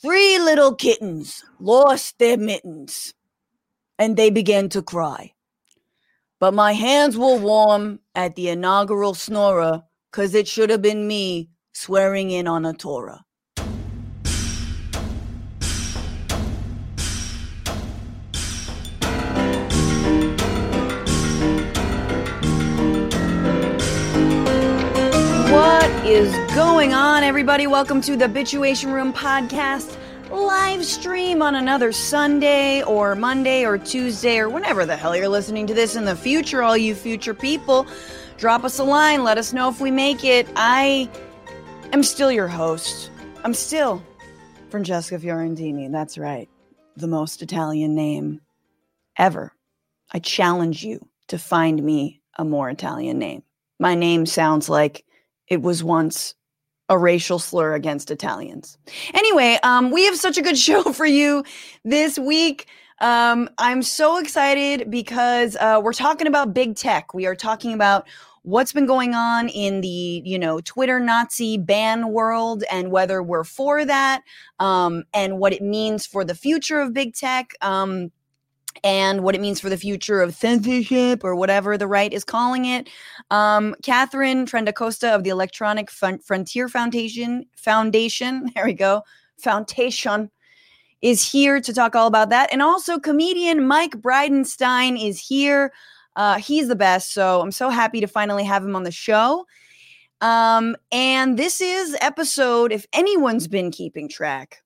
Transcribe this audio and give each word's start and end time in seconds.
Three 0.00 0.38
little 0.38 0.76
kittens 0.76 1.44
lost 1.58 2.20
their 2.20 2.36
mittens, 2.36 3.14
and 3.98 4.16
they 4.16 4.30
began 4.30 4.68
to 4.68 4.80
cry. 4.80 5.32
But 6.38 6.54
my 6.54 6.72
hands 6.72 7.18
were 7.18 7.36
warm 7.36 7.98
at 8.14 8.36
the 8.36 8.48
inaugural 8.48 9.14
snorer, 9.14 9.82
cause 10.12 10.34
it 10.34 10.46
should 10.46 10.70
have 10.70 10.82
been 10.82 11.08
me 11.08 11.50
swearing 11.72 12.30
in 12.30 12.46
on 12.46 12.64
a 12.64 12.72
Torah. 12.72 13.24
What 25.58 25.90
is 26.06 26.32
going 26.54 26.94
on, 26.94 27.24
everybody? 27.24 27.66
Welcome 27.66 28.00
to 28.02 28.16
the 28.16 28.26
Bitchuation 28.26 28.92
Room 28.92 29.12
podcast 29.12 29.98
live 30.30 30.84
stream 30.84 31.42
on 31.42 31.56
another 31.56 31.90
Sunday 31.90 32.84
or 32.84 33.16
Monday 33.16 33.66
or 33.66 33.76
Tuesday 33.76 34.38
or 34.38 34.48
whenever 34.48 34.86
the 34.86 34.96
hell 34.96 35.16
you're 35.16 35.28
listening 35.28 35.66
to 35.66 35.74
this 35.74 35.96
in 35.96 36.04
the 36.04 36.14
future, 36.14 36.62
all 36.62 36.76
you 36.76 36.94
future 36.94 37.34
people. 37.34 37.88
Drop 38.36 38.62
us 38.62 38.78
a 38.78 38.84
line. 38.84 39.24
Let 39.24 39.36
us 39.36 39.52
know 39.52 39.68
if 39.68 39.80
we 39.80 39.90
make 39.90 40.24
it. 40.24 40.46
I 40.54 41.10
am 41.92 42.04
still 42.04 42.30
your 42.30 42.46
host. 42.46 43.10
I'm 43.42 43.52
still 43.52 44.00
Francesca 44.70 45.18
Fiorentini. 45.18 45.90
That's 45.90 46.16
right. 46.16 46.48
The 46.96 47.08
most 47.08 47.42
Italian 47.42 47.96
name 47.96 48.42
ever. 49.16 49.52
I 50.12 50.20
challenge 50.20 50.84
you 50.84 51.08
to 51.26 51.36
find 51.36 51.82
me 51.82 52.22
a 52.36 52.44
more 52.44 52.70
Italian 52.70 53.18
name. 53.18 53.42
My 53.80 53.96
name 53.96 54.24
sounds 54.24 54.68
like 54.68 55.04
it 55.50 55.62
was 55.62 55.82
once 55.82 56.34
a 56.88 56.98
racial 56.98 57.38
slur 57.38 57.74
against 57.74 58.10
Italians. 58.10 58.78
Anyway, 59.12 59.58
um, 59.62 59.90
we 59.90 60.04
have 60.06 60.16
such 60.16 60.38
a 60.38 60.42
good 60.42 60.58
show 60.68 60.92
for 60.92 61.06
you 61.06 61.44
this 61.84 62.18
week. 62.18 62.66
Um, 63.00 63.48
I'm 63.58 63.82
so 63.82 64.18
excited 64.18 64.90
because 64.90 65.56
uh, 65.56 65.80
we're 65.82 65.92
talking 65.92 66.26
about 66.26 66.54
big 66.54 66.76
tech. 66.76 67.14
We 67.14 67.26
are 67.26 67.36
talking 67.36 67.72
about 67.72 68.08
what's 68.42 68.72
been 68.72 68.86
going 68.86 69.14
on 69.14 69.48
in 69.50 69.82
the 69.82 70.22
you 70.24 70.38
know 70.38 70.60
Twitter 70.60 70.98
Nazi 70.98 71.58
ban 71.58 72.08
world 72.08 72.64
and 72.70 72.90
whether 72.90 73.22
we're 73.22 73.44
for 73.44 73.84
that 73.84 74.22
um, 74.58 75.04
and 75.12 75.38
what 75.38 75.52
it 75.52 75.62
means 75.62 76.06
for 76.06 76.24
the 76.24 76.34
future 76.34 76.80
of 76.80 76.92
big 76.92 77.14
tech. 77.14 77.54
Um, 77.60 78.10
and 78.84 79.22
what 79.22 79.34
it 79.34 79.40
means 79.40 79.60
for 79.60 79.68
the 79.68 79.76
future 79.76 80.20
of 80.20 80.34
censorship 80.34 81.24
or 81.24 81.34
whatever 81.34 81.76
the 81.76 81.86
right 81.86 82.12
is 82.12 82.24
calling 82.24 82.64
it. 82.64 82.88
Um, 83.30 83.74
Katharine 83.82 84.46
Trendacosta 84.46 85.14
of 85.14 85.24
the 85.24 85.30
Electronic 85.30 85.90
Frontier 85.90 86.68
Foundation, 86.68 87.44
Foundation, 87.56 88.50
there 88.54 88.64
we 88.64 88.74
go, 88.74 89.02
Foundation, 89.38 90.30
is 91.02 91.30
here 91.30 91.60
to 91.60 91.72
talk 91.72 91.94
all 91.94 92.06
about 92.06 92.30
that. 92.30 92.52
And 92.52 92.62
also, 92.62 92.98
comedian 92.98 93.66
Mike 93.66 93.92
Bridenstine 93.92 95.02
is 95.02 95.20
here. 95.20 95.72
Uh, 96.16 96.38
he's 96.38 96.66
the 96.66 96.76
best. 96.76 97.12
So 97.12 97.40
I'm 97.40 97.52
so 97.52 97.70
happy 97.70 98.00
to 98.00 98.08
finally 98.08 98.44
have 98.44 98.64
him 98.64 98.74
on 98.74 98.82
the 98.82 98.90
show. 98.90 99.46
Um, 100.20 100.76
and 100.90 101.38
this 101.38 101.60
is 101.60 101.96
episode, 102.00 102.72
if 102.72 102.86
anyone's 102.92 103.46
been 103.46 103.70
keeping 103.70 104.08
track, 104.08 104.62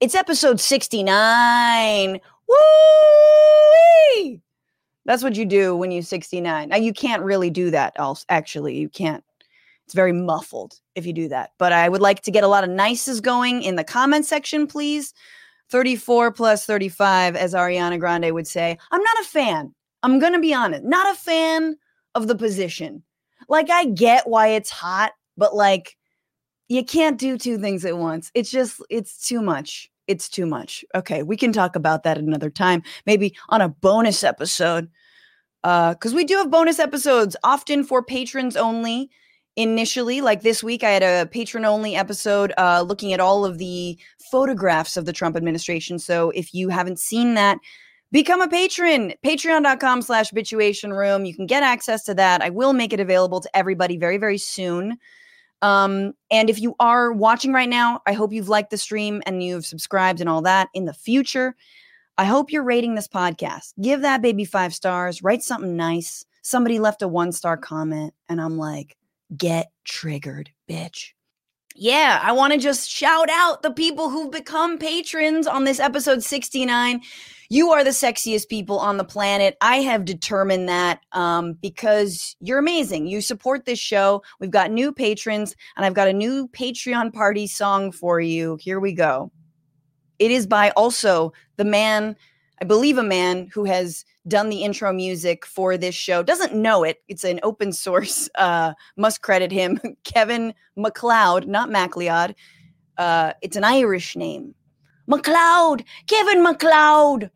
it's 0.00 0.14
episode 0.14 0.60
69. 0.60 2.20
Woo! 2.48 4.38
That's 5.04 5.22
what 5.22 5.36
you 5.36 5.46
do 5.46 5.76
when 5.76 5.90
you're 5.90 6.02
69. 6.02 6.68
Now 6.68 6.76
you 6.76 6.92
can't 6.92 7.22
really 7.22 7.50
do 7.50 7.70
that. 7.70 7.92
Else, 7.96 8.24
actually, 8.28 8.76
you 8.76 8.88
can't. 8.88 9.24
It's 9.84 9.94
very 9.94 10.12
muffled 10.12 10.74
if 10.96 11.06
you 11.06 11.12
do 11.12 11.28
that. 11.28 11.50
But 11.58 11.72
I 11.72 11.88
would 11.88 12.00
like 12.00 12.22
to 12.22 12.32
get 12.32 12.42
a 12.42 12.48
lot 12.48 12.64
of 12.64 12.70
nices 12.70 13.20
going 13.20 13.62
in 13.62 13.76
the 13.76 13.84
comment 13.84 14.26
section, 14.26 14.66
please. 14.66 15.14
34 15.70 16.32
plus 16.32 16.66
35, 16.66 17.36
as 17.36 17.54
Ariana 17.54 17.98
Grande 17.98 18.32
would 18.32 18.46
say. 18.46 18.78
I'm 18.90 19.02
not 19.02 19.20
a 19.20 19.24
fan. 19.24 19.74
I'm 20.02 20.18
gonna 20.18 20.40
be 20.40 20.54
honest. 20.54 20.84
Not 20.84 21.12
a 21.12 21.18
fan 21.18 21.76
of 22.14 22.28
the 22.28 22.36
position. 22.36 23.02
Like 23.48 23.70
I 23.70 23.86
get 23.86 24.28
why 24.28 24.48
it's 24.48 24.70
hot, 24.70 25.12
but 25.36 25.54
like 25.54 25.96
you 26.68 26.84
can't 26.84 27.18
do 27.18 27.38
two 27.38 27.58
things 27.58 27.84
at 27.84 27.98
once. 27.98 28.30
It's 28.34 28.50
just 28.50 28.80
it's 28.90 29.26
too 29.26 29.40
much 29.40 29.90
it's 30.08 30.28
too 30.28 30.46
much. 30.46 30.84
Okay, 30.94 31.22
we 31.22 31.36
can 31.36 31.52
talk 31.52 31.76
about 31.76 32.02
that 32.04 32.18
another 32.18 32.50
time, 32.50 32.82
maybe 33.06 33.36
on 33.48 33.60
a 33.60 33.68
bonus 33.68 34.24
episode. 34.24 34.88
Because 35.62 36.12
uh, 36.12 36.16
we 36.16 36.24
do 36.24 36.36
have 36.36 36.50
bonus 36.50 36.78
episodes 36.78 37.36
often 37.42 37.82
for 37.82 38.02
patrons 38.02 38.56
only. 38.56 39.10
Initially, 39.56 40.20
like 40.20 40.42
this 40.42 40.62
week, 40.62 40.84
I 40.84 40.90
had 40.90 41.02
a 41.02 41.26
patron 41.26 41.64
only 41.64 41.96
episode 41.96 42.52
uh, 42.58 42.84
looking 42.86 43.12
at 43.12 43.20
all 43.20 43.44
of 43.44 43.58
the 43.58 43.98
photographs 44.30 44.96
of 44.96 45.06
the 45.06 45.12
Trump 45.12 45.34
administration. 45.34 45.98
So 45.98 46.30
if 46.30 46.52
you 46.52 46.68
haven't 46.68 47.00
seen 47.00 47.34
that, 47.34 47.58
become 48.12 48.40
a 48.40 48.48
patron 48.48 49.12
patreon.com 49.24 50.00
slash 50.00 50.30
bitchuation 50.30 50.96
room 50.96 51.24
you 51.24 51.34
can 51.34 51.44
get 51.44 51.64
access 51.64 52.04
to 52.04 52.14
that 52.14 52.40
i 52.40 52.48
will 52.48 52.72
make 52.72 52.92
it 52.92 53.00
available 53.00 53.40
to 53.40 53.50
everybody 53.54 53.96
very 53.96 54.16
very 54.16 54.38
soon 54.38 54.96
um, 55.62 56.12
and 56.30 56.50
if 56.50 56.60
you 56.60 56.74
are 56.80 57.12
watching 57.12 57.52
right 57.52 57.68
now, 57.68 58.02
I 58.06 58.12
hope 58.12 58.32
you've 58.32 58.48
liked 58.48 58.70
the 58.70 58.78
stream 58.78 59.22
and 59.26 59.42
you've 59.42 59.66
subscribed 59.66 60.20
and 60.20 60.28
all 60.28 60.42
that. 60.42 60.68
In 60.74 60.84
the 60.84 60.92
future, 60.92 61.56
I 62.18 62.24
hope 62.24 62.50
you're 62.50 62.62
rating 62.62 62.94
this 62.94 63.08
podcast. 63.08 63.72
Give 63.80 64.02
that 64.02 64.22
baby 64.22 64.44
five 64.44 64.74
stars, 64.74 65.22
write 65.22 65.42
something 65.42 65.76
nice. 65.76 66.24
Somebody 66.42 66.78
left 66.78 67.02
a 67.02 67.08
one 67.08 67.32
star 67.32 67.56
comment, 67.56 68.14
and 68.28 68.40
I'm 68.40 68.56
like, 68.56 68.96
get 69.36 69.70
triggered, 69.84 70.50
bitch. 70.68 71.12
Yeah, 71.78 72.20
I 72.22 72.32
want 72.32 72.54
to 72.54 72.58
just 72.58 72.88
shout 72.88 73.28
out 73.30 73.62
the 73.62 73.70
people 73.70 74.08
who've 74.08 74.30
become 74.30 74.78
patrons 74.78 75.46
on 75.46 75.64
this 75.64 75.78
episode 75.78 76.22
69. 76.22 77.02
You 77.50 77.70
are 77.70 77.84
the 77.84 77.90
sexiest 77.90 78.48
people 78.48 78.78
on 78.78 78.96
the 78.96 79.04
planet. 79.04 79.58
I 79.60 79.76
have 79.76 80.06
determined 80.06 80.70
that 80.70 81.00
um, 81.12 81.52
because 81.60 82.34
you're 82.40 82.58
amazing. 82.58 83.08
You 83.08 83.20
support 83.20 83.66
this 83.66 83.78
show. 83.78 84.22
We've 84.40 84.50
got 84.50 84.70
new 84.70 84.90
patrons, 84.90 85.54
and 85.76 85.84
I've 85.84 85.92
got 85.92 86.08
a 86.08 86.14
new 86.14 86.48
Patreon 86.48 87.12
party 87.12 87.46
song 87.46 87.92
for 87.92 88.20
you. 88.20 88.56
Here 88.58 88.80
we 88.80 88.94
go. 88.94 89.30
It 90.18 90.30
is 90.30 90.46
by 90.46 90.70
also 90.70 91.34
the 91.58 91.66
man, 91.66 92.16
I 92.62 92.64
believe, 92.64 92.96
a 92.96 93.02
man 93.02 93.50
who 93.52 93.64
has 93.64 94.02
done 94.28 94.48
the 94.48 94.62
intro 94.62 94.92
music 94.92 95.46
for 95.46 95.76
this 95.76 95.94
show. 95.94 96.22
Doesn't 96.22 96.54
know 96.54 96.82
it. 96.84 97.02
It's 97.08 97.24
an 97.24 97.40
open 97.42 97.72
source. 97.72 98.28
Uh, 98.46 98.74
must 98.96 99.22
credit 99.22 99.50
him, 99.50 99.80
Kevin 100.04 100.52
McLeod, 100.76 101.46
not 101.46 101.70
MacLeod. 101.70 102.34
Uh, 102.98 103.32
it's 103.40 103.56
an 103.56 103.64
Irish 103.64 104.14
name. 104.14 104.54
McLeod. 105.08 105.84
Kevin 106.06 106.44
McLeod, 106.44 107.30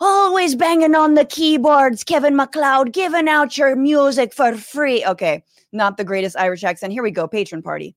always 0.00 0.54
banging 0.54 0.94
on 0.94 1.14
the 1.14 1.24
keyboards, 1.24 2.02
Kevin 2.02 2.34
McLeod 2.34 2.92
giving 2.92 3.28
out 3.28 3.58
your 3.58 3.76
music 3.76 4.32
for 4.32 4.54
free. 4.56 5.04
Okay, 5.04 5.44
not 5.72 5.96
the 5.96 6.04
greatest 6.04 6.36
Irish 6.38 6.64
accent. 6.64 6.92
Here 6.92 7.02
we 7.02 7.10
go, 7.10 7.26
patron 7.26 7.62
party. 7.62 7.94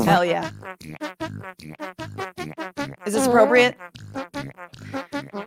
Hell 0.00 0.24
yeah. 0.24 0.50
Is 3.06 3.14
this 3.14 3.26
appropriate? 3.26 3.76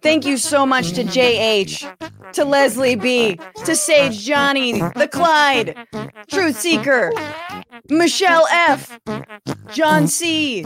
Thank 0.02 0.26
you 0.26 0.38
so 0.38 0.66
much 0.66 0.92
to 0.94 1.04
JH, 1.04 2.34
to 2.34 2.46
Leslie 2.46 2.96
B, 2.96 3.40
to 3.66 3.76
Sage 3.76 4.20
Johnny, 4.20 4.80
the 4.80 5.10
Clyde, 5.12 5.88
Truth 6.28 6.60
Seeker, 6.60 7.12
Michelle 7.90 8.48
F, 8.52 9.00
John 9.72 10.08
C, 10.08 10.64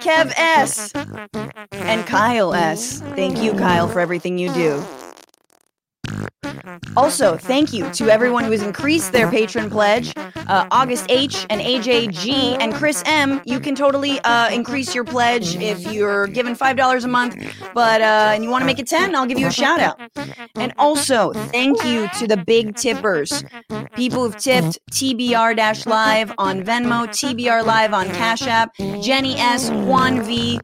Kev 0.00 0.32
S, 0.36 0.92
and 1.72 2.06
Kyle 2.06 2.54
S. 2.54 3.00
Thank 3.14 3.42
you, 3.42 3.52
Kyle, 3.52 3.88
for 3.88 4.00
everything 4.00 4.38
you 4.38 4.52
do. 4.52 4.82
Also, 6.96 7.36
thank 7.36 7.72
you 7.72 7.90
to 7.92 8.10
everyone 8.10 8.44
who 8.44 8.50
has 8.50 8.62
increased 8.62 9.12
their 9.12 9.30
patron 9.30 9.70
pledge. 9.70 10.12
Uh, 10.16 10.66
August 10.70 11.06
H 11.08 11.46
and 11.48 11.60
AJ 11.60 12.12
G 12.12 12.56
and 12.56 12.74
Chris 12.74 13.02
M. 13.06 13.40
You 13.44 13.60
can 13.60 13.74
totally 13.74 14.20
uh, 14.20 14.50
increase 14.50 14.94
your 14.94 15.04
pledge 15.04 15.56
if 15.56 15.92
you're 15.92 16.26
given 16.26 16.54
five 16.54 16.76
dollars 16.76 17.04
a 17.04 17.08
month, 17.08 17.36
but 17.74 18.00
uh, 18.00 18.32
and 18.34 18.42
you 18.42 18.50
want 18.50 18.62
to 18.62 18.66
make 18.66 18.78
it 18.78 18.86
ten, 18.86 19.14
I'll 19.14 19.26
give 19.26 19.38
you 19.38 19.46
a 19.46 19.52
shout 19.52 19.80
out. 19.80 20.00
And 20.56 20.72
also, 20.78 21.32
thank 21.32 21.82
you 21.84 22.08
to 22.18 22.26
the 22.26 22.36
big 22.36 22.74
tippers, 22.74 23.44
people 23.94 24.24
who've 24.24 24.36
tipped 24.36 24.78
TBR 24.90 25.86
Live 25.86 26.32
on 26.38 26.62
Venmo, 26.62 27.06
TBR 27.08 27.64
Live 27.64 27.94
on 27.94 28.06
Cash 28.08 28.42
App, 28.46 28.74
Jenny 29.00 29.36
S, 29.36 29.70
Juan 29.70 30.22
V, 30.22 30.60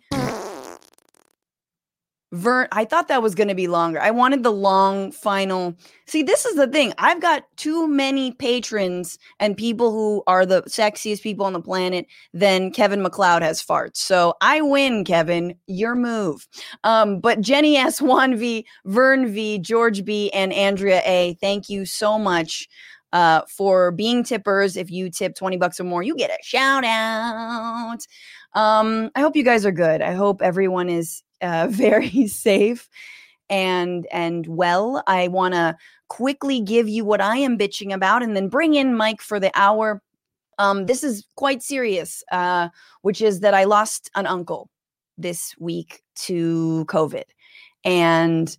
Vern, 2.37 2.69
I 2.71 2.85
thought 2.85 3.09
that 3.09 3.23
was 3.23 3.35
going 3.35 3.49
to 3.49 3.55
be 3.55 3.67
longer. 3.67 3.99
I 4.00 4.11
wanted 4.11 4.43
the 4.43 4.53
long 4.53 5.11
final. 5.11 5.75
See, 6.06 6.23
this 6.23 6.44
is 6.44 6.55
the 6.56 6.67
thing. 6.67 6.93
I've 6.99 7.21
got 7.21 7.44
too 7.56 7.88
many 7.88 8.33
patrons 8.33 9.19
and 9.41 9.56
people 9.56 9.91
who 9.91 10.23
are 10.27 10.44
the 10.44 10.62
sexiest 10.62 11.23
people 11.23 11.47
on 11.47 11.55
the 11.55 11.62
planet 11.62 12.06
than 12.35 12.71
Kevin 12.73 13.03
MacLeod 13.03 13.43
has 13.43 13.62
farts. 13.62 13.97
So 13.97 14.35
I 14.43 14.61
win, 14.61 15.05
Kevin. 15.05 15.55
Your 15.67 15.94
move. 15.94 16.47
Um, 16.85 17.21
but 17.21 17.41
Jenny 17.41 17.77
S1 17.79 18.37
V, 18.37 18.67
Vern 18.85 19.32
V, 19.32 19.59
George 19.59 20.05
B, 20.05 20.31
and 20.32 20.53
Andrea 20.53 21.00
A, 21.06 21.39
thank 21.41 21.71
you 21.71 21.87
so 21.87 22.19
much 22.19 22.69
uh, 23.12 23.43
for 23.49 23.93
being 23.93 24.23
tippers. 24.25 24.77
If 24.77 24.91
you 24.91 25.09
tip 25.11 25.35
20 25.35 25.56
bucks 25.56 25.81
or 25.81 25.85
more, 25.85 26.03
you 26.03 26.15
get 26.17 26.31
a 26.31 26.37
shout 26.43 26.85
out. 26.85 27.97
out. 27.97 28.06
Um, 28.61 29.11
I 29.15 29.21
hope 29.21 29.37
you 29.37 29.43
guys 29.43 29.65
are 29.65 29.73
good. 29.73 30.03
I 30.03 30.12
hope 30.12 30.43
everyone 30.43 30.89
is 30.89 31.23
uh, 31.41 31.67
very 31.71 32.27
safe 32.27 32.88
and 33.49 34.06
and 34.11 34.47
well. 34.47 35.03
I 35.06 35.29
want 35.29 35.55
to 35.55 35.77
quickly 36.09 36.61
give 36.61 36.88
you 36.88 37.05
what 37.05 37.21
I 37.21 37.38
am 37.38 37.59
bitching 37.59 37.93
about, 37.93 38.23
and 38.23 38.37
then 38.37 38.49
bring 38.49 38.75
in 38.75 38.97
Mike 38.97 39.21
for 39.21 39.41
the 39.41 39.50
hour. 39.55 40.03
Um, 40.59 40.87
this 40.87 41.05
is 41.05 41.27
quite 41.37 41.62
serious, 41.62 42.25
uh, 42.33 42.71
which 43.03 43.21
is 43.21 43.41
that 43.41 43.55
I 43.55 43.65
lost 43.65 44.11
an 44.15 44.27
uncle 44.27 44.71
this 45.19 45.55
week 45.59 46.03
to 46.17 46.85
COVID, 46.88 47.25
and 47.85 48.56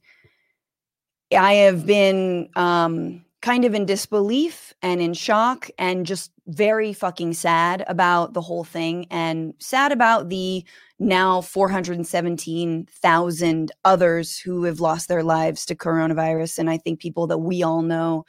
I 1.35 1.53
have 1.53 1.85
been 1.85 2.49
um, 2.55 3.25
kind 3.41 3.65
of 3.65 3.75
in 3.75 3.85
disbelief 3.85 4.73
and 4.81 4.99
in 4.99 5.13
shock 5.13 5.69
and 5.77 6.05
just 6.05 6.31
very 6.47 6.93
fucking 6.93 7.33
sad 7.33 7.83
about 7.87 8.33
the 8.33 8.41
whole 8.41 8.63
thing 8.63 9.05
and 9.11 9.53
sad 9.59 9.91
about 9.91 10.29
the 10.29 10.65
now 10.99 11.41
417,000 11.41 13.71
others 13.85 14.39
who 14.39 14.63
have 14.63 14.79
lost 14.79 15.07
their 15.07 15.21
lives 15.23 15.63
to 15.65 15.75
coronavirus. 15.75 16.57
And 16.57 16.67
I 16.69 16.77
think 16.77 16.99
people 16.99 17.27
that 17.27 17.37
we 17.37 17.61
all 17.63 17.83
know. 17.83 18.25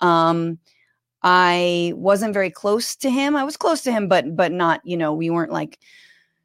Um, 0.00 0.58
I 1.22 1.92
wasn't 1.96 2.34
very 2.34 2.50
close 2.50 2.96
to 2.96 3.10
him. 3.10 3.36
I 3.36 3.44
was 3.44 3.56
close 3.56 3.82
to 3.82 3.92
him, 3.92 4.08
but 4.08 4.36
but 4.36 4.52
not, 4.52 4.80
you 4.84 4.96
know, 4.96 5.12
we 5.12 5.30
weren't 5.30 5.52
like 5.52 5.78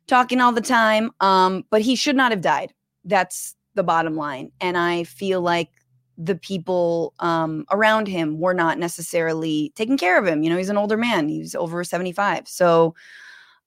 talking 0.08 0.42
all 0.42 0.52
the 0.52 0.62
time. 0.62 1.12
Um, 1.20 1.64
but 1.70 1.82
he 1.82 1.96
should 1.96 2.16
not 2.16 2.32
have 2.32 2.42
died. 2.42 2.74
That's 3.06 3.56
the 3.76 3.84
bottom 3.84 4.16
line. 4.16 4.52
And 4.62 4.78
I 4.78 5.04
feel 5.04 5.42
like 5.42 5.70
the 6.18 6.36
people 6.36 7.14
um, 7.20 7.66
around 7.72 8.08
him 8.08 8.40
were 8.40 8.54
not 8.54 8.78
necessarily 8.78 9.72
taking 9.76 9.98
care 9.98 10.18
of 10.20 10.28
him. 10.28 10.44
You 10.44 10.50
know, 10.50 10.58
he's 10.58 10.70
an 10.70 10.78
older 10.78 10.98
man, 10.98 11.30
he's 11.30 11.56
over 11.56 11.84
75. 11.84 12.48
So 12.48 12.96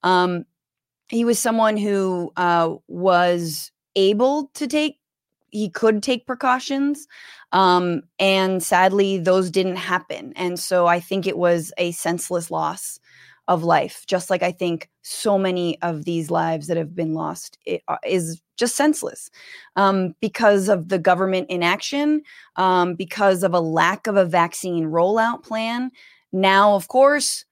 um, 0.02 0.44
he 1.08 1.24
was 1.24 1.38
someone 1.38 1.76
who 1.76 2.32
uh, 2.36 2.74
was 2.88 3.70
able 3.94 4.50
to 4.54 4.66
take, 4.66 4.98
he 5.50 5.70
could 5.70 6.02
take 6.02 6.26
precautions. 6.26 7.06
Um, 7.52 8.02
and 8.18 8.62
sadly, 8.62 9.18
those 9.18 9.50
didn't 9.50 9.76
happen. 9.76 10.32
And 10.36 10.58
so 10.58 10.86
I 10.86 11.00
think 11.00 11.26
it 11.26 11.38
was 11.38 11.72
a 11.78 11.92
senseless 11.92 12.50
loss 12.50 12.98
of 13.48 13.62
life, 13.62 14.04
just 14.06 14.28
like 14.28 14.42
I 14.42 14.52
think 14.52 14.90
so 15.02 15.38
many 15.38 15.80
of 15.82 16.04
these 16.04 16.30
lives 16.30 16.66
that 16.66 16.76
have 16.76 16.94
been 16.94 17.14
lost 17.14 17.58
uh, 17.88 17.96
is 18.04 18.42
just 18.56 18.74
senseless 18.74 19.30
um, 19.76 20.14
because 20.20 20.68
of 20.68 20.88
the 20.88 20.98
government 20.98 21.48
inaction, 21.48 22.22
um, 22.56 22.94
because 22.94 23.42
of 23.42 23.54
a 23.54 23.60
lack 23.60 24.06
of 24.06 24.16
a 24.16 24.24
vaccine 24.24 24.86
rollout 24.86 25.44
plan. 25.44 25.90
Now, 26.32 26.74
of 26.74 26.88
course, 26.88 27.44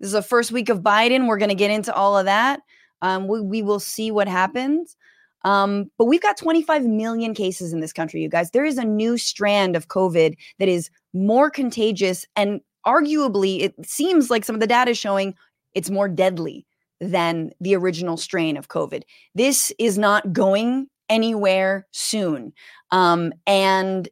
this 0.00 0.08
is 0.08 0.12
the 0.12 0.22
first 0.22 0.52
week 0.52 0.68
of 0.68 0.80
Biden. 0.80 1.26
We're 1.26 1.38
going 1.38 1.48
to 1.48 1.54
get 1.54 1.70
into 1.70 1.94
all 1.94 2.18
of 2.18 2.26
that. 2.26 2.60
Um, 3.00 3.26
we, 3.26 3.40
we, 3.40 3.62
will 3.62 3.80
see 3.80 4.10
what 4.10 4.28
happens. 4.28 4.96
Um, 5.44 5.90
but 5.98 6.06
we've 6.06 6.20
got 6.20 6.36
25 6.36 6.84
million 6.84 7.32
cases 7.32 7.72
in 7.72 7.80
this 7.80 7.92
country, 7.92 8.20
you 8.20 8.28
guys. 8.28 8.50
There 8.50 8.64
is 8.64 8.76
a 8.76 8.84
new 8.84 9.16
strand 9.16 9.76
of 9.76 9.88
COVID 9.88 10.36
that 10.58 10.68
is 10.68 10.90
more 11.14 11.48
contagious 11.48 12.26
and 12.36 12.60
arguably, 12.86 13.60
it 13.62 13.74
seems 13.84 14.30
like 14.30 14.44
some 14.44 14.56
of 14.56 14.60
the 14.60 14.66
data 14.66 14.92
is 14.92 14.98
showing 14.98 15.34
it's 15.74 15.90
more 15.90 16.08
deadly 16.08 16.66
than 17.00 17.50
the 17.60 17.76
original 17.76 18.16
strain 18.16 18.56
of 18.56 18.68
COVID. 18.68 19.02
This 19.34 19.72
is 19.78 19.98
not 19.98 20.32
going 20.32 20.88
anywhere 21.08 21.86
soon. 21.92 22.52
Um, 22.90 23.32
and 23.46 24.08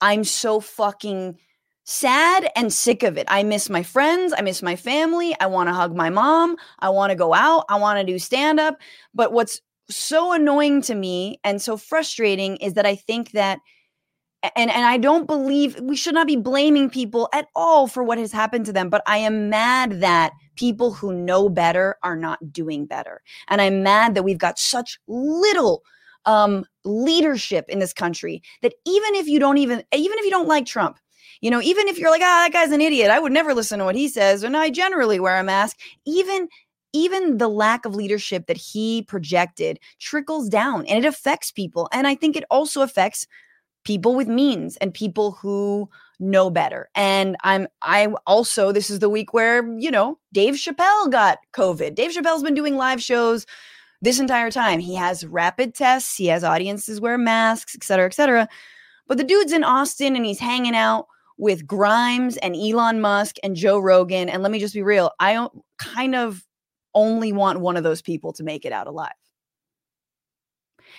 I'm 0.00 0.24
so 0.24 0.60
fucking 0.60 1.38
sad 1.84 2.50
and 2.56 2.72
sick 2.72 3.02
of 3.02 3.16
it. 3.16 3.26
I 3.28 3.42
miss 3.42 3.68
my 3.68 3.82
friends. 3.82 4.34
I 4.36 4.40
miss 4.40 4.62
my 4.62 4.76
family. 4.76 5.36
I 5.38 5.46
want 5.46 5.68
to 5.68 5.74
hug 5.74 5.94
my 5.94 6.10
mom. 6.10 6.56
I 6.80 6.88
want 6.88 7.10
to 7.10 7.16
go 7.16 7.34
out. 7.34 7.64
I 7.68 7.76
want 7.76 7.98
to 7.98 8.04
do 8.04 8.18
stand 8.18 8.58
up. 8.58 8.78
But 9.14 9.32
what's 9.32 9.60
so 9.90 10.32
annoying 10.32 10.80
to 10.82 10.94
me 10.94 11.38
and 11.44 11.60
so 11.60 11.76
frustrating 11.76 12.56
is 12.56 12.74
that 12.74 12.86
I 12.86 12.96
think 12.96 13.32
that 13.32 13.60
and 14.56 14.70
and 14.70 14.84
I 14.84 14.96
don't 14.96 15.26
believe 15.26 15.78
we 15.80 15.96
should 15.96 16.14
not 16.14 16.26
be 16.26 16.36
blaming 16.36 16.90
people 16.90 17.28
at 17.32 17.48
all 17.54 17.86
for 17.86 18.02
what 18.02 18.18
has 18.18 18.32
happened 18.32 18.66
to 18.66 18.72
them, 18.72 18.90
but 18.90 19.02
I 19.06 19.18
am 19.18 19.48
mad 19.48 20.00
that 20.00 20.32
people 20.56 20.92
who 20.92 21.12
know 21.12 21.48
better 21.48 21.96
are 22.02 22.16
not 22.16 22.52
doing 22.52 22.86
better. 22.86 23.22
And 23.48 23.60
I'm 23.60 23.82
mad 23.82 24.14
that 24.14 24.22
we've 24.22 24.38
got 24.38 24.58
such 24.58 24.98
little 25.08 25.82
um, 26.26 26.64
leadership 26.84 27.66
in 27.68 27.78
this 27.78 27.92
country 27.92 28.42
that 28.62 28.74
even 28.86 29.14
if 29.14 29.26
you 29.26 29.38
don't 29.38 29.58
even 29.58 29.82
even 29.94 30.18
if 30.18 30.24
you 30.24 30.30
don't 30.30 30.48
like 30.48 30.66
Trump, 30.66 30.98
you 31.40 31.50
know, 31.50 31.60
even 31.60 31.88
if 31.88 31.98
you're 31.98 32.10
like, 32.10 32.22
ah, 32.22 32.44
that 32.44 32.52
guy's 32.52 32.72
an 32.72 32.80
idiot, 32.80 33.10
I 33.10 33.18
would 33.18 33.32
never 33.32 33.54
listen 33.54 33.78
to 33.78 33.84
what 33.84 33.96
he 33.96 34.08
says, 34.08 34.42
and 34.42 34.56
I 34.56 34.70
generally 34.70 35.20
wear 35.20 35.38
a 35.38 35.44
mask, 35.44 35.78
even 36.04 36.48
even 36.92 37.38
the 37.38 37.48
lack 37.48 37.84
of 37.84 37.96
leadership 37.96 38.46
that 38.46 38.56
he 38.56 39.02
projected 39.02 39.80
trickles 39.98 40.48
down 40.48 40.86
and 40.86 41.04
it 41.04 41.08
affects 41.08 41.50
people. 41.50 41.88
And 41.92 42.06
I 42.06 42.14
think 42.14 42.36
it 42.36 42.44
also 42.50 42.82
affects 42.82 43.26
people 43.84 44.14
with 44.14 44.28
means 44.28 44.76
and 44.78 44.92
people 44.92 45.32
who 45.32 45.88
know 46.18 46.50
better. 46.50 46.88
And 46.94 47.36
I'm 47.42 47.68
I 47.82 48.08
also 48.26 48.72
this 48.72 48.90
is 48.90 48.98
the 48.98 49.10
week 49.10 49.32
where, 49.32 49.66
you 49.78 49.90
know, 49.90 50.18
Dave 50.32 50.54
Chappelle 50.54 51.10
got 51.10 51.38
COVID. 51.52 51.94
Dave 51.94 52.12
Chappelle's 52.12 52.42
been 52.42 52.54
doing 52.54 52.76
live 52.76 53.02
shows 53.02 53.46
this 54.00 54.20
entire 54.20 54.50
time. 54.50 54.80
He 54.80 54.94
has 54.94 55.24
rapid 55.26 55.74
tests, 55.74 56.16
he 56.16 56.26
has 56.26 56.44
audiences 56.44 57.00
wear 57.00 57.18
masks, 57.18 57.74
et 57.74 57.84
cetera, 57.84 58.06
et 58.06 58.14
cetera. 58.14 58.48
But 59.06 59.18
the 59.18 59.24
dude's 59.24 59.52
in 59.52 59.64
Austin 59.64 60.16
and 60.16 60.24
he's 60.24 60.38
hanging 60.38 60.74
out 60.74 61.06
with 61.36 61.66
Grimes 61.66 62.36
and 62.38 62.54
Elon 62.54 63.00
Musk 63.00 63.36
and 63.42 63.56
Joe 63.56 63.78
Rogan. 63.78 64.28
And 64.28 64.42
let 64.42 64.52
me 64.52 64.58
just 64.58 64.74
be 64.74 64.82
real, 64.82 65.10
I 65.20 65.46
kind 65.78 66.14
of 66.14 66.44
only 66.94 67.32
want 67.32 67.60
one 67.60 67.76
of 67.76 67.82
those 67.82 68.00
people 68.00 68.32
to 68.32 68.44
make 68.44 68.64
it 68.64 68.72
out 68.72 68.86
alive 68.86 69.12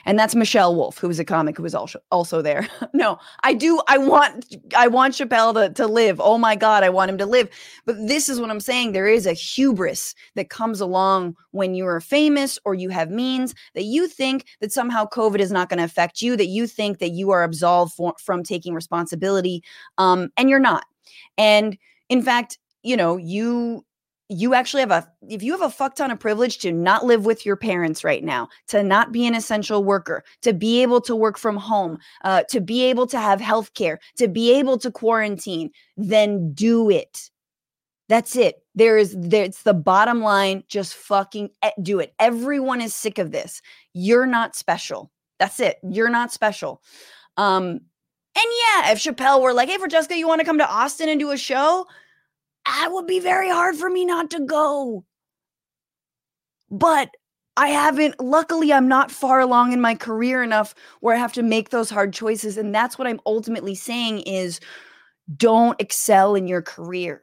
and 0.06 0.18
that's 0.18 0.36
Michelle 0.36 0.76
Wolf, 0.76 0.98
who 0.98 1.08
was 1.08 1.20
a 1.20 1.26
comic 1.26 1.58
who 1.58 1.64
was 1.64 1.76
also 1.76 2.00
also 2.12 2.42
there. 2.42 2.68
no, 2.94 3.20
I 3.44 3.54
do. 3.54 3.82
I 3.88 3.98
want 3.98 4.56
I 4.76 4.88
want 4.88 5.16
Chappelle 5.16 5.54
to, 5.54 5.74
to 5.74 5.88
live. 5.88 6.22
Oh 6.22 6.38
my 6.38 6.56
God, 6.56 6.84
I 6.84 6.90
want 6.90 7.10
him 7.10 7.18
to 7.18 7.26
live. 7.26 7.50
But 7.86 7.96
this 8.08 8.30
is 8.30 8.40
what 8.40 8.52
I'm 8.52 8.60
saying. 8.60 8.92
There 8.92 9.08
is 9.08 9.26
a 9.26 9.34
hubris 9.34 10.16
that 10.36 10.50
comes 10.50 10.80
along 10.80 11.36
when 11.52 11.74
you 11.74 11.86
are 11.88 12.00
famous 12.00 12.60
or 12.66 12.76
you 12.76 12.90
have 12.90 13.10
means 13.10 13.56
that 13.74 13.84
you 13.84 14.08
think 14.08 14.46
that 14.62 14.72
somehow 14.72 15.06
COVID 15.08 15.40
is 15.40 15.52
not 15.52 15.70
going 15.70 15.80
to 15.80 15.86
affect 15.86 16.22
you, 16.22 16.38
that 16.38 16.48
you 16.48 16.68
think 16.68 17.00
that 17.00 17.12
you 17.12 17.32
are 17.32 17.44
absolved 17.44 17.94
for, 17.94 18.14
from 18.20 18.44
taking 18.44 18.74
responsibility, 18.74 19.64
um, 19.98 20.30
and 20.38 20.50
you're 20.50 20.60
not. 20.60 20.86
And 21.38 21.78
in 22.10 22.22
fact, 22.22 22.60
you 22.84 22.96
know, 22.96 23.18
you 23.18 23.84
you 24.30 24.54
actually 24.54 24.80
have 24.80 24.92
a 24.92 25.08
if 25.30 25.44
you 25.44 25.52
have 25.52 25.62
a 25.62 25.70
fuck 25.70 25.96
ton 25.96 26.10
of 26.10 26.20
privilege 26.20 26.58
to 26.58 26.72
not 26.72 27.06
live 27.06 27.26
with 27.26 27.46
your 27.46 27.56
parents 27.56 28.04
right 28.04 28.24
now 28.24 28.48
to 28.68 28.82
not 28.82 29.12
be 29.12 29.28
an 29.28 29.36
essential 29.36 29.84
worker 29.84 30.24
to 30.42 30.54
be 30.54 30.82
able 30.82 31.00
to 31.00 31.16
work 31.16 31.38
from 31.38 31.56
home 31.56 31.98
uh, 32.24 32.42
to 32.50 32.60
be 32.60 32.84
able 32.84 33.06
to 33.06 33.20
have 33.20 33.40
health 33.40 33.74
care 33.76 34.00
to 34.18 34.28
be 34.28 34.52
able 34.54 34.78
to 34.78 34.90
quarantine 34.90 35.70
then 35.98 36.52
do 36.54 36.90
it. 36.90 37.30
That's 38.08 38.36
it. 38.36 38.58
There 38.76 38.98
is 38.98 39.16
there, 39.18 39.44
it's 39.44 39.64
the 39.64 39.74
bottom 39.74 40.22
line 40.22 40.64
just 40.68 40.94
fucking 40.94 41.50
do 41.82 42.00
it. 42.00 42.14
Everyone 42.20 42.82
is 42.82 42.94
sick 42.94 43.18
of 43.18 43.32
this. 43.32 43.62
You're 43.94 44.28
not 44.28 44.56
special. 44.56 45.12
That's 45.40 45.60
it. 45.60 45.78
You're 45.84 46.10
not 46.10 46.32
special. 46.32 46.82
Um 47.38 47.82
and 48.38 48.46
yeah 48.74 48.92
if 48.92 49.00
chappelle 49.00 49.42
were 49.42 49.54
like 49.54 49.70
hey 49.70 49.78
francesca 49.78 50.18
you 50.18 50.28
want 50.28 50.40
to 50.40 50.46
come 50.46 50.58
to 50.58 50.70
austin 50.70 51.08
and 51.08 51.20
do 51.20 51.32
a 51.32 51.38
show 51.38 51.86
it 52.68 52.92
would 52.92 53.08
be 53.08 53.20
very 53.20 53.50
hard 53.50 53.76
for 53.76 53.90
me 53.90 54.06
not 54.06 54.30
to 54.32 54.40
go. 54.40 55.06
But 56.72 57.12
I 57.58 57.68
haven't, 57.70 58.20
luckily, 58.20 58.74
I'm 58.74 58.88
not 58.88 59.12
far 59.12 59.40
along 59.40 59.72
in 59.72 59.80
my 59.80 59.96
career 59.96 60.44
enough 60.44 60.76
where 61.00 61.16
I 61.16 61.20
have 61.20 61.34
to 61.34 61.44
make 61.44 61.70
those 61.70 61.90
hard 61.90 62.14
choices. 62.14 62.58
And 62.58 62.76
that's 62.76 62.98
what 62.98 63.08
I'm 63.08 63.22
ultimately 63.26 63.76
saying 63.76 64.22
is 64.22 64.60
don't 65.38 65.80
excel 65.80 66.36
in 66.36 66.48
your 66.48 66.62
career. 66.62 67.22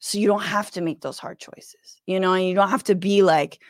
So 0.00 0.18
you 0.18 0.26
don't 0.26 0.42
have 0.42 0.70
to 0.72 0.80
make 0.80 1.02
those 1.02 1.18
hard 1.18 1.38
choices, 1.38 2.00
you 2.06 2.18
know, 2.18 2.34
you 2.34 2.54
don't 2.54 2.70
have 2.70 2.84
to 2.84 2.94
be 2.94 3.22
like, 3.22 3.60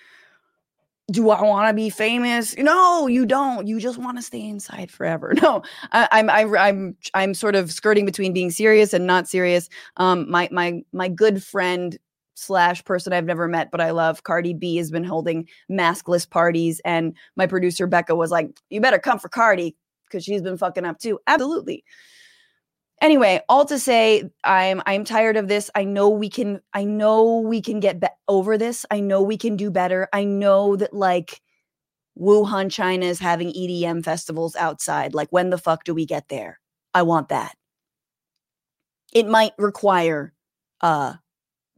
do 1.10 1.30
I 1.30 1.42
want 1.42 1.68
to 1.68 1.74
be 1.74 1.90
famous? 1.90 2.56
No, 2.56 3.06
you 3.06 3.26
don't. 3.26 3.66
You 3.66 3.80
just 3.80 3.98
want 3.98 4.18
to 4.18 4.22
stay 4.22 4.42
inside 4.42 4.90
forever. 4.90 5.34
No, 5.40 5.62
I, 5.92 6.06
I'm 6.12 6.28
am 6.28 6.54
i 6.54 6.68
am 6.68 6.96
I'm 7.14 7.32
sort 7.32 7.54
of 7.54 7.72
skirting 7.72 8.04
between 8.04 8.34
being 8.34 8.50
serious 8.50 8.92
and 8.92 9.06
not 9.06 9.26
serious. 9.26 9.70
Um, 9.96 10.30
my 10.30 10.48
my 10.52 10.82
my 10.92 11.08
good 11.08 11.42
friend 11.42 11.98
slash 12.34 12.84
person 12.84 13.12
I've 13.12 13.24
never 13.24 13.48
met 13.48 13.70
but 13.70 13.80
I 13.80 13.90
love, 13.90 14.22
Cardi 14.22 14.52
B, 14.52 14.76
has 14.76 14.90
been 14.90 15.04
holding 15.04 15.48
maskless 15.70 16.28
parties, 16.28 16.80
and 16.84 17.16
my 17.36 17.46
producer 17.46 17.86
Becca 17.86 18.14
was 18.14 18.30
like, 18.30 18.50
"You 18.68 18.82
better 18.82 18.98
come 18.98 19.18
for 19.18 19.30
Cardi 19.30 19.74
because 20.04 20.24
she's 20.24 20.42
been 20.42 20.58
fucking 20.58 20.84
up 20.84 20.98
too." 20.98 21.18
Absolutely 21.26 21.84
anyway 23.00 23.40
all 23.48 23.64
to 23.64 23.78
say 23.78 24.30
i'm 24.44 24.82
i'm 24.86 25.04
tired 25.04 25.36
of 25.36 25.48
this. 25.48 25.70
I 25.74 25.84
know 25.84 26.08
we 26.08 26.28
can 26.28 26.60
i 26.74 26.84
know 26.84 27.40
we 27.40 27.60
can 27.60 27.80
get 27.80 28.00
be- 28.00 28.08
over 28.28 28.58
this. 28.58 28.86
I 28.90 29.00
know 29.00 29.22
we 29.22 29.36
can 29.36 29.56
do 29.56 29.70
better. 29.70 30.08
I 30.12 30.24
know 30.24 30.76
that 30.76 30.94
like 30.94 31.40
wuhan 32.18 32.70
china 32.70 33.06
is 33.06 33.18
having 33.20 33.52
edm 33.52 34.04
festivals 34.04 34.56
outside. 34.56 35.14
Like 35.14 35.28
when 35.30 35.50
the 35.50 35.58
fuck 35.58 35.84
do 35.84 35.94
we 35.94 36.06
get 36.06 36.28
there? 36.28 36.60
I 36.94 37.02
want 37.02 37.28
that. 37.30 37.56
It 39.12 39.26
might 39.26 39.52
require 39.58 40.32
uh 40.80 41.14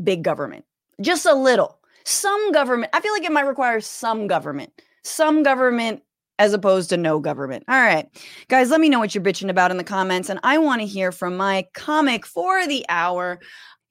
big 0.03 0.23
government. 0.23 0.65
Just 1.01 1.27
a 1.27 1.35
little. 1.35 1.79
Some 2.05 2.53
government. 2.53 2.91
I 2.95 3.01
feel 3.01 3.13
like 3.13 3.25
it 3.25 3.33
might 3.33 3.47
require 3.47 3.81
some 3.81 4.27
government, 4.27 4.73
some 5.05 5.43
government 5.43 6.03
as 6.39 6.53
opposed 6.53 6.91
to 6.91 6.97
no 6.97 7.21
government. 7.21 7.65
All 7.69 7.81
right, 7.81 8.07
guys, 8.49 8.71
let 8.71 8.81
me 8.81 8.89
know 8.89 8.99
what 8.99 9.15
you're 9.15 9.25
bitching 9.25 9.51
about 9.51 9.71
in 9.71 9.77
the 9.77 9.85
comments. 9.85 10.29
And 10.29 10.41
I 10.43 10.59
want 10.59 10.81
to 10.81 10.87
hear 10.87 11.13
from 11.13 11.37
my 11.37 11.67
comic 11.75 12.27
for 12.27 12.67
the 12.67 12.85
hour. 12.89 13.39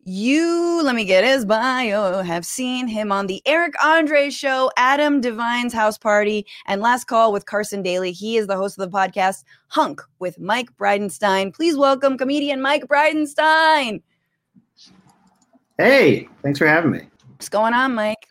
You, 0.03 0.81
let 0.83 0.95
me 0.95 1.05
get 1.05 1.23
his 1.23 1.45
bio, 1.45 2.23
have 2.23 2.43
seen 2.43 2.87
him 2.87 3.11
on 3.11 3.27
the 3.27 3.39
Eric 3.45 3.75
Andre 3.83 4.31
show, 4.31 4.71
Adam 4.75 5.21
Devine's 5.21 5.73
house 5.73 5.95
party, 5.95 6.47
and 6.65 6.81
last 6.81 7.05
call 7.05 7.31
with 7.31 7.45
Carson 7.45 7.83
Daly. 7.83 8.11
He 8.11 8.35
is 8.35 8.47
the 8.47 8.55
host 8.55 8.79
of 8.79 8.89
the 8.89 8.97
podcast 8.97 9.43
Hunk 9.67 10.01
with 10.17 10.39
Mike 10.39 10.75
Bridenstine. 10.75 11.53
Please 11.53 11.77
welcome 11.77 12.17
comedian 12.17 12.61
Mike 12.63 12.87
Bridenstine. 12.87 14.01
Hey, 15.77 16.27
thanks 16.41 16.57
for 16.57 16.65
having 16.65 16.91
me. 16.91 17.01
What's 17.35 17.49
going 17.49 17.75
on, 17.75 17.93
Mike? 17.93 18.27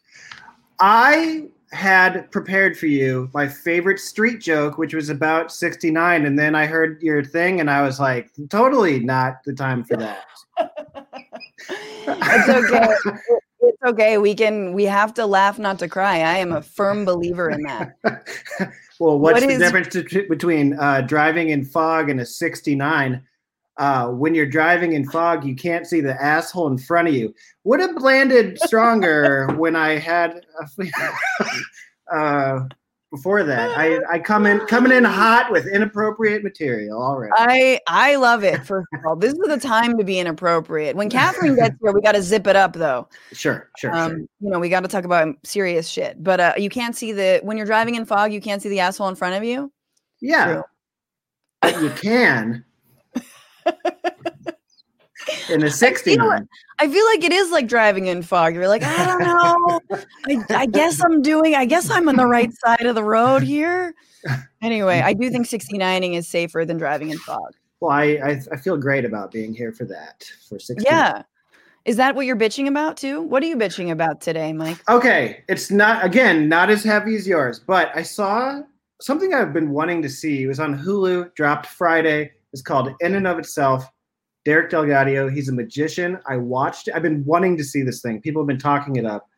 I 0.80 1.48
had 1.72 2.30
prepared 2.30 2.76
for 2.76 2.86
you 2.86 3.30
my 3.32 3.46
favorite 3.46 4.00
street 4.00 4.40
joke, 4.40 4.76
which 4.78 4.94
was 4.94 5.08
about 5.08 5.52
69. 5.52 6.26
And 6.26 6.38
then 6.38 6.54
I 6.54 6.66
heard 6.66 7.02
your 7.02 7.24
thing 7.24 7.60
and 7.60 7.70
I 7.70 7.82
was 7.82 8.00
like, 8.00 8.30
totally 8.48 9.00
not 9.00 9.44
the 9.44 9.52
time 9.52 9.84
for 9.84 9.96
that. 9.96 10.24
it's 12.06 12.48
okay. 12.48 12.88
It's 13.62 13.82
okay. 13.84 14.18
We 14.18 14.34
can. 14.34 14.72
We 14.72 14.84
have 14.84 15.14
to 15.14 15.26
laugh, 15.26 15.58
not 15.58 15.78
to 15.80 15.88
cry. 15.88 16.16
I 16.16 16.38
am 16.38 16.52
a 16.52 16.62
firm 16.62 17.04
believer 17.04 17.50
in 17.50 17.62
that. 17.62 17.96
well, 18.98 19.18
what's 19.18 19.40
what 19.40 19.46
the 19.46 19.54
is, 19.54 19.58
difference 19.58 19.94
between 20.28 20.78
uh, 20.78 21.02
driving 21.02 21.50
in 21.50 21.64
fog 21.64 22.08
and 22.10 22.20
a 22.20 22.24
&69? 22.24 23.22
Uh, 23.80 24.08
when 24.08 24.34
you're 24.34 24.44
driving 24.44 24.92
in 24.92 25.08
fog, 25.08 25.42
you 25.42 25.54
can't 25.56 25.86
see 25.86 26.02
the 26.02 26.22
asshole 26.22 26.66
in 26.66 26.76
front 26.76 27.08
of 27.08 27.14
you. 27.14 27.34
Would 27.64 27.80
have 27.80 27.96
landed 27.96 28.58
stronger 28.64 29.48
when 29.56 29.74
I 29.74 29.98
had. 29.98 30.44
A, 30.60 32.14
uh, 32.14 32.68
before 33.10 33.42
that. 33.42 33.76
I, 33.76 33.98
I 34.08 34.18
come 34.18 34.46
in 34.46 34.60
coming 34.66 34.92
in 34.92 35.02
hot 35.04 35.50
with 35.50 35.66
inappropriate 35.66 36.44
material 36.44 37.02
already. 37.02 37.32
I 37.34 37.80
I 37.88 38.16
love 38.16 38.44
it. 38.44 38.64
First 38.64 38.86
of 38.94 39.00
all, 39.04 39.16
this 39.16 39.32
is 39.32 39.38
the 39.48 39.58
time 39.58 39.98
to 39.98 40.04
be 40.04 40.18
inappropriate. 40.18 40.94
When 40.94 41.10
Katharine 41.10 41.56
gets 41.56 41.74
here, 41.82 41.92
we 41.92 42.02
got 42.02 42.12
to 42.12 42.22
zip 42.22 42.46
it 42.46 42.56
up 42.56 42.74
though. 42.74 43.08
Sure, 43.32 43.68
sure, 43.78 43.92
um, 43.92 44.10
sure. 44.10 44.18
You 44.18 44.50
know, 44.50 44.60
we 44.60 44.68
got 44.68 44.80
to 44.80 44.88
talk 44.88 45.04
about 45.04 45.34
serious 45.42 45.88
shit. 45.88 46.22
But 46.22 46.38
uh, 46.38 46.52
you 46.56 46.70
can't 46.70 46.94
see 46.94 47.12
the 47.12 47.40
when 47.42 47.56
you're 47.56 47.66
driving 47.66 47.96
in 47.96 48.04
fog, 48.04 48.32
you 48.32 48.40
can't 48.40 48.62
see 48.62 48.68
the 48.68 48.80
asshole 48.80 49.08
in 49.08 49.16
front 49.16 49.34
of 49.34 49.42
you. 49.42 49.72
Yeah, 50.20 50.62
you 51.64 51.90
can. 51.90 52.64
In 55.50 55.60
the 55.60 55.66
60s. 55.66 56.12
I 56.12 56.16
feel, 56.16 56.48
I 56.80 56.88
feel, 56.88 57.04
like 57.06 57.24
it 57.24 57.32
is 57.32 57.50
like 57.50 57.66
driving 57.66 58.06
in 58.06 58.22
fog. 58.22 58.54
You're 58.54 58.68
like, 58.68 58.82
I 58.82 59.06
don't 59.06 59.20
know. 59.20 59.80
I, 60.26 60.62
I, 60.62 60.66
guess 60.66 61.02
I'm 61.04 61.22
doing, 61.22 61.54
I 61.54 61.64
guess 61.64 61.90
I'm 61.90 62.08
on 62.08 62.16
the 62.16 62.26
right 62.26 62.52
side 62.52 62.86
of 62.86 62.94
the 62.94 63.04
road 63.04 63.42
here. 63.42 63.94
Anyway, 64.62 65.00
I 65.00 65.12
do 65.12 65.30
think 65.30 65.46
69ing 65.46 66.14
is 66.14 66.28
safer 66.28 66.64
than 66.64 66.76
driving 66.76 67.10
in 67.10 67.18
fog. 67.18 67.52
Well, 67.80 67.92
I, 67.92 68.04
I, 68.04 68.40
I 68.52 68.56
feel 68.56 68.76
great 68.76 69.04
about 69.04 69.30
being 69.30 69.54
here 69.54 69.72
for 69.72 69.86
that, 69.86 70.24
for 70.48 70.58
69. 70.58 70.84
Yeah. 70.84 71.22
Is 71.86 71.96
that 71.96 72.14
what 72.14 72.26
you're 72.26 72.36
bitching 72.36 72.68
about 72.68 72.98
too? 72.98 73.22
What 73.22 73.42
are 73.42 73.46
you 73.46 73.56
bitching 73.56 73.90
about 73.90 74.20
today, 74.20 74.52
Mike? 74.52 74.78
Okay. 74.88 75.42
It's 75.48 75.70
not, 75.70 76.04
again, 76.04 76.48
not 76.48 76.68
as 76.68 76.84
heavy 76.84 77.16
as 77.16 77.26
yours, 77.26 77.58
but 77.58 77.90
I 77.94 78.02
saw 78.02 78.60
something 79.00 79.32
I've 79.32 79.54
been 79.54 79.70
wanting 79.70 80.02
to 80.02 80.08
see. 80.10 80.42
It 80.42 80.46
was 80.46 80.60
on 80.60 80.78
Hulu, 80.78 81.34
dropped 81.34 81.66
Friday. 81.66 82.32
It's 82.52 82.62
called 82.62 82.92
In 83.00 83.14
and 83.14 83.26
of 83.26 83.38
Itself 83.38 83.88
Derek 84.44 84.70
DelGaudio, 84.70 85.32
he's 85.32 85.48
a 85.48 85.52
magician. 85.52 86.18
I 86.26 86.36
watched. 86.36 86.88
I've 86.94 87.02
been 87.02 87.24
wanting 87.24 87.56
to 87.58 87.64
see 87.64 87.82
this 87.82 88.00
thing. 88.00 88.20
People 88.20 88.42
have 88.42 88.46
been 88.46 88.58
talking 88.58 88.96
it 88.96 89.04
up. 89.04 89.28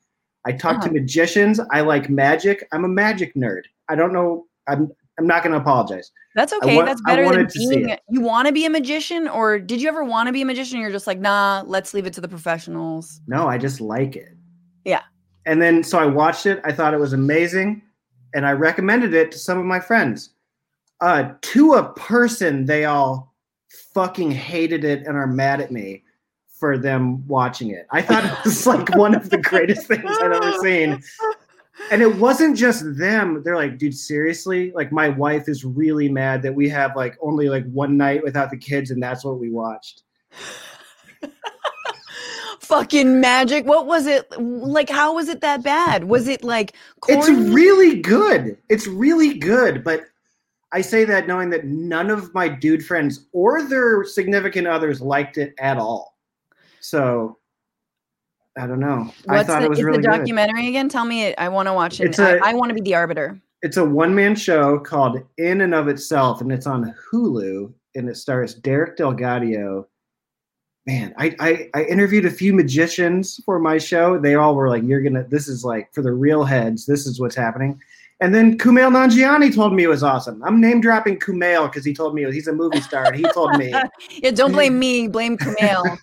I 0.45 0.53
talk 0.53 0.77
uh-huh. 0.77 0.89
to 0.89 0.93
magicians. 0.93 1.61
I 1.71 1.81
like 1.81 2.09
magic. 2.09 2.67
I'm 2.73 2.85
a 2.85 2.89
magic 2.89 3.35
nerd. 3.35 3.63
I 3.89 3.95
don't 3.95 4.13
know. 4.13 4.47
I'm. 4.69 4.91
I'm 5.19 5.27
not 5.27 5.43
going 5.43 5.53
to 5.53 5.59
apologize. 5.59 6.11
That's 6.35 6.55
okay. 6.55 6.81
That's 6.81 7.03
better 7.03 7.29
than 7.29 7.47
being. 7.55 7.97
You 8.09 8.23
want 8.23 8.47
to 8.47 8.53
be 8.53 8.65
a 8.65 8.71
magician, 8.71 9.29
or 9.29 9.59
did 9.59 9.83
you 9.83 9.89
ever 9.89 10.03
want 10.03 10.29
to 10.29 10.33
be 10.33 10.41
a 10.41 10.45
magician? 10.47 10.81
You're 10.81 10.91
just 10.91 11.07
like, 11.07 11.21
nah. 11.21 11.63
Let's 11.67 11.93
leave 11.93 12.07
it 12.07 12.15
to 12.15 12.23
the 12.23 12.29
professionals. 12.29 13.21
No, 13.27 13.47
I 13.47 13.59
just 13.59 13.83
like 13.83 14.17
it. 14.17 14.35
Yeah. 14.87 15.03
And 15.45 15.61
then 15.61 15.85
so 15.85 15.99
I 15.99 16.07
watched 16.07 16.47
it. 16.47 16.63
I 16.65 16.73
thought 16.73 16.95
it 16.95 16.99
was 16.99 17.13
amazing, 17.13 17.83
and 18.35 18.47
I 18.47 18.53
recommended 18.53 19.13
it 19.13 19.31
to 19.33 19.39
some 19.39 19.59
of 19.59 19.67
my 19.67 19.81
friends. 19.81 20.31
Uh, 21.03 21.35
to 21.41 21.75
a 21.75 21.93
person, 21.95 22.65
they 22.65 22.85
all 22.85 23.35
fucking 23.93 24.31
hated 24.31 24.85
it 24.85 25.05
and 25.05 25.17
are 25.17 25.27
mad 25.27 25.61
at 25.61 25.73
me 25.73 26.05
for 26.61 26.79
them 26.79 27.27
watching 27.27 27.71
it. 27.71 27.89
I 27.91 28.01
thought 28.03 28.25
it 28.25 28.45
was 28.45 28.69
like 28.69 28.95
one 28.95 29.17
of 29.17 29.29
the 29.29 29.39
greatest 29.39 29.89
things 29.89 30.05
I've 30.07 30.31
ever 30.31 30.53
seen. 30.61 31.03
And 31.91 32.03
it 32.03 32.17
wasn't 32.19 32.57
just 32.57 32.85
them. 32.97 33.43
They're 33.43 33.57
like, 33.57 33.79
dude, 33.79 33.97
seriously? 33.97 34.71
Like 34.77 34.93
my 34.93 35.09
wife 35.09 35.49
is 35.49 35.65
really 35.65 36.09
mad 36.09 36.41
that 36.43 36.55
we 36.55 36.69
have 36.69 36.95
like 36.95 37.17
only 37.21 37.49
like 37.49 37.67
one 37.73 37.97
night 37.97 38.23
without 38.23 38.51
the 38.51 38.57
kids 38.57 38.93
and 38.93 39.03
that's 39.03 39.25
what 39.25 39.41
we 39.41 39.51
watched. 39.51 40.05
Fucking 42.61 43.21
magic. 43.21 43.67
What 43.67 43.87
was 43.87 44.07
it? 44.07 44.31
Like 44.41 44.89
how 44.89 45.17
was 45.17 45.29
it 45.29 45.41
that 45.41 45.65
bad? 45.65 46.05
Was 46.05 46.29
it 46.29 46.45
like? 46.45 46.75
It's 47.09 47.29
really 47.29 48.01
good. 48.01 48.57
It's 48.69 48.87
really 48.87 49.37
good, 49.37 49.83
but 49.83 50.05
I 50.73 50.81
say 50.81 51.05
that 51.05 51.27
knowing 51.27 51.51
that 51.51 51.67
none 51.67 52.11
of 52.11 52.33
my 52.35 52.49
dude 52.49 52.85
friends 52.85 53.27
or 53.33 53.63
their 53.63 54.05
significant 54.05 54.67
others 54.67 55.01
liked 55.01 55.37
it 55.37 55.55
at 55.59 55.77
all. 55.77 56.17
So 56.81 57.39
I 58.57 58.67
don't 58.67 58.81
know. 58.81 59.11
What's 59.25 59.29
I 59.29 59.43
thought 59.45 59.61
the, 59.61 59.67
it 59.67 59.71
was 59.71 59.83
really 59.83 59.99
the 59.99 60.09
documentary 60.09 60.63
good. 60.63 60.69
again. 60.71 60.89
Tell 60.89 61.05
me 61.05 61.25
it. 61.25 61.35
I 61.39 61.49
want 61.49 61.69
to 61.69 61.75
watch 61.75 62.01
it. 62.01 62.09
It's 62.09 62.19
a, 62.19 62.39
I, 62.43 62.51
I 62.51 62.55
want 62.55 62.71
to 62.71 62.75
be 62.75 62.81
the 62.81 62.95
arbiter. 62.95 63.41
It's 63.63 63.77
a 63.77 63.85
one 63.85 64.15
man 64.15 64.35
show 64.35 64.79
called 64.79 65.23
In 65.39 65.61
and 65.61 65.75
of 65.75 65.89
Itself, 65.89 66.41
and 66.41 66.51
it's 66.51 66.67
on 66.67 66.95
Hulu, 67.11 67.73
and 67.95 68.09
it 68.09 68.17
stars 68.17 68.55
Derek 68.55 68.97
DelGaudio. 68.97 69.87
Man, 70.85 71.15
I, 71.17 71.37
I 71.39 71.71
I 71.75 71.85
interviewed 71.85 72.27
a 72.27 72.31
few 72.31 72.53
magicians 72.53 73.41
for 73.45 73.61
my 73.61 73.79
show. 73.79 74.19
They 74.19 74.35
all 74.35 74.57
were 74.57 74.69
like, 74.69 74.83
"You're 74.83 75.01
gonna. 75.01 75.25
This 75.29 75.47
is 75.47 75.65
like 75.65 75.95
for 75.95 76.03
the 76.03 76.13
real 76.13 76.45
heads. 76.45 76.87
This 76.87 77.07
is 77.07 77.21
what's 77.21 77.37
happening." 77.37 77.81
And 78.23 78.33
then 78.33 78.57
Kumail 78.57 78.93
Nanjiani 78.93 79.53
told 79.53 79.75
me 79.75 79.83
it 79.83 79.89
was 79.89 80.05
awesome. 80.05 80.41
I'm 80.45 80.61
name 80.61 80.81
dropping 80.81 81.19
Kumail 81.19 81.69
because 81.69 81.85
he 81.85 81.93
told 81.93 82.15
me 82.15 82.25
he's 82.31 82.47
a 82.47 82.53
movie 82.53 82.81
star. 82.81 83.07
And 83.07 83.17
he 83.17 83.25
told 83.33 83.57
me. 83.57 83.75
yeah, 84.23 84.31
don't 84.31 84.53
blame 84.53 84.79
me. 84.79 85.09
Blame 85.13 85.37
Kumail 85.37 85.99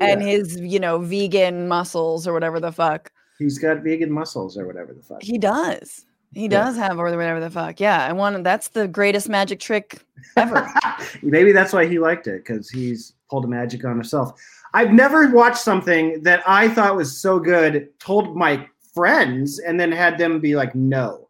and 0.00 0.22
yeah. 0.22 0.26
his, 0.26 0.58
you 0.58 0.80
know, 0.80 1.00
vegan 1.00 1.68
muscles 1.68 2.26
or 2.26 2.32
whatever 2.32 2.58
the 2.58 2.72
fuck. 2.72 3.12
He's 3.38 3.58
got 3.58 3.82
vegan 3.82 4.10
muscles 4.10 4.56
or 4.56 4.66
whatever 4.66 4.94
the 4.94 5.02
fuck. 5.02 5.22
He 5.22 5.36
does. 5.36 6.06
He 6.32 6.48
does 6.48 6.78
yeah. 6.78 6.88
have 6.88 6.98
or 6.98 7.14
whatever 7.14 7.38
the 7.38 7.50
fuck. 7.50 7.78
Yeah, 7.78 8.02
I 8.02 8.14
want. 8.14 8.42
That's 8.44 8.68
the 8.68 8.88
greatest 8.88 9.28
magic 9.28 9.60
trick 9.60 10.02
ever. 10.38 10.66
Maybe 11.22 11.52
that's 11.52 11.74
why 11.74 11.86
he 11.86 11.98
liked 11.98 12.28
it 12.28 12.46
because 12.46 12.70
he's 12.70 13.12
pulled 13.28 13.44
a 13.44 13.48
magic 13.48 13.84
on 13.84 13.90
himself. 13.90 14.40
I've 14.72 14.94
never 14.94 15.28
watched 15.28 15.58
something 15.58 16.22
that 16.22 16.42
I 16.46 16.70
thought 16.70 16.96
was 16.96 17.14
so 17.14 17.38
good, 17.38 17.90
told 17.98 18.38
my 18.38 18.66
friends, 18.94 19.58
and 19.58 19.78
then 19.78 19.92
had 19.92 20.16
them 20.16 20.40
be 20.40 20.56
like, 20.56 20.74
"No." 20.74 21.28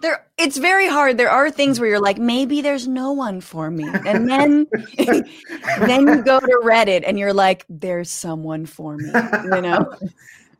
There 0.00 0.26
it's 0.38 0.56
very 0.56 0.88
hard. 0.88 1.18
There 1.18 1.30
are 1.30 1.50
things 1.50 1.80
where 1.80 1.88
you're 1.88 2.00
like 2.00 2.18
maybe 2.18 2.60
there's 2.60 2.88
no 2.88 3.12
one 3.12 3.40
for 3.40 3.70
me. 3.70 3.88
And 4.06 4.28
then 4.28 4.66
then 4.98 6.06
you 6.06 6.22
go 6.22 6.40
to 6.40 6.60
reddit 6.64 7.04
and 7.06 7.18
you're 7.18 7.34
like 7.34 7.64
there's 7.68 8.10
someone 8.10 8.66
for 8.66 8.96
me 8.96 9.10
you 9.44 9.60
know? 9.60 9.94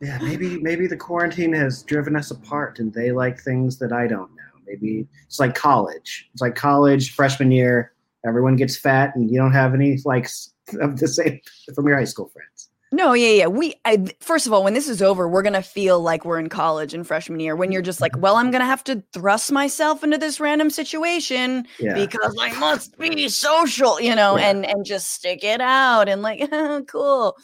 Yeah 0.03 0.17
maybe 0.17 0.59
maybe 0.61 0.87
the 0.87 0.97
quarantine 0.97 1.53
has 1.53 1.83
driven 1.83 2.15
us 2.15 2.31
apart 2.31 2.79
and 2.79 2.91
they 2.91 3.11
like 3.11 3.39
things 3.39 3.77
that 3.77 3.93
i 3.93 4.07
don't 4.07 4.31
know. 4.35 4.41
Maybe 4.65 5.07
it's 5.27 5.39
like 5.39 5.53
college. 5.53 6.27
It's 6.33 6.41
like 6.41 6.55
college 6.55 7.13
freshman 7.13 7.51
year 7.51 7.93
everyone 8.25 8.55
gets 8.55 8.75
fat 8.77 9.15
and 9.15 9.29
you 9.29 9.37
don't 9.37 9.53
have 9.53 9.73
any 9.73 9.99
likes 10.05 10.53
of 10.79 10.99
the 10.99 11.07
same 11.07 11.39
from 11.75 11.87
your 11.87 11.97
high 11.97 12.03
school 12.03 12.29
friends 12.29 12.50
no, 12.93 13.13
yeah, 13.13 13.29
yeah. 13.29 13.47
We 13.47 13.75
I, 13.85 14.05
first 14.19 14.47
of 14.47 14.51
all, 14.51 14.65
when 14.65 14.73
this 14.73 14.89
is 14.89 15.01
over, 15.01 15.27
we're 15.27 15.43
gonna 15.43 15.61
feel 15.61 16.01
like 16.01 16.25
we're 16.25 16.39
in 16.39 16.49
college 16.49 16.93
in 16.93 17.05
freshman 17.05 17.39
year. 17.39 17.55
When 17.55 17.71
you're 17.71 17.81
just 17.81 18.01
like, 18.01 18.17
well, 18.17 18.35
I'm 18.35 18.51
gonna 18.51 18.65
have 18.65 18.83
to 18.85 19.01
thrust 19.13 19.49
myself 19.49 20.03
into 20.03 20.17
this 20.17 20.41
random 20.41 20.69
situation 20.69 21.65
yeah. 21.79 21.93
because 21.93 22.35
I 22.39 22.51
must 22.59 22.97
be 22.97 23.29
social, 23.29 24.01
you 24.01 24.13
know, 24.13 24.37
yeah. 24.37 24.49
and 24.49 24.65
and 24.65 24.85
just 24.85 25.13
stick 25.13 25.41
it 25.43 25.61
out 25.61 26.09
and 26.09 26.21
like, 26.21 26.51
cool. 26.87 27.37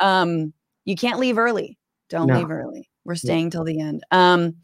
Um, 0.00 0.52
you 0.84 0.94
can't 0.94 1.18
leave 1.18 1.36
early. 1.36 1.78
Don't 2.08 2.28
no. 2.28 2.38
leave 2.38 2.50
early. 2.50 2.88
We're 3.04 3.16
staying 3.16 3.46
yeah. 3.46 3.50
till 3.50 3.64
the 3.64 3.80
end. 3.80 4.04
Um, 4.12 4.54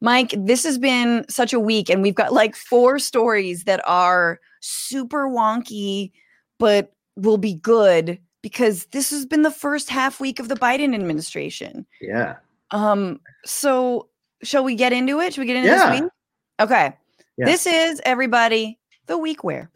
Mike, 0.00 0.32
this 0.36 0.62
has 0.62 0.78
been 0.78 1.24
such 1.28 1.52
a 1.52 1.58
week, 1.60 1.90
and 1.90 2.02
we've 2.02 2.14
got 2.14 2.32
like 2.32 2.54
four 2.54 3.00
stories 3.00 3.64
that 3.64 3.80
are 3.84 4.38
super 4.60 5.26
wonky, 5.28 6.12
but 6.58 6.92
will 7.16 7.38
be 7.38 7.54
good 7.54 8.20
because 8.46 8.86
this 8.92 9.10
has 9.10 9.26
been 9.26 9.42
the 9.42 9.50
first 9.50 9.90
half 9.90 10.20
week 10.20 10.38
of 10.38 10.48
the 10.48 10.54
Biden 10.54 10.94
administration. 10.94 11.84
Yeah. 12.00 12.36
Um. 12.70 13.18
So, 13.44 14.06
shall 14.44 14.62
we 14.62 14.76
get 14.76 14.92
into 14.92 15.18
it? 15.18 15.34
Should 15.34 15.40
we 15.40 15.46
get 15.48 15.56
into 15.56 15.68
yeah. 15.68 15.90
this 15.90 16.00
week? 16.00 16.10
Okay. 16.60 16.96
Yeah. 17.36 17.44
This 17.44 17.66
is 17.66 18.00
everybody 18.04 18.78
the 19.06 19.18
week 19.18 19.42
where. 19.42 19.68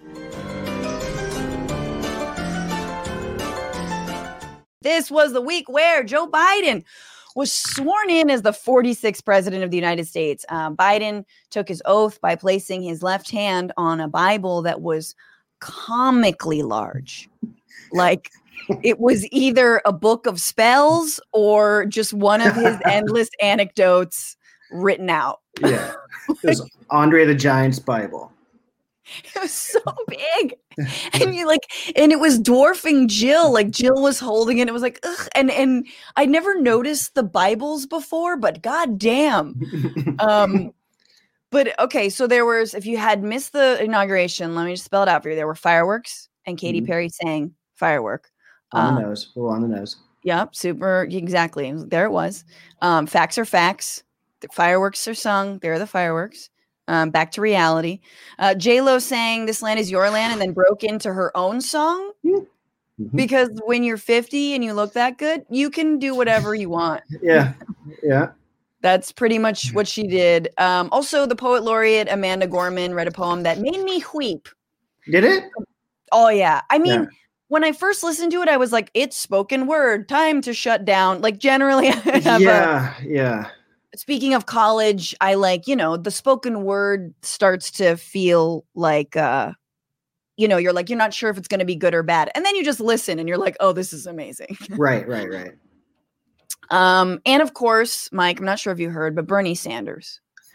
This 4.83 5.11
was 5.11 5.33
the 5.33 5.43
week 5.43 5.69
where 5.69 6.05
Joe 6.05 6.29
Biden 6.29 6.85
was 7.35 7.53
sworn 7.53 8.09
in 8.09 8.31
as 8.31 8.43
the 8.43 8.53
46th 8.53 9.25
president 9.25 9.65
of 9.65 9.73
the 9.73 9.77
United 9.77 10.07
States. 10.07 10.45
Uh, 10.49 10.71
Biden 10.71 11.25
took 11.51 11.67
his 11.67 11.83
oath 11.87 12.21
by 12.21 12.37
placing 12.37 12.83
his 12.83 13.03
left 13.03 13.33
hand 13.33 13.73
on 13.77 14.01
a 14.01 14.07
Bible 14.07 14.63
that 14.63 14.81
was 14.81 15.17
comically 15.59 16.63
large. 16.63 17.29
Like 17.93 18.31
it 18.83 18.99
was 19.01 19.27
either 19.33 19.81
a 19.85 19.93
book 19.93 20.27
of 20.27 20.41
spells 20.41 21.21
or 21.33 21.87
just 21.87 22.13
one 22.13 22.41
of 22.41 22.55
his 22.55 22.77
endless 22.85 23.29
anecdotes 23.41 24.37
written 24.71 25.11
out. 25.11 25.41
Yeah. 25.61 25.95
It 26.29 26.37
was 26.45 26.71
Andre 26.91 27.25
the 27.25 27.35
Giant's 27.35 27.79
Bible. 27.79 28.33
It 29.35 29.41
was 29.43 29.51
so 29.53 29.81
big. 30.07 30.55
And 31.15 31.35
you 31.35 31.45
like 31.47 31.67
and 31.97 32.13
it 32.13 32.21
was 32.21 32.39
dwarfing 32.39 33.09
Jill. 33.09 33.53
Like 33.53 33.71
Jill 33.73 34.01
was 34.01 34.21
holding 34.21 34.59
it. 34.59 34.69
It 34.69 34.73
was 34.73 34.83
like, 34.83 35.01
ugh. 35.03 35.29
And 35.35 35.51
and 35.51 35.85
I 36.17 36.27
never 36.27 36.61
noticed 36.61 37.17
the 37.17 37.25
Bibles 37.25 37.87
before, 37.87 38.37
but 38.37 38.63
god 38.63 38.99
damn. 38.99 39.61
Um 40.21 40.73
but 41.51 41.77
okay, 41.81 42.09
so 42.09 42.29
there 42.29 42.45
was 42.47 42.73
if 42.75 42.87
you 42.87 42.99
had 42.99 43.25
missed 43.25 43.53
the 43.53 43.83
inauguration, 43.83 44.55
let 44.55 44.67
me 44.67 44.75
just 44.75 44.85
spell 44.85 45.03
it 45.03 45.09
out 45.09 45.25
for 45.25 45.31
you. 45.31 45.35
There 45.35 45.49
were 45.49 45.57
fireworks 45.57 46.29
and 46.47 46.57
Katy 46.57 46.81
Mhm. 46.83 46.87
Perry 46.87 47.09
sang 47.09 47.55
firework. 47.75 48.30
On 48.73 48.95
the 48.95 49.01
Um, 49.03 49.09
nose. 49.09 49.29
Well, 49.35 49.53
on 49.53 49.63
the 49.63 49.69
nose. 49.69 49.97
Yep, 50.23 50.55
super 50.55 51.07
exactly. 51.11 51.73
There 51.73 52.05
it 52.05 52.11
was. 52.13 52.45
Um, 52.83 53.07
facts 53.07 53.39
are 53.39 53.45
facts. 53.45 54.03
The 54.41 54.49
fireworks 54.49 55.07
are 55.09 55.15
sung. 55.15 55.59
There 55.59 55.73
are 55.73 55.79
the 55.79 55.87
fireworks. 55.87 56.51
Um, 56.89 57.11
back 57.11 57.31
to 57.33 57.41
reality. 57.41 58.01
Uh, 58.39 58.55
J 58.55 58.81
Lo 58.81 58.99
sang 58.99 59.47
"This 59.47 59.63
Land 59.63 59.79
Is 59.81 59.91
Your 59.91 60.11
Land" 60.11 60.33
and 60.33 60.41
then 60.43 60.53
broke 60.53 60.83
into 60.83 61.13
her 61.13 61.35
own 61.37 61.61
song 61.61 62.13
Mhm. 62.25 62.47
because 63.15 63.49
when 63.65 63.83
you're 63.85 63.97
50 63.97 64.55
and 64.55 64.65
you 64.65 64.73
look 64.75 64.93
that 64.95 65.17
good, 65.17 65.45
you 65.51 65.71
can 65.71 65.99
do 65.99 66.15
whatever 66.15 66.55
you 66.55 66.69
want. 66.69 67.03
Yeah. 67.23 67.53
Yeah. 68.03 68.31
That's 68.83 69.13
pretty 69.13 69.39
much 69.39 69.73
what 69.73 69.87
she 69.87 70.07
did. 70.07 70.49
Um, 70.59 70.89
also, 70.91 71.27
the 71.27 71.37
poet 71.37 71.63
laureate 71.63 72.09
Amanda 72.11 72.47
Gorman 72.47 72.95
read 72.95 73.07
a 73.09 73.13
poem 73.13 73.43
that 73.45 73.59
made 73.61 73.83
me 73.85 74.03
weep. 74.15 74.49
Did 75.11 75.25
it? 75.25 75.45
Oh 76.13 76.29
yeah. 76.29 76.63
I 76.71 76.79
mean, 76.79 77.03
Yeah. 77.03 77.07
When 77.51 77.65
I 77.65 77.73
first 77.73 78.05
listened 78.05 78.31
to 78.31 78.43
it, 78.43 78.49
I 78.49 78.57
was 78.57 78.71
like, 78.71 78.93
"It's 78.95 79.17
spoken 79.17 79.67
word. 79.67 80.09
Time 80.09 80.41
to 80.43 80.55
shut 80.55 80.85
down." 80.85 81.21
Like 81.21 81.39
generally, 81.39 81.89
I 81.89 82.19
have 82.21 82.41
a 82.41 82.45
Yeah. 82.45 82.95
Yeah. 83.05 83.49
speaking 83.97 84.35
of 84.35 84.47
college, 84.47 85.17
I 85.21 85.35
like, 85.35 85.67
you 85.67 85.75
know, 85.75 85.97
the 85.97 86.13
spoken 86.13 86.63
word 86.63 87.13
starts 87.23 87.73
to 87.73 87.97
feel 87.97 88.65
like 88.75 89.17
uh 89.17 89.53
you 90.37 90.49
know, 90.49 90.57
you're 90.57 90.73
like 90.73 90.89
you're 90.89 90.97
not 90.97 91.13
sure 91.13 91.29
if 91.29 91.37
it's 91.37 91.49
going 91.49 91.59
to 91.59 91.67
be 91.67 91.77
good 91.77 91.93
or 91.93 92.03
bad. 92.05 92.31
And 92.35 92.47
then 92.47 92.55
you 92.55 92.65
just 92.65 92.81
listen 92.81 93.19
and 93.19 93.29
you're 93.29 93.37
like, 93.37 93.57
"Oh, 93.61 93.73
this 93.73 93.93
is 93.93 94.07
amazing." 94.07 94.57
Right. 94.71 95.07
Right. 95.07 95.29
Right. 95.29 95.53
Um 96.71 97.21
and 97.27 97.43
of 97.43 97.53
course, 97.55 98.09
Mike, 98.13 98.39
I'm 98.39 98.47
not 98.47 98.61
sure 98.61 98.73
if 98.73 98.79
you 98.79 98.91
heard, 98.91 99.17
but 99.17 99.27
Bernie 99.27 99.57
Sanders 99.57 100.21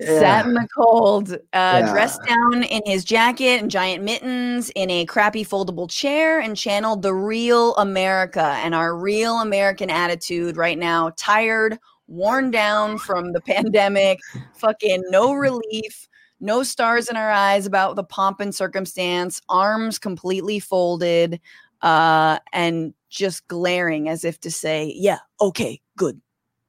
sat 0.00 0.44
yeah. 0.44 0.44
in 0.46 0.54
the 0.54 0.68
cold, 0.76 1.32
uh 1.32 1.36
Yeah. 1.52 1.90
dressed 1.90 2.20
down 2.26 2.62
in 2.62 2.82
his 2.86 3.04
jacket 3.04 3.60
and 3.60 3.70
giant 3.70 4.04
mittens 4.04 4.70
in 4.70 4.90
a 4.90 5.04
crappy 5.06 5.44
foldable 5.44 5.90
chair 5.90 6.40
and 6.40 6.56
channeled 6.56 7.02
the 7.02 7.14
real 7.14 7.74
America 7.76 8.58
and 8.62 8.74
our 8.74 8.96
real 8.96 9.40
American 9.40 9.90
attitude 9.90 10.56
right 10.56 10.78
now, 10.78 11.10
tired, 11.16 11.78
worn 12.06 12.50
down 12.50 12.98
from 12.98 13.32
the 13.32 13.40
pandemic, 13.40 14.18
fucking 14.54 15.02
no 15.10 15.32
relief, 15.32 16.08
no 16.40 16.62
stars 16.62 17.08
in 17.08 17.16
our 17.16 17.30
eyes 17.30 17.66
about 17.66 17.96
the 17.96 18.04
pomp 18.04 18.40
and 18.40 18.54
circumstance, 18.54 19.40
arms 19.48 19.98
completely 19.98 20.60
folded, 20.60 21.40
uh, 21.82 22.38
and 22.52 22.94
just 23.10 23.46
glaring 23.48 24.08
as 24.08 24.24
if 24.24 24.38
to 24.40 24.50
say, 24.50 24.92
Yeah, 24.96 25.18
okay, 25.40 25.80
good. 25.96 26.20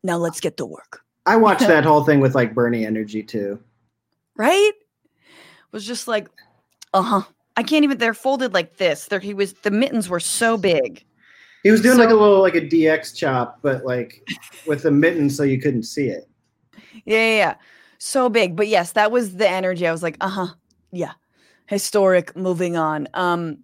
Now 0.04 0.18
let's 0.18 0.40
get 0.40 0.58
to 0.58 0.66
work. 0.66 1.02
I 1.30 1.36
watched 1.36 1.68
that 1.68 1.84
whole 1.86 2.04
thing 2.04 2.20
with 2.20 2.34
like 2.34 2.56
Bernie 2.56 2.86
energy 2.86 3.22
too. 3.22 3.60
Right? 4.36 4.72
Was 5.72 5.86
just 5.86 6.08
like, 6.08 6.28
uh-huh. 6.94 7.22
I 7.56 7.62
can't 7.62 7.84
even 7.84 8.00
they're 8.00 8.16
folded 8.16 8.54
like 8.54 8.78
this. 8.78 9.06
There 9.06 9.20
he 9.20 9.36
was 9.36 9.54
the 9.54 9.70
mittens 9.70 10.10
were 10.10 10.20
so 10.20 10.58
big. 10.58 11.06
He 11.62 11.72
was 11.72 11.82
doing 11.82 12.00
like 12.00 12.10
a 12.10 12.16
little 12.16 12.42
like 12.42 12.56
a 12.56 12.62
DX 12.62 13.16
chop, 13.16 13.60
but 13.62 13.86
like 13.86 14.28
with 14.66 14.84
the 14.84 14.92
mitten 14.92 15.30
so 15.30 15.44
you 15.44 15.62
couldn't 15.62 15.84
see 15.84 16.08
it. 16.08 16.28
Yeah, 17.06 17.18
yeah, 17.18 17.36
yeah. 17.36 17.56
So 18.00 18.30
big. 18.30 18.56
But 18.56 18.68
yes, 18.68 18.94
that 18.94 19.12
was 19.12 19.36
the 19.36 19.48
energy. 19.48 19.86
I 19.86 19.92
was 19.92 20.02
like, 20.02 20.18
uh-huh. 20.22 20.48
Yeah. 20.92 21.14
Historic, 21.68 22.36
moving 22.36 22.76
on. 22.76 23.08
Um, 23.14 23.60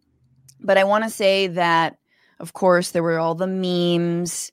but 0.60 0.78
I 0.78 0.84
want 0.84 1.04
to 1.06 1.10
say 1.10 1.48
that, 1.48 1.98
of 2.40 2.54
course, 2.54 2.92
there 2.92 3.02
were 3.02 3.18
all 3.18 3.34
the 3.34 3.48
memes 3.48 4.52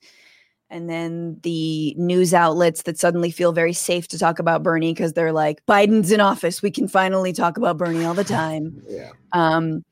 and 0.72 0.88
then 0.88 1.38
the 1.42 1.94
news 1.98 2.32
outlets 2.32 2.82
that 2.82 2.98
suddenly 2.98 3.30
feel 3.30 3.52
very 3.52 3.74
safe 3.74 4.08
to 4.08 4.18
talk 4.18 4.38
about 4.38 4.62
Bernie 4.62 4.94
because 4.94 5.12
they're 5.12 5.30
like, 5.30 5.64
Biden's 5.66 6.10
in 6.10 6.20
office. 6.20 6.62
We 6.62 6.70
can 6.70 6.88
finally 6.88 7.34
talk 7.34 7.58
about 7.58 7.76
Bernie 7.76 8.04
all 8.04 8.14
the 8.14 8.24
time. 8.24 8.82
Yeah. 8.88 9.12
Um, 9.32 9.84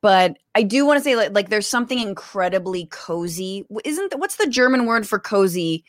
but 0.00 0.38
I 0.54 0.62
do 0.62 0.84
want 0.86 0.98
to 0.98 1.04
say 1.04 1.14
like, 1.14 1.32
like 1.32 1.50
there's 1.50 1.66
something 1.66 1.98
incredibly 1.98 2.86
cozy. 2.86 3.64
Isn't 3.84 4.18
what's 4.18 4.36
the 4.36 4.46
German 4.46 4.86
word 4.86 5.06
for 5.06 5.18
cozy? 5.18 5.84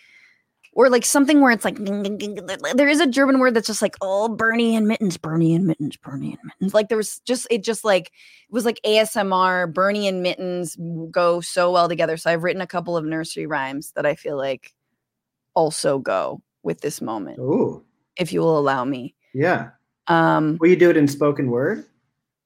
Or 0.74 0.90
like 0.90 1.04
something 1.04 1.42
where 1.42 1.52
it's 1.52 1.66
like 1.66 1.78
there 1.78 2.88
is 2.88 3.02
a 3.02 3.08
German 3.08 3.40
word 3.40 3.54
that's 3.54 3.68
just 3.68 3.82
like 3.82 3.98
oh 4.00 4.30
Bernie 4.30 4.76
and 4.76 4.88
mittens, 4.88 5.18
Bernie 5.18 5.54
and 5.54 5.68
mittens, 5.68 5.98
Bernie 5.98 6.32
and 6.32 6.40
mittens. 6.46 6.74
Like 6.74 6.88
there 6.88 6.98
was 6.98 7.20
just 7.26 7.46
it 7.52 7.62
just 7.64 7.84
like 7.84 8.08
it 8.08 8.52
was 8.52 8.64
like 8.64 8.80
ASMR. 8.86 9.74
Bernie 9.74 10.08
and 10.08 10.24
mittens 10.24 10.78
go 11.12 11.42
so 11.42 11.72
well 11.72 11.90
together. 11.90 12.16
So 12.16 12.32
I've 12.32 12.44
written 12.44 12.62
a 12.62 12.68
couple 12.68 12.96
of 12.96 13.04
nursery 13.04 13.48
rhymes 13.48 13.92
that 13.98 14.06
I 14.06 14.16
feel 14.16 14.38
like 14.38 14.74
also 15.56 16.00
go 16.00 16.42
with 16.64 16.82
this 16.82 17.02
moment, 17.02 17.40
Ooh. 17.40 17.84
if 18.18 18.32
you 18.32 18.40
will 18.40 18.58
allow 18.58 18.86
me. 18.86 19.16
Yeah. 19.34 19.72
Um, 20.08 20.58
Will 20.60 20.70
you 20.70 20.76
do 20.76 20.90
it 20.90 20.98
in 20.98 21.08
spoken 21.08 21.50
word? 21.50 21.86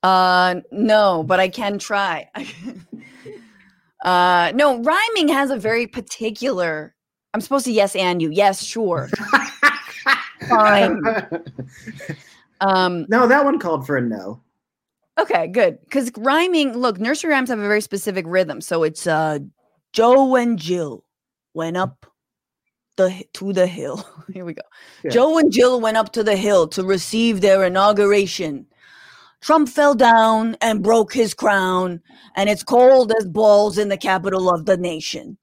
Uh, 0.03 0.61
no, 0.71 1.23
but 1.23 1.39
I 1.39 1.49
can 1.49 1.79
try. 1.79 2.29
uh, 4.05 4.51
no, 4.53 4.81
rhyming 4.81 5.27
has 5.29 5.49
a 5.49 5.57
very 5.57 5.87
particular. 5.87 6.94
I'm 7.35 7.41
supposed 7.41 7.65
to 7.65 7.71
yes 7.73 7.97
and 7.97 8.21
you. 8.21 8.31
Yes, 8.31 8.63
sure. 8.63 9.09
Fine. 10.47 11.03
Um, 12.61 13.05
no, 13.09 13.27
that 13.27 13.43
one 13.43 13.59
called 13.59 13.85
for 13.85 13.97
a 13.97 14.01
no. 14.01 14.41
okay, 15.19 15.45
good. 15.47 15.77
Because 15.81 16.09
rhyming, 16.17 16.77
look, 16.77 16.97
nursery 16.97 17.31
rhymes 17.31 17.49
have 17.49 17.59
a 17.59 17.67
very 17.67 17.81
specific 17.81 18.25
rhythm. 18.25 18.61
So 18.61 18.83
it's 18.83 19.05
uh, 19.05 19.39
Joe 19.91 20.37
and 20.37 20.57
Jill 20.57 21.03
went 21.53 21.75
up 21.75 22.05
the 22.95 23.25
to 23.33 23.51
the 23.51 23.67
hill. 23.67 24.07
Here 24.33 24.45
we 24.45 24.53
go. 24.53 24.61
Yeah. 25.03 25.11
Joe 25.11 25.37
and 25.37 25.51
Jill 25.51 25.81
went 25.81 25.97
up 25.97 26.13
to 26.13 26.23
the 26.23 26.37
hill 26.37 26.69
to 26.69 26.85
receive 26.85 27.41
their 27.41 27.65
inauguration. 27.65 28.65
Trump 29.41 29.67
fell 29.67 29.93
down 29.93 30.55
and 30.61 30.81
broke 30.81 31.13
his 31.13 31.33
crown, 31.33 32.01
and 32.37 32.49
it's 32.49 32.63
cold 32.63 33.11
as 33.19 33.27
balls 33.27 33.77
in 33.77 33.89
the 33.89 33.97
capital 33.97 34.49
of 34.49 34.65
the 34.65 34.77
nation. 34.77 35.37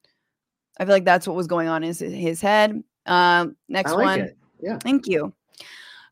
I 0.79 0.85
feel 0.85 0.95
like 0.95 1.05
that's 1.05 1.27
what 1.27 1.37
was 1.37 1.47
going 1.47 1.69
on 1.69 1.85
in 1.85 1.95
his, 1.95 2.41
head. 2.41 2.83
Um, 3.07 3.57
next 3.69 3.93
like 3.93 4.05
one. 4.05 4.21
it. 4.21 4.39
Yeah. 4.61 4.79
Thank 4.79 5.07
you. 5.07 5.33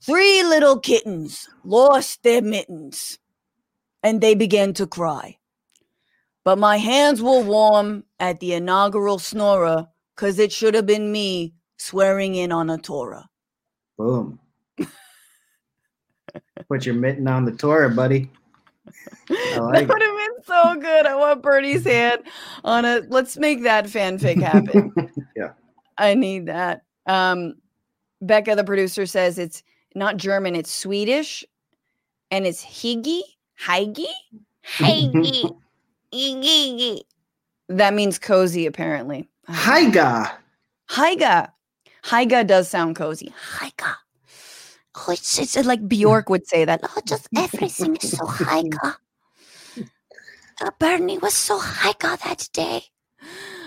Three 0.03 0.43
little 0.43 0.79
kittens 0.79 1.49
lost 1.65 2.23
their 2.23 2.43
mittens 2.43 3.19
and 4.03 4.21
they 4.21 4.35
began 4.35 4.73
to 4.75 4.87
cry. 4.87 5.37
But 6.45 6.59
my 6.59 6.79
hands 6.79 7.21
were 7.23 7.43
warm 7.43 8.05
at 8.19 8.41
the 8.41 8.55
inaugural 8.55 9.19
snorer 9.19 9.89
because 10.17 10.39
it 10.39 10.53
should 10.53 10.75
have 10.75 10.87
been 10.87 11.13
me 11.13 11.55
swearing 11.77 12.35
in 12.35 12.51
on 12.51 12.71
a 12.71 12.79
Torah. 12.79 13.29
Boom. 13.99 14.39
Put 16.69 16.87
your 16.87 16.95
mitten 16.95 17.29
on 17.29 17.45
the 17.45 17.53
Torah, 17.53 17.91
buddy. 17.91 18.31
that 19.29 19.59
like 19.61 19.89
would 19.89 20.03
have 20.03 20.17
been 20.17 20.45
so 20.45 20.75
good. 20.81 21.07
I 21.07 21.15
want 21.17 21.43
Bernie's 21.43 21.85
hand 21.85 22.23
on 22.65 22.85
a. 22.85 23.03
Let's 23.09 23.37
make 23.37 23.63
that 23.63 23.87
fanfic 23.87 24.41
happen. 24.43 24.93
Yeah. 25.37 25.53
I 25.97 26.15
need 26.15 26.47
that. 26.47 26.83
Um, 27.07 27.55
Becca, 28.21 28.57
the 28.57 28.65
producer, 28.65 29.07
says 29.07 29.39
it's 29.39 29.63
not 29.95 30.17
German, 30.17 30.55
it's 30.55 30.73
Swedish, 30.73 31.45
and 32.31 32.47
it's 32.47 32.65
Higi. 32.65 33.21
Higi? 33.63 34.07
Higi. 34.67 35.57
Higi. 36.13 37.03
That 37.69 37.95
means 37.95 38.19
cozy, 38.19 38.67
apparently. 38.67 39.29
Haiga. 39.49 40.31
Haiga. 40.91 41.51
Haiga 42.05 42.47
does 42.47 42.69
sound 42.69 42.97
cozy. 42.97 43.33
Haiga. 43.57 43.95
Oh, 44.97 45.13
it's, 45.13 45.39
it's 45.39 45.57
like 45.67 45.87
Bjork 45.87 46.29
would 46.29 46.47
say 46.47 46.65
that. 46.65 46.81
Oh, 46.83 47.01
just 47.07 47.29
everything 47.37 47.97
is 47.97 48.11
so 48.11 48.25
Haiga. 48.27 48.97
Bernie 50.79 51.19
was 51.19 51.35
so 51.35 51.59
high 51.59 51.93
Haiga 51.93 52.23
that 52.25 52.49
day. 52.53 52.83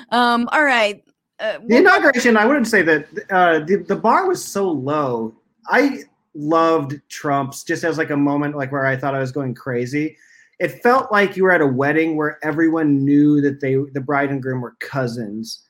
Um, 0.09 0.47
all 0.51 0.63
right. 0.63 1.03
Uh, 1.39 1.59
The 1.67 1.77
inauguration, 1.77 2.37
I 2.37 2.45
wouldn't 2.45 2.67
say 2.67 2.81
that 2.83 3.07
uh, 3.29 3.59
the, 3.59 3.77
the 3.87 3.95
bar 3.95 4.27
was 4.27 4.43
so 4.43 4.69
low. 4.69 5.35
I 5.67 6.03
loved 6.35 6.99
Trump's 7.09 7.63
just 7.63 7.83
as 7.83 7.97
like 7.97 8.09
a 8.09 8.17
moment 8.17 8.55
like 8.55 8.71
where 8.71 8.85
I 8.85 8.95
thought 8.95 9.15
I 9.15 9.19
was 9.19 9.31
going 9.31 9.53
crazy. 9.55 10.17
It 10.59 10.81
felt 10.83 11.11
like 11.11 11.35
you 11.35 11.43
were 11.43 11.51
at 11.51 11.61
a 11.61 11.67
wedding 11.67 12.15
where 12.15 12.37
everyone 12.43 13.03
knew 13.03 13.41
that 13.41 13.59
they 13.59 13.75
the 13.75 14.01
bride 14.01 14.29
and 14.29 14.41
groom 14.41 14.61
were 14.61 14.75
cousins 14.79 15.67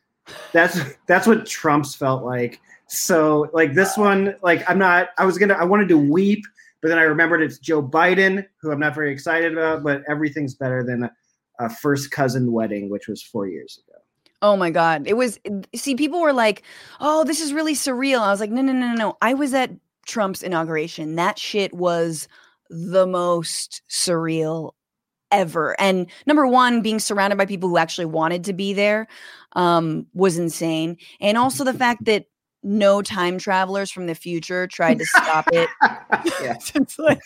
That's 0.51 0.79
that's 1.07 1.27
what 1.27 1.45
Trump's 1.45 1.95
felt 1.95 2.23
like. 2.23 2.62
So 2.88 3.49
like 3.53 3.73
this 3.73 3.97
one, 3.97 4.36
like 4.41 4.69
I'm 4.69 4.77
not. 4.77 5.09
I 5.17 5.25
was 5.25 5.38
gonna. 5.38 5.55
I 5.55 5.63
wanted 5.63 5.89
to 5.89 5.97
weep, 5.97 6.45
but 6.83 6.89
then 6.89 6.99
I 6.99 7.03
remembered 7.03 7.41
it's 7.41 7.59
Joe 7.59 7.81
Biden, 7.81 8.45
who 8.61 8.69
I'm 8.69 8.79
not 8.79 8.93
very 8.93 9.11
excited 9.11 9.53
about. 9.53 9.83
But 9.83 10.03
everything's 10.07 10.53
better 10.53 10.83
than 10.83 11.03
a, 11.03 11.11
a 11.59 11.69
first 11.69 12.11
cousin 12.11 12.51
wedding, 12.51 12.89
which 12.89 13.07
was 13.07 13.23
four 13.23 13.47
years 13.47 13.79
ago. 13.87 13.97
Oh 14.41 14.57
my 14.57 14.69
god, 14.69 15.07
it 15.07 15.13
was. 15.13 15.39
See, 15.73 15.95
people 15.95 16.19
were 16.19 16.33
like, 16.33 16.63
"Oh, 16.99 17.23
this 17.23 17.39
is 17.39 17.53
really 17.53 17.73
surreal." 17.73 18.19
I 18.19 18.31
was 18.31 18.41
like, 18.41 18.51
"No, 18.51 18.61
no, 18.61 18.73
no, 18.73 18.89
no, 18.89 18.95
no." 18.95 19.17
I 19.21 19.33
was 19.33 19.53
at 19.53 19.71
Trump's 20.05 20.43
inauguration. 20.43 21.15
That 21.15 21.39
shit 21.39 21.73
was 21.73 22.27
the 22.69 23.07
most 23.07 23.81
surreal 23.89 24.73
ever. 25.31 25.79
And 25.79 26.07
number 26.27 26.45
one, 26.45 26.81
being 26.81 26.99
surrounded 26.99 27.37
by 27.37 27.45
people 27.45 27.69
who 27.69 27.77
actually 27.77 28.05
wanted 28.05 28.43
to 28.43 28.53
be 28.53 28.73
there 28.73 29.07
um, 29.53 30.05
was 30.13 30.37
insane. 30.37 30.97
And 31.21 31.37
also 31.37 31.63
the 31.63 31.73
fact 31.73 32.03
that 32.05 32.25
no 32.63 33.02
time 33.02 33.38
travelers 33.38 33.91
from 33.91 34.08
the 34.08 34.15
future 34.15 34.67
tried 34.67 34.99
to 34.99 35.06
stop 35.06 35.47
it. 35.52 35.69
it's 36.76 36.97
like, 36.97 37.21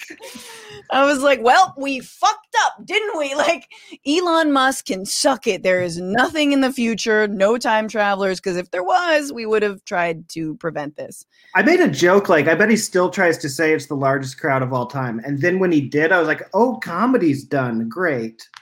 I 0.91 1.05
was 1.05 1.21
like, 1.21 1.41
well, 1.43 1.73
we 1.77 1.99
fucked 1.99 2.55
up, 2.65 2.85
didn't 2.85 3.17
we? 3.17 3.35
Like, 3.35 3.67
Elon 4.07 4.51
Musk 4.51 4.85
can 4.87 5.05
suck 5.05 5.45
it. 5.47 5.63
There 5.63 5.81
is 5.81 5.99
nothing 5.99 6.51
in 6.51 6.61
the 6.61 6.71
future, 6.71 7.27
no 7.27 7.57
time 7.57 7.87
travelers, 7.87 8.39
because 8.39 8.57
if 8.57 8.71
there 8.71 8.83
was, 8.83 9.31
we 9.31 9.45
would 9.45 9.63
have 9.63 9.83
tried 9.85 10.27
to 10.29 10.55
prevent 10.55 10.95
this. 10.97 11.25
I 11.55 11.61
made 11.61 11.79
a 11.79 11.87
joke, 11.87 12.29
like, 12.29 12.47
I 12.47 12.55
bet 12.55 12.69
he 12.69 12.77
still 12.77 13.09
tries 13.09 13.37
to 13.39 13.49
say 13.49 13.73
it's 13.73 13.87
the 13.87 13.95
largest 13.95 14.39
crowd 14.39 14.63
of 14.63 14.73
all 14.73 14.87
time. 14.87 15.21
And 15.23 15.41
then 15.41 15.59
when 15.59 15.71
he 15.71 15.81
did, 15.81 16.11
I 16.11 16.19
was 16.19 16.27
like, 16.27 16.49
oh, 16.53 16.77
comedy's 16.77 17.43
done. 17.43 17.87
Great. 17.89 18.47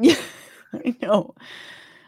Yeah, 0.00 0.16
I 0.72 0.96
know. 1.02 1.34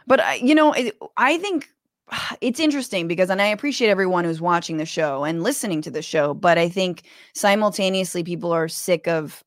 But, 0.07 0.21
I, 0.21 0.37
you 0.37 0.55
know, 0.55 0.75
I 1.19 1.37
think 1.37 1.69
it's 2.41 2.61
interesting 2.61 3.09
because 3.09 3.31
and 3.31 3.43
I 3.43 3.47
appreciate 3.47 3.89
everyone 3.89 4.25
who's 4.25 4.41
watching 4.41 4.77
the 4.77 4.87
show 4.87 5.25
and 5.25 5.43
listening 5.43 5.83
to 5.83 5.91
the 5.91 6.03
show, 6.03 6.35
but 6.35 6.59
I 6.59 6.69
think 6.69 7.03
simultaneously 7.35 8.25
people 8.25 8.53
are 8.53 8.69
sick 8.69 9.07
of 9.09 9.43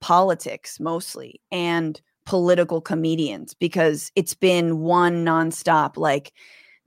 politics 0.00 0.78
mostly 0.78 1.40
and 1.50 2.00
political 2.24 2.80
comedians 2.80 3.54
because 3.54 4.12
it's 4.14 4.34
been 4.34 4.80
one 4.80 5.24
nonstop 5.24 5.96
like 5.96 6.32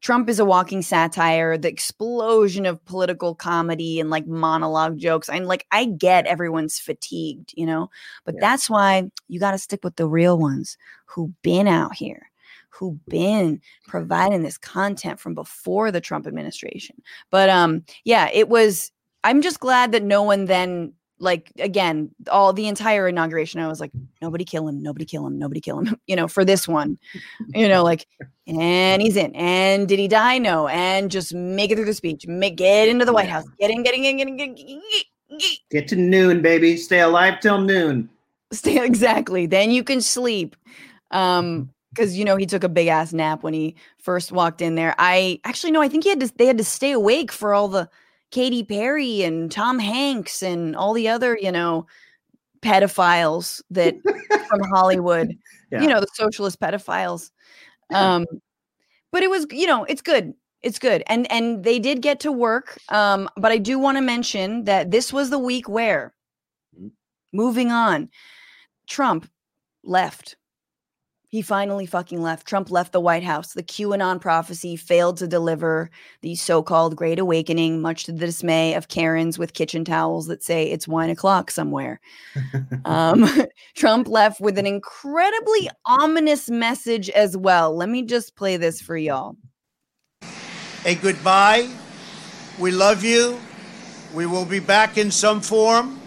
Trump 0.01 0.29
is 0.29 0.39
a 0.39 0.45
walking 0.45 0.81
satire, 0.81 1.57
the 1.57 1.67
explosion 1.67 2.65
of 2.65 2.83
political 2.85 3.35
comedy 3.35 3.99
and 3.99 4.09
like 4.09 4.25
monologue 4.25 4.97
jokes. 4.97 5.29
I'm 5.29 5.43
like, 5.43 5.67
I 5.71 5.85
get 5.85 6.25
everyone's 6.25 6.79
fatigued, 6.79 7.53
you 7.55 7.67
know, 7.67 7.89
but 8.25 8.35
yeah. 8.35 8.41
that's 8.41 8.67
why 8.67 9.11
you 9.27 9.39
got 9.39 9.51
to 9.51 9.59
stick 9.59 9.83
with 9.83 9.97
the 9.97 10.07
real 10.07 10.39
ones 10.39 10.75
who've 11.05 11.39
been 11.43 11.67
out 11.67 11.95
here 11.95 12.30
who've 12.71 13.03
been 13.05 13.61
providing 13.87 14.43
this 14.43 14.57
content 14.57 15.19
from 15.19 15.35
before 15.35 15.91
the 15.91 16.01
Trump 16.01 16.27
administration. 16.27 17.01
But 17.29 17.49
um 17.49 17.83
yeah, 18.03 18.29
it 18.33 18.49
was 18.49 18.91
I'm 19.23 19.41
just 19.41 19.59
glad 19.59 19.91
that 19.91 20.03
no 20.03 20.23
one 20.23 20.45
then 20.45 20.93
like 21.21 21.51
again 21.59 22.09
all 22.29 22.51
the 22.51 22.67
entire 22.67 23.07
inauguration 23.07 23.59
i 23.59 23.67
was 23.67 23.79
like 23.79 23.91
nobody 24.21 24.43
kill 24.43 24.67
him 24.67 24.81
nobody 24.81 25.05
kill 25.05 25.25
him 25.25 25.37
nobody 25.37 25.61
kill 25.61 25.79
him 25.79 25.95
you 26.07 26.15
know 26.15 26.27
for 26.27 26.43
this 26.43 26.67
one. 26.67 26.97
You 27.53 27.67
know 27.67 27.83
like 27.83 28.07
and 28.47 29.01
he's 29.01 29.15
in 29.15 29.33
and 29.35 29.87
did 29.87 29.99
he 29.99 30.07
die? 30.07 30.39
No 30.39 30.67
and 30.67 31.11
just 31.11 31.33
make 31.33 31.71
it 31.71 31.75
through 31.75 31.85
the 31.85 31.93
speech 31.93 32.25
make 32.27 32.57
get 32.57 32.89
into 32.89 33.05
the 33.05 33.13
white 33.13 33.29
house 33.29 33.45
get 33.59 33.71
in 33.71 33.83
getting 33.83 34.03
in 34.03 34.17
getting 34.17 34.39
in 34.39 34.47
get, 34.47 35.39
get, 35.39 35.57
get 35.69 35.87
to 35.89 35.95
noon 35.95 36.41
baby. 36.41 36.75
Stay 36.75 36.99
alive 36.99 37.39
till 37.39 37.61
noon. 37.61 38.09
Stay 38.51 38.83
exactly. 38.83 39.45
Then 39.45 39.71
you 39.71 39.83
can 39.83 40.01
sleep. 40.01 40.55
Um 41.11 41.70
because 41.93 42.17
you 42.17 42.25
know 42.25 42.35
he 42.35 42.45
took 42.45 42.63
a 42.63 42.69
big 42.69 42.87
ass 42.87 43.13
nap 43.13 43.43
when 43.43 43.53
he 43.53 43.75
first 43.97 44.31
walked 44.31 44.61
in 44.61 44.75
there. 44.75 44.95
I 44.97 45.39
actually 45.43 45.71
no, 45.71 45.81
I 45.81 45.87
think 45.87 46.03
he 46.03 46.09
had 46.09 46.19
to 46.21 46.37
they 46.37 46.45
had 46.45 46.57
to 46.57 46.63
stay 46.63 46.91
awake 46.91 47.31
for 47.31 47.53
all 47.53 47.67
the 47.67 47.89
Katy 48.31 48.63
Perry 48.63 49.23
and 49.23 49.51
Tom 49.51 49.79
Hanks 49.79 50.41
and 50.41 50.75
all 50.75 50.93
the 50.93 51.09
other 51.09 51.37
you 51.37 51.51
know 51.51 51.85
pedophiles 52.61 53.61
that 53.69 53.95
from 54.47 54.61
Hollywood. 54.73 55.37
Yeah. 55.71 55.81
You 55.81 55.87
know 55.87 55.99
the 55.99 56.07
socialist 56.13 56.59
pedophiles. 56.59 57.31
Um, 57.93 58.25
but 59.11 59.23
it 59.23 59.29
was 59.29 59.45
you 59.51 59.67
know 59.67 59.83
it's 59.85 60.01
good. 60.01 60.33
It's 60.61 60.79
good. 60.79 61.03
And 61.07 61.29
and 61.31 61.63
they 61.63 61.79
did 61.79 62.01
get 62.01 62.19
to 62.21 62.31
work. 62.31 62.77
Um, 62.89 63.29
but 63.35 63.51
I 63.51 63.57
do 63.57 63.77
want 63.79 63.97
to 63.97 64.01
mention 64.01 64.63
that 64.65 64.91
this 64.91 65.11
was 65.11 65.29
the 65.29 65.39
week 65.39 65.67
where 65.67 66.13
mm-hmm. 66.77 66.87
moving 67.33 67.71
on, 67.71 68.09
Trump 68.87 69.29
left 69.83 70.37
he 71.31 71.41
finally 71.41 71.85
fucking 71.85 72.21
left. 72.21 72.45
Trump 72.45 72.69
left 72.69 72.91
the 72.91 72.99
White 72.99 73.23
House. 73.23 73.53
The 73.53 73.63
QAnon 73.63 74.19
prophecy 74.19 74.75
failed 74.75 75.15
to 75.17 75.27
deliver 75.27 75.89
the 76.19 76.35
so 76.35 76.61
called 76.61 76.97
Great 76.97 77.19
Awakening, 77.19 77.79
much 77.79 78.03
to 78.03 78.11
the 78.11 78.25
dismay 78.25 78.73
of 78.73 78.89
Karens 78.89 79.39
with 79.39 79.53
kitchen 79.53 79.85
towels 79.85 80.27
that 80.27 80.43
say 80.43 80.69
it's 80.69 80.89
one 80.89 81.09
o'clock 81.09 81.49
somewhere. 81.49 82.01
um, 82.83 83.25
Trump 83.75 84.09
left 84.09 84.41
with 84.41 84.57
an 84.57 84.65
incredibly 84.65 85.69
ominous 85.85 86.49
message 86.49 87.09
as 87.11 87.37
well. 87.37 87.73
Let 87.73 87.87
me 87.87 88.03
just 88.03 88.35
play 88.35 88.57
this 88.57 88.81
for 88.81 88.97
y'all. 88.97 89.37
A 90.83 90.95
goodbye. 90.95 91.69
We 92.59 92.71
love 92.71 93.05
you. 93.05 93.39
We 94.13 94.25
will 94.25 94.45
be 94.45 94.59
back 94.59 94.97
in 94.97 95.09
some 95.09 95.39
form. 95.39 95.97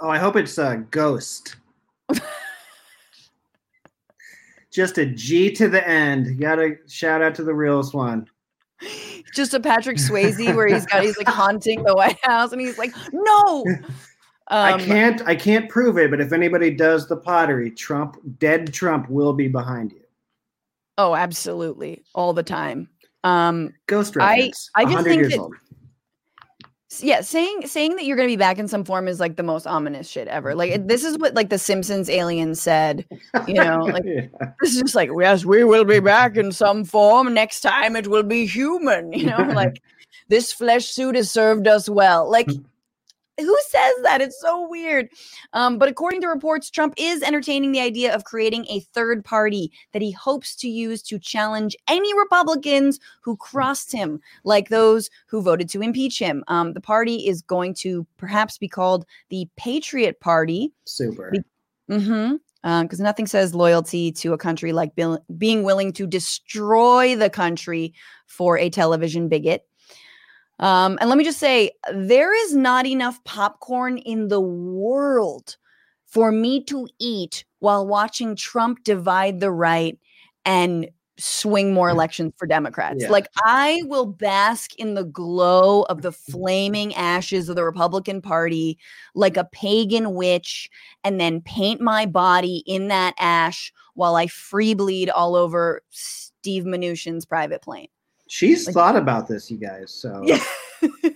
Oh, 0.00 0.10
I 0.10 0.18
hope 0.18 0.36
it's 0.36 0.58
a 0.58 0.84
ghost. 0.90 1.56
Just 4.74 4.98
a 4.98 5.06
G 5.06 5.52
to 5.52 5.68
the 5.68 5.86
end. 5.88 6.26
You 6.26 6.34
gotta 6.34 6.76
shout 6.88 7.22
out 7.22 7.36
to 7.36 7.44
the 7.44 7.54
realest 7.54 7.94
one. 7.94 8.28
Just 9.32 9.54
a 9.54 9.60
Patrick 9.60 9.98
Swayze 9.98 10.54
where 10.54 10.66
he's 10.66 10.84
got 10.86 11.04
he's 11.04 11.16
like 11.16 11.28
haunting 11.34 11.84
the 11.84 11.94
White 11.94 12.18
House 12.24 12.50
and 12.50 12.60
he's 12.60 12.76
like, 12.76 12.92
no. 13.12 13.64
Um, 14.48 14.74
I 14.74 14.78
can't 14.78 15.22
I 15.22 15.36
can't 15.36 15.70
prove 15.70 15.96
it, 15.96 16.10
but 16.10 16.20
if 16.20 16.32
anybody 16.32 16.70
does 16.70 17.06
the 17.08 17.16
pottery, 17.16 17.70
Trump, 17.70 18.16
dead 18.38 18.74
Trump 18.74 19.08
will 19.08 19.32
be 19.32 19.46
behind 19.46 19.92
you. 19.92 20.02
Oh, 20.98 21.14
absolutely. 21.14 22.02
All 22.14 22.32
the 22.32 22.42
time. 22.42 22.88
Um 23.22 23.72
Ghost 23.86 24.16
reference. 24.16 24.70
I, 24.74 24.82
I 24.82 24.92
just 24.92 25.04
think 25.04 25.30
that, 25.30 25.38
old 25.38 25.54
yeah 27.02 27.20
saying 27.20 27.66
saying 27.66 27.96
that 27.96 28.04
you're 28.04 28.16
going 28.16 28.28
to 28.28 28.32
be 28.32 28.36
back 28.36 28.58
in 28.58 28.68
some 28.68 28.84
form 28.84 29.08
is 29.08 29.20
like 29.20 29.36
the 29.36 29.42
most 29.42 29.66
ominous 29.66 30.08
shit 30.08 30.28
ever. 30.28 30.54
Like 30.54 30.86
this 30.86 31.04
is 31.04 31.18
what 31.18 31.34
like 31.34 31.50
the 31.50 31.58
simpsons 31.58 32.08
alien 32.08 32.54
said 32.54 33.06
you 33.46 33.54
know 33.54 33.78
like 33.94 34.04
yeah. 34.04 34.26
this 34.60 34.74
is 34.74 34.82
just 34.82 34.94
like 34.94 35.10
yes 35.18 35.44
we 35.44 35.64
will 35.64 35.84
be 35.84 36.00
back 36.00 36.36
in 36.36 36.52
some 36.52 36.84
form 36.84 37.34
next 37.34 37.60
time 37.60 37.96
it 37.96 38.06
will 38.08 38.22
be 38.22 38.46
human 38.46 39.12
you 39.12 39.26
know 39.26 39.38
like 39.38 39.82
this 40.28 40.52
flesh 40.52 40.86
suit 40.86 41.14
has 41.16 41.30
served 41.30 41.66
us 41.66 41.88
well. 41.88 42.30
Like 42.30 42.46
mm. 42.46 42.64
Who 43.38 43.58
says 43.68 43.94
that? 44.02 44.20
It's 44.20 44.40
so 44.40 44.68
weird. 44.68 45.08
Um, 45.52 45.78
but 45.78 45.88
according 45.88 46.20
to 46.22 46.28
reports, 46.28 46.70
Trump 46.70 46.94
is 46.96 47.22
entertaining 47.22 47.72
the 47.72 47.80
idea 47.80 48.14
of 48.14 48.24
creating 48.24 48.66
a 48.68 48.80
third 48.80 49.24
party 49.24 49.72
that 49.92 50.02
he 50.02 50.12
hopes 50.12 50.54
to 50.56 50.68
use 50.68 51.02
to 51.02 51.18
challenge 51.18 51.76
any 51.88 52.16
Republicans 52.18 53.00
who 53.22 53.36
crossed 53.36 53.92
him, 53.92 54.20
like 54.44 54.68
those 54.68 55.10
who 55.26 55.42
voted 55.42 55.68
to 55.70 55.82
impeach 55.82 56.18
him. 56.18 56.44
Um, 56.48 56.72
the 56.72 56.80
party 56.80 57.26
is 57.26 57.42
going 57.42 57.74
to 57.74 58.06
perhaps 58.16 58.58
be 58.58 58.68
called 58.68 59.04
the 59.30 59.48
Patriot 59.56 60.20
Party. 60.20 60.72
Super. 60.84 61.32
mm-hmm 61.90 62.36
because 62.64 63.00
um, 63.00 63.04
nothing 63.04 63.26
says 63.26 63.54
loyalty 63.54 64.10
to 64.10 64.32
a 64.32 64.38
country 64.38 64.72
like 64.72 64.94
be- 64.94 65.18
being 65.36 65.64
willing 65.64 65.92
to 65.92 66.06
destroy 66.06 67.14
the 67.14 67.28
country 67.28 67.92
for 68.26 68.56
a 68.56 68.70
television 68.70 69.28
bigot. 69.28 69.66
Um, 70.64 70.96
and 70.98 71.10
let 71.10 71.18
me 71.18 71.24
just 71.24 71.38
say, 71.38 71.72
there 71.92 72.34
is 72.46 72.54
not 72.54 72.86
enough 72.86 73.22
popcorn 73.24 73.98
in 73.98 74.28
the 74.28 74.40
world 74.40 75.58
for 76.06 76.32
me 76.32 76.64
to 76.64 76.88
eat 76.98 77.44
while 77.58 77.86
watching 77.86 78.34
Trump 78.34 78.82
divide 78.82 79.40
the 79.40 79.50
right 79.50 79.98
and 80.46 80.88
swing 81.18 81.74
more 81.74 81.88
mm. 81.88 81.92
elections 81.92 82.32
for 82.38 82.46
Democrats. 82.46 83.02
Yeah. 83.02 83.10
Like 83.10 83.28
I 83.44 83.82
will 83.84 84.06
bask 84.06 84.74
in 84.76 84.94
the 84.94 85.04
glow 85.04 85.82
of 85.82 86.00
the 86.00 86.12
flaming 86.30 86.94
ashes 86.94 87.50
of 87.50 87.56
the 87.56 87.64
Republican 87.64 88.22
Party 88.22 88.78
like 89.14 89.36
a 89.36 89.44
pagan 89.44 90.14
witch 90.14 90.70
and 91.04 91.20
then 91.20 91.42
paint 91.42 91.82
my 91.82 92.06
body 92.06 92.64
in 92.66 92.88
that 92.88 93.12
ash 93.18 93.70
while 93.92 94.16
I 94.16 94.28
free 94.28 94.72
bleed 94.72 95.10
all 95.10 95.36
over 95.36 95.82
Steve 95.90 96.64
Mnuchin's 96.64 97.26
private 97.26 97.60
plane. 97.60 97.88
She's 98.34 98.66
like, 98.66 98.74
thought 98.74 98.96
about 98.96 99.28
this, 99.28 99.48
you 99.48 99.58
guys. 99.58 99.92
So 99.92 100.20
yeah. 100.24 100.42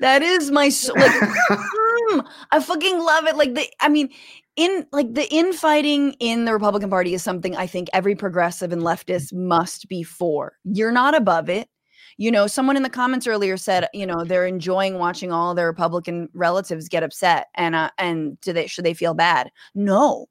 that 0.00 0.22
is 0.22 0.50
my 0.50 0.70
like. 0.94 1.10
mm, 1.50 2.26
I 2.52 2.58
fucking 2.58 2.98
love 2.98 3.26
it. 3.26 3.36
Like 3.36 3.52
the, 3.52 3.68
I 3.80 3.90
mean, 3.90 4.08
in 4.56 4.86
like 4.92 5.12
the 5.12 5.30
infighting 5.30 6.14
in 6.18 6.46
the 6.46 6.54
Republican 6.54 6.88
Party 6.88 7.12
is 7.12 7.22
something 7.22 7.54
I 7.54 7.66
think 7.66 7.88
every 7.92 8.14
progressive 8.14 8.72
and 8.72 8.80
leftist 8.80 9.34
must 9.34 9.90
be 9.90 10.02
for. 10.02 10.54
You're 10.64 10.90
not 10.90 11.14
above 11.14 11.50
it. 11.50 11.68
You 12.16 12.30
know, 12.30 12.46
someone 12.46 12.78
in 12.78 12.82
the 12.82 12.88
comments 12.88 13.26
earlier 13.26 13.58
said, 13.58 13.86
you 13.92 14.06
know, 14.06 14.24
they're 14.24 14.46
enjoying 14.46 14.94
watching 14.94 15.32
all 15.32 15.54
their 15.54 15.66
Republican 15.66 16.30
relatives 16.32 16.88
get 16.88 17.02
upset, 17.02 17.48
and 17.56 17.74
uh, 17.74 17.90
and 17.98 18.40
do 18.40 18.54
they 18.54 18.68
should 18.68 18.86
they 18.86 18.94
feel 18.94 19.12
bad? 19.12 19.52
No, 19.74 20.28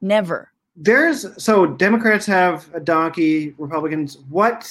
never 0.00 0.49
there's 0.76 1.42
so 1.42 1.66
Democrats 1.66 2.26
have 2.26 2.72
a 2.74 2.80
donkey, 2.80 3.54
Republicans 3.58 4.18
what 4.28 4.70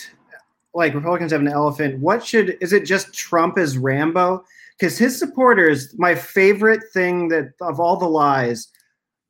like 0.74 0.94
Republicans 0.94 1.32
have 1.32 1.42
an 1.42 1.48
elephant. 1.48 2.00
What 2.00 2.26
should 2.26 2.58
is 2.62 2.74
it 2.74 2.86
just 2.86 3.14
Trump 3.14 3.58
as 3.58 3.78
Rambo? 3.78 4.44
Because 4.78 4.98
his 4.98 5.18
supporters, 5.18 5.98
my 5.98 6.16
favorite 6.16 6.82
thing 6.94 7.28
that 7.30 7.52
of 7.62 7.80
all 7.80 7.98
the 7.98 8.08
lies, 8.08 8.68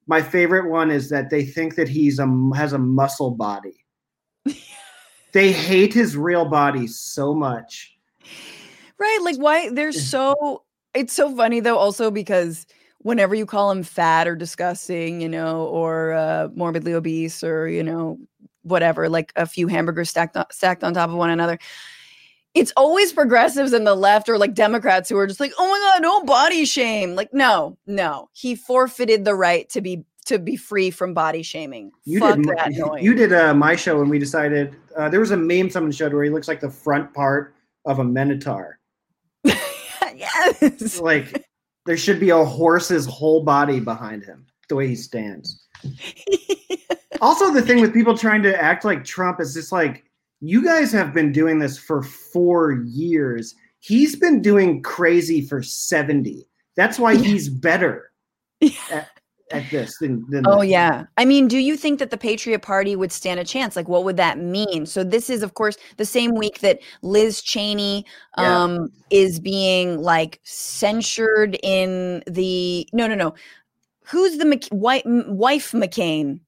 my 0.07 0.21
favorite 0.21 0.69
one 0.69 0.91
is 0.91 1.09
that 1.09 1.29
they 1.29 1.43
think 1.43 1.75
that 1.75 1.87
he's 1.87 2.19
a 2.19 2.27
has 2.55 2.73
a 2.73 2.77
muscle 2.77 3.31
body. 3.31 3.85
they 5.31 5.51
hate 5.51 5.93
his 5.93 6.15
real 6.17 6.45
body 6.45 6.87
so 6.87 7.33
much. 7.33 7.95
Right. 8.97 9.19
Like 9.21 9.37
why 9.37 9.69
they're 9.69 9.91
so 9.91 10.63
it's 10.93 11.13
so 11.13 11.35
funny 11.35 11.59
though, 11.59 11.77
also 11.77 12.11
because 12.11 12.65
whenever 12.99 13.35
you 13.35 13.45
call 13.45 13.71
him 13.71 13.83
fat 13.83 14.27
or 14.27 14.35
disgusting, 14.35 15.21
you 15.21 15.29
know, 15.29 15.65
or 15.65 16.13
uh, 16.13 16.49
morbidly 16.53 16.93
obese 16.93 17.43
or, 17.43 17.67
you 17.67 17.83
know, 17.83 18.17
whatever, 18.63 19.09
like 19.09 19.31
a 19.35 19.45
few 19.45 19.67
hamburgers 19.67 20.09
stacked 20.09 20.37
on, 20.37 20.45
stacked 20.51 20.83
on 20.83 20.93
top 20.93 21.09
of 21.09 21.15
one 21.15 21.29
another. 21.29 21.59
It's 22.55 22.73
always 22.75 23.13
progressives 23.13 23.73
and 23.73 23.85
the 23.85 23.95
left 23.95 24.27
or 24.27 24.37
like 24.37 24.53
Democrats 24.53 25.07
who 25.07 25.17
are 25.17 25.27
just 25.27 25.39
like, 25.39 25.51
"Oh 25.59 25.67
my 25.69 25.77
god, 25.77 26.01
no 26.01 26.23
body 26.23 26.65
shame." 26.65 27.13
Like, 27.13 27.31
no, 27.31 27.77
no. 27.85 28.29
He 28.33 28.55
forfeited 28.55 29.23
the 29.23 29.35
right 29.35 29.69
to 29.69 29.81
be 29.81 30.03
to 30.25 30.39
be 30.39 30.55
free 30.55 30.89
from 30.89 31.13
body 31.13 31.43
shaming. 31.43 31.91
You 32.05 32.19
Fuck 32.19 32.37
did 32.37 32.45
that 32.57 32.71
you, 32.73 32.85
noise. 32.85 33.03
you 33.03 33.13
did 33.13 33.33
uh, 33.33 33.53
my 33.53 33.75
show 33.75 34.01
and 34.01 34.09
we 34.09 34.17
decided 34.17 34.75
uh, 34.97 35.09
there 35.09 35.19
was 35.19 35.31
a 35.31 35.37
meme 35.37 35.69
someone 35.69 35.91
showed 35.91 36.11
where 36.11 36.23
he 36.23 36.29
looks 36.31 36.47
like 36.47 36.59
the 36.59 36.69
front 36.71 37.13
part 37.13 37.55
of 37.85 37.99
a 37.99 38.03
minotaur. 38.03 38.79
yes. 39.43 40.99
Like 40.99 41.45
there 41.85 41.97
should 41.97 42.19
be 42.19 42.29
a 42.29 42.43
horse's 42.43 43.05
whole 43.05 43.43
body 43.43 43.79
behind 43.79 44.23
him, 44.23 44.45
the 44.67 44.75
way 44.75 44.87
he 44.87 44.95
stands. 44.95 45.65
also, 47.21 47.51
the 47.51 47.61
thing 47.61 47.81
with 47.81 47.93
people 47.93 48.17
trying 48.17 48.43
to 48.43 48.61
act 48.61 48.85
like 48.85 49.03
Trump 49.03 49.39
is 49.39 49.53
just 49.53 49.71
like, 49.71 50.03
you 50.41 50.63
guys 50.63 50.91
have 50.91 51.13
been 51.13 51.31
doing 51.31 51.59
this 51.59 51.77
for 51.77 52.03
four 52.03 52.83
years. 52.85 53.55
He's 53.79 54.15
been 54.15 54.41
doing 54.41 54.81
crazy 54.81 55.45
for 55.45 55.61
70. 55.61 56.47
That's 56.75 56.99
why 56.99 57.15
he's 57.15 57.49
better 57.49 58.11
at, 58.91 59.09
at 59.51 59.69
this 59.69 59.97
than, 59.99 60.25
than 60.29 60.45
Oh 60.47 60.59
that. 60.59 60.67
yeah. 60.67 61.05
I 61.17 61.25
mean, 61.25 61.47
do 61.47 61.57
you 61.57 61.75
think 61.77 61.99
that 61.99 62.09
the 62.11 62.17
Patriot 62.17 62.59
Party 62.59 62.95
would 62.95 63.11
stand 63.11 63.39
a 63.39 63.43
chance? 63.43 63.75
Like 63.75 63.87
what 63.87 64.03
would 64.03 64.17
that 64.17 64.37
mean? 64.39 64.85
So 64.85 65.03
this 65.03 65.29
is 65.29 65.43
of 65.43 65.53
course 65.53 65.77
the 65.97 66.05
same 66.05 66.35
week 66.35 66.59
that 66.59 66.79
Liz 67.01 67.41
Cheney 67.41 68.05
Yeah. 68.37 68.63
um 68.63 68.89
is 69.09 69.39
being 69.39 69.99
like 70.01 70.39
censured 70.43 71.57
in 71.63 72.23
the 72.27 72.87
No, 72.93 73.07
no, 73.07 73.15
no. 73.15 73.33
Who's 74.05 74.37
the 74.37 74.45
Mc- 74.45 74.69
wife, 74.71 75.03
wife 75.05 75.71
McCain? 75.71 76.39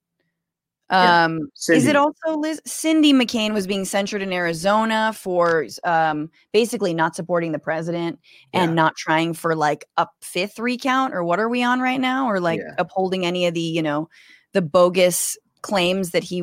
Yeah, 0.92 1.24
Um 1.26 1.50
is 1.70 1.88
it 1.88 1.96
also 1.96 2.36
Liz 2.38 2.62
Cindy 2.66 3.14
McCain 3.14 3.54
was 3.54 3.66
being 3.66 3.86
censured 3.86 4.22
in 4.22 4.34
Arizona 4.34 5.14
for 5.16 5.66
um 5.84 6.30
basically 6.52 6.94
not 6.94 7.16
supporting 7.16 7.52
the 7.54 7.60
president 7.60 8.20
and 8.54 8.72
Yeah. 8.72 8.76
not 8.76 8.96
trying 8.98 9.34
for 9.34 9.56
like 9.56 9.86
a 9.98 10.08
fifth 10.22 10.60
recount 10.60 11.14
or 11.14 11.24
what 11.24 11.40
are 11.40 11.50
we 11.50 11.64
on 11.64 11.80
right 11.80 12.00
now? 12.00 12.28
Or 12.28 12.40
like 12.40 12.60
Yeah. 12.60 12.76
upholding 12.78 13.26
any 13.26 13.46
of 13.46 13.54
the 13.54 13.62
you 13.62 13.82
know 13.82 14.10
the 14.54 14.62
bogus 14.62 15.38
claims 15.62 16.12
that 16.12 16.24
he 16.24 16.38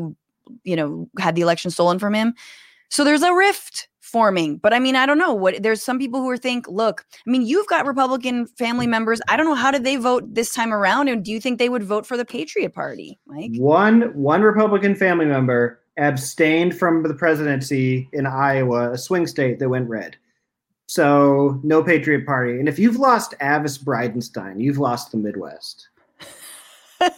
you 0.65 0.77
know 0.77 1.09
had 1.19 1.35
the 1.35 1.43
election 1.43 1.71
stolen 1.71 1.99
from 1.99 2.15
him? 2.15 2.35
So 2.91 3.05
there's 3.05 3.23
a 3.23 3.35
rift 3.35 3.88
forming 4.09 4.57
but 4.57 4.73
i 4.73 4.79
mean 4.79 4.97
i 4.97 5.05
don't 5.07 5.19
know 5.19 5.35
what 5.35 5.63
there's 5.63 5.83
some 5.83 5.99
people 5.99 6.21
who 6.21 6.29
are 6.29 6.37
think 6.37 6.67
look 6.69 7.05
i 7.27 7.31
mean 7.31 7.43
you've 7.43 7.67
got 7.67 7.87
republican 7.87 8.47
family 8.47 8.87
mm. 8.87 8.91
members 8.91 9.21
i 9.29 9.37
don't 9.37 9.47
know 9.47 9.55
how 9.55 9.71
did 9.71 9.85
they 9.85 9.97
vote 9.97 10.25
this 10.35 10.53
time 10.55 10.73
around 10.73 11.09
and 11.09 11.25
do 11.25 11.31
you 11.31 11.41
think 11.41 11.59
they 11.59 11.69
would 11.69 11.83
vote 11.83 12.07
for 12.07 12.17
the 12.17 12.25
patriot 12.25 12.75
party 12.75 13.19
mike 13.27 13.53
One 13.57 14.15
one 14.15 14.43
Republican 14.43 14.95
family 14.95 15.27
member 15.27 15.81
abstained 15.99 16.79
from 16.79 17.03
the 17.03 17.15
presidency 17.15 18.09
in 18.13 18.27
Iowa, 18.27 18.93
a 18.93 18.99
swing 18.99 19.27
state 19.27 19.59
that 19.59 19.69
went 19.69 19.89
red. 19.89 20.17
So 20.87 21.61
no 21.63 21.83
Patriot 21.83 22.25
Party. 22.25 22.59
And 22.59 22.69
if 22.69 22.79
you've 22.79 22.97
lost 22.97 23.35
Avis 23.43 23.77
Bridenstine, 23.79 24.61
you've 24.61 24.79
lost 24.79 25.11
the 25.11 25.19
Midwest. 25.19 25.89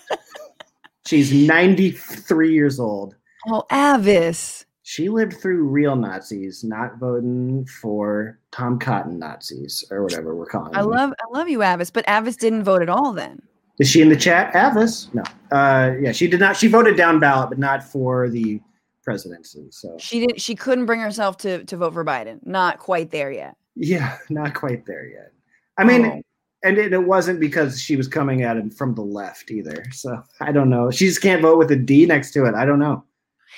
She's 1.06 1.32
93 1.32 2.52
years 2.52 2.80
old. 2.80 3.14
oh 3.46 3.64
avis 3.70 4.66
She 4.90 5.08
lived 5.08 5.34
through 5.34 5.62
real 5.68 5.94
Nazis, 5.94 6.64
not 6.64 6.98
voting 6.98 7.64
for 7.80 8.40
Tom 8.50 8.76
Cotton 8.76 9.20
Nazis 9.20 9.84
or 9.88 10.02
whatever 10.02 10.34
we're 10.34 10.46
calling 10.46 10.74
i 10.74 10.80
them. 10.82 10.90
love 10.90 11.12
i 11.20 11.38
love 11.38 11.48
you 11.48 11.62
avis 11.62 11.90
but 11.92 12.04
avis 12.08 12.34
didn't 12.34 12.64
vote 12.64 12.82
at 12.82 12.88
all 12.88 13.12
then 13.12 13.40
Is 13.78 13.88
she 13.88 14.02
in 14.02 14.08
the 14.08 14.16
chat? 14.16 14.52
Avis? 14.52 15.08
No. 15.14 15.22
Uh, 15.52 15.92
yeah, 16.00 16.10
she 16.10 16.26
did 16.26 16.40
not. 16.40 16.56
She 16.56 16.66
voted 16.66 16.96
down 16.96 17.20
ballot, 17.20 17.50
but 17.50 17.58
not 17.60 17.84
for 17.84 18.28
the 18.28 18.60
presidency. 19.04 19.68
So 19.70 19.96
she 20.00 20.18
didn't 20.18 20.40
she 20.40 20.56
couldn't 20.56 20.86
bring 20.86 20.98
herself 21.00 21.36
to 21.44 21.64
to 21.64 21.76
vote 21.76 21.92
for 21.94 22.04
biden 22.04 22.44
not 22.44 22.80
quite 22.80 23.12
there 23.12 23.30
yet 23.30 23.54
Yeah, 23.76 24.18
not 24.28 24.54
quite 24.54 24.86
there 24.86 25.06
yet. 25.06 25.30
I 25.78 25.84
mean, 25.84 26.04
Oh. 26.04 26.20
and 26.64 26.78
it, 26.78 26.92
it 26.92 27.04
wasn't 27.14 27.38
because 27.38 27.80
she 27.80 27.94
was 27.94 28.08
coming 28.08 28.42
at 28.42 28.56
him 28.56 28.70
from 28.70 28.96
the 28.96 29.02
left 29.20 29.52
either. 29.52 29.84
So 29.92 30.20
I 30.40 30.50
don't 30.50 30.68
know. 30.68 30.90
She 30.90 31.06
just 31.06 31.22
can't 31.22 31.42
vote 31.42 31.58
with 31.58 31.70
a 31.70 31.76
D 31.76 32.06
next 32.06 32.32
to 32.32 32.44
it. 32.46 32.54
I 32.56 32.64
don't 32.66 32.80
know. 32.80 33.04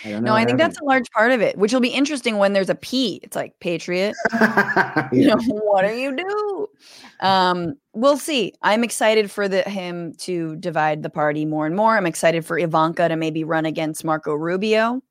I 0.04 0.10
know. 0.10 0.20
No, 0.20 0.34
I 0.34 0.40
what 0.40 0.46
think 0.46 0.58
that's 0.58 0.78
a 0.80 0.84
large 0.84 1.10
part 1.10 1.32
of 1.32 1.40
it, 1.40 1.56
which 1.56 1.72
will 1.72 1.80
be 1.80 1.88
interesting 1.88 2.38
when 2.38 2.52
there's 2.52 2.70
a 2.70 2.74
P. 2.74 3.20
It's 3.22 3.36
like 3.36 3.58
Patriot. 3.60 4.14
happened. 4.30 5.12
You 5.22 5.28
know, 5.28 5.36
what 5.62 5.82
do 5.82 5.94
you 5.94 6.16
do? 6.16 6.68
Um, 7.20 7.74
we'll 7.92 8.16
see. 8.16 8.54
I'm 8.62 8.82
excited 8.82 9.30
for 9.30 9.48
the 9.48 9.62
him 9.62 10.14
to 10.18 10.56
divide 10.56 11.02
the 11.02 11.10
party 11.10 11.44
more 11.44 11.66
and 11.66 11.76
more. 11.76 11.96
I'm 11.96 12.06
excited 12.06 12.44
for 12.44 12.58
Ivanka 12.58 13.08
to 13.08 13.16
maybe 13.16 13.44
run 13.44 13.66
against 13.66 14.04
Marco 14.04 14.34
Rubio 14.34 15.02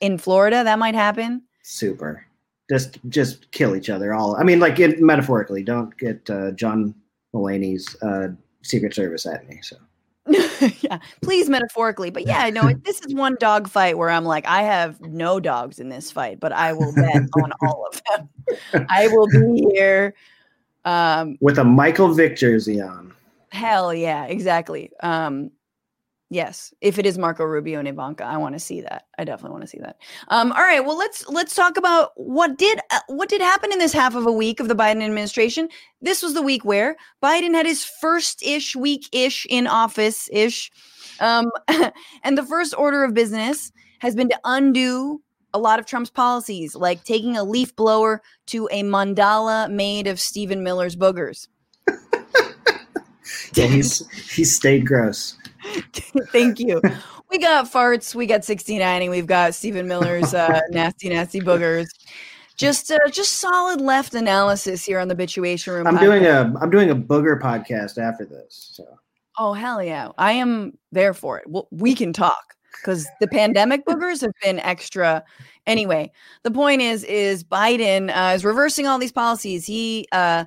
in 0.00 0.18
Florida. 0.18 0.64
That 0.64 0.78
might 0.78 0.94
happen. 0.94 1.42
Super. 1.62 2.26
Just 2.68 2.98
just 3.08 3.50
kill 3.52 3.74
each 3.76 3.90
other. 3.90 4.12
All. 4.14 4.36
I 4.36 4.42
mean, 4.42 4.60
like 4.60 4.78
it, 4.78 5.00
metaphorically. 5.00 5.62
Don't 5.62 5.96
get 5.96 6.28
uh, 6.28 6.52
John 6.52 6.94
Mulaney's 7.34 7.96
uh, 8.02 8.28
Secret 8.62 8.94
Service 8.94 9.26
at 9.26 9.48
me. 9.48 9.60
So. 9.62 9.76
yeah, 10.80 10.98
please 11.22 11.48
metaphorically, 11.48 12.10
but 12.10 12.26
yeah, 12.26 12.50
no, 12.50 12.72
this 12.84 13.00
is 13.02 13.14
one 13.14 13.36
dog 13.40 13.68
fight 13.68 13.96
where 13.98 14.10
I'm 14.10 14.24
like, 14.24 14.46
I 14.46 14.62
have 14.62 15.00
no 15.00 15.40
dogs 15.40 15.78
in 15.78 15.88
this 15.88 16.10
fight, 16.10 16.40
but 16.40 16.52
I 16.52 16.72
will 16.72 16.92
bet 16.94 17.22
on 17.42 17.52
all 17.62 17.86
of 17.90 18.02
them. 18.08 18.86
I 18.88 19.08
will 19.08 19.26
be 19.28 19.66
here. 19.72 20.14
Um, 20.84 21.36
With 21.40 21.58
a 21.58 21.64
Michael 21.64 22.12
Vick 22.12 22.36
jersey 22.36 22.80
on. 22.80 23.12
Hell 23.50 23.92
yeah, 23.92 24.24
exactly. 24.24 24.90
Um, 25.02 25.50
yes, 26.30 26.72
if 26.80 26.98
it 26.98 27.04
is 27.04 27.18
Marco 27.18 27.44
Rubio 27.44 27.78
and 27.78 27.88
Ivanka, 27.88 28.24
I 28.24 28.36
want 28.38 28.54
to 28.54 28.60
see 28.60 28.80
that. 28.80 29.06
I 29.18 29.24
definitely 29.24 29.52
want 29.52 29.64
to 29.64 29.68
see 29.68 29.80
that. 29.80 29.96
Um, 30.28 30.52
all 30.52 30.62
right, 30.62 30.84
well 30.84 30.96
let's 30.96 31.28
let's 31.28 31.54
talk 31.54 31.76
about 31.76 32.12
what 32.14 32.56
did 32.56 32.80
uh, 32.90 33.00
what 33.08 33.28
did 33.28 33.40
happen 33.40 33.72
in 33.72 33.78
this 33.78 33.92
half 33.92 34.14
of 34.14 34.26
a 34.26 34.32
week 34.32 34.60
of 34.60 34.68
the 34.68 34.74
Biden 34.74 35.02
administration. 35.02 35.68
This 36.00 36.22
was 36.22 36.34
the 36.34 36.42
week 36.42 36.64
where 36.64 36.96
Biden 37.22 37.54
had 37.54 37.66
his 37.66 37.84
first 37.84 38.42
ish 38.42 38.74
week 38.74 39.08
ish 39.12 39.46
in 39.50 39.66
office 39.66 40.28
ish, 40.32 40.70
um, 41.18 41.50
and 42.22 42.38
the 42.38 42.46
first 42.46 42.74
order 42.78 43.04
of 43.04 43.12
business 43.12 43.72
has 43.98 44.14
been 44.14 44.28
to 44.30 44.40
undo 44.44 45.20
a 45.52 45.58
lot 45.58 45.80
of 45.80 45.86
Trump's 45.86 46.10
policies, 46.10 46.74
like 46.76 47.04
taking 47.04 47.36
a 47.36 47.44
leaf 47.44 47.74
blower 47.74 48.22
to 48.46 48.68
a 48.70 48.82
mandala 48.82 49.70
made 49.70 50.06
of 50.06 50.20
Stephen 50.20 50.62
Miller's 50.62 50.96
boogers. 50.96 51.48
Yeah, 53.54 53.66
he's 53.66 54.08
he 54.34 54.44
stayed 54.44 54.86
gross. 54.86 55.36
Thank 56.32 56.58
you. 56.58 56.80
We 57.30 57.38
got 57.38 57.70
farts, 57.70 58.14
we 58.14 58.26
got 58.26 58.44
69, 58.44 59.10
we've 59.10 59.26
got 59.26 59.54
Stephen 59.54 59.86
Miller's 59.86 60.34
uh, 60.34 60.60
nasty, 60.70 61.10
nasty 61.10 61.40
boogers. 61.40 61.86
Just, 62.56 62.90
uh, 62.90 62.98
just 63.10 63.38
solid 63.38 63.80
left 63.80 64.14
analysis 64.14 64.84
here 64.84 64.98
on 64.98 65.08
the 65.08 65.14
Bitchuation 65.14 65.74
Room. 65.74 65.86
I'm 65.86 65.96
podcast. 65.96 66.00
doing 66.00 66.26
a 66.26 66.54
I'm 66.60 66.70
doing 66.70 66.90
a 66.90 66.96
booger 66.96 67.40
podcast 67.40 67.98
after 67.98 68.24
this. 68.24 68.72
So 68.74 68.84
Oh 69.38 69.54
hell 69.54 69.82
yeah! 69.82 70.10
I 70.18 70.32
am 70.32 70.76
there 70.92 71.14
for 71.14 71.38
it. 71.38 71.48
Well, 71.48 71.66
we 71.70 71.94
can 71.94 72.12
talk 72.12 72.54
because 72.72 73.06
the 73.20 73.28
pandemic 73.28 73.86
boogers 73.86 74.20
have 74.20 74.32
been 74.42 74.58
extra. 74.60 75.24
Anyway, 75.66 76.12
the 76.42 76.50
point 76.50 76.82
is, 76.82 77.04
is 77.04 77.42
Biden 77.42 78.14
uh, 78.14 78.34
is 78.34 78.44
reversing 78.44 78.86
all 78.86 78.98
these 78.98 79.12
policies. 79.12 79.64
He, 79.64 80.06
uh, 80.12 80.44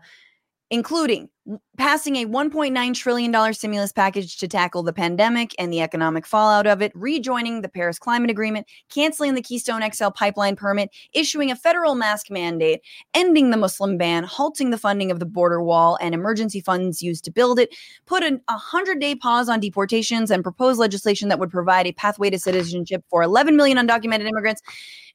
including 0.70 1.30
passing 1.78 2.16
a 2.16 2.26
1.9 2.26 2.94
trillion 2.96 3.32
dollar 3.32 3.52
stimulus 3.52 3.92
package 3.92 4.38
to 4.38 4.48
tackle 4.48 4.82
the 4.82 4.94
pandemic 4.94 5.54
and 5.60 5.74
the 5.74 5.82
economic 5.82 6.26
fallout 6.26 6.66
of 6.66 6.82
it, 6.82 6.92
rejoining 6.96 7.62
the 7.62 7.68
Paris 7.68 8.00
Climate 8.00 8.30
Agreement, 8.32 8.66
canceling 8.90 9.36
the 9.36 9.42
Keystone 9.42 9.84
XL 9.92 10.10
pipeline 10.10 10.56
permit, 10.56 10.90
issuing 11.14 11.52
a 11.52 11.56
federal 11.56 11.96
mask 11.96 12.32
mandate, 12.32 12.82
ending 13.14 13.50
the 13.50 13.58
Muslim 13.58 13.98
ban, 13.98 14.24
halting 14.24 14.70
the 14.70 14.78
funding 14.78 15.12
of 15.12 15.20
the 15.20 15.26
border 15.26 15.62
wall 15.62 15.98
and 16.00 16.16
emergency 16.16 16.62
funds 16.62 17.02
used 17.02 17.26
to 17.26 17.32
build 17.32 17.60
it, 17.60 17.76
put 18.06 18.24
a 18.24 18.40
100 18.48 19.00
day 19.00 19.14
pause 19.14 19.50
on 19.50 19.60
deportations, 19.60 20.32
and 20.32 20.44
propose 20.44 20.78
legislation 20.78 21.28
that 21.28 21.40
would 21.40 21.52
provide 21.52 21.88
a 21.88 21.92
pathway 21.92 22.30
to 22.30 22.40
citizenship 22.40 23.04
for 23.10 23.22
11 23.22 23.58
million 23.58 23.78
undocumented 23.78 24.28
immigrants, 24.30 24.62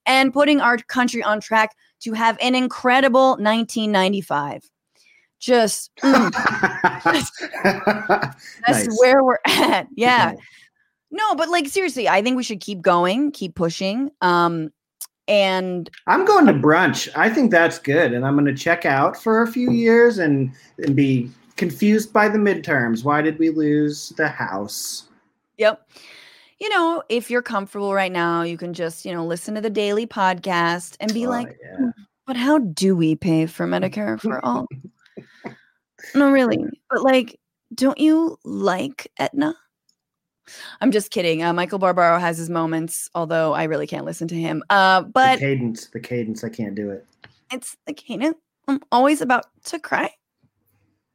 and 0.04 0.32
putting 0.32 0.60
our 0.60 0.76
country 0.76 1.22
on 1.22 1.40
track 1.40 1.74
to 2.00 2.12
have 2.12 2.36
an 2.40 2.54
incredible 2.54 3.30
1995. 3.30 4.70
Just, 5.40 5.90
mm, 6.02 6.30
that's 8.66 8.86
Nice. 8.86 9.00
where 9.00 9.22
we're 9.22 9.38
at. 9.46 9.86
Yeah. 9.96 10.34
No, 11.10 11.34
but 11.34 11.48
like 11.48 11.68
seriously, 11.68 12.08
I 12.08 12.22
think 12.22 12.36
we 12.36 12.42
should 12.42 12.60
keep 12.60 12.82
going, 12.82 13.30
keep 13.32 13.54
pushing. 13.54 14.10
Um, 14.20 14.70
and 15.26 15.88
I'm 16.06 16.24
going 16.24 16.46
to 16.46 16.52
brunch. 16.54 17.08
I 17.14 17.28
think 17.30 17.50
that's 17.50 17.78
good, 17.78 18.12
and 18.12 18.26
I'm 18.26 18.34
going 18.34 18.46
to 18.46 18.54
check 18.54 18.84
out 18.84 19.16
for 19.22 19.42
a 19.42 19.46
few 19.46 19.70
years 19.70 20.18
and 20.18 20.50
and 20.78 20.96
be 20.96 21.30
confused 21.56 22.12
by 22.12 22.28
the 22.28 22.38
midterms. 22.38 23.04
Why 23.04 23.20
did 23.22 23.38
we 23.38 23.50
lose 23.50 24.10
the 24.16 24.28
House? 24.28 25.04
Yep. 25.58 25.86
You 26.60 26.68
know, 26.70 27.02
if 27.08 27.30
you're 27.30 27.42
comfortable 27.42 27.94
right 27.94 28.10
now, 28.12 28.42
you 28.42 28.56
can 28.56 28.72
just, 28.74 29.04
you 29.04 29.12
know, 29.12 29.24
listen 29.24 29.54
to 29.54 29.60
the 29.60 29.70
daily 29.70 30.06
podcast 30.06 30.96
and 30.98 31.12
be 31.14 31.26
Oh, 31.26 31.30
like, 31.30 31.56
yeah. 31.62 31.76
"Hmm, 31.76 31.88
but 32.26 32.36
how 32.36 32.58
do 32.58 32.96
we 32.96 33.14
pay 33.14 33.46
for 33.46 33.66
Medicare 33.66 34.20
for 34.20 34.44
all? 34.44 34.66
no, 36.14 36.30
really. 36.30 36.64
But 36.90 37.02
like, 37.02 37.38
don't 37.74 37.98
you 37.98 38.38
like 38.44 39.10
Etna? 39.18 39.54
I'm 40.80 40.90
just 40.90 41.10
kidding. 41.10 41.42
Uh, 41.42 41.52
Michael 41.52 41.78
Barbaro 41.78 42.18
has 42.18 42.38
his 42.38 42.48
moments, 42.48 43.10
although 43.14 43.52
I 43.52 43.64
really 43.64 43.86
can't 43.86 44.06
listen 44.06 44.28
to 44.28 44.34
him. 44.34 44.62
Uh, 44.70 45.02
the 45.02 45.08
but 45.08 45.38
cadence, 45.38 45.88
the 45.88 46.00
cadence, 46.00 46.42
I 46.44 46.48
can't 46.48 46.74
do 46.74 46.90
it. 46.90 47.04
it's 47.52 47.76
like, 47.86 48.08
you 48.08 48.16
know, 48.16 48.34
I'm 48.66 48.80
always 48.92 49.20
about 49.20 49.46
to 49.64 49.78
cry. 49.78 50.10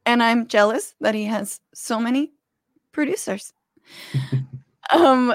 And 0.06 0.22
I'm 0.22 0.46
jealous 0.46 0.94
that 1.00 1.14
he 1.14 1.24
has 1.24 1.60
so 1.72 1.98
many 1.98 2.32
producers. 2.92 3.52
um, 4.92 5.34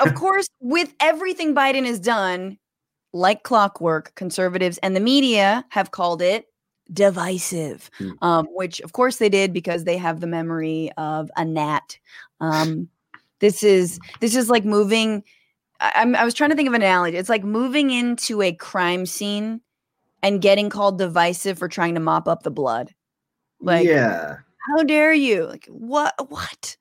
of 0.00 0.14
course, 0.14 0.48
with 0.60 0.92
everything 1.00 1.54
Biden 1.54 1.86
has 1.86 1.98
done, 1.98 2.58
like 3.12 3.42
clockwork, 3.42 4.14
conservatives 4.14 4.78
and 4.78 4.94
the 4.94 5.00
media 5.00 5.64
have 5.70 5.90
called 5.90 6.22
it 6.22 6.46
divisive, 6.92 7.90
Hmm. 7.98 8.10
um, 8.22 8.46
which 8.50 8.80
of 8.80 8.92
course 8.92 9.16
they 9.16 9.28
did 9.28 9.52
because 9.52 9.84
they 9.84 9.96
have 9.96 10.20
the 10.20 10.26
memory 10.26 10.90
of 10.96 11.30
a 11.36 11.44
gnat. 11.44 11.98
Um, 12.40 12.88
this 13.40 13.62
is 13.62 13.98
this 14.20 14.36
is 14.36 14.48
like 14.48 14.64
moving. 14.64 15.24
I, 15.80 15.92
I'm, 15.96 16.14
I 16.14 16.24
was 16.24 16.34
trying 16.34 16.50
to 16.50 16.56
think 16.56 16.68
of 16.68 16.74
an 16.74 16.82
analogy. 16.82 17.16
It's 17.16 17.28
like 17.28 17.44
moving 17.44 17.90
into 17.90 18.42
a 18.42 18.52
crime 18.52 19.06
scene 19.06 19.60
and 20.22 20.40
getting 20.40 20.70
called 20.70 20.98
divisive 20.98 21.58
for 21.58 21.68
trying 21.68 21.94
to 21.94 22.00
mop 22.00 22.28
up 22.28 22.42
the 22.42 22.50
blood. 22.50 22.94
Like, 23.60 23.86
yeah, 23.86 24.38
how 24.68 24.82
dare 24.82 25.12
you? 25.12 25.46
Like, 25.46 25.66
what? 25.66 26.14
What? 26.28 26.76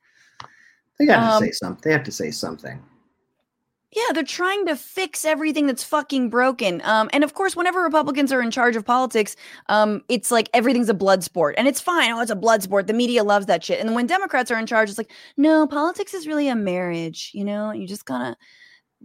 they 0.99 1.05
got 1.07 1.19
um, 1.19 1.41
to 1.41 1.47
say 1.47 1.51
something. 1.51 1.81
They 1.83 1.91
have 1.91 2.03
to 2.03 2.11
say 2.11 2.31
something. 2.31 2.81
Yeah, 3.93 4.13
they're 4.13 4.23
trying 4.23 4.65
to 4.67 4.75
fix 4.77 5.25
everything 5.25 5.67
that's 5.67 5.83
fucking 5.83 6.29
broken. 6.29 6.81
Um, 6.85 7.09
and 7.11 7.25
of 7.25 7.33
course, 7.33 7.57
whenever 7.57 7.81
Republicans 7.81 8.31
are 8.31 8.41
in 8.41 8.49
charge 8.49 8.77
of 8.77 8.85
politics, 8.85 9.35
um, 9.67 10.01
it's 10.07 10.31
like 10.31 10.49
everything's 10.53 10.87
a 10.87 10.93
blood 10.93 11.23
sport, 11.23 11.55
and 11.57 11.67
it's 11.67 11.81
fine. 11.81 12.11
Oh, 12.11 12.21
it's 12.21 12.31
a 12.31 12.35
blood 12.35 12.63
sport. 12.63 12.87
The 12.87 12.93
media 12.93 13.23
loves 13.23 13.47
that 13.47 13.65
shit. 13.65 13.81
And 13.81 13.93
when 13.93 14.07
Democrats 14.07 14.49
are 14.49 14.57
in 14.57 14.65
charge, 14.65 14.89
it's 14.89 14.97
like, 14.97 15.11
no, 15.35 15.67
politics 15.67 16.13
is 16.13 16.25
really 16.25 16.47
a 16.47 16.55
marriage. 16.55 17.31
You 17.33 17.43
know, 17.43 17.71
you 17.71 17.85
just 17.85 18.05
gotta 18.05 18.37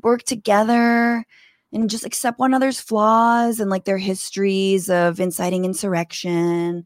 work 0.03 0.23
together 0.23 1.27
and 1.73 1.91
just 1.91 2.07
accept 2.07 2.39
one 2.39 2.51
another's 2.51 2.81
flaws 2.81 3.59
and 3.59 3.71
like 3.71 3.87
their 3.87 3.99
histories 3.99 4.89
of 4.89 5.19
inciting 5.19 5.65
insurrection. 5.65 6.85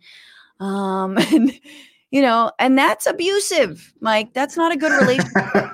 Um, 0.58 1.18
and 1.32 1.52
you 2.10 2.22
know, 2.22 2.50
and 2.58 2.76
that's 2.78 3.06
abusive, 3.06 3.92
Mike. 4.00 4.32
That's 4.32 4.56
not 4.56 4.72
a 4.72 4.76
good 4.76 4.92
relationship. 5.00 5.70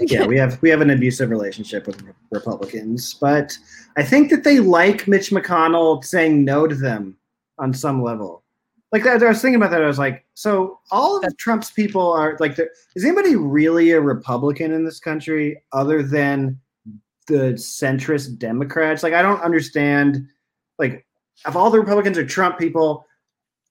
Yeah, 0.00 0.26
we 0.26 0.36
have 0.38 0.60
we 0.62 0.70
have 0.70 0.80
an 0.80 0.90
abusive 0.90 1.30
relationship 1.30 1.86
with 1.86 2.02
Republicans, 2.30 3.14
but 3.14 3.56
I 3.96 4.02
think 4.02 4.30
that 4.30 4.44
they 4.44 4.60
like 4.60 5.08
Mitch 5.08 5.30
McConnell 5.30 6.04
saying 6.04 6.44
no 6.44 6.66
to 6.66 6.74
them 6.74 7.16
on 7.58 7.72
some 7.72 8.02
level. 8.02 8.42
Like 8.92 9.06
I 9.06 9.16
was 9.16 9.42
thinking 9.42 9.56
about 9.56 9.72
that. 9.72 9.82
I 9.82 9.86
was 9.86 9.98
like, 9.98 10.24
so 10.34 10.78
all 10.90 11.24
of 11.24 11.36
Trump's 11.38 11.70
people 11.70 12.12
are 12.12 12.36
like, 12.38 12.58
is 12.94 13.04
anybody 13.04 13.36
really 13.36 13.90
a 13.90 14.00
Republican 14.00 14.72
in 14.72 14.84
this 14.84 15.00
country 15.00 15.60
other 15.72 16.02
than 16.02 16.58
the 17.26 17.54
centrist 17.54 18.38
Democrats? 18.38 19.02
Like, 19.02 19.12
I 19.12 19.22
don't 19.22 19.40
understand. 19.40 20.28
Like, 20.78 21.04
if 21.46 21.56
all 21.56 21.70
the 21.70 21.80
Republicans 21.80 22.16
are 22.16 22.24
Trump 22.24 22.58
people, 22.58 23.04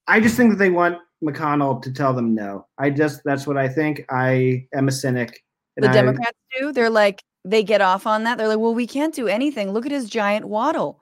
I 0.07 0.19
just 0.19 0.35
think 0.35 0.51
that 0.51 0.57
they 0.57 0.69
want 0.69 0.97
McConnell 1.23 1.81
to 1.81 1.93
tell 1.93 2.13
them 2.13 2.35
no. 2.35 2.67
I 2.77 2.89
just 2.89 3.21
that's 3.23 3.47
what 3.47 3.57
I 3.57 3.69
think. 3.69 4.05
I 4.09 4.67
am 4.73 4.89
a 4.89 4.91
cynic. 4.91 5.44
The 5.83 5.89
I- 5.89 5.93
Democrats 5.93 6.37
do. 6.59 6.71
They're 6.71 6.89
like 6.89 7.23
they 7.43 7.63
get 7.63 7.81
off 7.81 8.07
on 8.07 8.23
that. 8.23 8.37
They're 8.37 8.47
like, 8.47 8.57
well, 8.59 8.73
we 8.73 8.87
can't 8.87 9.13
do 9.13 9.27
anything. 9.27 9.71
Look 9.71 9.85
at 9.85 9.91
his 9.91 10.09
giant 10.09 10.45
waddle. 10.45 10.99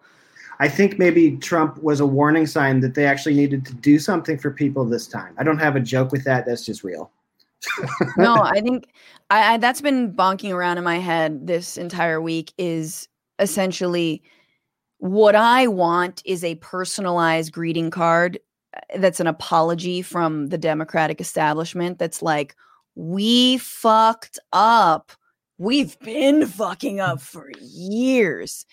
I 0.60 0.70
think 0.70 1.00
maybe 1.00 1.38
Trump 1.38 1.82
was 1.82 2.00
a 2.00 2.06
warning 2.06 2.46
sign 2.46 2.82
that 2.82 2.94
they 2.96 3.06
actually 3.06 3.36
needed 3.36 3.66
to 3.66 3.74
do 3.74 3.98
something 3.98 4.38
for 4.38 4.52
people 4.52 4.86
this 4.86 5.08
time. 5.08 5.34
I 5.38 5.44
don't 5.44 5.58
have 5.58 5.76
a 5.76 5.80
joke 5.80 6.12
with 6.12 6.24
that. 6.26 6.46
That's 6.46 6.66
just 6.66 6.84
real. 6.84 7.12
No, 8.18 8.36
I 8.44 8.62
think 8.62 8.90
I, 9.30 9.54
I 9.54 9.58
that's 9.58 9.82
been 9.82 10.14
bonking 10.14 10.54
around 10.54 10.78
in 10.78 10.84
my 10.84 11.00
head 11.00 11.48
this 11.48 11.78
entire 11.78 12.22
week. 12.22 12.54
Is 12.58 13.08
essentially 13.40 14.22
what 14.98 15.36
I 15.36 15.68
want 15.68 16.22
is 16.26 16.44
a 16.44 16.56
personalized 16.56 17.52
greeting 17.52 17.90
card 17.90 18.40
uh, 18.76 19.00
that's 19.00 19.20
an 19.20 19.28
apology 19.28 20.02
from 20.02 20.48
the 20.48 20.58
Democratic 20.58 21.20
establishment. 21.20 22.00
That's 22.00 22.22
like, 22.22 22.56
we 22.96 23.58
fucked 23.58 24.40
up. 24.52 25.12
We've 25.58 25.98
been 26.00 26.46
fucking 26.46 27.00
up 27.00 27.22
for 27.22 27.52
years. 27.62 28.66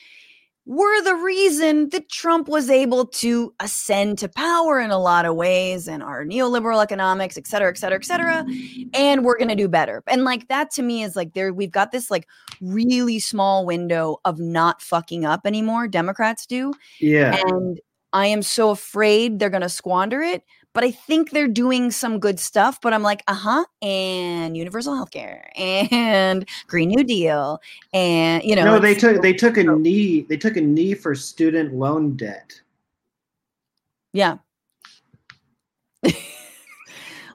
We're 0.67 1.03
the 1.03 1.17
reason 1.17 1.89
that 1.89 2.11
Trump 2.11 2.47
was 2.47 2.71
able 2.71 3.07
to 3.07 3.53
ascend 3.59 4.19
to 4.19 4.29
power 4.29 4.79
in 4.79 4.91
a 4.91 4.99
lot 4.99 5.25
of 5.25 5.35
ways 5.35 5.89
and 5.89 6.03
our 6.03 6.25
neoliberal 6.25 6.83
economics, 6.83 7.37
et 7.37 7.47
cetera, 7.47 7.71
et 7.71 7.79
cetera, 7.79 7.99
et 7.99 8.05
cetera. 8.05 8.47
And 8.95 9.25
we're 9.25 9.39
going 9.39 9.49
to 9.49 9.57
do 9.57 9.69
better. 9.69 10.03
And 10.07 10.23
like 10.23 10.47
that 10.49 10.71
to 10.73 10.83
me 10.83 11.03
is 11.03 11.17
like 11.17 11.33
there, 11.33 11.53
we've 11.53 11.73
got 11.73 11.91
this 11.91 12.09
like 12.11 12.29
really 12.61 13.19
small 13.19 13.67
window 13.67 14.19
of 14.25 14.39
not 14.39 14.81
fucking 14.81 15.25
up 15.25 15.41
anymore. 15.45 15.89
Democrats 15.89 16.47
do. 16.47 16.73
Yeah. 17.01 17.41
And 17.47 17.81
I 18.13 18.27
am 18.27 18.43
so 18.43 18.71
afraid 18.71 19.39
they're 19.39 19.51
going 19.51 19.63
to 19.63 19.69
squander 19.69 20.21
it. 20.21 20.45
But 20.73 20.85
I 20.85 20.93
think 20.93 21.31
they're 21.31 21.49
doing 21.49 21.91
some 21.91 22.21
good 22.21 22.39
stuff. 22.39 22.81
But 22.81 22.93
I'm 22.95 23.03
like, 23.03 23.23
uh 23.27 23.35
huh. 23.35 23.65
And 23.83 24.57
universal 24.57 24.95
health 24.95 25.11
care 25.11 25.51
and 25.57 26.49
Green 26.67 26.89
New 26.89 27.03
Deal. 27.05 27.61
And, 27.93 28.43
you 28.45 28.55
know, 28.55 28.65
no, 28.65 28.79
they 28.79 28.95
took 28.95 29.21
they 29.23 29.33
took 29.33 29.57
a 29.57 29.65
knee. 29.65 30.23
They 30.29 30.37
took 30.37 30.57
a 30.57 30.61
knee 30.61 30.95
for 30.95 31.15
student 31.15 31.75
loan 31.75 32.17
debt. 32.17 32.61
Yeah. 34.13 34.39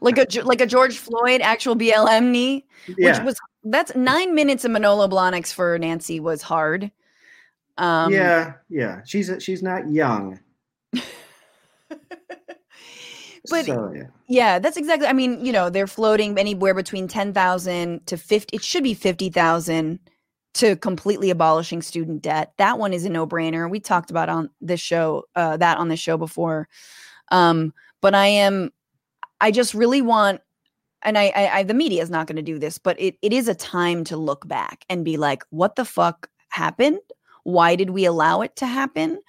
like 0.01 0.17
a 0.17 0.25
like 0.43 0.61
a 0.61 0.65
George 0.65 0.97
Floyd 0.97 1.41
actual 1.41 1.75
BLM 1.75 2.31
knee, 2.31 2.65
Yeah. 2.97 3.17
which 3.17 3.25
was 3.25 3.39
that's 3.63 3.95
nine 3.95 4.35
minutes 4.35 4.63
of 4.65 4.71
Manolo 4.71 5.07
Blahniks 5.07 5.53
for 5.53 5.77
Nancy 5.77 6.19
was 6.19 6.41
hard. 6.41 6.91
Um, 7.77 8.11
yeah. 8.11 8.53
Yeah. 8.69 9.01
She's 9.05 9.29
she's 9.39 9.61
not 9.61 9.89
young. 9.91 10.39
But- 13.49 13.65
so, 13.65 13.91
yeah. 13.95 14.03
Yeah, 14.27 14.59
that's 14.59 14.75
exactly. 14.75 15.07
I 15.07 15.13
mean, 15.13 15.45
you 15.45 15.51
know, 15.51 15.69
they're 15.69 15.85
floating 15.85 16.37
anywhere 16.37 16.73
between 16.73 17.07
ten 17.07 17.31
thousand 17.31 18.07
to 18.07 18.17
fifty. 18.17 18.55
It 18.55 18.63
should 18.63 18.83
be 18.83 18.95
fifty 18.95 19.29
thousand 19.29 19.99
to 20.55 20.75
completely 20.77 21.29
abolishing 21.29 21.81
student 21.81 22.21
debt. 22.21 22.53
That 22.57 22.79
one 22.79 22.93
is 22.93 23.05
a 23.05 23.09
no 23.09 23.27
brainer. 23.27 23.69
We 23.69 23.79
talked 23.79 24.09
about 24.09 24.29
on 24.29 24.49
this 24.61 24.79
show 24.79 25.25
uh, 25.35 25.57
that 25.57 25.77
on 25.77 25.89
this 25.89 25.99
show 25.99 26.17
before. 26.17 26.67
Um, 27.31 27.73
but 28.01 28.15
I 28.15 28.27
am, 28.27 28.71
I 29.41 29.51
just 29.51 29.73
really 29.73 30.01
want, 30.01 30.41
and 31.01 31.17
I, 31.17 31.31
I, 31.35 31.59
I 31.59 31.63
the 31.63 31.73
media 31.73 32.01
is 32.01 32.09
not 32.09 32.25
going 32.25 32.37
to 32.37 32.41
do 32.41 32.57
this, 32.57 32.77
but 32.77 32.99
it 32.99 33.17
it 33.21 33.31
is 33.31 33.47
a 33.47 33.53
time 33.55 34.03
to 34.05 34.17
look 34.17 34.47
back 34.47 34.85
and 34.89 35.05
be 35.05 35.17
like, 35.17 35.43
what 35.49 35.75
the 35.75 35.85
fuck 35.85 36.29
happened? 36.49 36.99
Why 37.43 37.75
did 37.75 37.91
we 37.91 38.05
allow 38.05 38.41
it 38.41 38.55
to 38.55 38.65
happen? 38.65 39.19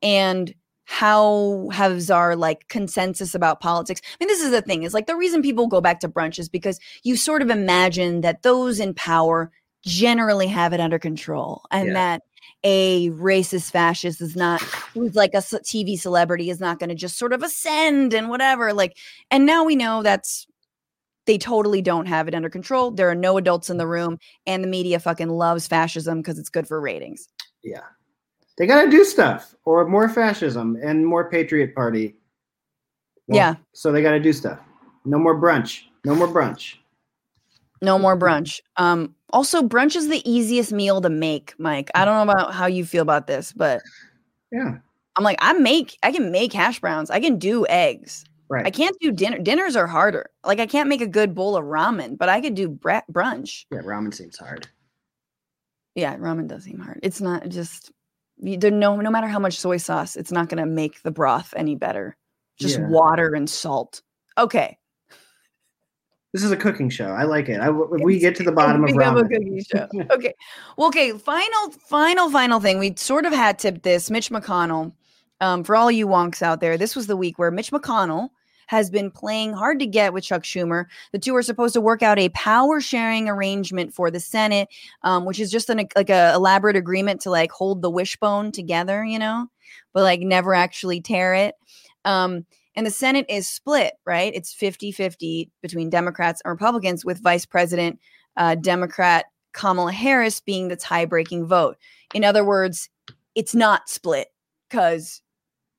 And 0.00 0.54
how 0.90 1.68
has 1.70 2.10
our 2.10 2.34
like 2.34 2.66
consensus 2.68 3.34
about 3.34 3.60
politics 3.60 4.00
i 4.04 4.16
mean 4.20 4.28
this 4.28 4.40
is 4.40 4.50
the 4.50 4.62
thing 4.62 4.84
is 4.84 4.94
like 4.94 5.06
the 5.06 5.14
reason 5.14 5.42
people 5.42 5.66
go 5.66 5.82
back 5.82 6.00
to 6.00 6.08
brunch 6.08 6.38
is 6.38 6.48
because 6.48 6.80
you 7.02 7.14
sort 7.14 7.42
of 7.42 7.50
imagine 7.50 8.22
that 8.22 8.42
those 8.42 8.80
in 8.80 8.94
power 8.94 9.50
generally 9.84 10.46
have 10.46 10.72
it 10.72 10.80
under 10.80 10.98
control 10.98 11.60
and 11.70 11.88
Yeah. 11.88 11.92
that 11.92 12.22
a 12.64 13.10
racist 13.10 13.70
fascist 13.70 14.22
is 14.22 14.34
not 14.34 14.62
who's 14.94 15.14
like 15.14 15.34
a 15.34 15.38
tv 15.38 15.98
celebrity 16.00 16.48
is 16.48 16.58
not 16.58 16.78
going 16.78 16.88
to 16.88 16.94
just 16.94 17.18
sort 17.18 17.34
of 17.34 17.42
ascend 17.42 18.14
and 18.14 18.30
whatever 18.30 18.72
like 18.72 18.96
and 19.30 19.44
now 19.44 19.64
we 19.64 19.76
know 19.76 20.02
that's 20.02 20.46
they 21.26 21.36
totally 21.36 21.82
don't 21.82 22.06
have 22.06 22.28
it 22.28 22.34
under 22.34 22.48
control 22.48 22.90
there 22.90 23.10
are 23.10 23.14
no 23.14 23.36
adults 23.36 23.68
in 23.68 23.76
the 23.76 23.86
room 23.86 24.18
and 24.46 24.64
the 24.64 24.68
media 24.68 24.98
fucking 24.98 25.28
loves 25.28 25.66
fascism 25.68 26.20
because 26.22 26.38
it's 26.38 26.48
good 26.48 26.66
for 26.66 26.80
ratings 26.80 27.28
Yeah. 27.62 27.82
They 28.58 28.66
got 28.66 28.82
to 28.82 28.90
do 28.90 29.04
stuff 29.04 29.54
or 29.64 29.86
more 29.88 30.08
fascism 30.08 30.76
and 30.82 31.06
more 31.06 31.30
Patriot 31.30 31.74
Party. 31.74 32.16
Yeah. 33.28 33.54
So 33.72 33.92
they 33.92 34.02
got 34.02 34.12
to 34.12 34.20
do 34.20 34.32
stuff. 34.32 34.58
No 35.04 35.18
more 35.18 35.40
brunch. 35.40 35.82
No 36.04 36.14
more 36.14 36.28
brunch. 36.28 36.74
No 37.80 37.98
more 37.98 38.18
brunch. 38.18 38.60
Um, 38.76 39.14
also, 39.30 39.62
brunch 39.62 39.94
is 39.94 40.08
the 40.08 40.28
easiest 40.28 40.72
meal 40.72 41.00
to 41.00 41.08
make, 41.10 41.54
Mike. 41.58 41.90
I 41.94 42.04
don't 42.04 42.14
know 42.26 42.32
about 42.32 42.52
how 42.52 42.66
you 42.66 42.84
feel 42.84 43.02
about 43.02 43.26
this, 43.26 43.52
but 43.52 43.80
Yeah. 44.50 44.78
I'm 45.16 45.24
like, 45.24 45.38
I 45.40 45.52
make, 45.52 45.98
I 46.02 46.10
can 46.12 46.32
make 46.32 46.52
hash 46.52 46.80
browns. 46.80 47.10
I 47.10 47.20
can 47.20 47.38
do 47.38 47.66
eggs. 47.68 48.24
Right. 48.48 48.64
I 48.66 48.70
can't 48.70 48.96
do 49.00 49.12
dinner. 49.12 49.38
Dinners 49.38 49.76
are 49.76 49.86
harder. 49.86 50.30
Like 50.44 50.58
I 50.58 50.66
can't 50.66 50.88
make 50.88 51.00
a 51.02 51.06
good 51.06 51.34
bowl 51.34 51.56
of 51.56 51.64
ramen, 51.64 52.16
but 52.16 52.28
I 52.28 52.40
could 52.40 52.54
do 52.54 52.68
bre- 52.68 53.04
brunch. 53.12 53.66
yeah, 53.70 53.80
ramen 53.80 54.14
seems 54.14 54.38
hard. 54.38 54.66
Yeah, 55.94 56.16
ramen 56.16 56.46
does 56.48 56.64
seem 56.64 56.78
hard. 56.78 57.00
It's 57.02 57.20
not 57.20 57.48
just 57.48 57.92
no 58.40 58.96
no 58.96 59.10
matter 59.10 59.26
how 59.28 59.38
much 59.38 59.58
soy 59.58 59.76
sauce, 59.76 60.16
it's 60.16 60.32
not 60.32 60.48
going 60.48 60.62
to 60.62 60.66
make 60.66 61.02
the 61.02 61.10
broth 61.10 61.52
any 61.56 61.74
better. 61.74 62.16
Just 62.58 62.78
Yeah. 62.78 62.88
water 62.88 63.34
and 63.34 63.48
salt. 63.48 64.02
Okay. 64.36 64.78
This 66.34 66.44
is 66.44 66.50
a 66.50 66.56
cooking 66.56 66.90
show. 66.90 67.06
I 67.08 67.22
like 67.24 67.48
it. 67.48 67.58
I, 67.60 67.70
we 67.70 68.18
get 68.18 68.36
to 68.36 68.42
the 68.42 68.52
bottom 68.60 68.84
of 68.84 68.94
we 68.94 69.02
have 69.02 69.16
a 69.16 69.22
ramen. 69.22 69.30
cookie 69.30 69.64
show. 69.64 69.88
Okay. 70.14 70.34
Well, 70.76 70.88
okay. 70.88 71.12
Final, 71.12 71.70
final, 71.86 72.30
final 72.30 72.60
thing. 72.60 72.78
We 72.78 72.94
sort 72.96 73.24
of 73.24 73.32
had 73.32 73.58
tipped 73.58 73.82
this. 73.82 74.10
Mitch 74.10 74.28
McConnell, 74.30 74.92
um, 75.40 75.64
for 75.64 75.74
all 75.74 75.90
you 75.90 76.06
wonks 76.06 76.42
out 76.42 76.60
there, 76.60 76.76
this 76.76 76.94
was 76.94 77.06
the 77.06 77.16
week 77.16 77.38
where 77.38 77.50
Mitch 77.50 77.70
McConnell 77.72 78.28
has 78.68 78.90
been 78.90 79.10
playing 79.10 79.52
hard 79.52 79.78
to 79.78 79.86
get 79.86 80.12
with 80.12 80.24
Chuck 80.24 80.42
Schumer. 80.42 80.84
The 81.12 81.18
two 81.18 81.34
are 81.34 81.42
supposed 81.42 81.72
to 81.72 81.80
work 81.80 82.02
out 82.02 82.18
a 82.18 82.28
power 82.30 82.80
sharing 82.80 83.28
arrangement 83.28 83.94
for 83.94 84.10
the 84.10 84.20
Senate, 84.20 84.68
um, 85.02 85.24
which 85.24 85.40
is 85.40 85.50
just 85.50 85.70
an 85.70 85.88
like 85.96 86.10
a 86.10 86.32
elaborate 86.34 86.76
agreement 86.76 87.20
to 87.22 87.30
like 87.30 87.50
hold 87.50 87.82
the 87.82 87.90
wishbone 87.90 88.52
together, 88.52 89.04
you 89.04 89.18
know, 89.18 89.46
but 89.92 90.02
like 90.02 90.20
never 90.20 90.54
actually 90.54 91.00
tear 91.00 91.34
it. 91.34 91.54
Um, 92.04 92.44
and 92.76 92.86
the 92.86 92.90
Senate 92.90 93.26
is 93.28 93.48
split, 93.48 93.94
right? 94.04 94.32
It's 94.34 94.52
50 94.52 94.92
50 94.92 95.50
between 95.62 95.90
Democrats 95.90 96.40
and 96.44 96.50
Republicans, 96.50 97.04
with 97.04 97.22
Vice 97.22 97.46
President 97.46 97.98
uh, 98.36 98.54
Democrat 98.54 99.26
Kamala 99.52 99.92
Harris 99.92 100.40
being 100.40 100.68
the 100.68 100.76
tie 100.76 101.06
breaking 101.06 101.46
vote. 101.46 101.78
In 102.14 102.22
other 102.22 102.44
words, 102.44 102.88
it's 103.34 103.54
not 103.54 103.88
split 103.88 104.28
because 104.68 105.22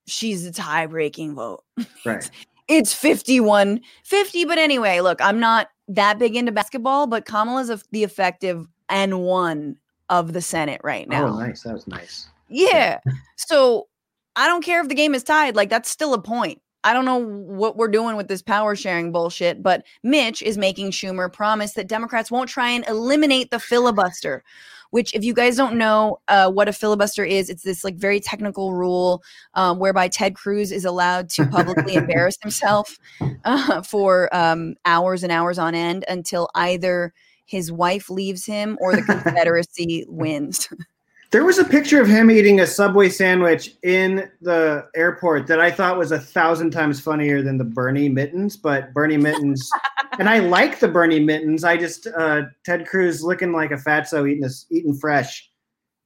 she's 0.08 0.44
the 0.44 0.52
tie 0.52 0.88
breaking 0.88 1.36
vote. 1.36 1.64
Right. 2.06 2.30
It's 2.70 2.94
51 2.94 3.82
50. 4.04 4.46
But 4.46 4.58
anyway, 4.58 5.02
look, 5.02 5.20
I'm 5.22 5.40
not 5.40 5.70
that 5.90 6.20
big 6.20 6.36
into 6.36 6.52
basketball, 6.52 7.08
but 7.08 7.26
Kamala's 7.26 7.70
a, 7.70 7.82
the 7.92 8.04
effective 8.04 8.68
and 8.88 9.22
one 9.22 9.78
of 10.10 10.34
the 10.34 10.42
Senate 10.42 10.80
right 10.84 11.08
oh, 11.10 11.12
now. 11.12 11.28
Oh, 11.28 11.40
nice. 11.40 11.64
That 11.64 11.74
was 11.74 11.88
nice. 11.88 12.30
Yeah. 12.48 13.00
so 13.36 13.88
I 14.36 14.48
don't 14.48 14.64
care 14.64 14.82
if 14.82 14.88
the 14.88 14.96
game 14.96 15.16
is 15.16 15.24
tied. 15.24 15.56
Like 15.56 15.70
that's 15.70 15.90
still 15.90 16.14
a 16.14 16.22
point. 16.22 16.62
I 16.84 16.94
don't 16.94 17.06
know 17.06 17.18
what 17.18 17.76
we're 17.76 17.90
doing 17.90 18.16
with 18.16 18.30
this 18.30 18.42
power 18.42 18.76
sharing 18.76 19.12
bullshit, 19.12 19.62
but 19.62 19.84
Mitch 20.04 20.42
is 20.42 20.58
making 20.58 20.92
Schumer 20.92 21.32
promise 21.32 21.74
that 21.74 21.90
Democrats 21.90 22.32
won't 22.32 22.50
try 22.50 22.70
and 22.70 22.88
eliminate 22.88 23.52
the 23.52 23.60
filibuster. 23.60 24.44
Which, 24.92 25.14
if 25.14 25.24
you 25.24 25.34
guys 25.34 25.56
don't 25.56 25.78
know 25.78 26.20
uh, 26.28 26.52
what 26.52 26.68
a 26.68 26.74
filibuster 26.74 27.24
is, 27.24 27.50
it's 27.50 27.64
this 27.64 27.84
like 27.84 27.96
very 27.96 28.20
technical 28.20 28.74
rule 28.74 29.24
um, 29.54 29.80
whereby 29.80 30.08
Ted 30.08 30.36
Cruz 30.36 30.72
is 30.72 30.86
allowed 30.86 31.30
to 31.30 31.46
publicly 31.46 31.94
embarrass 31.96 32.38
himself 32.42 32.98
uh, 33.46 33.82
for 33.82 34.34
um, 34.36 34.76
hours 34.86 35.24
and 35.24 35.32
hours 35.32 35.60
on 35.60 35.76
end 35.76 36.06
until 36.08 36.50
either 36.56 37.14
his 37.46 37.72
wife 37.72 38.10
leaves 38.10 38.46
him 38.46 38.78
or 38.80 38.96
the 38.96 39.02
Confederacy 39.24 40.06
wins. 40.08 40.70
There 41.32 41.46
was 41.46 41.60
a 41.60 41.64
picture 41.64 42.02
of 42.02 42.08
him 42.08 42.32
eating 42.32 42.60
a 42.60 42.66
Subway 42.66 43.10
sandwich 43.10 43.76
in 43.84 44.32
the 44.42 44.88
airport 44.96 45.46
that 45.48 45.60
I 45.60 45.70
thought 45.70 45.98
was 45.98 46.12
a 46.12 46.20
thousand 46.20 46.72
times 46.72 47.00
funnier 47.00 47.44
than 47.44 47.60
the 47.60 47.64
Bernie 47.64 48.10
mittens. 48.10 48.58
But 48.58 48.94
Bernie 48.94 49.18
mittens, 49.18 49.70
and 50.20 50.28
I 50.28 50.40
like 50.40 50.80
the 50.80 50.88
Bernie 50.88 51.20
mittens. 51.20 51.64
I 51.64 51.78
just 51.78 52.08
uh, 52.18 52.44
Ted 52.66 52.88
Cruz 52.88 53.24
looking 53.24 53.52
like 53.52 53.70
a 53.70 53.76
fatso 53.76 54.28
eating 54.28 54.42
this 54.42 54.66
eating 54.72 54.96
fresh 54.96 55.48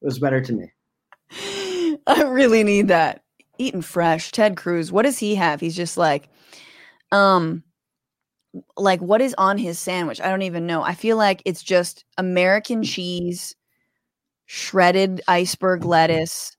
was 0.02 0.20
better 0.20 0.42
to 0.42 0.54
me. 0.54 0.72
I 2.08 2.24
really 2.24 2.64
need 2.64 2.90
that. 2.90 3.24
Eating 3.58 3.82
fresh. 3.82 4.32
Ted 4.32 4.58
Cruz. 4.58 4.92
What 4.92 5.04
does 5.04 5.20
he 5.20 5.36
have? 5.36 5.62
He's 5.62 5.76
just 5.76 5.96
like, 5.96 6.28
um, 7.14 7.64
like 8.76 9.02
what 9.02 9.22
is 9.22 9.34
on 9.38 9.58
his 9.58 9.80
sandwich? 9.80 10.20
I 10.20 10.30
don't 10.30 10.42
even 10.42 10.68
know. 10.68 10.84
I 10.84 10.96
feel 10.96 11.16
like 11.16 11.42
it's 11.46 11.64
just 11.64 12.04
American 12.18 12.84
cheese, 12.84 13.56
shredded 14.46 15.22
iceberg 15.28 15.86
lettuce, 15.86 16.56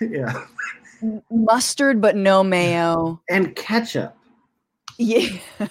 yeah, 0.00 0.44
mustard 1.30 2.00
but 2.00 2.16
no 2.16 2.42
mayo. 2.42 3.20
and 3.30 3.54
ketchup. 3.56 4.14
Yeah. 4.98 5.38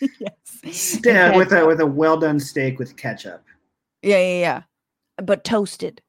yes. 0.00 0.32
Sta- 0.70 1.32
uh, 1.34 1.36
with 1.36 1.52
a 1.52 1.66
with 1.66 1.80
a 1.80 1.86
well 1.86 2.16
done 2.16 2.38
steak 2.38 2.78
with 2.78 2.96
ketchup. 2.96 3.42
Yeah, 4.02 4.18
yeah, 4.18 4.40
yeah. 4.40 4.62
But 5.24 5.42
toasted. 5.44 6.00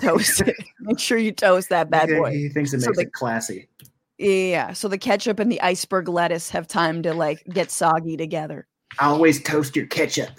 toasted. 0.00 0.54
Make 0.80 0.98
sure 1.00 1.18
you 1.18 1.32
toast 1.32 1.68
that 1.70 1.90
bad 1.90 2.08
boy. 2.08 2.30
He 2.30 2.48
thinks 2.48 2.72
it 2.72 2.80
So 2.82 2.86
makes 2.90 2.98
the- 2.98 3.02
it 3.04 3.12
classy. 3.12 3.68
Yeah. 4.18 4.72
So 4.72 4.88
the 4.88 4.96
ketchup 4.98 5.40
and 5.40 5.50
the 5.52 5.60
iceberg 5.60 6.08
lettuce 6.08 6.48
have 6.50 6.66
time 6.66 7.02
to 7.02 7.12
like 7.12 7.42
get 7.52 7.70
soggy 7.70 8.16
together. 8.16 8.66
Always 9.00 9.42
toast 9.42 9.74
your 9.76 9.86
ketchup. 9.86 10.30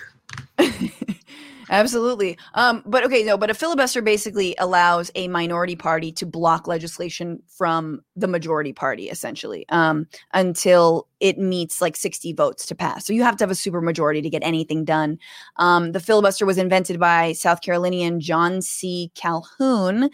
Absolutely. 1.70 2.38
Um, 2.54 2.84
but 2.86 3.04
okay, 3.06 3.24
no, 3.24 3.38
but 3.38 3.50
a 3.50 3.54
filibuster 3.54 4.02
basically 4.02 4.56
allows 4.58 5.12
a 5.16 5.28
minority 5.28 5.76
party 5.76 6.12
to 6.14 6.26
block 6.26 6.68
legislation 6.68 7.42
from 7.48 8.02
the 8.16 8.28
majority 8.28 8.74
party, 8.74 9.10
essentially, 9.10 9.66
um, 9.70 10.08
until 10.34 11.08
it 11.20 11.38
meets 11.38 11.82
like 11.82 11.96
60 11.96 12.34
votes 12.34 12.66
to 12.68 12.76
pass. 12.76 13.06
So 13.06 13.14
you 13.14 13.24
have 13.24 13.38
to 13.38 13.44
have 13.44 13.52
a 13.52 13.56
super 13.56 13.82
majority 13.82 14.22
to 14.22 14.30
get 14.30 14.44
anything 14.44 14.86
done. 14.86 15.18
Um, 15.58 15.92
the 15.92 16.00
filibuster 16.00 16.46
was 16.46 16.58
invented 16.58 17.00
by 17.00 17.34
South 17.34 17.62
Carolinian 17.62 18.20
John 18.20 18.62
C. 18.62 19.12
Calhoun. 19.16 20.10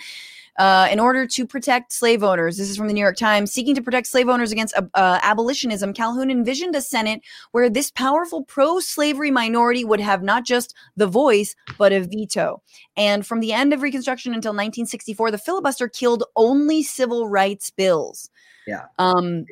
Uh, 0.58 0.88
in 0.92 1.00
order 1.00 1.26
to 1.26 1.48
protect 1.48 1.92
slave 1.92 2.24
owners, 2.24 2.58
this 2.58 2.70
is 2.70 2.78
from 2.78 2.88
the 2.88 2.94
New 2.94 3.02
York 3.02 3.18
Times. 3.18 3.52
Seeking 3.52 3.74
to 3.76 3.82
protect 3.82 4.08
slave 4.08 4.30
owners 4.30 4.52
against 4.52 4.76
uh, 4.78 4.84
uh, 4.94 5.20
abolitionism, 5.24 5.94
Calhoun 5.94 6.30
envisioned 6.30 6.76
a 6.76 6.82
Senate 6.82 7.22
where 7.52 7.70
this 7.70 7.90
powerful 7.92 8.44
pro 8.44 8.80
slavery 8.80 9.32
minority 9.32 9.84
would 9.84 10.00
have 10.00 10.22
not 10.22 10.46
just 10.46 10.76
the 10.96 11.08
voice, 11.08 11.56
but 11.78 11.92
a 11.92 12.02
veto. 12.02 12.62
And 12.96 13.26
from 13.26 13.40
the 13.40 13.54
end 13.54 13.74
of 13.74 13.82
Reconstruction 13.82 14.34
until 14.34 14.52
1964, 14.52 15.32
the 15.32 15.38
filibuster 15.38 15.88
killed 15.88 16.24
only 16.36 16.84
civil 16.84 17.28
rights 17.28 17.70
bills. 17.70 18.30
Yeah. 18.68 18.86
Um, 19.00 19.46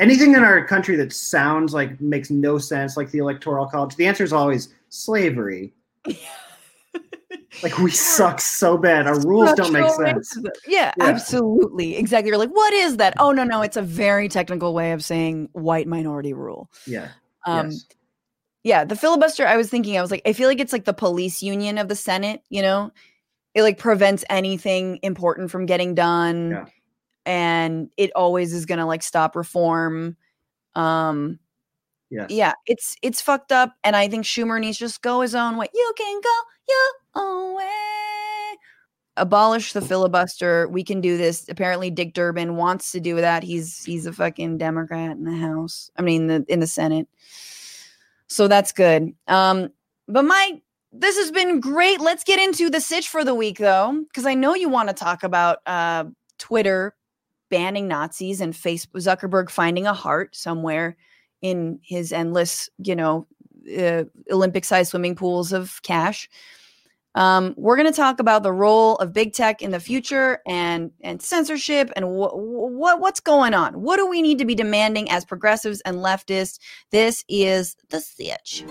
Anything 0.00 0.34
in 0.34 0.42
our 0.42 0.66
country 0.66 0.96
that 0.96 1.12
sounds 1.12 1.72
like 1.72 2.00
makes 2.00 2.28
no 2.28 2.58
sense, 2.58 2.96
like 2.96 3.12
the 3.12 3.18
electoral 3.18 3.66
college, 3.66 3.94
the 3.94 4.06
answer 4.06 4.24
is 4.24 4.32
always 4.32 4.74
slavery. 4.88 5.72
Like 7.62 7.78
we 7.78 7.90
suck 7.90 8.40
so 8.40 8.76
bad. 8.76 9.06
Our 9.06 9.20
rules 9.20 9.52
don't 9.54 9.72
make 9.72 9.88
sense. 9.90 10.36
Yeah, 10.66 10.92
Yeah. 10.96 11.04
absolutely. 11.04 11.96
Exactly. 11.96 12.28
You're 12.28 12.38
like, 12.38 12.50
what 12.50 12.72
is 12.72 12.96
that? 12.96 13.14
Oh, 13.18 13.30
no, 13.32 13.44
no. 13.44 13.62
It's 13.62 13.76
a 13.76 13.82
very 13.82 14.28
technical 14.28 14.74
way 14.74 14.92
of 14.92 15.04
saying 15.04 15.48
white 15.52 15.86
minority 15.86 16.32
rule. 16.32 16.70
Yeah. 16.86 17.08
Um, 17.46 17.70
yes. 17.70 17.84
yeah 18.62 18.84
the 18.84 18.96
filibuster 18.96 19.46
i 19.46 19.54
was 19.58 19.68
thinking 19.68 19.98
i 19.98 20.00
was 20.00 20.10
like 20.10 20.22
i 20.24 20.32
feel 20.32 20.48
like 20.48 20.60
it's 20.60 20.72
like 20.72 20.86
the 20.86 20.94
police 20.94 21.42
union 21.42 21.76
of 21.76 21.88
the 21.88 21.94
senate 21.94 22.40
you 22.48 22.62
know 22.62 22.90
it 23.52 23.60
like 23.60 23.76
prevents 23.76 24.24
anything 24.30 24.98
important 25.02 25.50
from 25.50 25.66
getting 25.66 25.94
done 25.94 26.52
Yeah. 26.52 26.64
and 27.26 27.90
it 27.98 28.10
always 28.16 28.54
is 28.54 28.64
gonna 28.64 28.86
like 28.86 29.02
stop 29.02 29.36
reform 29.36 30.16
um 30.74 31.38
Yes. 32.14 32.30
yeah 32.30 32.52
it's 32.66 32.96
it's 33.02 33.20
fucked 33.20 33.50
up 33.50 33.74
and 33.82 33.96
i 33.96 34.08
think 34.08 34.24
schumer 34.24 34.60
needs 34.60 34.78
to 34.78 34.84
just 34.84 35.02
go 35.02 35.20
his 35.20 35.34
own 35.34 35.56
way. 35.56 35.66
You 35.74 35.92
can 35.96 36.20
go 36.20 36.38
your 36.68 37.24
own 37.24 37.56
way. 37.56 38.58
Abolish 39.16 39.72
the 39.72 39.80
filibuster. 39.80 40.66
We 40.68 40.82
can 40.82 41.00
do 41.00 41.16
this. 41.16 41.48
Apparently 41.48 41.90
dick 41.90 42.14
durbin 42.14 42.56
wants 42.56 42.92
to 42.92 43.00
do 43.00 43.16
that. 43.16 43.42
He's 43.42 43.84
he's 43.84 44.06
a 44.06 44.12
fucking 44.12 44.58
democrat 44.58 45.16
in 45.16 45.24
the 45.24 45.36
house 45.36 45.90
i 45.96 46.02
mean 46.02 46.26
the 46.28 46.44
in 46.48 46.60
the 46.60 46.66
senate. 46.66 47.08
So 48.28 48.48
that's 48.48 48.72
good. 48.72 49.12
Um 49.28 49.70
but 50.08 50.24
my 50.24 50.60
this 50.92 51.16
has 51.16 51.32
been 51.32 51.58
great. 51.58 52.00
Let's 52.00 52.22
get 52.22 52.38
into 52.38 52.70
the 52.70 52.80
sitch 52.80 53.08
for 53.08 53.24
the 53.24 53.34
week 53.34 53.58
though 53.58 54.04
because 54.08 54.26
i 54.26 54.34
know 54.34 54.54
you 54.54 54.68
want 54.68 54.88
to 54.88 54.94
talk 54.94 55.22
about 55.22 55.58
uh 55.66 56.04
twitter 56.38 56.94
banning 57.50 57.86
nazis 57.86 58.40
and 58.40 58.52
facebook 58.52 58.96
zuckerberg 58.96 59.48
finding 59.48 59.86
a 59.86 59.94
heart 59.94 60.34
somewhere 60.34 60.96
in 61.44 61.78
his 61.82 62.10
endless 62.10 62.70
you 62.78 62.96
know 62.96 63.26
uh, 63.78 64.04
olympic 64.32 64.64
sized 64.64 64.90
swimming 64.90 65.14
pools 65.14 65.52
of 65.52 65.80
cash 65.82 66.28
um, 67.14 67.54
we're 67.56 67.76
going 67.76 67.90
to 67.90 67.96
talk 67.96 68.18
about 68.18 68.42
the 68.42 68.52
role 68.52 68.96
of 68.96 69.12
big 69.12 69.34
tech 69.34 69.62
in 69.62 69.70
the 69.70 69.78
future 69.78 70.40
and 70.46 70.90
and 71.00 71.22
censorship 71.22 71.92
and 71.94 72.04
wh- 72.04 72.34
wh- 72.34 73.00
what's 73.00 73.20
going 73.20 73.54
on. 73.54 73.82
What 73.82 73.98
do 73.98 74.06
we 74.08 74.20
need 74.20 74.38
to 74.38 74.44
be 74.44 74.56
demanding 74.56 75.08
as 75.10 75.24
progressives 75.24 75.80
and 75.82 75.98
leftists? 75.98 76.58
This 76.90 77.24
is 77.28 77.76
the 77.90 78.00
Sitch. 78.00 78.64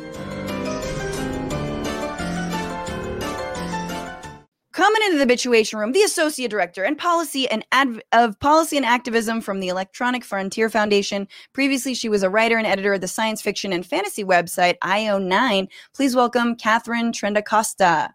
Coming 4.84 5.02
into 5.06 5.18
the 5.18 5.34
Bitchuation 5.34 5.80
Room, 5.80 5.94
the 5.94 6.02
associate 6.02 6.52
director 6.52 6.84
and 6.84 6.98
policy 6.98 7.48
and 7.48 7.66
adv- 7.72 8.02
of 8.12 8.38
policy 8.42 8.76
and 8.76 8.86
activism 8.86 9.40
from 9.40 9.62
the 9.62 9.70
Electronic 9.70 10.26
Frontier 10.26 10.70
Foundation. 10.70 11.26
Previously, 11.54 11.94
she 11.94 12.10
was 12.10 12.22
a 12.22 12.30
writer 12.30 12.58
and 12.58 12.68
editor 12.68 12.94
of 12.94 13.00
the 13.00 13.08
science 13.08 13.42
fiction 13.42 13.72
and 13.72 13.86
fantasy 13.86 14.26
website 14.26 14.78
IO9. 14.80 15.70
Please 15.94 16.18
welcome 16.18 16.58
Katharine 16.58 17.14
Trendacosta. 17.14 18.10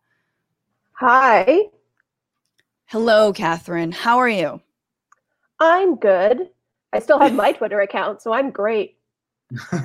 Hi, 0.92 1.60
Hello, 2.84 3.32
Katharine. 3.32 3.92
How 3.92 4.18
are 4.18 4.28
you? 4.28 4.60
I'm 5.60 5.96
good. 5.96 6.50
I 6.92 6.98
still 6.98 7.18
have 7.18 7.34
my 7.34 7.52
Twitter 7.58 7.80
account, 7.80 8.20
so 8.20 8.34
I'm 8.34 8.50
great. 8.50 8.98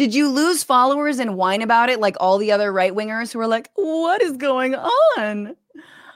Did 0.00 0.14
you 0.14 0.30
lose 0.30 0.64
followers 0.64 1.18
and 1.18 1.36
whine 1.36 1.60
about 1.60 1.90
it 1.90 2.00
like 2.00 2.16
all 2.18 2.38
the 2.38 2.52
other 2.52 2.72
right 2.72 2.94
wingers 2.94 3.34
who 3.34 3.40
are 3.40 3.46
like, 3.46 3.68
what 3.74 4.22
is 4.22 4.38
going 4.38 4.74
on? 4.74 5.54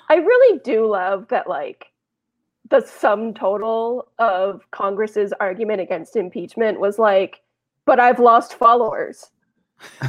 I 0.08 0.14
really 0.14 0.58
do 0.64 0.90
love 0.90 1.28
that, 1.28 1.46
like, 1.46 1.88
the 2.70 2.80
sum 2.80 3.34
total 3.34 4.08
of 4.18 4.62
Congress's 4.70 5.34
argument 5.38 5.82
against 5.82 6.16
impeachment 6.16 6.80
was 6.80 6.98
like, 6.98 7.42
but 7.84 8.00
I've 8.00 8.18
lost 8.18 8.54
followers. 8.54 9.30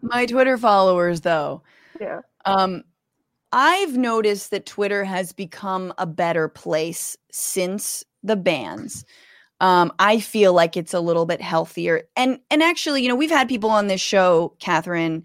My 0.00 0.24
Twitter 0.24 0.56
followers, 0.56 1.20
though. 1.20 1.60
Yeah. 2.00 2.20
Um, 2.46 2.82
I've 3.52 3.98
noticed 3.98 4.52
that 4.52 4.64
Twitter 4.64 5.04
has 5.04 5.34
become 5.34 5.92
a 5.98 6.06
better 6.06 6.48
place 6.48 7.14
since 7.30 8.04
the 8.22 8.36
bans. 8.36 9.04
Um, 9.62 9.92
I 10.00 10.18
feel 10.18 10.52
like 10.52 10.76
it's 10.76 10.92
a 10.92 11.00
little 11.00 11.24
bit 11.24 11.40
healthier. 11.40 12.02
And 12.16 12.40
and 12.50 12.62
actually, 12.62 13.02
you 13.02 13.08
know, 13.08 13.14
we've 13.16 13.30
had 13.30 13.48
people 13.48 13.70
on 13.70 13.86
this 13.86 14.00
show, 14.00 14.54
Katharine, 14.58 15.24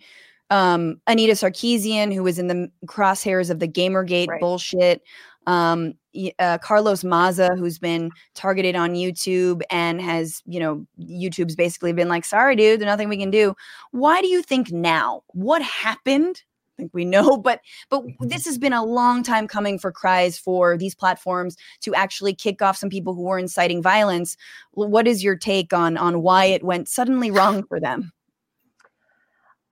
um, 0.51 1.01
Anita 1.07 1.33
Sarkeesian, 1.33 2.13
who 2.13 2.23
was 2.23 2.37
in 2.39 2.47
the 2.47 2.71
crosshairs 2.85 3.49
of 3.49 3.59
the 3.59 3.67
Gamergate 3.67 4.27
right. 4.27 4.39
bullshit. 4.39 5.01
Um, 5.47 5.93
uh, 6.39 6.57
Carlos 6.59 7.03
Maza, 7.03 7.55
who's 7.55 7.79
been 7.79 8.11
targeted 8.35 8.75
on 8.75 8.93
YouTube 8.93 9.61
and 9.71 10.01
has, 10.01 10.41
you 10.45 10.59
know, 10.59 10.85
YouTube's 10.99 11.55
basically 11.55 11.93
been 11.93 12.09
like, 12.09 12.25
sorry, 12.25 12.55
dude, 12.55 12.79
there's 12.79 12.87
nothing 12.87 13.09
we 13.09 13.17
can 13.17 13.31
do. 13.31 13.55
Why 13.91 14.21
do 14.21 14.27
you 14.27 14.41
think 14.41 14.71
now? 14.71 15.23
What 15.27 15.61
happened 15.61 16.43
think 16.77 16.93
we 16.93 17.03
know 17.03 17.37
but 17.47 17.61
but 17.89 18.03
mm-hmm. 18.03 18.27
this 18.27 18.45
has 18.45 18.57
been 18.57 18.73
a 18.73 18.85
long 18.85 19.23
time 19.23 19.47
coming 19.47 19.77
for 19.77 19.91
cries 19.91 20.37
for 20.37 20.77
these 20.77 20.95
platforms 20.95 21.57
to 21.81 21.93
actually 21.93 22.33
kick 22.33 22.61
off 22.61 22.77
some 22.77 22.89
people 22.89 23.13
who 23.13 23.23
were 23.23 23.39
inciting 23.39 23.81
violence. 23.81 24.37
What 24.71 25.07
is 25.07 25.23
your 25.23 25.35
take 25.35 25.73
on 25.73 25.97
on 25.97 26.21
why 26.21 26.45
it 26.45 26.63
went 26.63 26.87
suddenly 26.87 27.31
wrong 27.31 27.63
for 27.63 27.79
them? 27.79 28.13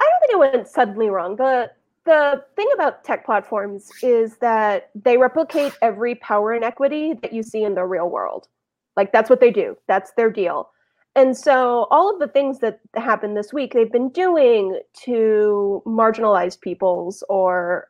I 0.01 0.10
don't 0.10 0.20
think 0.20 0.32
it 0.34 0.58
went 0.58 0.68
suddenly 0.68 1.10
wrong. 1.10 1.36
The 1.36 1.72
the 2.06 2.43
thing 2.56 2.68
about 2.74 3.03
tech 3.03 3.26
platforms 3.26 3.89
is 4.03 4.38
that 4.38 4.91
they 4.93 5.18
replicate 5.18 5.74
every 5.82 6.16
power 6.16 6.53
inequity 6.53 7.14
that 7.22 7.34
you 7.34 7.41
see 7.41 7.64
in 7.64 7.74
the 7.74 7.84
real 7.84 8.10
world. 8.10 8.47
Like 8.95 9.12
that's 9.12 9.30
what 9.30 9.39
they 9.39 9.51
do. 9.51 9.76
That's 9.88 10.12
their 10.12 10.30
deal 10.30 10.70
and 11.16 11.38
so 11.38 11.88
all 11.91 12.13
of 12.13 12.20
the 12.20 12.28
things 12.28 12.59
that 12.59 12.80
happened 12.95 13.38
this 13.38 13.53
week 13.53 13.74
they've 13.74 13.91
been 13.91 14.09
doing 14.09 14.80
to 15.03 15.82
marginalized 15.86 16.59
peoples 16.61 17.24
or 17.30 17.89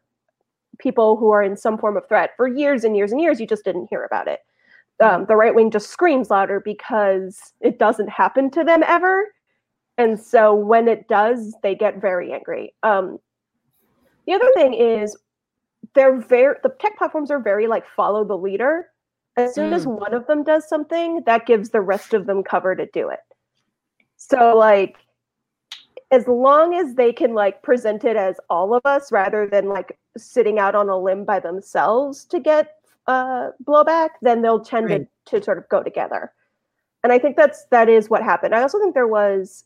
people 0.78 1.18
who 1.18 1.32
are 1.32 1.44
in 1.44 1.58
some 1.58 1.78
form 1.78 1.98
of 1.98 2.08
threat 2.08 2.32
for 2.38 2.48
years 2.48 2.84
and 2.84 2.96
years 2.96 3.12
and 3.12 3.22
years. 3.22 3.40
You 3.40 3.48
just 3.48 3.64
didn't 3.64 3.88
hear 3.90 4.04
about 4.04 4.28
it. 4.28 4.40
Um, 5.04 5.26
the 5.26 5.36
right 5.36 5.54
wing 5.54 5.72
just 5.72 5.90
screams 5.90 6.30
louder 6.30 6.62
because 6.62 7.54
it 7.62 7.80
doesn't 7.80 8.10
happen 8.10 8.50
to 8.52 8.64
them 8.64 8.84
ever. 8.84 9.34
And 9.98 10.20
so 10.20 10.54
when 10.54 10.88
it 10.88 11.08
does 11.08 11.56
they 11.64 11.76
get 11.76 12.02
very 12.02 12.34
angry. 12.34 12.74
Um, 12.84 13.20
the 14.28 14.34
other 14.34 14.52
thing 14.54 14.74
is 14.74 15.18
they're 15.94 16.20
very 16.20 16.58
the 16.64 16.70
tech 16.80 16.98
platforms 16.98 17.32
are 17.32 17.40
very 17.40 17.68
like 17.68 17.86
follow 17.88 18.24
the 18.24 18.38
leader 18.38 18.88
as 19.38 19.54
soon 19.54 19.72
mm. 19.72 19.76
as 19.76 19.86
one 19.86 20.14
of 20.14 20.28
them 20.28 20.44
does 20.44 20.68
something, 20.68 21.24
that 21.26 21.46
gives 21.46 21.70
the 21.70 21.82
rest 21.82 22.14
of 22.14 22.26
them 22.26 22.44
cover 22.44 22.76
to 22.76 22.86
do 22.88 23.10
it. 23.10 23.20
So 24.18 24.56
like 24.58 24.98
as 26.12 26.28
long 26.28 26.76
as 26.76 26.96
they 26.96 27.12
can 27.12 27.34
like 27.34 27.62
present 27.62 28.06
it 28.06 28.16
as 28.16 28.40
all 28.50 28.74
of 28.74 28.86
us 28.86 29.12
rather 29.12 29.48
than 29.48 29.68
like 29.68 29.98
sitting 30.18 30.60
out 30.60 30.76
on 30.76 30.90
a 30.90 30.98
limb 30.98 31.26
by 31.26 31.40
themselves 31.40 32.26
to 32.26 32.40
get 32.40 32.76
uh, 33.08 33.50
blowback, 33.64 34.10
then 34.22 34.42
they'll 34.42 34.64
tend 34.64 34.90
right. 34.90 35.08
to, 35.26 35.40
to 35.40 35.44
sort 35.44 35.58
of 35.58 35.68
go 35.70 35.84
together. 35.84 36.32
And 37.04 37.12
I 37.12 37.20
think 37.20 37.38
that's 37.38 37.66
that 37.72 37.90
is 37.90 38.10
what 38.10 38.24
happened. 38.24 38.56
I 38.56 38.62
also 38.62 38.80
think 38.80 38.94
there 38.94 39.08
was 39.08 39.66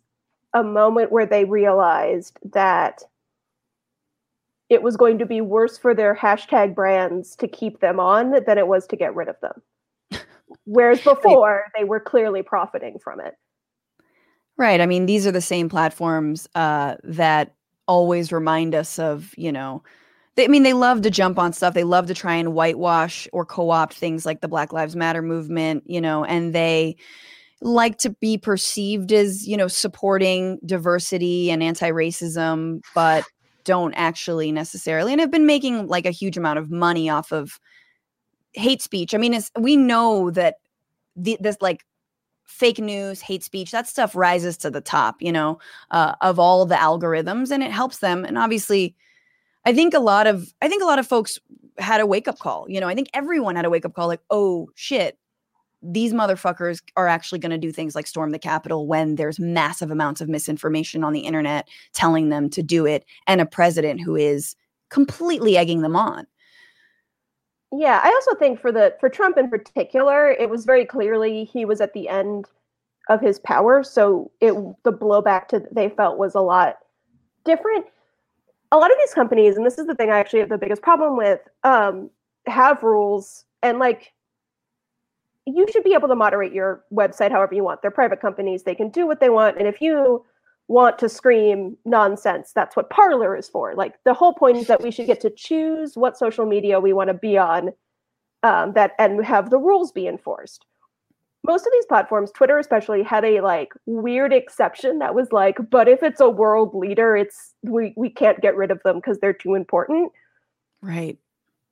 a 0.54 0.64
moment 0.64 1.12
where 1.12 1.26
they 1.26 1.46
realized 1.46 2.38
that 2.54 3.04
it 4.70 4.84
was 4.84 4.96
going 4.96 5.18
to 5.18 5.26
be 5.26 5.42
worse 5.42 5.78
for 5.78 5.96
their 5.96 6.16
hashtag 6.16 6.76
brands 6.76 7.36
to 7.38 7.48
keep 7.48 7.80
them 7.80 8.00
on 8.00 8.32
than 8.46 8.58
it 8.58 8.68
was 8.68 8.86
to 8.88 8.96
get 8.96 9.16
rid 9.16 9.28
of 9.28 9.36
them. 9.42 10.22
Whereas 10.66 11.02
before, 11.02 11.66
they 11.78 11.84
were 11.84 12.00
clearly 12.00 12.44
profiting 12.44 13.00
from 13.00 13.20
it. 13.20 13.34
Right. 14.58 14.82
I 14.82 14.86
mean, 14.86 15.06
these 15.06 15.26
are 15.26 15.32
the 15.32 15.42
same 15.42 15.70
platforms 15.70 16.48
uh, 16.54 16.96
that 17.04 17.56
always 17.88 18.32
remind 18.32 18.76
us 18.76 19.00
of, 19.00 19.34
you 19.38 19.52
know, 19.52 19.82
they, 20.36 20.46
I 20.46 20.48
mean, 20.48 20.64
they 20.64 20.74
love 20.74 21.02
to 21.02 21.10
jump 21.10 21.40
on 21.40 21.54
stuff. 21.54 21.74
They 21.74 21.84
love 21.84 22.08
to 22.08 22.14
try 22.14 22.36
and 22.36 22.54
whitewash 22.54 23.28
or 23.34 23.46
co 23.46 23.72
opt 23.72 23.94
things 23.94 24.26
like 24.26 24.42
the 24.42 24.48
Black 24.48 24.72
Lives 24.72 24.96
Matter 24.96 25.22
movement, 25.22 25.84
you 25.86 26.00
know, 26.00 26.24
and 26.24 26.54
they 26.54 26.98
like 27.62 27.98
to 28.00 28.10
be 28.10 28.38
perceived 28.38 29.12
as, 29.12 29.48
you 29.48 29.58
know, 29.58 29.68
supporting 29.68 30.60
diversity 30.66 31.50
and 31.52 31.64
anti 31.64 31.90
racism, 31.90 32.82
but 32.94 33.24
don't 33.64 33.94
actually 33.94 34.52
necessarily 34.52 35.12
and 35.12 35.22
have 35.22 35.32
been 35.32 35.46
making 35.46 35.88
like 35.88 36.06
a 36.06 36.12
huge 36.12 36.38
amount 36.38 36.60
of 36.60 36.72
money 36.72 37.10
off 37.10 37.32
of 37.32 37.60
hate 38.54 38.82
speech. 38.82 39.14
I 39.14 39.18
mean, 39.18 39.40
we 39.58 39.78
know 39.78 40.32
that 40.32 40.56
the, 41.16 41.38
this 41.40 41.58
like 41.62 41.86
fake 42.46 42.80
news, 42.80 43.22
hate 43.22 43.44
speech, 43.44 43.72
that 43.72 43.88
stuff 43.88 44.16
rises 44.16 44.58
to 44.58 44.72
the 44.72 44.82
top, 44.82 45.22
you 45.22 45.32
know, 45.32 45.60
uh, 45.92 46.16
of 46.22 46.40
all 46.40 46.66
the 46.66 46.76
algorithms, 46.76 47.52
and 47.52 47.64
it 47.64 47.72
helps 47.72 48.00
them. 48.00 48.26
And 48.26 48.38
obviously, 48.38 48.96
I 49.66 49.74
think 49.74 49.94
a 49.94 50.00
lot 50.00 50.28
of 50.28 50.54
I 50.62 50.68
think 50.68 50.82
a 50.82 50.88
lot 50.88 51.00
of 51.00 51.08
folks 51.08 51.40
had 51.78 52.02
a 52.02 52.06
wake 52.06 52.28
up 52.28 52.40
call. 52.40 52.66
You 52.68 52.80
know, 52.80 52.88
I 52.88 52.96
think 52.96 53.10
everyone 53.14 53.56
had 53.56 53.66
a 53.66 53.70
wake 53.70 53.86
up 53.86 53.94
call, 53.94 54.08
like, 54.08 54.22
oh 54.30 54.70
shit, 54.76 55.18
these 55.82 56.14
motherfuckers 56.14 56.82
are 56.98 57.08
actually 57.08 57.40
going 57.40 57.52
to 57.52 57.58
do 57.58 57.72
things 57.72 57.96
like 57.96 58.08
storm 58.08 58.32
the 58.32 58.40
Capitol 58.40 58.86
when 58.86 59.16
there's 59.16 59.40
massive 59.40 59.92
amounts 59.92 60.22
of 60.22 60.28
misinformation 60.28 61.04
on 61.04 61.14
the 61.14 61.22
internet 61.22 61.68
telling 61.94 62.30
them 62.30 62.50
to 62.50 62.62
do 62.62 62.86
it, 62.86 63.06
and 63.28 63.40
a 63.40 63.46
president 63.46 64.02
who 64.02 64.16
is 64.16 64.56
completely 64.90 65.58
egging 65.58 65.82
them 65.82 65.96
on. 65.96 66.26
Yeah, 67.72 68.02
I 68.04 68.10
also 68.10 68.36
think 68.36 68.60
for 68.60 68.72
the 68.72 68.96
for 69.00 69.10
Trump 69.10 69.38
in 69.38 69.50
particular, 69.50 70.32
it 70.32 70.50
was 70.50 70.66
very 70.66 70.86
clearly 70.86 71.44
he 71.46 71.66
was 71.66 71.82
at 71.82 71.94
the 71.94 72.10
end 72.10 72.46
of 73.10 73.22
his 73.22 73.40
power, 73.40 73.84
so 73.84 74.32
it 74.42 74.54
the 74.84 74.92
blowback 74.92 75.48
to 75.50 75.64
they 75.72 75.90
felt 75.90 76.18
was 76.18 76.36
a 76.36 76.42
lot 76.42 76.78
different. 77.46 77.86
A 78.72 78.78
lot 78.78 78.92
of 78.92 78.98
these 79.00 79.14
companies, 79.14 79.56
and 79.56 79.66
this 79.66 79.78
is 79.78 79.88
the 79.88 79.96
thing 79.96 80.10
I 80.12 80.20
actually 80.20 80.40
have 80.40 80.50
the 80.50 80.58
biggest 80.58 80.82
problem 80.82 81.18
with, 81.18 81.40
um, 81.64 82.10
have 82.46 82.84
rules 82.84 83.46
and 83.64 83.80
like 83.80 84.14
you 85.46 85.66
should 85.72 85.84
be 85.84 85.94
able 85.94 86.08
to 86.08 86.16
moderate 86.16 86.54
your 86.54 86.84
website 86.94 87.32
however 87.32 87.56
you 87.56 87.64
want. 87.64 87.82
They're 87.82 87.92
private 87.92 88.22
companies, 88.22 88.64
they 88.64 88.76
can 88.76 88.90
do 88.90 89.08
what 89.08 89.20
they 89.20 89.30
want. 89.30 89.58
And 89.58 89.68
if 89.68 89.82
you 89.82 90.26
want 90.68 91.00
to 91.00 91.10
scream 91.10 91.76
nonsense, 91.84 92.52
that's 92.54 92.76
what 92.76 92.90
Parler 92.90 93.36
is 93.36 93.50
for. 93.50 93.74
Like 93.74 93.96
the 94.06 94.14
whole 94.14 94.34
point 94.34 94.58
is 94.58 94.68
that 94.68 94.82
we 94.82 94.92
should 94.92 95.08
get 95.08 95.20
to 95.22 95.32
choose 95.32 95.96
what 95.96 96.18
social 96.18 96.46
media 96.46 96.80
we 96.80 96.94
want 96.94 97.08
to 97.08 97.16
be 97.16 97.38
on 97.38 97.72
um, 98.44 98.74
that 98.74 98.94
and 99.00 99.26
have 99.26 99.50
the 99.50 99.58
rules 99.58 99.92
be 99.92 100.08
enforced. 100.08 100.66
Most 101.44 101.66
of 101.66 101.72
these 101.74 101.86
platforms, 101.86 102.32
Twitter 102.32 102.60
especially, 102.60 103.02
had 103.02 103.26
a 103.26 103.42
like 103.42 103.74
weird 103.86 104.32
exception 104.34 105.00
that 105.00 105.16
was 105.16 105.32
like, 105.32 105.58
but 105.70 105.88
if 105.88 106.04
it's 106.04 106.22
a 106.22 106.30
world 106.30 106.76
leader, 106.76 107.16
it's 107.16 107.56
we 107.64 107.94
we 107.98 108.10
can't 108.10 108.42
get 108.42 108.56
rid 108.56 108.72
of 108.72 108.82
them 108.84 108.98
because 108.98 109.20
they're 109.20 109.34
too 109.34 109.56
important. 109.56 110.12
Right. 110.82 111.18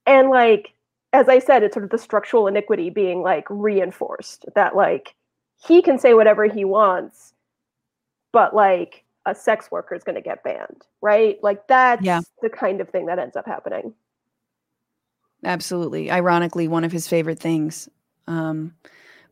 And 0.06 0.30
like 0.30 0.74
as 1.14 1.30
I 1.30 1.40
said, 1.40 1.64
it's 1.64 1.74
sort 1.74 1.86
of 1.86 1.92
the 1.92 1.98
structural 1.98 2.48
iniquity 2.48 2.90
being 2.90 3.22
like 3.22 3.46
reinforced 3.50 4.46
that 4.56 4.76
like 4.76 5.16
he 5.66 5.82
can 5.82 5.98
say 5.98 6.14
whatever 6.14 6.46
he 6.46 6.66
wants, 6.66 7.34
but 8.32 8.56
like 8.56 9.04
a 9.26 9.34
sex 9.34 9.72
worker 9.72 9.96
is 9.96 10.04
going 10.04 10.16
to 10.16 10.22
get 10.22 10.44
banned, 10.44 10.86
right? 11.02 11.38
Like 11.42 11.68
that's 11.68 12.04
yeah. 12.04 12.22
the 12.42 12.50
kind 12.50 12.82
of 12.82 12.90
thing 12.90 13.08
that 13.08 13.20
ends 13.20 13.36
up 13.36 13.46
happening. 13.46 13.94
Absolutely. 15.44 16.12
Ironically, 16.12 16.68
one 16.68 16.84
of 16.84 16.92
his 16.92 17.08
favorite 17.08 17.40
things. 17.40 17.90
Um, 18.28 18.74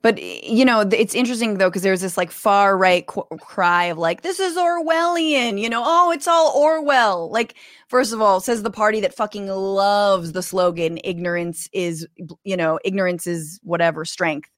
but 0.01 0.21
you 0.21 0.65
know, 0.65 0.81
it's 0.81 1.15
interesting 1.15 1.57
though 1.57 1.69
because 1.69 1.81
there's 1.81 2.01
this 2.01 2.17
like 2.17 2.31
far 2.31 2.77
right 2.77 3.05
qu- 3.07 3.25
cry 3.39 3.85
of 3.85 3.97
like, 3.97 4.21
"This 4.21 4.39
is 4.39 4.55
Orwellian," 4.55 5.59
you 5.59 5.69
know. 5.69 5.83
Oh, 5.85 6.11
it's 6.11 6.27
all 6.27 6.53
Orwell. 6.55 7.29
Like, 7.31 7.55
first 7.87 8.13
of 8.13 8.21
all, 8.21 8.39
says 8.39 8.63
the 8.63 8.69
party 8.69 8.99
that 9.01 9.15
fucking 9.15 9.47
loves 9.47 10.33
the 10.33 10.43
slogan 10.43 10.99
"Ignorance 11.03 11.69
is," 11.73 12.07
you 12.43 12.55
know, 12.55 12.79
ignorance 12.85 13.25
is 13.25 13.59
whatever 13.63 14.05
strength. 14.05 14.49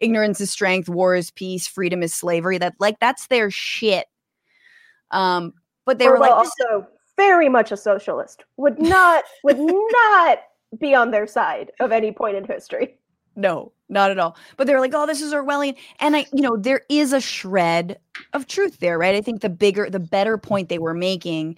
Ignorance 0.00 0.40
is 0.40 0.50
strength. 0.50 0.88
War 0.88 1.14
is 1.14 1.30
peace. 1.30 1.66
Freedom 1.66 2.02
is 2.02 2.12
slavery. 2.12 2.58
That 2.58 2.74
like 2.80 2.98
that's 2.98 3.28
their 3.28 3.50
shit. 3.50 4.06
Um, 5.12 5.54
but 5.84 5.98
they 5.98 6.06
Orwell 6.06 6.20
were 6.20 6.26
like 6.26 6.32
also 6.32 6.86
very 7.16 7.48
much 7.48 7.72
a 7.72 7.76
socialist. 7.76 8.44
Would 8.56 8.80
not 8.80 9.24
would 9.44 9.58
not 9.58 10.38
be 10.78 10.94
on 10.94 11.10
their 11.10 11.26
side 11.26 11.70
of 11.80 11.92
any 11.92 12.12
point 12.12 12.36
in 12.36 12.44
history. 12.44 12.98
No, 13.36 13.72
not 13.88 14.10
at 14.10 14.18
all. 14.18 14.36
But 14.56 14.66
they're 14.66 14.80
like, 14.80 14.92
oh, 14.94 15.06
this 15.06 15.20
is 15.20 15.32
Orwellian. 15.32 15.76
And 16.00 16.16
I, 16.16 16.26
you 16.32 16.42
know, 16.42 16.56
there 16.56 16.82
is 16.88 17.12
a 17.12 17.20
shred 17.20 17.98
of 18.32 18.46
truth 18.46 18.80
there, 18.80 18.98
right? 18.98 19.14
I 19.14 19.20
think 19.20 19.42
the 19.42 19.50
bigger, 19.50 19.90
the 19.90 20.00
better 20.00 20.38
point 20.38 20.68
they 20.68 20.78
were 20.78 20.94
making, 20.94 21.56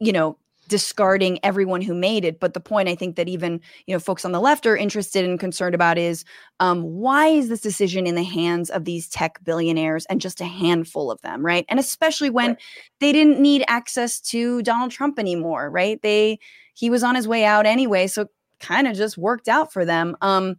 you 0.00 0.12
know, 0.12 0.38
discarding 0.68 1.38
everyone 1.42 1.82
who 1.82 1.94
made 1.94 2.24
it. 2.24 2.40
But 2.40 2.54
the 2.54 2.60
point 2.60 2.88
I 2.88 2.94
think 2.94 3.16
that 3.16 3.28
even 3.28 3.60
you 3.86 3.94
know 3.94 4.00
folks 4.00 4.24
on 4.24 4.32
the 4.32 4.40
left 4.40 4.66
are 4.66 4.76
interested 4.76 5.24
and 5.24 5.38
concerned 5.38 5.74
about 5.74 5.98
is 5.98 6.24
um, 6.60 6.82
why 6.82 7.26
is 7.28 7.48
this 7.50 7.60
decision 7.60 8.06
in 8.06 8.14
the 8.14 8.22
hands 8.24 8.70
of 8.70 8.84
these 8.84 9.08
tech 9.08 9.44
billionaires 9.44 10.06
and 10.06 10.22
just 10.22 10.40
a 10.40 10.46
handful 10.46 11.10
of 11.10 11.20
them, 11.22 11.44
right? 11.44 11.66
And 11.68 11.78
especially 11.78 12.30
when 12.30 12.50
Right. 12.52 12.58
they 13.00 13.12
didn't 13.12 13.40
need 13.40 13.64
access 13.68 14.20
to 14.22 14.62
Donald 14.62 14.90
Trump 14.90 15.18
anymore, 15.18 15.70
right? 15.70 16.00
They 16.02 16.38
he 16.74 16.90
was 16.90 17.02
on 17.04 17.14
his 17.14 17.28
way 17.28 17.44
out 17.44 17.66
anyway, 17.66 18.06
so 18.06 18.26
kind 18.60 18.88
of 18.88 18.96
just 18.96 19.18
worked 19.18 19.48
out 19.48 19.72
for 19.72 19.84
them. 19.84 20.16
Um, 20.22 20.56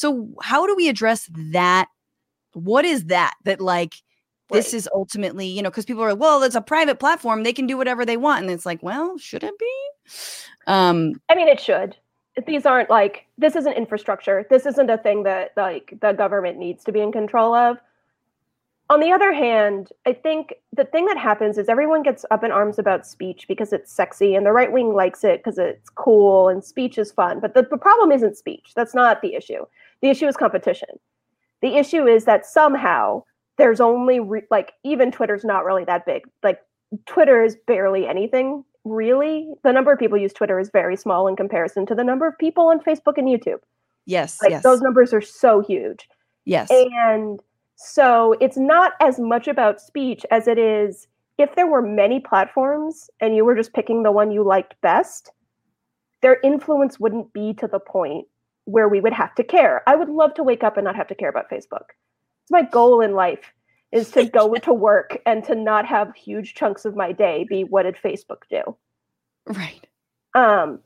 so 0.00 0.28
how 0.42 0.66
do 0.66 0.74
we 0.74 0.88
address 0.88 1.28
that? 1.52 1.88
What 2.54 2.84
is 2.84 3.06
that 3.06 3.34
that 3.44 3.60
like 3.60 3.94
this 4.50 4.68
Right. 4.68 4.74
is 4.74 4.88
ultimately, 4.92 5.46
you 5.46 5.62
know, 5.62 5.70
because 5.70 5.84
people 5.84 6.02
are, 6.02 6.10
like, 6.10 6.20
well, 6.20 6.42
it's 6.42 6.56
a 6.56 6.60
private 6.60 6.98
platform, 6.98 7.44
they 7.44 7.52
can 7.52 7.66
do 7.66 7.76
whatever 7.76 8.04
they 8.04 8.16
want. 8.16 8.42
And 8.42 8.50
it's 8.50 8.66
like, 8.66 8.82
well, 8.82 9.16
should 9.16 9.44
it 9.44 9.56
be? 9.58 9.72
Um, 10.66 11.12
I 11.28 11.36
mean, 11.36 11.46
it 11.48 11.60
should. 11.60 11.96
These 12.46 12.64
aren't 12.64 12.90
like 12.90 13.26
this 13.38 13.54
isn't 13.56 13.74
infrastructure. 13.74 14.46
This 14.48 14.64
isn't 14.64 14.88
a 14.88 14.96
thing 14.96 15.24
that 15.24 15.52
like 15.56 15.94
the 16.00 16.12
government 16.12 16.58
needs 16.58 16.84
to 16.84 16.92
be 16.92 17.00
in 17.00 17.12
control 17.12 17.54
of. 17.54 17.76
On 18.88 18.98
the 18.98 19.12
other 19.12 19.32
hand, 19.32 19.90
I 20.06 20.12
think 20.12 20.54
the 20.72 20.84
thing 20.84 21.06
that 21.06 21.16
happens 21.16 21.58
is 21.58 21.68
everyone 21.68 22.02
gets 22.02 22.24
up 22.30 22.42
in 22.42 22.50
arms 22.50 22.78
about 22.78 23.06
speech 23.06 23.46
because 23.46 23.72
it's 23.72 23.92
sexy, 23.92 24.34
and 24.34 24.44
the 24.46 24.52
right 24.52 24.72
wing 24.72 24.94
likes 24.94 25.22
it 25.22 25.40
because 25.40 25.58
it's 25.58 25.90
cool 25.90 26.48
and 26.48 26.64
speech 26.64 26.98
is 26.98 27.12
fun. 27.12 27.38
But 27.40 27.54
the, 27.54 27.62
the 27.70 27.76
problem 27.76 28.10
isn't 28.10 28.36
speech. 28.36 28.72
That's 28.74 28.94
not 28.94 29.22
the 29.22 29.34
issue. 29.34 29.64
The 30.02 30.08
issue 30.08 30.26
is 30.26 30.36
competition. 30.36 30.88
The 31.62 31.76
issue 31.76 32.06
is 32.06 32.24
that 32.24 32.46
somehow 32.46 33.24
there's 33.58 33.80
only 33.80 34.20
re- 34.20 34.42
like 34.50 34.72
even 34.84 35.10
Twitter's 35.12 35.44
not 35.44 35.64
really 35.64 35.84
that 35.84 36.06
big. 36.06 36.22
Like 36.42 36.60
Twitter 37.06 37.42
is 37.42 37.56
barely 37.66 38.06
anything 38.06 38.64
really. 38.84 39.50
The 39.62 39.72
number 39.72 39.92
of 39.92 39.98
people 39.98 40.16
use 40.16 40.32
Twitter 40.32 40.58
is 40.58 40.70
very 40.72 40.96
small 40.96 41.28
in 41.28 41.36
comparison 41.36 41.84
to 41.86 41.94
the 41.94 42.04
number 42.04 42.26
of 42.26 42.38
people 42.38 42.68
on 42.68 42.80
Facebook 42.80 43.18
and 43.18 43.28
YouTube. 43.28 43.58
yes, 44.06 44.40
Like 44.40 44.50
yes, 44.52 44.62
those 44.62 44.80
numbers 44.80 45.12
are 45.12 45.20
so 45.20 45.60
huge. 45.60 46.08
yes. 46.46 46.70
And 46.70 47.40
so 47.76 48.34
it's 48.40 48.56
not 48.56 48.92
as 49.00 49.18
much 49.18 49.48
about 49.48 49.80
speech 49.80 50.24
as 50.30 50.48
it 50.48 50.58
is 50.58 51.06
if 51.38 51.54
there 51.56 51.66
were 51.66 51.80
many 51.82 52.20
platforms 52.20 53.08
and 53.20 53.34
you 53.34 53.44
were 53.44 53.54
just 53.54 53.72
picking 53.72 54.02
the 54.02 54.12
one 54.12 54.30
you 54.30 54.42
liked 54.42 54.74
best, 54.82 55.32
their 56.20 56.38
influence 56.44 57.00
wouldn't 57.00 57.32
be 57.32 57.54
to 57.54 57.66
the 57.66 57.78
point 57.78 58.26
where 58.64 58.88
we 58.88 59.00
would 59.00 59.12
have 59.12 59.34
to 59.36 59.44
care. 59.44 59.82
I 59.86 59.96
would 59.96 60.08
love 60.08 60.34
to 60.34 60.42
wake 60.42 60.62
up 60.64 60.76
and 60.76 60.84
not 60.84 60.96
have 60.96 61.08
to 61.08 61.14
care 61.14 61.28
about 61.28 61.50
Facebook. 61.50 61.86
It's 62.42 62.50
my 62.50 62.62
goal 62.62 63.00
in 63.00 63.14
life 63.14 63.52
is 63.92 64.10
to 64.12 64.24
go 64.24 64.54
to 64.62 64.72
work 64.72 65.18
and 65.26 65.44
to 65.44 65.54
not 65.54 65.86
have 65.86 66.14
huge 66.14 66.54
chunks 66.54 66.84
of 66.84 66.94
my 66.96 67.12
day 67.12 67.44
be 67.48 67.64
what 67.64 67.82
did 67.84 67.96
Facebook 67.96 68.42
do? 68.50 68.76
right. 69.46 69.86
Um, 70.34 70.78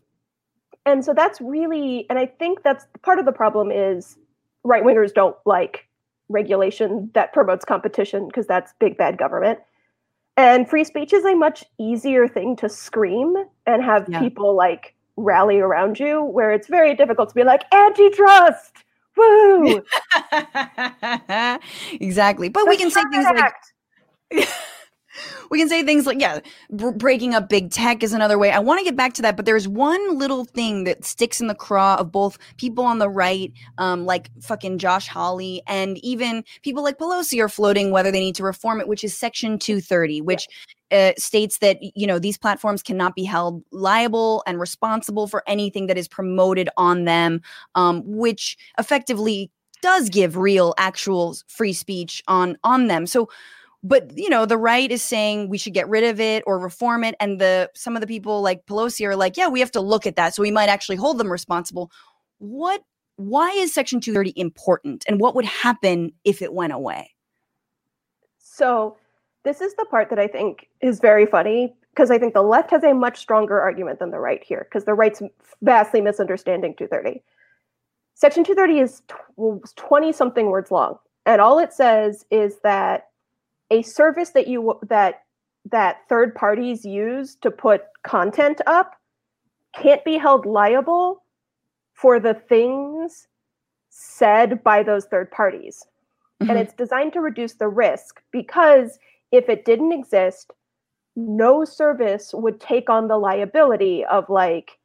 and 0.86 1.04
so 1.04 1.12
that's 1.14 1.40
really, 1.40 2.06
and 2.08 2.18
I 2.18 2.26
think 2.26 2.62
that's 2.62 2.86
part 3.02 3.18
of 3.18 3.24
the 3.26 3.32
problem 3.32 3.70
is 3.70 4.16
right 4.64 4.82
wingers 4.82 5.12
don't 5.12 5.36
like 5.44 5.86
regulation 6.28 7.10
that 7.14 7.32
promotes 7.32 7.64
competition 7.64 8.26
because 8.26 8.46
that's 8.46 8.72
big 8.80 8.96
bad 8.96 9.18
government. 9.18 9.58
And 10.36 10.68
free 10.68 10.84
speech 10.84 11.12
is 11.12 11.24
a 11.24 11.34
much 11.34 11.64
easier 11.78 12.26
thing 12.26 12.56
to 12.56 12.68
scream 12.68 13.36
and 13.66 13.82
have 13.82 14.06
Yeah. 14.08 14.20
people 14.20 14.56
like 14.56 14.93
rally 15.16 15.60
around 15.60 15.98
you, 15.98 16.24
where 16.24 16.52
it's 16.52 16.68
very 16.68 16.94
difficult 16.94 17.28
to 17.30 17.34
be 17.34 17.44
like 17.44 17.62
antitrust, 17.72 18.72
woo, 19.16 19.82
exactly. 21.92 22.48
But 22.48 22.68
we 22.68 22.76
the 22.76 22.82
can 22.82 22.90
say 22.90 23.02
things 23.10 23.24
like 23.24 23.54
we 25.50 25.58
can 25.58 25.68
say 25.68 25.82
things 25.82 26.06
like 26.06 26.20
yeah 26.20 26.40
br- 26.70 26.90
breaking 26.90 27.34
up 27.34 27.48
big 27.48 27.70
tech 27.70 28.02
is 28.02 28.12
another 28.12 28.38
way. 28.38 28.50
I 28.50 28.58
want 28.58 28.78
to 28.80 28.84
get 28.84 28.96
back 28.96 29.14
to 29.14 29.22
that 29.22 29.36
but 29.36 29.46
there's 29.46 29.68
one 29.68 30.18
little 30.18 30.44
thing 30.44 30.84
that 30.84 31.04
sticks 31.04 31.40
in 31.40 31.46
the 31.46 31.54
craw 31.54 31.96
of 31.96 32.10
both 32.10 32.38
people 32.56 32.84
on 32.84 32.98
the 32.98 33.08
right 33.08 33.52
um, 33.78 34.06
like 34.06 34.30
fucking 34.42 34.78
josh 34.78 35.08
hawley 35.08 35.62
and 35.66 35.98
even 35.98 36.44
people 36.62 36.82
like 36.82 36.98
pelosi 36.98 37.40
are 37.40 37.48
floating 37.48 37.90
whether 37.90 38.10
they 38.10 38.20
need 38.20 38.34
to 38.34 38.42
reform 38.42 38.80
it 38.80 38.88
which 38.88 39.04
is 39.04 39.16
section 39.16 39.58
230 39.58 40.20
which 40.20 40.48
uh, 40.90 41.12
states 41.16 41.58
that 41.58 41.78
you 41.80 42.06
know 42.06 42.18
these 42.18 42.38
platforms 42.38 42.82
cannot 42.82 43.14
be 43.14 43.24
held 43.24 43.62
liable 43.72 44.42
and 44.46 44.60
responsible 44.60 45.26
for 45.26 45.42
anything 45.46 45.86
that 45.86 45.98
is 45.98 46.08
promoted 46.08 46.68
on 46.76 47.04
them 47.04 47.40
um, 47.74 48.02
which 48.04 48.56
effectively 48.78 49.50
does 49.84 50.08
give 50.08 50.38
real 50.38 50.74
actual 50.78 51.36
free 51.46 51.74
speech 51.74 52.22
on 52.26 52.56
on 52.64 52.86
them. 52.86 53.06
So 53.06 53.28
but 53.82 54.16
you 54.16 54.30
know 54.30 54.46
the 54.46 54.56
right 54.56 54.90
is 54.90 55.02
saying 55.02 55.50
we 55.50 55.58
should 55.58 55.74
get 55.74 55.86
rid 55.90 56.04
of 56.04 56.18
it 56.18 56.42
or 56.46 56.58
reform 56.58 57.04
it 57.04 57.14
and 57.20 57.38
the 57.38 57.70
some 57.74 57.94
of 57.94 58.00
the 58.00 58.06
people 58.06 58.40
like 58.40 58.64
pelosi 58.64 59.06
are 59.06 59.14
like 59.14 59.36
yeah 59.36 59.46
we 59.46 59.60
have 59.60 59.70
to 59.72 59.82
look 59.82 60.06
at 60.06 60.16
that 60.16 60.34
so 60.34 60.40
we 60.40 60.50
might 60.50 60.70
actually 60.70 60.96
hold 60.96 61.18
them 61.18 61.30
responsible. 61.30 61.92
What 62.38 62.82
why 63.16 63.50
is 63.50 63.74
section 63.74 64.00
230 64.00 64.32
important 64.40 65.04
and 65.06 65.20
what 65.20 65.34
would 65.34 65.44
happen 65.44 66.12
if 66.24 66.40
it 66.40 66.54
went 66.54 66.72
away? 66.72 67.10
So 68.38 68.96
this 69.44 69.60
is 69.60 69.74
the 69.74 69.86
part 69.90 70.10
that 70.10 70.18
I 70.18 70.26
think 70.26 70.68
is 70.80 71.00
very 71.00 71.26
funny 71.26 71.74
because 71.90 72.10
I 72.10 72.18
think 72.18 72.34
the 72.34 72.42
left 72.42 72.70
has 72.70 72.82
a 72.82 72.92
much 72.92 73.18
stronger 73.18 73.60
argument 73.60 73.98
than 74.00 74.10
the 74.10 74.18
right 74.18 74.42
here 74.42 74.66
because 74.68 74.84
the 74.84 74.94
right's 74.94 75.22
vastly 75.62 76.00
misunderstanding 76.00 76.74
230. 76.76 77.22
Section 78.14 78.44
230 78.44 78.80
is 78.80 79.02
20 79.76 80.12
something 80.12 80.46
words 80.46 80.70
long 80.70 80.98
and 81.26 81.40
all 81.40 81.58
it 81.58 81.72
says 81.72 82.24
is 82.30 82.58
that 82.62 83.08
a 83.70 83.82
service 83.82 84.30
that 84.30 84.46
you 84.46 84.78
that 84.88 85.22
that 85.70 86.06
third 86.08 86.34
parties 86.34 86.84
use 86.84 87.36
to 87.36 87.50
put 87.50 87.82
content 88.02 88.60
up 88.66 88.94
can't 89.74 90.04
be 90.04 90.18
held 90.18 90.46
liable 90.46 91.22
for 91.94 92.20
the 92.20 92.34
things 92.34 93.26
said 93.88 94.62
by 94.62 94.82
those 94.82 95.06
third 95.06 95.30
parties 95.30 95.86
and 96.40 96.50
Mhm. 96.50 96.56
it's 96.56 96.74
designed 96.74 97.12
to 97.14 97.20
reduce 97.20 97.54
the 97.54 97.68
risk 97.68 98.22
because 98.30 98.98
if 99.36 99.48
it 99.48 99.64
didn't 99.64 99.92
exist 99.92 100.52
no 101.16 101.64
service 101.64 102.32
would 102.34 102.60
take 102.60 102.90
on 102.90 103.08
the 103.08 103.16
liability 103.16 104.04
of 104.06 104.28
like 104.28 104.78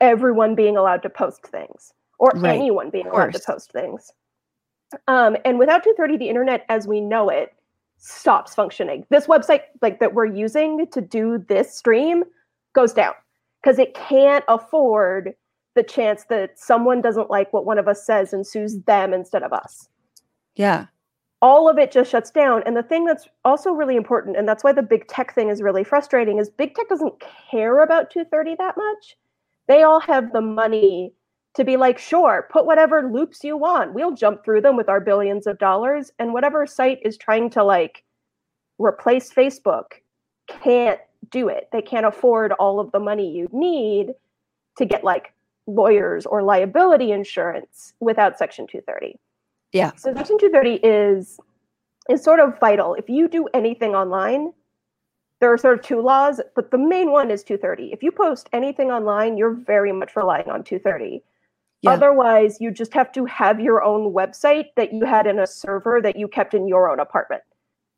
everyone 0.00 0.54
being 0.54 0.76
allowed 0.76 1.02
to 1.02 1.10
post 1.10 1.46
things 1.46 1.92
or 2.18 2.32
Right, 2.34 2.56
anyone 2.56 2.90
being 2.90 3.06
allowed 3.06 3.32
to 3.32 3.40
post 3.40 3.72
things. 3.72 4.12
Um, 5.08 5.36
and 5.44 5.58
without 5.58 5.82
230 5.82 6.18
the 6.18 6.28
internet 6.28 6.66
as 6.68 6.86
we 6.86 7.00
know 7.00 7.28
it 7.28 7.54
stops 7.98 8.54
functioning. 8.54 9.06
This 9.10 9.26
website 9.26 9.62
like 9.80 10.00
that 10.00 10.14
we're 10.14 10.26
using 10.26 10.86
to 10.88 11.00
do 11.00 11.44
this 11.48 11.74
stream 11.74 12.24
goes 12.74 12.92
down 12.92 13.14
because 13.62 13.78
it 13.78 13.94
can't 13.94 14.44
afford 14.48 15.34
the 15.74 15.82
chance 15.82 16.24
that 16.24 16.58
someone 16.58 17.00
doesn't 17.00 17.30
like 17.30 17.52
what 17.52 17.64
one 17.64 17.78
of 17.78 17.88
us 17.88 18.04
says 18.04 18.32
and 18.32 18.46
sues 18.46 18.78
them 18.86 19.14
instead 19.14 19.42
of 19.42 19.52
us. 19.52 19.88
Yeah 20.56 20.86
all 21.42 21.68
of 21.68 21.78
it 21.78 21.90
just 21.90 22.10
shuts 22.10 22.30
down. 22.30 22.62
And 22.66 22.76
the 22.76 22.82
thing 22.82 23.04
that's 23.04 23.28
also 23.44 23.72
really 23.72 23.96
important, 23.96 24.36
and 24.36 24.48
that's 24.48 24.62
why 24.62 24.72
the 24.72 24.82
big 24.82 25.08
tech 25.08 25.34
thing 25.34 25.48
is 25.48 25.62
really 25.62 25.84
frustrating, 25.84 26.38
is 26.38 26.50
big 26.50 26.74
tech 26.74 26.88
doesn't 26.88 27.22
care 27.50 27.82
about 27.82 28.10
230 28.10 28.56
that 28.56 28.76
much. 28.76 29.16
They 29.66 29.82
all 29.82 30.00
have 30.00 30.32
the 30.32 30.40
money 30.40 31.14
to 31.54 31.64
be 31.64 31.76
like, 31.76 31.98
sure, 31.98 32.48
put 32.50 32.66
whatever 32.66 33.10
loops 33.10 33.42
you 33.42 33.56
want. 33.56 33.94
We'll 33.94 34.14
jump 34.14 34.44
through 34.44 34.60
them 34.60 34.76
with 34.76 34.88
our 34.88 35.00
billions 35.00 35.46
of 35.46 35.58
dollars. 35.58 36.12
And 36.18 36.32
whatever 36.32 36.66
site 36.66 36.98
is 37.04 37.16
trying 37.16 37.50
to 37.50 37.64
like 37.64 38.04
replace 38.78 39.32
Facebook 39.32 39.86
can't 40.48 41.00
do 41.30 41.48
it. 41.48 41.68
They 41.72 41.82
can't 41.82 42.06
afford 42.06 42.52
all 42.52 42.80
of 42.80 42.92
the 42.92 43.00
money 43.00 43.30
you 43.30 43.48
need 43.52 44.12
to 44.76 44.84
get 44.84 45.04
like 45.04 45.32
lawyers 45.66 46.26
or 46.26 46.42
liability 46.42 47.12
insurance 47.12 47.94
without 48.00 48.38
Section 48.38 48.66
230. 48.66 49.18
Yeah 49.72 49.92
So 49.96 50.12
Section 50.14 50.38
230 50.38 50.74
is 50.86 51.38
is 52.08 52.22
sort 52.24 52.40
of 52.40 52.58
vital. 52.58 52.94
If 52.94 53.08
you 53.08 53.28
do 53.28 53.46
anything 53.54 53.94
online, 53.94 54.52
there 55.40 55.52
are 55.52 55.58
sort 55.58 55.78
of 55.78 55.84
two 55.84 56.00
laws, 56.00 56.40
but 56.56 56.70
the 56.70 56.78
main 56.78 57.12
one 57.12 57.30
is 57.30 57.44
230. 57.44 57.92
If 57.92 58.02
you 58.02 58.10
post 58.10 58.48
anything 58.52 58.90
online, 58.90 59.36
you're 59.36 59.54
very 59.54 59.92
much 59.92 60.16
relying 60.16 60.48
on 60.50 60.64
230. 60.64 61.22
Yeah. 61.82 61.90
Otherwise, 61.92 62.58
you 62.60 62.70
just 62.72 62.92
have 62.94 63.12
to 63.12 63.24
have 63.26 63.60
your 63.60 63.82
own 63.82 64.12
website 64.12 64.66
that 64.76 64.92
you 64.92 65.04
had 65.06 65.26
in 65.26 65.38
a 65.38 65.46
server 65.46 66.00
that 66.02 66.16
you 66.16 66.26
kept 66.28 66.52
in 66.52 66.66
your 66.68 66.90
own 66.90 66.98
apartment. 67.00 67.42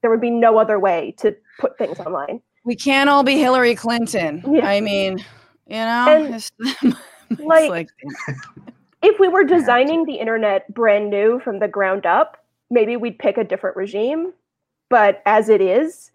There 0.03 0.11
would 0.11 0.21
be 0.21 0.31
no 0.31 0.59
other 0.59 0.79
way 0.79 1.15
to 1.19 1.35
put 1.59 1.79
things 1.79 1.99
online. 2.01 2.43
we 2.65 2.77
can't 2.77 3.09
all 3.11 3.25
be 3.25 3.37
hillary 3.39 3.75
clinton 3.75 4.41
Yeah. 4.49 4.69
i 4.69 4.81
mean 4.81 5.19
you 5.67 5.83
know 5.91 6.07
And, 6.09 6.35
it's, 6.37 6.53
it's 6.61 7.41
like- 7.41 7.71
like 7.71 7.89
If 9.03 9.19
we 9.19 9.29
were 9.29 9.45
designing 9.45 10.05
the 10.05 10.15
internet 10.15 10.73
brand 10.73 11.11
new 11.11 11.41
from 11.41 11.59
the 11.59 11.69
ground 11.69 12.07
up, 12.07 12.37
maybe 12.71 12.97
we'd 12.97 13.19
pick 13.19 13.37
a 13.37 13.45
different 13.45 13.77
regime. 13.77 14.33
But 14.89 15.23
as 15.27 15.49
it 15.49 15.61
is, 15.61 16.13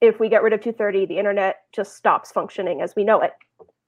if 0.00 0.20
we 0.20 0.28
get 0.28 0.42
rid 0.42 0.52
of 0.52 0.60
230, 0.60 1.06
the 1.06 1.18
internet 1.18 1.62
just 1.72 1.96
stops 1.96 2.30
functioning 2.30 2.80
as 2.80 2.94
we 2.94 3.04
know 3.04 3.20
it. 3.20 3.32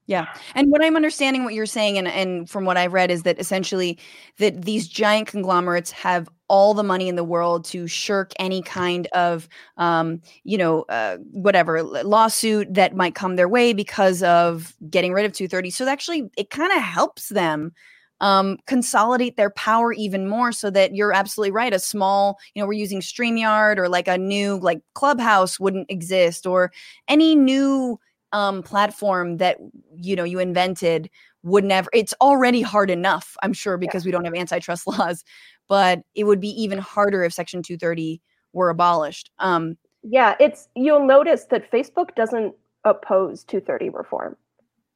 Yeah. 0.07 0.27
And 0.55 0.71
what 0.71 0.85
I'm 0.85 0.97
understanding 0.97 1.45
what 1.45 1.55
you're 1.55 1.65
saying 1.65 1.97
and, 1.97 2.07
and 2.07 2.49
from 2.49 2.67
what 2.67 2.77
I've 2.77 2.93
read 2.93 3.11
is 3.11 3.23
that 3.23 3.39
essentially 3.39 3.99
that 4.39 4.63
these 4.63 4.87
giant 4.87 5.29
conglomerates 5.29 5.91
have 5.93 6.29
all 6.49 6.75
the 6.75 6.83
money 6.83 7.09
in 7.09 7.17
the 7.17 7.25
world 7.25 7.65
to 7.65 7.87
shirk 7.87 8.33
any 8.39 8.61
kind 8.61 9.07
of 9.15 9.49
um, 9.79 10.21
you 10.43 10.59
know, 10.59 10.83
uh, 10.91 11.17
whatever 11.33 11.83
lawsuit 11.83 12.73
that 12.73 12.95
might 12.95 13.15
come 13.15 13.37
their 13.37 13.49
way 13.49 13.73
because 13.73 14.23
of 14.23 14.75
getting 14.91 15.15
rid 15.15 15.25
of 15.25 15.33
230. 15.33 15.71
So 15.71 15.89
actually 15.89 16.31
it 16.37 16.51
kind 16.51 16.73
of 16.73 16.83
helps 16.83 17.31
them 17.31 17.73
um, 18.21 18.59
consolidate 18.67 19.37
their 19.37 19.51
power 19.51 19.93
even 19.93 20.29
more 20.29 20.53
so 20.53 20.71
that 20.71 20.95
you're 20.95 21.13
absolutely 21.13 21.51
right. 21.51 21.75
A 21.75 21.79
small, 21.79 22.39
you 22.55 22.63
know, 22.63 22.67
we're 22.67 22.75
using 22.75 23.01
StreamYard 23.01 23.79
or 23.79 23.89
like 23.89 24.09
a 24.09 24.17
new 24.17 24.59
like 24.59 24.81
Clubhouse 24.95 25.59
wouldn't 25.61 25.91
exist 25.91 26.47
or 26.47 26.73
any 27.09 27.35
new 27.35 27.99
um, 28.35 28.65
platform 28.65 29.37
that 29.37 29.59
you 29.97 30.17
know 30.17 30.25
you 30.25 30.41
invented 30.41 31.09
would 31.45 31.65
never 31.65 31.89
it's 31.93 32.13
already 32.21 32.63
hard 32.63 32.91
enough 32.91 33.37
i'm 33.45 33.53
sure 33.53 33.79
because 33.79 34.05
yeah. 34.05 34.09
we 34.09 34.13
don't 34.13 34.25
have 34.25 34.35
antitrust 34.35 34.87
laws 34.99 35.23
but 35.69 36.01
it 36.17 36.25
would 36.25 36.41
be 36.41 36.49
even 36.61 36.79
harder 36.79 37.23
if 37.23 37.33
section 37.33 37.63
230 37.63 38.21
were 38.53 38.71
abolished 38.71 39.31
um, 39.39 39.79
yeah 40.03 40.35
it's 40.41 40.69
you'll 40.75 41.07
notice 41.07 41.45
that 41.45 41.71
facebook 41.71 42.13
doesn't 42.17 42.53
oppose 42.85 43.45
230 43.45 43.91
reform 43.91 44.37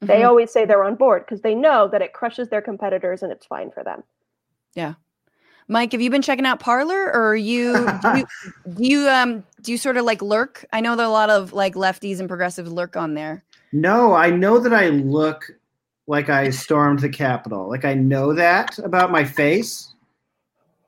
mm-hmm. 0.01 0.07
they 0.07 0.23
always 0.23 0.51
say 0.51 0.65
they're 0.65 0.83
on 0.83 0.95
board 0.95 1.25
because 1.25 1.41
they 1.41 1.55
know 1.55 1.87
that 1.87 2.01
it 2.01 2.13
crushes 2.13 2.49
their 2.49 2.61
competitors 2.61 3.23
and 3.23 3.31
it's 3.31 3.45
fine 3.45 3.71
for 3.71 3.83
them 3.83 4.03
yeah 4.75 4.93
Mike, 5.71 5.91
have 5.91 6.01
you 6.01 6.09
been 6.09 6.23
checking 6.23 6.47
out 6.47 6.59
Parler 6.59 7.13
or 7.13 7.35
you 7.35 7.73
do 8.01 8.17
you, 8.17 8.25
do 8.73 8.83
you 8.83 9.07
um 9.07 9.43
do 9.61 9.71
you 9.71 9.77
sort 9.77 9.97
of 9.97 10.03
like 10.03 10.21
lurk? 10.21 10.65
I 10.73 10.81
know 10.81 10.95
there 10.95 11.05
are 11.05 11.09
a 11.09 11.11
lot 11.11 11.29
of 11.29 11.53
like 11.53 11.75
lefties 11.75 12.19
and 12.19 12.27
progressives 12.27 12.71
lurk 12.71 12.97
on 12.97 13.13
there. 13.13 13.43
No, 13.71 14.15
I 14.15 14.31
know 14.31 14.57
that 14.57 14.73
I 14.73 14.89
look 14.89 15.45
like 16.07 16.27
I 16.27 16.49
stormed 16.49 16.99
the 16.99 17.09
Capitol. 17.09 17.69
Like 17.69 17.85
I 17.85 17.93
know 17.93 18.33
that 18.33 18.79
about 18.79 19.11
my 19.11 19.23
face, 19.23 19.93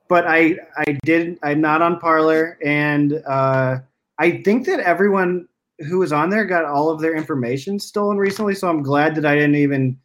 but 0.08 0.26
I 0.26 0.56
I 0.76 0.98
did 1.04 1.38
I'm 1.44 1.60
not 1.60 1.80
on 1.80 2.00
Parler, 2.00 2.58
and 2.60 3.22
uh, 3.24 3.78
I 4.18 4.42
think 4.42 4.66
that 4.66 4.80
everyone 4.80 5.46
who 5.84 5.98
was 5.98 6.12
on 6.12 6.30
there 6.30 6.44
got 6.44 6.64
all 6.64 6.90
of 6.90 7.00
their 7.00 7.14
information 7.14 7.78
stolen 7.78 8.18
recently. 8.18 8.54
So 8.54 8.68
I'm 8.68 8.82
glad 8.82 9.14
that 9.16 9.26
I 9.26 9.34
didn't 9.34 9.56
even 9.56 9.98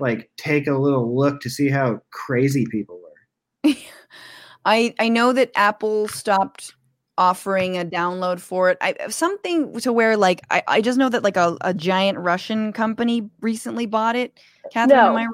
like 0.00 0.30
take 0.36 0.66
a 0.66 0.72
little 0.72 1.16
look 1.16 1.40
to 1.40 1.50
see 1.50 1.68
how 1.68 2.00
crazy 2.10 2.66
people 2.70 3.00
were. 3.00 3.74
I 4.64 4.94
I 4.98 5.08
know 5.08 5.32
that 5.32 5.50
Apple 5.54 6.08
stopped 6.08 6.74
offering 7.16 7.76
a 7.76 7.84
download 7.84 8.40
for 8.40 8.70
it. 8.70 8.78
I 8.80 8.94
something 9.08 9.78
to 9.80 9.92
where 9.92 10.16
like 10.16 10.40
I, 10.50 10.62
I 10.68 10.80
just 10.80 10.98
know 10.98 11.08
that 11.08 11.24
like 11.24 11.36
a, 11.36 11.56
a 11.60 11.74
giant 11.74 12.18
Russian 12.18 12.72
company 12.72 13.28
recently 13.40 13.86
bought 13.86 14.16
it. 14.16 14.38
Katharine, 14.72 14.98
no, 14.98 15.16
I, 15.16 15.26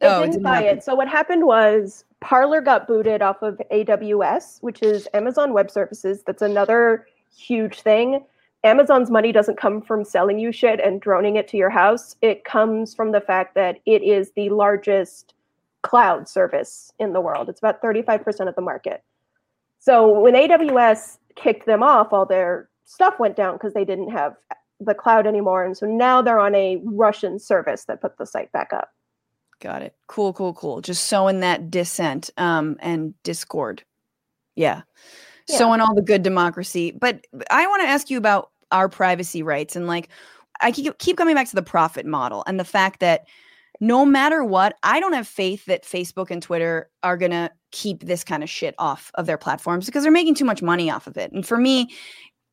they 0.00 0.06
oh, 0.06 0.20
didn't, 0.20 0.32
didn't 0.32 0.44
buy 0.44 0.62
happen. 0.62 0.78
it. 0.78 0.84
So 0.84 0.94
what 0.94 1.08
happened 1.08 1.44
was 1.44 2.04
Parler 2.20 2.60
got 2.60 2.88
booted 2.88 3.22
off 3.22 3.42
of 3.42 3.60
AWS, 3.70 4.62
which 4.62 4.82
is 4.82 5.06
Amazon 5.14 5.52
Web 5.52 5.70
Services. 5.70 6.22
That's 6.26 6.42
another 6.42 7.06
huge 7.36 7.80
thing. 7.82 8.24
Amazon's 8.62 9.10
money 9.10 9.32
doesn't 9.32 9.58
come 9.58 9.80
from 9.80 10.04
selling 10.04 10.38
you 10.38 10.52
shit 10.52 10.80
and 10.80 11.00
droning 11.00 11.36
it 11.36 11.48
to 11.48 11.56
your 11.56 11.70
house. 11.70 12.16
It 12.20 12.44
comes 12.44 12.94
from 12.94 13.12
the 13.12 13.20
fact 13.20 13.54
that 13.54 13.80
it 13.86 14.02
is 14.02 14.32
the 14.36 14.50
largest 14.50 15.34
cloud 15.82 16.28
service 16.28 16.92
in 16.98 17.12
the 17.12 17.20
world. 17.20 17.48
It's 17.48 17.60
about 17.60 17.80
35% 17.82 18.48
of 18.48 18.54
the 18.54 18.60
market. 18.60 19.02
So 19.78 20.20
when 20.20 20.34
AWS 20.34 21.18
kicked 21.36 21.64
them 21.64 21.82
off, 21.82 22.12
all 22.12 22.26
their 22.26 22.68
stuff 22.84 23.18
went 23.18 23.36
down 23.36 23.54
because 23.54 23.72
they 23.72 23.84
didn't 23.84 24.10
have 24.10 24.36
the 24.78 24.94
cloud 24.94 25.26
anymore. 25.26 25.64
And 25.64 25.76
so 25.76 25.86
now 25.86 26.20
they're 26.20 26.38
on 26.40 26.54
a 26.54 26.80
Russian 26.84 27.38
service 27.38 27.84
that 27.84 28.00
put 28.00 28.18
the 28.18 28.26
site 28.26 28.52
back 28.52 28.72
up. 28.72 28.90
Got 29.60 29.82
it. 29.82 29.94
Cool, 30.06 30.32
cool, 30.32 30.54
cool. 30.54 30.80
Just 30.80 31.06
sowing 31.06 31.40
that 31.40 31.70
dissent 31.70 32.30
um, 32.36 32.76
and 32.80 33.14
discord. 33.22 33.84
Yeah. 34.56 34.82
yeah. 35.48 35.58
Sowing 35.58 35.80
all 35.80 35.94
the 35.94 36.02
good 36.02 36.22
democracy. 36.22 36.90
But 36.90 37.26
I 37.50 37.66
want 37.66 37.82
to 37.82 37.88
ask 37.88 38.10
you 38.10 38.18
about 38.18 38.49
our 38.72 38.88
privacy 38.88 39.42
rights 39.42 39.76
and 39.76 39.86
like 39.86 40.08
I 40.60 40.72
keep 40.72 41.16
coming 41.16 41.34
back 41.34 41.48
to 41.48 41.56
the 41.56 41.62
profit 41.62 42.04
model 42.04 42.44
and 42.46 42.60
the 42.60 42.64
fact 42.64 43.00
that 43.00 43.26
no 43.80 44.04
matter 44.04 44.44
what, 44.44 44.76
I 44.82 45.00
don't 45.00 45.14
have 45.14 45.26
faith 45.26 45.64
that 45.64 45.84
Facebook 45.84 46.30
and 46.30 46.42
Twitter 46.42 46.90
are 47.02 47.16
going 47.16 47.30
to 47.30 47.50
keep 47.70 48.04
this 48.04 48.22
kind 48.24 48.42
of 48.42 48.50
shit 48.50 48.74
off 48.78 49.10
of 49.14 49.24
their 49.24 49.38
platforms 49.38 49.86
because 49.86 50.02
they're 50.02 50.12
making 50.12 50.34
too 50.34 50.44
much 50.44 50.60
money 50.60 50.90
off 50.90 51.06
of 51.06 51.16
it. 51.16 51.32
And 51.32 51.46
for 51.46 51.56
me, 51.56 51.90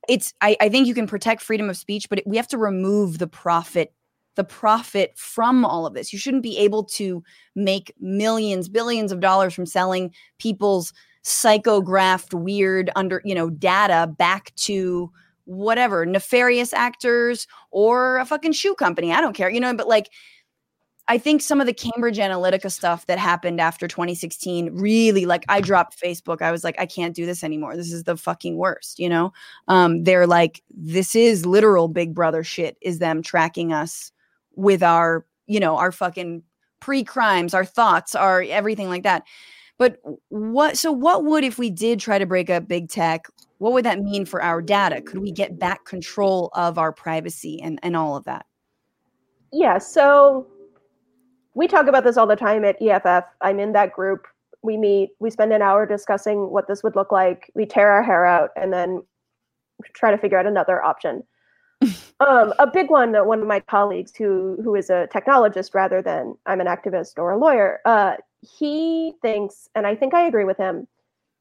it's 0.08 0.34
I, 0.42 0.56
I 0.62 0.70
think 0.70 0.88
you 0.88 0.94
can 0.94 1.08
protect 1.08 1.42
freedom 1.42 1.70
of 1.70 1.76
speech, 1.76 2.08
but 2.10 2.20
it, 2.20 2.28
we 2.28 2.38
have 2.38 2.48
to 2.50 2.58
remove 2.58 3.18
the 3.18 3.28
profit 3.28 3.94
the 4.36 4.44
profit 4.44 5.12
from 5.18 5.66
all 5.66 5.88
of 5.88 5.96
this. 5.96 6.14
You 6.14 6.20
shouldn't 6.20 6.44
be 6.44 6.60
able 6.60 6.84
to 6.84 7.24
make 7.56 7.92
millions, 8.00 8.70
billions 8.70 9.12
of 9.12 9.20
dollars 9.20 9.52
from 9.52 9.66
selling 9.66 10.14
people's 10.38 10.94
psychographed 11.26 12.36
weird 12.36 12.92
under, 12.96 13.20
you 13.26 13.34
know, 13.34 13.50
data 13.50 14.14
back 14.16 14.54
to 14.56 15.12
whatever, 15.48 16.06
nefarious 16.06 16.74
actors 16.74 17.48
or 17.72 18.18
a 18.18 18.26
fucking 18.26 18.52
shoe 18.52 18.76
company. 18.76 19.12
I 19.12 19.22
don't 19.22 19.34
care, 19.34 19.50
you 19.50 19.60
know, 19.60 19.74
but 19.74 19.88
like 19.88 20.10
I 21.10 21.18
think 21.18 21.42
some 21.42 21.62
of 21.62 21.68
the 21.68 21.74
Cambridge 21.74 22.18
Analytica 22.18 22.70
stuff 22.70 23.06
that 23.06 23.18
happened 23.18 23.62
after 23.62 23.88
2016 23.88 24.76
really 24.76 25.26
like 25.26 25.46
I 25.48 25.62
dropped 25.62 26.00
Facebook. 26.00 26.42
I 26.42 26.52
was 26.52 26.66
like, 26.66 26.78
I 26.80 26.86
can't 26.86 27.16
do 27.16 27.26
this 27.26 27.46
anymore. 27.46 27.78
This 27.78 27.94
is 27.94 28.04
the 28.04 28.18
fucking 28.18 28.58
worst, 28.58 29.00
you 29.00 29.08
know? 29.08 29.32
Um, 29.70 30.04
they're 30.04 30.28
like, 30.28 30.62
this 30.70 31.16
is 31.16 31.46
literal 31.46 31.88
big 31.88 32.14
brother 32.14 32.44
shit, 32.44 32.78
is 32.82 33.00
them 33.00 33.24
tracking 33.24 33.72
us 33.72 34.12
with 34.56 34.84
our, 34.84 35.26
you 35.46 35.62
know, 35.62 35.78
our 35.78 35.94
fucking 35.94 36.44
pre-crimes, 36.82 37.54
our 37.54 37.66
thoughts, 37.66 38.14
our 38.14 38.42
everything 38.42 38.90
like 38.90 39.04
that. 39.04 39.24
But 39.78 39.98
what 40.30 40.78
so 40.78 40.92
what 40.92 41.24
would 41.24 41.44
if 41.44 41.60
we 41.60 41.70
did 41.70 42.00
try 42.00 42.18
to 42.18 42.26
break 42.26 42.50
up 42.50 42.68
big 42.68 42.90
tech, 42.90 43.28
what 43.60 43.74
would 43.74 43.86
that 43.86 44.02
mean 44.02 44.26
for 44.26 44.42
our 44.42 44.62
data? 44.62 45.02
Could 45.02 45.20
we 45.20 45.32
get 45.32 45.60
back 45.60 45.86
control 45.86 46.50
of 46.54 46.78
our 46.78 46.92
privacy 46.92 47.62
and, 47.62 47.80
and 47.84 47.96
all 47.96 48.16
of 48.16 48.24
that? 48.26 48.46
Yeah, 49.52 49.78
so 49.78 50.48
we 51.54 51.68
talk 51.68 51.88
about 51.88 52.04
this 52.04 52.18
all 52.18 52.28
the 52.28 52.36
time 52.36 52.64
at 52.66 52.82
EFF. 52.82 53.26
I'm 53.42 53.60
in 53.60 53.74
that 53.74 53.94
group. 53.94 54.28
We 54.62 54.78
meet, 54.78 55.12
we 55.20 55.30
spend 55.30 55.54
an 55.54 55.62
hour 55.62 55.86
discussing 55.86 56.52
what 56.52 56.68
this 56.68 56.84
would 56.84 56.96
look 56.96 57.12
like. 57.12 57.52
We 57.56 57.66
tear 57.66 57.90
our 57.90 58.04
hair 58.04 58.26
out 58.26 58.50
and 58.56 58.74
then 58.74 59.04
try 59.94 60.12
to 60.12 60.18
figure 60.18 60.38
out 60.38 60.46
another 60.46 60.84
option. 60.84 61.24
um, 62.20 62.54
a 62.60 62.68
big 62.72 62.90
one 62.90 63.12
that 63.12 63.26
one 63.26 63.40
of 63.40 63.48
my 63.48 63.60
colleagues 63.60 64.16
who 64.16 64.58
who 64.64 64.76
is 64.76 64.90
a 64.90 65.08
technologist 65.14 65.76
rather 65.76 66.02
than 66.02 66.36
I'm 66.48 66.60
an 66.60 66.68
activist 66.68 67.18
or 67.18 67.32
a 67.32 67.38
lawyer, 67.38 67.80
uh, 67.86 68.16
he 68.60 69.14
thinks, 69.22 69.70
and 69.76 69.86
I 69.86 69.96
think 69.96 70.14
I 70.14 70.28
agree 70.28 70.46
with 70.46 70.58
him, 70.58 70.88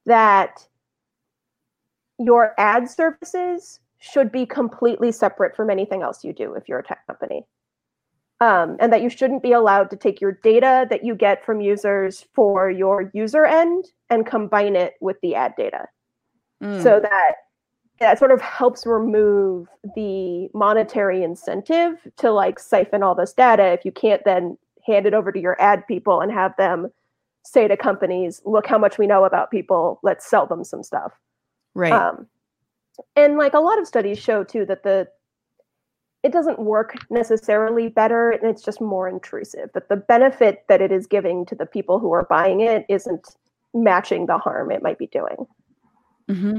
that 0.06 0.66
your 2.18 2.54
ad 2.58 2.88
services 2.88 3.80
should 3.98 4.30
be 4.30 4.46
completely 4.46 5.12
separate 5.12 5.56
from 5.56 5.70
anything 5.70 6.02
else 6.02 6.24
you 6.24 6.32
do 6.32 6.54
if 6.54 6.68
you're 6.68 6.78
a 6.78 6.84
tech 6.84 7.06
company. 7.06 7.44
Um, 8.40 8.76
and 8.80 8.92
that 8.92 9.00
you 9.00 9.08
shouldn't 9.08 9.42
be 9.42 9.52
allowed 9.52 9.88
to 9.90 9.96
take 9.96 10.20
your 10.20 10.32
data 10.32 10.86
that 10.90 11.02
you 11.02 11.14
get 11.14 11.42
from 11.42 11.62
users 11.62 12.26
for 12.34 12.70
your 12.70 13.10
user 13.14 13.46
end 13.46 13.86
and 14.10 14.26
combine 14.26 14.76
it 14.76 14.94
with 15.00 15.16
the 15.22 15.34
ad 15.34 15.54
data. 15.56 15.86
Mm. 16.62 16.82
so 16.82 17.00
that 17.00 17.32
that 18.00 18.18
sort 18.18 18.30
of 18.30 18.40
helps 18.40 18.86
remove 18.86 19.68
the 19.94 20.48
monetary 20.54 21.22
incentive 21.22 22.06
to 22.16 22.30
like 22.30 22.58
siphon 22.58 23.02
all 23.02 23.14
this 23.14 23.32
data. 23.32 23.72
If 23.72 23.84
you 23.84 23.92
can't 23.92 24.22
then 24.24 24.58
hand 24.86 25.06
it 25.06 25.14
over 25.14 25.32
to 25.32 25.40
your 25.40 25.60
ad 25.60 25.86
people 25.86 26.20
and 26.20 26.30
have 26.30 26.56
them 26.56 26.90
say 27.44 27.68
to 27.68 27.76
companies 27.76 28.40
look 28.44 28.66
how 28.66 28.78
much 28.78 28.98
we 28.98 29.06
know 29.06 29.24
about 29.24 29.50
people. 29.50 30.00
Let's 30.02 30.28
sell 30.28 30.46
them 30.46 30.64
some 30.64 30.82
stuff. 30.82 31.12
Right. 31.74 31.92
Um, 31.92 32.26
and 33.14 33.36
like 33.36 33.54
a 33.54 33.60
lot 33.60 33.78
of 33.78 33.86
studies 33.86 34.18
show 34.18 34.44
too 34.44 34.64
that 34.66 34.82
the 34.82 35.08
it 36.22 36.32
doesn't 36.32 36.58
work 36.58 36.96
necessarily 37.08 37.88
better 37.88 38.30
and 38.30 38.50
it's 38.50 38.62
just 38.62 38.80
more 38.80 39.08
intrusive 39.08 39.70
that 39.74 39.88
the 39.88 39.96
benefit 39.96 40.64
that 40.68 40.80
it 40.80 40.90
is 40.90 41.06
giving 41.06 41.46
to 41.46 41.54
the 41.54 41.66
people 41.66 41.98
who 41.98 42.10
are 42.12 42.24
buying 42.24 42.60
it 42.60 42.84
isn't 42.88 43.36
matching 43.74 44.26
the 44.26 44.38
harm 44.38 44.70
it 44.72 44.82
might 44.82 44.98
be 44.98 45.06
doing. 45.08 45.46
Mm-hmm. 46.28 46.56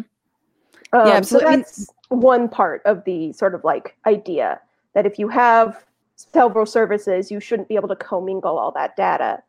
um, 0.94 1.08
yeah 1.08 1.22
so 1.22 1.40
that's 1.40 1.90
one 2.08 2.48
part 2.48 2.82
of 2.86 3.04
the 3.04 3.34
sort 3.34 3.54
of 3.54 3.64
like 3.66 3.98
idea 4.06 4.62
that 4.94 5.06
if 5.06 5.20
you 5.20 5.28
have 5.28 5.84
several 6.18 6.66
services 6.66 7.32
you 7.32 7.40
shouldn't 7.40 7.68
be 7.68 7.76
able 7.76 7.88
to 7.88 7.96
commingle 7.96 8.58
all 8.58 8.72
that 8.72 8.96
data 8.96 9.42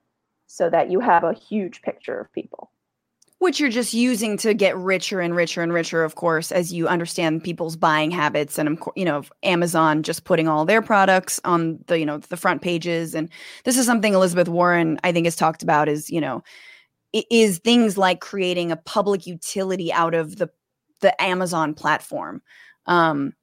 so 0.46 0.70
that 0.70 0.90
you 0.90 1.00
have 1.00 1.24
a 1.24 1.32
huge 1.32 1.82
picture 1.82 2.20
of 2.20 2.32
people. 2.32 2.70
Which 3.38 3.60
you're 3.60 3.70
just 3.70 3.94
using 3.94 4.36
to 4.38 4.52
get 4.52 4.76
richer 4.76 5.20
and 5.20 5.34
richer 5.34 5.62
and 5.62 5.72
richer 5.72 6.02
of 6.02 6.16
course 6.16 6.50
as 6.50 6.72
you 6.72 6.88
understand 6.88 7.44
people's 7.44 7.76
buying 7.76 8.10
habits 8.10 8.58
and 8.58 8.78
you 8.96 9.04
know 9.04 9.22
amazon 9.44 10.02
just 10.02 10.24
putting 10.24 10.48
all 10.48 10.64
their 10.64 10.82
products 10.82 11.38
on 11.44 11.78
the 11.86 12.00
you 12.00 12.06
know 12.06 12.18
the 12.18 12.36
front 12.36 12.62
pages. 12.62 13.14
And 13.14 13.30
this 13.64 13.78
is 13.78 13.86
something 13.86 14.12
elizabeth 14.12 14.48
warren 14.48 14.98
i 15.04 15.12
think 15.12 15.26
has 15.26 15.36
talked 15.36 15.62
about 15.62 15.88
is 15.88 16.10
you 16.10 16.20
know 16.20 16.42
is 17.30 17.58
things 17.58 17.96
like 17.96 18.20
creating 18.20 18.72
a 18.72 18.76
public 18.76 19.26
utility 19.26 19.92
out 19.92 20.14
of 20.14 20.36
the 20.36 20.50
the 21.00 21.20
amazon 21.22 21.74
platform. 21.74 22.42
Um 22.86 23.34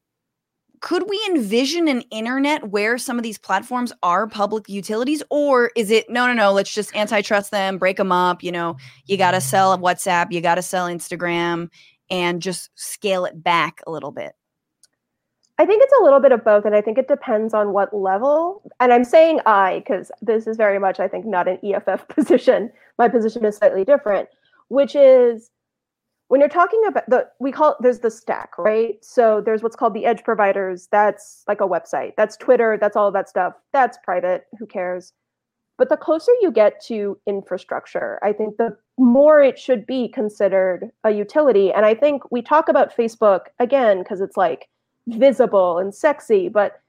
could 0.81 1.09
we 1.09 1.21
envision 1.29 1.87
an 1.87 2.01
internet 2.11 2.69
where 2.69 2.97
some 2.97 3.17
of 3.17 3.23
these 3.23 3.37
platforms 3.37 3.91
are 4.03 4.27
public 4.27 4.67
utilities 4.69 5.23
or 5.29 5.71
is 5.75 5.91
it 5.91 6.09
no 6.09 6.27
no 6.27 6.33
no 6.33 6.51
let's 6.51 6.73
just 6.73 6.95
antitrust 6.95 7.51
them 7.51 7.77
break 7.77 7.97
them 7.97 8.11
up 8.11 8.43
you 8.43 8.51
know 8.51 8.75
you 9.05 9.17
got 9.17 9.31
to 9.31 9.41
sell 9.41 9.77
whatsapp 9.77 10.31
you 10.31 10.41
got 10.41 10.55
to 10.55 10.61
sell 10.61 10.87
instagram 10.87 11.69
and 12.09 12.41
just 12.41 12.69
scale 12.75 13.25
it 13.25 13.43
back 13.43 13.81
a 13.87 13.91
little 13.91 14.11
bit 14.11 14.33
I 15.57 15.65
think 15.65 15.81
it's 15.81 15.93
a 16.01 16.03
little 16.03 16.19
bit 16.19 16.33
of 16.33 16.43
both, 16.43 16.65
and 16.65 16.75
I 16.75 16.81
think 16.81 16.97
it 16.97 17.07
depends 17.07 17.53
on 17.53 17.71
what 17.71 17.95
level. 17.95 18.61
And 18.81 18.91
I'm 18.91 19.05
saying 19.05 19.39
I 19.45 19.79
because 19.79 20.11
this 20.21 20.47
is 20.47 20.57
very 20.57 20.79
much, 20.79 20.99
I 20.99 21.07
think, 21.07 21.25
not 21.25 21.47
an 21.47 21.59
EFF 21.63 22.07
position. 22.09 22.71
My 22.97 23.07
position 23.07 23.45
is 23.45 23.55
slightly 23.55 23.85
different, 23.85 24.27
which 24.67 24.95
is 24.95 25.51
when 26.27 26.39
you're 26.39 26.49
talking 26.49 26.81
about 26.87 27.09
the 27.09 27.27
we 27.39 27.51
call 27.51 27.71
it, 27.71 27.77
there's 27.81 27.99
the 27.99 28.09
stack, 28.09 28.57
right? 28.57 29.03
So 29.03 29.41
there's 29.41 29.61
what's 29.61 29.75
called 29.75 29.93
the 29.93 30.05
edge 30.05 30.23
providers. 30.23 30.87
That's 30.91 31.43
like 31.47 31.61
a 31.61 31.67
website. 31.67 32.13
That's 32.17 32.35
Twitter. 32.35 32.77
That's 32.79 32.95
all 32.95 33.07
of 33.07 33.13
that 33.13 33.29
stuff. 33.29 33.53
That's 33.73 33.97
private. 34.03 34.45
Who 34.57 34.65
cares? 34.65 35.13
But 35.77 35.89
the 35.89 35.97
closer 35.97 36.31
you 36.41 36.51
get 36.51 36.81
to 36.85 37.19
infrastructure, 37.27 38.17
I 38.23 38.31
think 38.31 38.57
the 38.57 38.77
more 38.97 39.41
it 39.41 39.59
should 39.59 39.85
be 39.85 40.07
considered 40.07 40.89
a 41.03 41.11
utility. 41.11 41.71
And 41.71 41.85
I 41.85 41.93
think 41.93 42.31
we 42.31 42.41
talk 42.41 42.69
about 42.69 42.95
Facebook 42.95 43.47
again 43.59 43.99
because 43.99 44.21
it's 44.21 44.37
like 44.37 44.69
visible 45.07 45.77
and 45.77 45.93
sexy, 45.93 46.47
but 46.47 46.81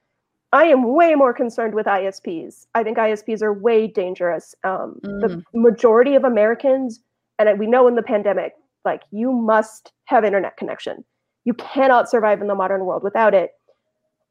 I 0.53 0.67
am 0.67 0.95
way 0.95 1.17
more 1.17 1.35
concerned 1.35 1.75
with 1.75 1.87
ISPs. 1.87 2.67
I 2.75 2.85
think 2.85 2.97
ISPs 2.97 3.43
are 3.43 3.53
way 3.53 3.89
dangerous. 3.89 4.55
Um, 4.63 5.01
mm. 5.05 5.21
The 5.21 5.43
majority 5.53 6.15
of 6.15 6.23
Americans, 6.23 7.01
and 7.41 7.59
we 7.59 7.67
know 7.67 7.89
in 7.89 7.97
the 7.97 8.03
pandemic, 8.03 8.55
like 8.87 9.03
you 9.11 9.33
must 9.33 9.93
have 10.07 10.25
internet 10.25 10.57
connection. 10.57 11.05
You 11.45 11.55
cannot 11.55 12.09
survive 12.09 12.41
in 12.41 12.49
the 12.49 12.55
modern 12.55 12.87
world 12.87 13.03
without 13.03 13.35
it. 13.35 13.51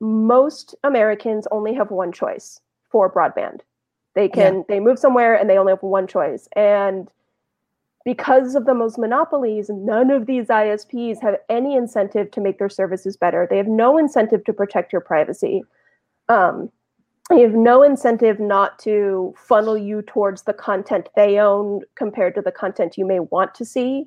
Most 0.02 0.76
Americans 0.84 1.48
only 1.52 1.74
have 1.74 1.92
one 1.92 2.12
choice 2.12 2.60
for 2.90 3.12
broadband. 3.12 3.60
They 4.16 4.28
can 4.30 4.56
yeah. 4.56 4.64
they 4.68 4.80
move 4.80 4.98
somewhere 4.98 5.36
and 5.36 5.50
they 5.50 5.58
only 5.58 5.74
have 5.74 5.84
one 5.84 6.08
choice. 6.08 6.48
And 6.56 7.10
because 8.06 8.56
of 8.56 8.66
the 8.66 8.74
most 8.74 8.98
monopolies, 8.98 9.70
none 9.70 10.12
of 10.12 10.28
these 10.28 10.48
ISPs 10.48 11.22
have 11.22 11.36
any 11.50 11.76
incentive 11.76 12.32
to 12.32 12.42
make 12.42 12.60
their 12.60 12.70
services 12.70 13.18
better. 13.18 13.48
They 13.50 13.58
have 13.58 13.68
no 13.68 13.98
incentive 13.98 14.44
to 14.46 14.54
protect 14.54 14.94
your 14.94 15.02
privacy. 15.02 15.64
Um, 16.30 16.72
they 17.30 17.42
have 17.42 17.54
no 17.54 17.82
incentive 17.82 18.40
not 18.40 18.78
to 18.80 19.34
funnel 19.36 19.76
you 19.76 20.04
towards 20.04 20.44
the 20.44 20.54
content 20.54 21.10
they 21.16 21.40
own 21.40 21.82
compared 21.96 22.36
to 22.36 22.42
the 22.42 22.52
content 22.52 22.98
you 22.98 23.06
may 23.06 23.20
want 23.20 23.56
to 23.56 23.66
see. 23.66 24.06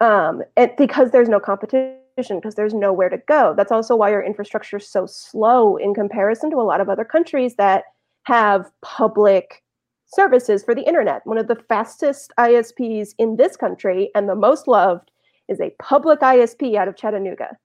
Um, 0.00 0.42
and 0.56 0.70
because 0.76 1.10
there's 1.10 1.28
no 1.28 1.40
competition, 1.40 1.96
because 2.16 2.54
there's 2.54 2.74
nowhere 2.74 3.08
to 3.08 3.18
go. 3.28 3.54
That's 3.56 3.72
also 3.72 3.96
why 3.96 4.12
our 4.12 4.22
infrastructure 4.22 4.78
is 4.78 4.88
so 4.88 5.06
slow 5.06 5.76
in 5.76 5.94
comparison 5.94 6.50
to 6.50 6.56
a 6.56 6.62
lot 6.62 6.80
of 6.80 6.88
other 6.88 7.04
countries 7.04 7.56
that 7.56 7.84
have 8.24 8.70
public 8.82 9.62
services 10.06 10.62
for 10.62 10.74
the 10.74 10.86
internet. 10.86 11.26
One 11.26 11.38
of 11.38 11.48
the 11.48 11.62
fastest 11.68 12.32
ISPs 12.38 13.10
in 13.18 13.36
this 13.36 13.56
country 13.56 14.10
and 14.14 14.28
the 14.28 14.34
most 14.34 14.68
loved 14.68 15.10
is 15.48 15.60
a 15.60 15.74
public 15.78 16.20
ISP 16.20 16.76
out 16.76 16.88
of 16.88 16.96
Chattanooga. 16.96 17.56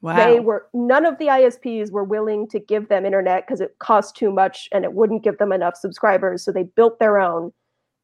Wow. 0.00 0.16
They 0.16 0.40
were 0.40 0.66
none 0.74 1.06
of 1.06 1.18
the 1.18 1.26
ISPs 1.26 1.92
were 1.92 2.02
willing 2.02 2.48
to 2.48 2.58
give 2.58 2.88
them 2.88 3.06
internet 3.06 3.46
because 3.46 3.60
it 3.60 3.78
cost 3.78 4.16
too 4.16 4.32
much 4.32 4.68
and 4.72 4.84
it 4.84 4.94
wouldn't 4.94 5.22
give 5.22 5.38
them 5.38 5.52
enough 5.52 5.76
subscribers. 5.76 6.44
So 6.44 6.50
they 6.50 6.64
built 6.64 6.98
their 6.98 7.20
own 7.20 7.52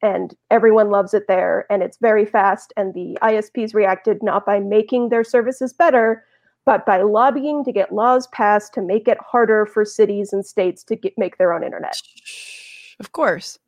and 0.02 0.34
everyone 0.50 0.90
loves 0.90 1.14
it 1.14 1.26
there 1.28 1.66
and 1.70 1.82
it's 1.82 1.98
very 1.98 2.24
fast. 2.24 2.72
And 2.76 2.94
the 2.94 3.18
ISPs 3.22 3.74
reacted 3.74 4.22
not 4.22 4.46
by 4.46 4.60
making 4.60 5.08
their 5.08 5.24
services 5.24 5.72
better, 5.72 6.24
but 6.64 6.84
by 6.86 7.02
lobbying 7.02 7.64
to 7.64 7.72
get 7.72 7.92
laws 7.92 8.26
passed 8.28 8.74
to 8.74 8.82
make 8.82 9.08
it 9.08 9.18
harder 9.20 9.66
for 9.66 9.84
cities 9.84 10.32
and 10.32 10.44
states 10.44 10.84
to 10.84 10.96
get, 10.96 11.16
make 11.16 11.38
their 11.38 11.52
own 11.52 11.64
internet. 11.64 11.96
Of 13.00 13.12
course. 13.12 13.58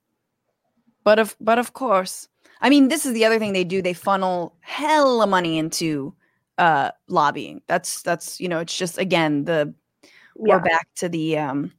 But 1.03 1.19
of 1.19 1.37
but 1.41 1.59
of 1.59 1.73
course. 1.73 2.29
I 2.61 2.69
mean, 2.69 2.89
this 2.89 3.07
is 3.07 3.15
the 3.15 3.25
other 3.25 3.39
thing 3.39 3.55
they 3.55 3.65
do. 3.65 3.81
They 3.81 3.95
funnel 3.95 4.55
hella 4.61 5.27
money 5.27 5.59
into 5.59 6.15
uh 6.59 6.91
lobbying. 7.09 7.63
That's 7.67 8.03
that's 8.03 8.39
you 8.39 8.49
know, 8.49 8.59
it's 8.59 8.77
just 8.77 8.99
again 8.99 9.45
the 9.45 9.73
yeah. 10.03 10.57
we're 10.57 10.61
back 10.61 10.89
to 10.97 11.09
the 11.09 11.39
um 11.39 11.73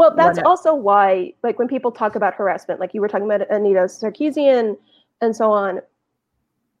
well, 0.00 0.14
that's 0.16 0.38
also 0.46 0.74
why, 0.74 1.34
like, 1.42 1.58
when 1.58 1.68
people 1.68 1.92
talk 1.92 2.14
about 2.14 2.32
harassment, 2.32 2.80
like 2.80 2.94
you 2.94 3.02
were 3.02 3.08
talking 3.08 3.26
about 3.26 3.50
Anita 3.50 3.80
Sarkeesian 3.80 4.78
and 5.20 5.36
so 5.36 5.52
on, 5.52 5.80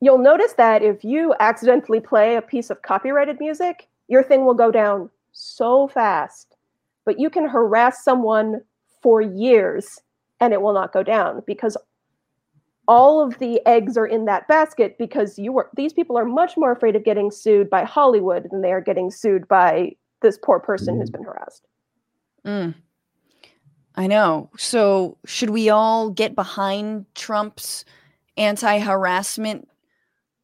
you'll 0.00 0.16
notice 0.16 0.54
that 0.54 0.82
if 0.82 1.04
you 1.04 1.34
accidentally 1.38 2.00
play 2.00 2.36
a 2.36 2.40
piece 2.40 2.70
of 2.70 2.80
copyrighted 2.80 3.38
music, 3.38 3.88
your 4.08 4.22
thing 4.22 4.46
will 4.46 4.54
go 4.54 4.70
down 4.70 5.10
so 5.32 5.86
fast. 5.88 6.56
But 7.04 7.20
you 7.20 7.28
can 7.28 7.46
harass 7.46 8.02
someone 8.02 8.62
for 9.02 9.20
years 9.20 10.00
and 10.40 10.54
it 10.54 10.62
will 10.62 10.72
not 10.72 10.94
go 10.94 11.02
down 11.02 11.42
because 11.46 11.76
all 12.88 13.20
of 13.20 13.38
the 13.38 13.60
eggs 13.66 13.98
are 13.98 14.06
in 14.06 14.24
that 14.24 14.48
basket 14.48 14.96
because 14.98 15.38
you 15.38 15.52
were 15.52 15.68
these 15.76 15.92
people 15.92 16.16
are 16.16 16.24
much 16.24 16.56
more 16.56 16.72
afraid 16.72 16.96
of 16.96 17.04
getting 17.04 17.30
sued 17.30 17.68
by 17.68 17.84
Hollywood 17.84 18.48
than 18.50 18.62
they 18.62 18.72
are 18.72 18.80
getting 18.80 19.10
sued 19.10 19.46
by 19.46 19.94
this 20.22 20.38
poor 20.42 20.58
person 20.58 20.98
who's 20.98 21.10
been 21.10 21.22
harassed. 21.22 21.66
Mm. 22.46 22.74
I 24.00 24.06
know. 24.06 24.48
So 24.56 25.18
should 25.26 25.50
we 25.50 25.68
all 25.68 26.08
get 26.08 26.34
behind 26.34 27.04
Trump's 27.14 27.84
anti-harassment 28.38 29.68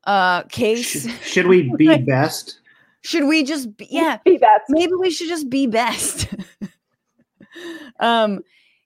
uh 0.05 0.43
case? 0.43 1.05
Should, 1.05 1.23
should 1.23 1.47
we 1.47 1.75
be 1.79 1.97
best? 1.97 2.61
Should 3.01 3.25
we 3.25 3.45
just 3.45 3.75
be, 3.79 3.89
yeah, 3.91 4.19
be 4.27 4.37
best. 4.37 4.65
Maybe 4.69 4.93
we 4.93 5.11
should 5.11 5.29
just 5.29 5.49
be 5.49 5.67
best. 5.67 6.29
um 8.01 8.41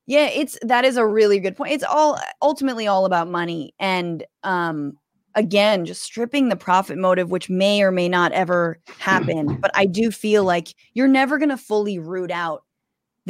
yeah 0.07 0.27
it's 0.27 0.57
that 0.63 0.85
is 0.85 0.97
a 0.97 1.05
really 1.05 1.41
good 1.41 1.57
point 1.57 1.73
it's 1.73 1.83
all 1.83 2.17
ultimately 2.41 2.87
all 2.87 3.07
about 3.07 3.27
money 3.27 3.75
and 3.81 4.25
um 4.45 4.97
again 5.35 5.85
just 5.85 6.03
stripping 6.03 6.49
the 6.49 6.55
profit 6.55 6.97
motive 6.97 7.29
which 7.33 7.51
may 7.51 7.83
or 7.83 7.91
may 7.91 8.09
not 8.09 8.31
ever 8.31 8.79
happen 8.99 9.57
but 9.61 9.73
i 9.75 9.85
do 9.85 10.13
feel 10.13 10.45
like 10.45 10.77
you're 10.95 11.09
never 11.09 11.39
going 11.39 11.49
to 11.49 11.57
fully 11.57 11.99
root 11.99 12.31
out 12.31 12.63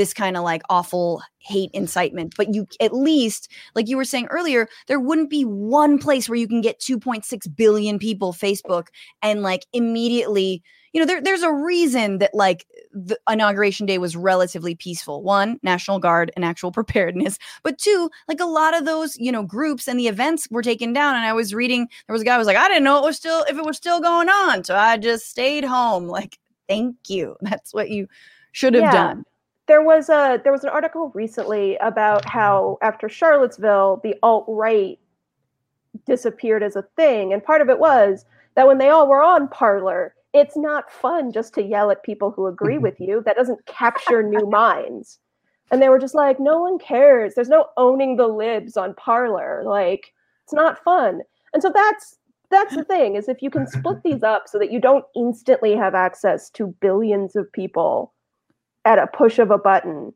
this 0.00 0.14
kind 0.14 0.36
of 0.36 0.42
like 0.42 0.62
awful 0.70 1.22
hate 1.38 1.70
incitement 1.74 2.34
but 2.36 2.54
you 2.54 2.66
at 2.80 2.94
least 2.94 3.50
like 3.74 3.86
you 3.86 3.98
were 3.98 4.04
saying 4.04 4.26
earlier 4.30 4.66
there 4.88 4.98
wouldn't 4.98 5.28
be 5.28 5.42
one 5.44 5.98
place 5.98 6.26
where 6.26 6.38
you 6.38 6.48
can 6.48 6.62
get 6.62 6.80
2.6 6.80 7.54
billion 7.54 7.98
people 7.98 8.32
facebook 8.32 8.86
and 9.22 9.42
like 9.42 9.66
immediately 9.74 10.62
you 10.92 11.00
know, 11.00 11.06
there, 11.06 11.22
there's 11.22 11.42
a 11.42 11.52
reason 11.52 12.18
that 12.18 12.34
like 12.34 12.66
the 12.92 13.18
inauguration 13.30 13.86
day 13.86 13.98
was 13.98 14.16
relatively 14.16 14.74
peaceful. 14.74 15.22
One, 15.22 15.58
National 15.62 15.98
Guard 15.98 16.32
and 16.34 16.44
actual 16.44 16.72
preparedness, 16.80 17.38
but 17.62 17.78
two, 17.78 18.10
like 18.28 18.40
a 18.40 18.46
lot 18.46 18.76
of 18.76 18.84
those, 18.84 19.16
you 19.16 19.30
know, 19.30 19.42
groups 19.42 19.86
and 19.86 19.98
the 19.98 20.08
events 20.08 20.48
were 20.50 20.62
taken 20.62 20.92
down. 20.92 21.14
And 21.14 21.24
I 21.24 21.32
was 21.32 21.54
reading, 21.54 21.88
there 22.06 22.12
was 22.12 22.22
a 22.22 22.24
guy 22.24 22.38
was 22.38 22.46
like, 22.46 22.56
I 22.56 22.66
didn't 22.68 22.84
know 22.84 22.98
it 22.98 23.04
was 23.04 23.16
still 23.16 23.44
if 23.48 23.56
it 23.56 23.64
was 23.64 23.76
still 23.76 24.00
going 24.00 24.28
on, 24.28 24.64
so 24.64 24.74
I 24.74 24.96
just 24.96 25.28
stayed 25.28 25.64
home. 25.64 26.06
Like, 26.06 26.38
thank 26.68 26.96
you. 27.08 27.36
That's 27.40 27.72
what 27.72 27.90
you 27.90 28.08
should 28.52 28.74
have 28.74 28.84
yeah. 28.84 28.92
done. 28.92 29.24
There 29.70 29.82
was 29.82 30.08
a 30.08 30.40
there 30.42 30.52
was 30.52 30.64
an 30.64 30.70
article 30.70 31.12
recently 31.14 31.76
about 31.76 32.28
how 32.28 32.76
after 32.82 33.08
Charlottesville, 33.08 34.00
the 34.02 34.16
alt 34.20 34.44
right 34.48 34.98
disappeared 36.06 36.64
as 36.64 36.74
a 36.74 36.82
thing, 36.96 37.32
and 37.32 37.44
part 37.44 37.62
of 37.62 37.68
it 37.68 37.78
was 37.78 38.24
that 38.56 38.66
when 38.66 38.78
they 38.78 38.88
all 38.88 39.08
were 39.08 39.22
on 39.22 39.46
Parler 39.46 40.14
it's 40.32 40.56
not 40.56 40.90
fun 40.90 41.32
just 41.32 41.54
to 41.54 41.62
yell 41.62 41.90
at 41.90 42.02
people 42.02 42.30
who 42.30 42.46
agree 42.46 42.74
mm-hmm. 42.74 42.84
with 42.84 43.00
you. 43.00 43.22
That 43.24 43.36
doesn't 43.36 43.66
capture 43.66 44.22
new 44.22 44.46
minds. 44.50 45.18
And 45.72 45.80
they 45.80 45.88
were 45.88 45.98
just 45.98 46.14
like, 46.14 46.40
no 46.40 46.60
one 46.60 46.78
cares. 46.78 47.34
There's 47.34 47.48
no 47.48 47.66
owning 47.76 48.16
the 48.16 48.26
libs 48.26 48.76
on 48.76 48.94
Parler. 48.94 49.62
Like, 49.64 50.12
it's 50.44 50.52
not 50.52 50.82
fun. 50.82 51.20
And 51.52 51.62
so 51.62 51.70
that's 51.74 52.16
that's 52.50 52.74
the 52.74 52.82
thing 52.82 53.14
is 53.14 53.28
if 53.28 53.42
you 53.42 53.50
can 53.50 53.68
split 53.68 54.02
these 54.02 54.24
up 54.24 54.48
so 54.48 54.58
that 54.58 54.72
you 54.72 54.80
don't 54.80 55.04
instantly 55.14 55.76
have 55.76 55.94
access 55.94 56.50
to 56.50 56.74
billions 56.80 57.36
of 57.36 57.52
people 57.52 58.12
at 58.84 58.98
a 58.98 59.06
push 59.06 59.38
of 59.38 59.50
a 59.50 59.58
button 59.58 60.12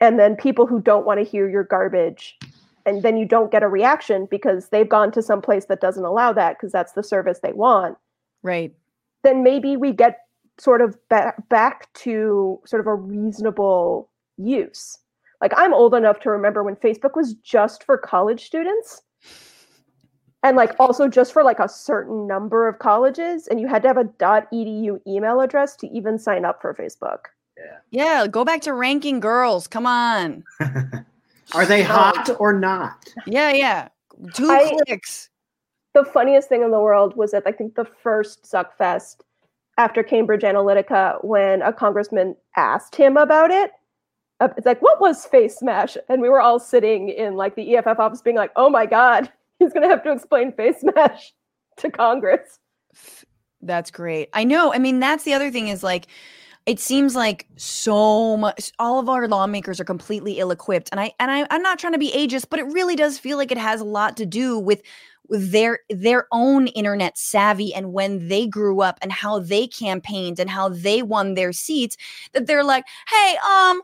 and 0.00 0.18
then 0.18 0.36
people 0.36 0.66
who 0.66 0.80
don't 0.80 1.06
want 1.06 1.18
to 1.18 1.24
hear 1.24 1.48
your 1.48 1.64
garbage 1.64 2.38
and 2.86 3.02
then 3.02 3.16
you 3.16 3.26
don't 3.26 3.52
get 3.52 3.62
a 3.62 3.68
reaction 3.68 4.26
because 4.30 4.68
they've 4.70 4.88
gone 4.88 5.12
to 5.12 5.22
some 5.22 5.42
place 5.42 5.66
that 5.66 5.80
doesn't 5.80 6.04
allow 6.04 6.32
that 6.32 6.56
because 6.56 6.72
that's 6.72 6.92
the 6.92 7.02
service 7.02 7.40
they 7.42 7.52
want 7.52 7.96
right 8.42 8.74
then 9.22 9.42
maybe 9.42 9.76
we 9.76 9.92
get 9.92 10.20
sort 10.60 10.82
of 10.82 10.96
ba- 11.08 11.34
back 11.48 11.92
to 11.94 12.60
sort 12.66 12.80
of 12.80 12.86
a 12.86 12.94
reasonable 12.94 14.10
use. 14.36 14.98
Like 15.40 15.52
I'm 15.56 15.72
old 15.72 15.94
enough 15.94 16.20
to 16.20 16.30
remember 16.30 16.62
when 16.62 16.76
Facebook 16.76 17.16
was 17.16 17.34
just 17.34 17.84
for 17.84 17.96
college 17.96 18.44
students 18.44 19.02
and 20.42 20.56
like 20.56 20.74
also 20.78 21.08
just 21.08 21.32
for 21.32 21.42
like 21.42 21.58
a 21.58 21.68
certain 21.68 22.26
number 22.26 22.68
of 22.68 22.78
colleges 22.78 23.46
and 23.46 23.60
you 23.60 23.66
had 23.66 23.82
to 23.82 23.88
have 23.88 23.96
a 23.96 24.04
.edu 24.04 25.00
email 25.06 25.40
address 25.40 25.76
to 25.76 25.88
even 25.88 26.18
sign 26.18 26.44
up 26.44 26.60
for 26.60 26.74
Facebook. 26.74 27.30
Yeah. 27.60 27.76
Yeah, 27.90 28.26
go 28.26 28.44
back 28.44 28.62
to 28.62 28.72
ranking 28.72 29.20
girls. 29.20 29.66
Come 29.66 29.86
on. 29.86 30.44
Are 31.54 31.66
they 31.66 31.82
hot 31.82 32.30
or 32.38 32.52
not? 32.52 33.12
Yeah, 33.26 33.52
yeah. 33.52 33.88
Two 34.34 34.50
I, 34.50 34.78
clicks 34.86 35.30
the 35.94 36.04
funniest 36.04 36.48
thing 36.48 36.62
in 36.62 36.70
the 36.70 36.80
world 36.80 37.16
was 37.16 37.32
that 37.32 37.42
I 37.46 37.52
think 37.52 37.74
the 37.74 37.84
first 37.84 38.44
Suckfest, 38.44 39.16
after 39.78 40.02
Cambridge 40.02 40.42
Analytica 40.42 41.22
when 41.24 41.62
a 41.62 41.72
congressman 41.72 42.36
asked 42.56 42.94
him 42.94 43.16
about 43.16 43.50
it. 43.50 43.72
Uh, 44.38 44.48
it's 44.56 44.66
like, 44.66 44.80
what 44.82 45.00
was 45.00 45.26
Facemash? 45.26 45.96
And 46.08 46.22
we 46.22 46.28
were 46.28 46.40
all 46.40 46.58
sitting 46.58 47.08
in 47.08 47.34
like 47.34 47.56
the 47.56 47.76
EFF 47.76 47.98
office 47.98 48.22
being 48.22 48.36
like, 48.36 48.52
oh 48.56 48.70
my 48.70 48.86
God, 48.86 49.30
he's 49.58 49.72
going 49.72 49.82
to 49.82 49.88
have 49.88 50.02
to 50.04 50.12
explain 50.12 50.52
Facemash 50.52 51.32
to 51.78 51.90
Congress. 51.90 52.58
That's 53.62 53.90
great. 53.90 54.28
I 54.32 54.44
know. 54.44 54.72
I 54.72 54.78
mean, 54.78 55.00
that's 55.00 55.24
the 55.24 55.34
other 55.34 55.50
thing 55.50 55.68
is 55.68 55.82
like, 55.82 56.06
it 56.66 56.78
seems 56.78 57.14
like 57.16 57.46
so 57.56 58.36
much 58.36 58.72
all 58.78 58.98
of 58.98 59.08
our 59.08 59.26
lawmakers 59.26 59.80
are 59.80 59.84
completely 59.84 60.38
ill-equipped 60.38 60.88
and 60.92 61.00
i 61.00 61.12
and 61.18 61.30
I, 61.30 61.46
i'm 61.50 61.62
not 61.62 61.78
trying 61.78 61.94
to 61.94 61.98
be 61.98 62.12
ageist 62.12 62.46
but 62.50 62.58
it 62.58 62.64
really 62.64 62.96
does 62.96 63.18
feel 63.18 63.38
like 63.38 63.50
it 63.52 63.58
has 63.58 63.80
a 63.80 63.84
lot 63.84 64.16
to 64.18 64.26
do 64.26 64.58
with 64.58 64.82
their 65.28 65.80
their 65.88 66.26
own 66.32 66.66
internet 66.68 67.16
savvy 67.16 67.72
and 67.72 67.92
when 67.92 68.28
they 68.28 68.46
grew 68.46 68.80
up 68.80 68.98
and 69.00 69.12
how 69.12 69.38
they 69.38 69.66
campaigned 69.66 70.38
and 70.38 70.50
how 70.50 70.68
they 70.68 71.02
won 71.02 71.34
their 71.34 71.52
seats 71.52 71.96
that 72.32 72.46
they're 72.46 72.64
like 72.64 72.84
hey 73.08 73.36
um 73.48 73.80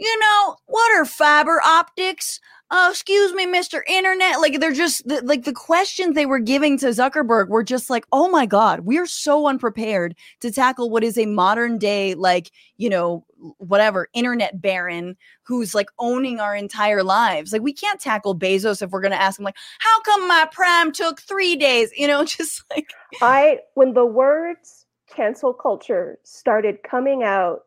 you 0.00 0.18
know 0.18 0.56
what 0.66 0.92
are 0.98 1.04
fiber 1.04 1.60
optics 1.64 2.40
oh, 2.70 2.90
excuse 2.90 3.32
me, 3.32 3.46
Mr. 3.46 3.80
Internet. 3.86 4.40
Like 4.40 4.60
they're 4.60 4.72
just 4.72 5.06
the, 5.06 5.20
like 5.22 5.44
the 5.44 5.52
questions 5.52 6.14
they 6.14 6.26
were 6.26 6.38
giving 6.38 6.78
to 6.78 6.86
Zuckerberg 6.86 7.48
were 7.48 7.64
just 7.64 7.90
like, 7.90 8.06
oh 8.12 8.28
my 8.28 8.46
God, 8.46 8.80
we 8.80 8.98
are 8.98 9.06
so 9.06 9.46
unprepared 9.46 10.14
to 10.40 10.52
tackle 10.52 10.90
what 10.90 11.02
is 11.02 11.18
a 11.18 11.26
modern 11.26 11.78
day, 11.78 12.14
like, 12.14 12.50
you 12.76 12.88
know, 12.88 13.24
whatever 13.58 14.08
internet 14.12 14.60
baron 14.60 15.16
who's 15.42 15.74
like 15.74 15.88
owning 15.98 16.38
our 16.38 16.54
entire 16.54 17.02
lives. 17.02 17.52
Like 17.52 17.62
we 17.62 17.72
can't 17.72 18.00
tackle 18.00 18.38
Bezos 18.38 18.82
if 18.82 18.90
we're 18.90 19.00
going 19.00 19.12
to 19.12 19.20
ask 19.20 19.38
him 19.38 19.44
like, 19.44 19.56
how 19.80 20.00
come 20.02 20.28
my 20.28 20.46
prime 20.52 20.92
took 20.92 21.20
three 21.20 21.56
days? 21.56 21.90
You 21.96 22.06
know, 22.06 22.24
just 22.24 22.62
like 22.70 22.90
I, 23.20 23.60
when 23.74 23.94
the 23.94 24.06
words 24.06 24.86
cancel 25.08 25.52
culture 25.52 26.18
started 26.22 26.84
coming 26.88 27.24
out 27.24 27.62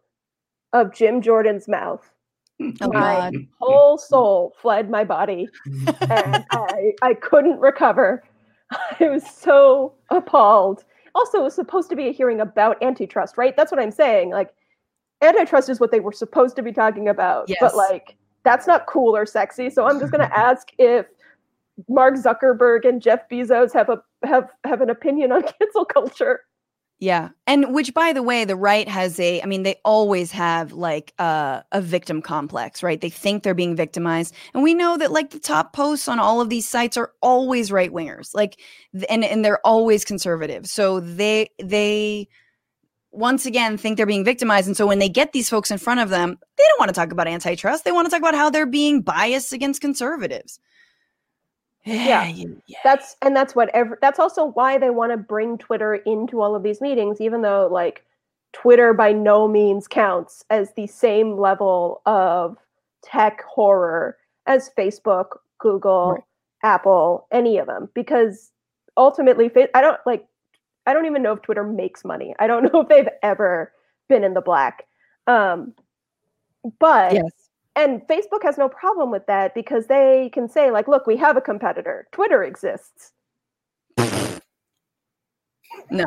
of 0.72 0.94
Jim 0.94 1.22
Jordan's 1.22 1.68
mouth, 1.68 2.13
Oh, 2.82 2.88
my 2.92 3.32
God. 3.32 3.36
whole 3.60 3.98
soul 3.98 4.54
fled 4.62 4.90
my 4.90 5.04
body 5.04 5.48
and 6.02 6.46
I, 6.52 6.94
I 7.02 7.14
couldn't 7.16 7.60
recover. 7.60 8.24
I 9.00 9.10
was 9.10 9.24
so 9.30 9.94
appalled. 10.10 10.84
Also, 11.16 11.40
it 11.40 11.44
was 11.44 11.54
supposed 11.56 11.90
to 11.90 11.96
be 11.96 12.08
a 12.08 12.12
hearing 12.12 12.42
about 12.42 12.82
antitrust, 12.82 13.38
right? 13.38 13.56
That's 13.56 13.72
what 13.72 13.80
I'm 13.80 13.92
saying. 13.92 14.32
Like, 14.32 14.50
antitrust 15.22 15.70
is 15.70 15.80
what 15.80 15.92
they 15.92 16.00
were 16.00 16.12
supposed 16.12 16.56
to 16.56 16.64
be 16.64 16.72
talking 16.72 17.08
about, 17.08 17.48
Yes. 17.48 17.60
but 17.62 17.76
like, 17.76 18.16
that's 18.44 18.66
not 18.68 18.88
cool 18.88 19.16
or 19.16 19.26
sexy. 19.26 19.70
So 19.70 19.86
I'm 19.86 20.00
just 20.00 20.12
going 20.12 20.28
to 20.28 20.38
ask 20.38 20.70
if 20.80 21.06
Mark 21.88 22.16
Zuckerberg 22.16 22.88
and 22.88 23.02
Jeff 23.02 23.28
Bezos 23.30 23.74
have 23.74 23.90
a 23.90 24.02
have 24.24 24.50
have 24.64 24.82
an 24.82 24.90
opinion 24.90 25.32
on 25.32 25.44
cancel 25.60 25.86
culture. 25.86 26.42
Yeah. 27.00 27.30
And 27.48 27.74
which 27.74 27.94
by 27.94 28.14
the 28.14 28.24
way, 28.24 28.46
the 28.46 28.56
right 28.56 28.88
has 28.88 29.20
a 29.20 29.42
I 29.42 29.46
mean, 29.46 29.64
they 29.64 29.76
always 29.84 30.32
have 30.32 30.72
like 30.72 31.14
uh, 31.20 31.62
a 31.72 31.82
victim 31.82 32.22
complex, 32.22 32.82
right? 32.82 33.02
They 33.02 33.10
think 33.10 33.44
they're 33.44 33.54
being 33.54 33.76
victimized. 33.76 34.34
And 34.54 34.64
we 34.64 34.74
know 34.74 34.98
that 34.98 35.12
like 35.12 35.32
the 35.32 35.40
top 35.40 35.74
posts 35.74 36.08
on 36.08 36.20
all 36.20 36.40
of 36.40 36.50
these 36.50 36.68
sites 36.68 36.96
are 36.96 37.12
always 37.22 37.72
right 37.72 37.92
wingers. 37.92 38.34
Like 38.34 38.58
and 39.10 39.26
and 39.26 39.44
they're 39.44 39.66
always 39.66 40.06
conservative. 40.06 40.66
So 40.66 41.02
they 41.02 41.50
they 41.62 42.30
once 43.12 43.46
again 43.46 43.78
think 43.78 43.98
they're 43.98 44.06
being 44.06 44.24
victimized 44.24 44.68
and 44.68 44.78
so 44.78 44.88
when 44.88 45.00
they 45.00 45.10
get 45.10 45.34
these 45.34 45.50
folks 45.50 45.72
in 45.72 45.78
front 45.78 46.00
of 46.00 46.10
them, 46.10 46.38
they 46.58 46.64
don't 46.70 46.80
want 46.80 46.90
to 46.90 46.96
talk 46.96 47.12
about 47.12 47.28
antitrust. 47.28 47.84
They 47.84 47.92
want 47.92 48.06
to 48.06 48.12
talk 48.12 48.22
about 48.22 48.34
how 48.36 48.50
they're 48.50 48.66
being 48.66 49.02
biased 49.02 49.52
against 49.52 49.82
conservatives. 49.82 50.60
Yeah. 51.86 52.28
yeah. 52.28 52.78
That's 52.84 53.16
and 53.22 53.36
that's 53.36 53.56
what 53.56 53.70
ever 53.76 53.98
that's 54.02 54.20
also 54.20 54.46
why 54.46 54.78
they 54.78 54.90
want 54.90 55.12
to 55.12 55.18
bring 55.18 55.58
Twitter 55.58 55.96
into 55.96 56.42
all 56.42 56.56
of 56.56 56.64
these 56.64 56.82
meetings, 56.82 57.20
even 57.22 57.42
though 57.42 57.68
like 57.72 58.06
Twitter 58.54 58.94
by 58.94 59.12
no 59.12 59.48
means 59.48 59.88
counts 59.88 60.46
as 60.50 60.74
the 60.74 60.88
same 60.88 61.38
level 61.38 62.02
of 62.06 62.58
tech 63.04 63.44
horror 63.44 64.18
as 64.48 64.70
Facebook, 64.78 65.38
Google, 65.60 66.14
Right. 66.14 66.24
Apple, 66.64 67.28
any 67.32 67.58
of 67.58 67.68
them, 67.68 67.90
because 67.94 68.52
ultimately, 68.98 69.52
I 69.74 69.82
don't 69.82 70.00
like. 70.06 70.26
I 70.86 70.94
don't 70.94 71.06
even 71.06 71.24
know 71.24 71.34
if 71.34 71.42
Twitter 71.42 71.64
makes 71.64 72.06
money. 72.06 72.36
I 72.40 72.48
don't 72.48 72.64
know 72.74 72.82
if 72.82 72.90
they've 72.90 73.08
ever 73.22 73.72
been 74.10 74.24
in 74.24 74.34
the 74.34 74.42
black. 74.42 74.86
Um, 75.28 75.74
but 76.80 77.14
Yes. 77.14 77.43
And 77.76 78.02
Facebook 78.08 78.44
has 78.44 78.58
no 78.58 78.70
problem 78.70 79.12
with 79.12 79.26
that 79.28 79.56
because 79.56 79.88
they 79.88 80.30
can 80.34 80.48
say, 80.48 80.72
like, 80.72 80.88
look, 80.88 81.08
we 81.08 81.18
have 81.18 81.38
a 81.38 81.42
competitor. 81.42 82.08
Twitter 82.12 82.44
exists. 82.44 83.12
No. 85.90 86.06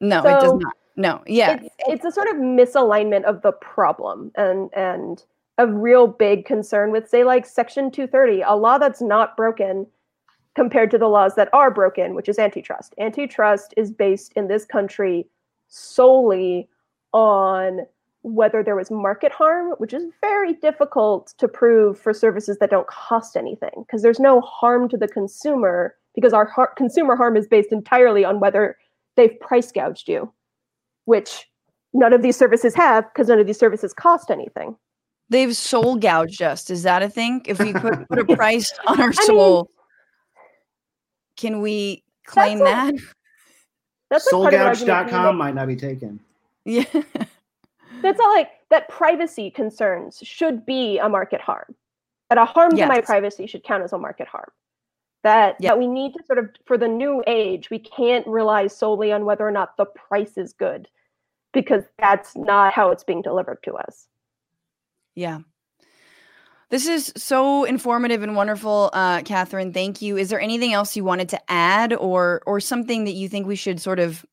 No, 0.00 0.20
it 0.20 0.40
does 0.40 0.54
not. 0.54 0.72
No. 0.96 1.22
Yeah. 1.26 1.58
It's, 1.60 1.74
it's 1.88 2.04
a 2.04 2.12
sort 2.12 2.28
of 2.28 2.36
misalignment 2.36 3.24
of 3.24 3.42
the 3.42 3.52
problem 3.52 4.30
and 4.36 4.70
and 4.74 5.24
a 5.58 5.66
real 5.66 6.06
big 6.06 6.44
concern 6.44 6.90
with 6.90 7.08
say 7.08 7.24
like 7.24 7.44
section 7.46 7.90
230, 7.90 8.42
a 8.42 8.54
law 8.54 8.78
that's 8.78 9.02
not 9.02 9.36
broken 9.36 9.86
compared 10.54 10.90
to 10.90 10.98
the 10.98 11.08
laws 11.08 11.34
that 11.34 11.48
are 11.52 11.70
broken, 11.70 12.14
which 12.14 12.28
is 12.28 12.38
antitrust. 12.38 12.94
Antitrust 12.98 13.74
is 13.76 13.90
based 13.90 14.32
in 14.36 14.48
this 14.48 14.64
country 14.64 15.26
solely 15.68 16.68
on 17.12 17.80
whether 18.22 18.62
there 18.62 18.76
was 18.76 18.90
market 18.90 19.32
harm, 19.32 19.72
which 19.78 19.94
is 19.94 20.04
very 20.20 20.54
difficult 20.54 21.32
to 21.38 21.48
prove 21.48 21.98
for 21.98 22.12
services 22.12 22.58
that 22.58 22.70
don't 22.70 22.86
cost 22.86 23.36
anything 23.36 23.70
because 23.86 24.02
there's 24.02 24.20
no 24.20 24.40
harm 24.42 24.88
to 24.88 24.96
the 24.96 25.08
consumer 25.08 25.96
because 26.14 26.32
our 26.32 26.44
har- 26.44 26.74
consumer 26.76 27.16
harm 27.16 27.36
is 27.36 27.46
based 27.46 27.72
entirely 27.72 28.24
on 28.24 28.40
whether 28.40 28.76
they've 29.16 29.38
price 29.40 29.72
gouged 29.72 30.08
you, 30.08 30.30
which 31.06 31.48
none 31.94 32.12
of 32.12 32.22
these 32.22 32.36
services 32.36 32.74
have 32.74 33.04
because 33.12 33.28
none 33.28 33.38
of 33.38 33.46
these 33.46 33.58
services 33.58 33.94
cost 33.94 34.30
anything. 34.30 34.76
They've 35.30 35.56
soul 35.56 35.96
gouged 35.96 36.42
us. 36.42 36.68
Is 36.70 36.82
that 36.82 37.02
a 37.02 37.08
thing? 37.08 37.42
If 37.46 37.58
we 37.58 37.72
put, 37.72 38.08
put 38.08 38.18
a 38.18 38.24
price 38.36 38.72
on 38.86 39.00
our 39.00 39.08
mean, 39.08 39.12
soul, 39.12 39.70
can 41.36 41.60
we 41.62 42.02
claim 42.26 42.58
That's 42.58 42.92
that? 42.92 43.04
That's 44.10 44.32
like 44.32 44.42
part 44.42 44.54
of 44.54 44.60
the 44.60 44.66
argument 44.66 45.06
we 45.06 45.12
Soulgouge.com 45.12 45.36
might 45.36 45.54
not 45.54 45.68
be 45.68 45.76
taken. 45.76 46.20
Yeah. 46.66 46.84
That's 48.02 48.18
not 48.18 48.34
like 48.34 48.50
that 48.70 48.88
privacy 48.88 49.50
concerns 49.50 50.20
should 50.22 50.64
be 50.64 50.98
a 50.98 51.08
market 51.08 51.40
harm. 51.40 51.74
That 52.28 52.38
a 52.38 52.44
harm 52.44 52.76
to 52.76 52.86
my 52.86 53.00
privacy 53.00 53.46
should 53.46 53.64
count 53.64 53.82
as 53.82 53.92
a 53.92 53.98
market 53.98 54.28
harm. 54.28 54.50
That, 55.22 55.56
that 55.60 55.78
we 55.78 55.86
need 55.86 56.14
to 56.14 56.24
sort 56.24 56.38
of 56.38 56.48
for 56.64 56.78
the 56.78 56.88
new 56.88 57.22
age, 57.26 57.68
we 57.68 57.78
can't 57.78 58.26
rely 58.26 58.68
solely 58.68 59.12
on 59.12 59.24
whether 59.26 59.46
or 59.46 59.50
not 59.50 59.76
the 59.76 59.84
price 59.84 60.38
is 60.38 60.54
good 60.54 60.88
because 61.52 61.84
that's 61.98 62.36
not 62.36 62.72
how 62.72 62.90
it's 62.90 63.04
being 63.04 63.20
delivered 63.20 63.58
to 63.64 63.74
us. 63.74 64.06
Yeah. 65.14 65.40
This 66.70 66.86
is 66.86 67.12
so 67.16 67.64
informative 67.64 68.22
and 68.22 68.36
wonderful, 68.36 68.90
uh, 68.92 69.22
Katharine. 69.22 69.72
Thank 69.72 70.00
you. 70.00 70.16
Is 70.16 70.30
there 70.30 70.40
anything 70.40 70.72
else 70.72 70.96
you 70.96 71.02
wanted 71.02 71.28
to 71.30 71.40
add, 71.50 71.92
or 71.92 72.42
or 72.46 72.60
something 72.60 73.04
that 73.04 73.14
you 73.14 73.28
think 73.28 73.46
we 73.46 73.56
should 73.56 73.80
sort 73.80 73.98
of 73.98 74.24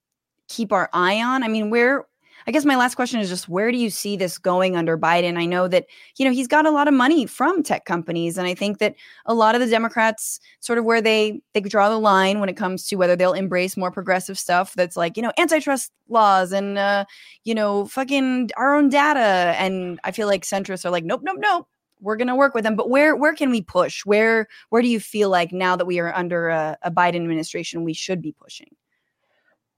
keep 0.48 0.72
our 0.72 0.88
eye 0.94 1.22
on? 1.22 1.42
I 1.42 1.48
mean, 1.48 1.72
where? 1.72 2.06
I 2.48 2.52
guess 2.52 2.64
my 2.64 2.78
last 2.78 2.96
question 2.96 3.20
is 3.20 3.28
just 3.28 3.50
where 3.50 3.74
do 3.74 3.78
you 3.78 3.90
see 3.90 4.16
this 4.16 4.38
going 4.38 4.78
under 4.78 4.98
Biden? 4.98 5.38
I 5.38 5.46
know 5.46 5.68
that 5.68 5.86
you 6.16 6.24
know 6.24 6.32
he's 6.32 6.48
got 6.48 6.66
a 6.66 6.72
lot 6.72 6.88
of 6.88 6.94
money 6.94 7.26
from 7.26 7.62
tech 7.62 7.84
companies, 7.84 8.38
and 8.38 8.48
I 8.48 8.54
think 8.54 8.78
that 8.78 8.96
a 9.26 9.34
lot 9.34 9.54
of 9.54 9.60
the 9.60 9.68
Democrats 9.68 10.40
sort 10.62 10.80
of 10.80 10.86
where 10.86 11.02
they 11.02 11.42
they 11.54 11.60
draw 11.60 11.90
the 11.90 12.00
line 12.00 12.40
when 12.40 12.48
it 12.48 12.56
comes 12.56 12.88
to 12.88 12.96
whether 12.96 13.18
they'll 13.18 13.34
embrace 13.34 13.76
more 13.76 13.92
progressive 13.92 14.40
stuff 14.40 14.74
that's 14.76 14.96
like 14.96 15.18
you 15.18 15.24
know 15.24 15.34
antitrust 15.38 15.92
laws 16.08 16.54
and 16.54 16.78
uh, 16.78 17.04
you 17.44 17.54
know 17.54 17.86
fucking 17.86 18.50
our 18.56 18.76
own 18.76 18.88
data, 18.88 19.54
and 19.60 20.00
I 20.06 20.12
feel 20.12 20.28
like 20.28 20.44
centrists 20.46 20.86
are 20.86 20.90
like 20.90 21.04
nope, 21.04 21.22
nope, 21.24 21.40
nope. 21.42 21.68
We're 22.00 22.16
going 22.16 22.28
to 22.30 22.36
work 22.36 22.54
with 22.54 22.64
them. 22.64 22.78
But 22.78 22.90
where 22.90 23.14
where 23.18 23.34
can 23.34 23.50
we 23.50 23.62
push? 23.62 24.06
Where 24.06 24.48
where 24.70 24.82
do 24.82 24.88
you 24.88 25.02
feel 25.02 25.30
like 25.30 25.52
now 25.52 25.76
that 25.76 25.86
we 25.86 26.00
are 26.00 26.16
under 26.16 26.48
a, 26.48 26.78
a 26.82 26.92
biden 26.92 27.18
administration 27.18 27.84
we 27.84 27.94
should 27.94 28.22
be 28.22 28.32
pushing 28.32 28.70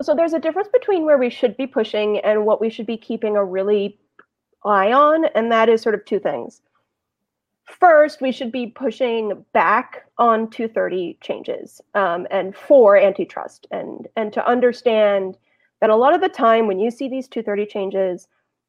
So 0.02 0.16
there's 0.16 0.34
a 0.34 0.39
difference 0.39 0.70
between 0.72 1.04
where 1.06 1.18
we 1.18 1.30
should 1.30 1.58
be 1.58 1.68
pushing 1.68 2.20
and 2.20 2.45
what 2.45 2.62
we 2.62 2.70
should 2.70 2.86
be 2.86 2.97
keeping 2.97 3.36
a 3.36 3.43
really 3.43 4.00
eye 4.64 4.93
on, 4.93 5.26
and 5.36 5.52
that 5.52 5.68
is 5.68 5.82
sort 5.82 5.95
of 5.95 6.06
two 6.06 6.20
things. 6.20 6.62
First, 7.66 8.22
we 8.22 8.32
should 8.32 8.52
be 8.52 8.68
pushing 8.68 9.45
back 9.54 10.06
on 10.18 10.50
230 10.50 11.18
changes 11.22 11.82
um, 11.95 12.28
and 12.32 12.56
for 12.56 12.97
antitrust, 12.97 13.68
and 13.72 14.08
and 14.16 14.32
to 14.34 14.47
understand 14.47 15.38
that 15.82 15.89
a 15.89 15.95
lot 15.95 16.16
of 16.16 16.22
the 16.22 16.30
time 16.30 16.68
when 16.68 16.80
you 16.80 16.91
see 16.91 17.10
these 17.10 17.28
230 17.28 17.66
changes, 17.66 18.28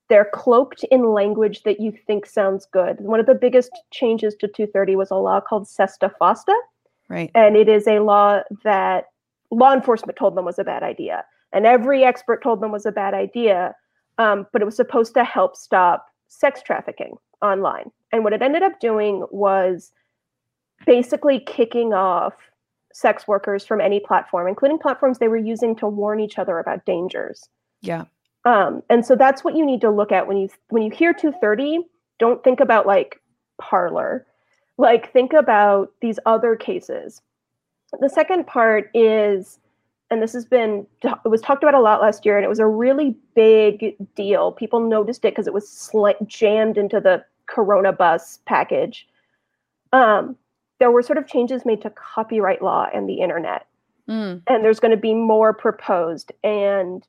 they're 0.09 0.28
cloaked 0.35 0.85
in 0.91 1.12
language 1.14 1.62
that 1.62 1.81
you 1.81 1.93
think 1.93 2.26
sounds 2.26 2.66
good. 2.66 3.01
One 3.01 3.20
of 3.20 3.26
the 3.26 3.35
biggest 3.35 3.70
changes 3.91 4.35
to 4.37 4.49
230 4.49 4.97
was 4.97 5.11
a 5.11 5.16
law 5.16 5.41
called 5.41 5.68
Sesta 5.68 6.12
Fosta, 6.20 6.55
right 7.09 7.31
and 7.37 7.57
it 7.57 7.68
is 7.68 7.87
a 7.87 8.01
law 8.01 8.41
that 8.64 9.09
law 9.51 9.72
enforcement 9.72 10.16
told 10.18 10.36
them 10.36 10.44
was 10.44 10.59
a 10.59 10.64
bad 10.64 10.82
idea 10.82 11.24
and 11.53 11.66
every 11.66 12.05
expert 12.05 12.42
told 12.42 12.61
them 12.61 12.72
was 12.72 12.86
a 12.86 12.92
bad 12.92 13.14
idea 13.14 13.74
um, 14.18 14.46
but 14.53 14.61
it 14.61 14.64
was 14.64 14.76
supposed 14.76 15.14
to 15.14 15.24
help 15.24 15.57
stop 15.57 16.07
sex 16.28 16.62
trafficking 16.62 17.16
online 17.42 17.90
and 18.12 18.24
what 18.24 18.32
it 18.32 18.42
ended 18.42 18.62
up 18.62 18.78
doing 18.80 19.26
was 19.30 19.92
basically 20.86 21.40
kicking 21.40 21.92
off 21.92 22.34
sex 22.92 23.26
workers 23.28 23.66
from 23.66 23.80
any 23.80 24.01
platform 24.01 24.46
including 24.46 24.78
platforms 24.78 25.18
they 25.18 25.28
were 25.28 25.36
using 25.36 25.74
to 25.76 25.86
warn 25.86 26.20
each 26.20 26.38
other 26.38 26.59
about 26.59 26.84
dangers 26.84 27.48
Yeah. 27.82 28.05
Um, 28.44 28.82
and 28.88 29.05
so 29.05 29.16
that's 29.16 29.44
what 29.44 29.57
you 29.57 29.64
need 29.64 29.80
to 29.82 29.90
look 29.90 30.12
at 30.12 30.26
when 30.26 30.36
you 30.36 30.48
when 30.68 30.82
you 30.82 30.90
hear 30.90 31.12
230. 31.12 31.80
Don't 32.18 32.42
think 32.42 32.61
about 32.61 32.86
like 32.86 33.20
Parler. 33.61 34.26
like 34.78 35.12
think 35.12 35.32
about 35.32 35.92
these 36.01 36.18
other 36.24 36.57
cases. 36.57 37.20
The 37.99 38.09
second 38.09 38.47
part 38.47 38.91
is, 38.95 39.59
and 40.11 40.22
this 40.22 40.32
has 40.32 40.45
been 40.45 40.86
it 41.03 41.28
was 41.28 41.41
talked 41.41 41.62
about 41.62 41.74
a 41.74 41.80
lot 41.80 42.01
last 42.01 42.24
year, 42.24 42.36
and 42.36 42.45
it 42.45 42.49
was 42.49 42.59
a 42.59 42.66
really 42.66 43.16
big 43.34 43.97
deal. 44.14 44.53
People 44.53 44.80
noticed 44.80 45.24
it 45.24 45.32
because 45.32 45.47
it 45.47 45.55
was 45.55 45.66
sli- 45.66 46.26
jammed 46.26 46.78
into 46.78 47.01
the 47.01 47.24
coronavirus 47.49 48.38
package. 48.47 49.09
Um, 49.93 50.36
there 50.78 50.91
were 50.91 51.03
sort 51.03 51.18
of 51.18 51.26
changes 51.26 51.66
made 51.66 51.82
to 51.82 51.91
copyright 51.91 52.62
law 52.62 52.88
and 52.95 53.09
the 53.09 53.20
internet 53.20 53.66
Mm. 54.11 54.43
and 54.49 54.64
there's 54.64 54.80
going 54.80 54.91
to 54.91 54.97
be 54.97 55.14
more 55.14 55.53
proposed. 55.53 56.32
And 56.43 57.07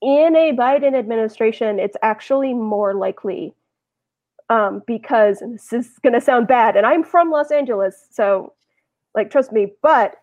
in 0.00 0.34
a 0.34 0.52
Biden 0.56 0.94
administration, 0.94 1.78
it's 1.78 1.96
actually 2.02 2.54
more 2.54 2.94
likely 2.94 3.54
um, 4.48 4.82
because 4.86 5.40
this 5.40 5.72
is 5.74 5.90
going 6.02 6.14
to 6.14 6.20
sound 6.20 6.48
bad, 6.48 6.74
and 6.76 6.86
I'm 6.86 7.04
from 7.04 7.30
Los 7.30 7.50
Angeles, 7.50 8.08
so 8.10 8.54
like 9.14 9.30
trust 9.30 9.52
me, 9.52 9.72
but 9.82 10.16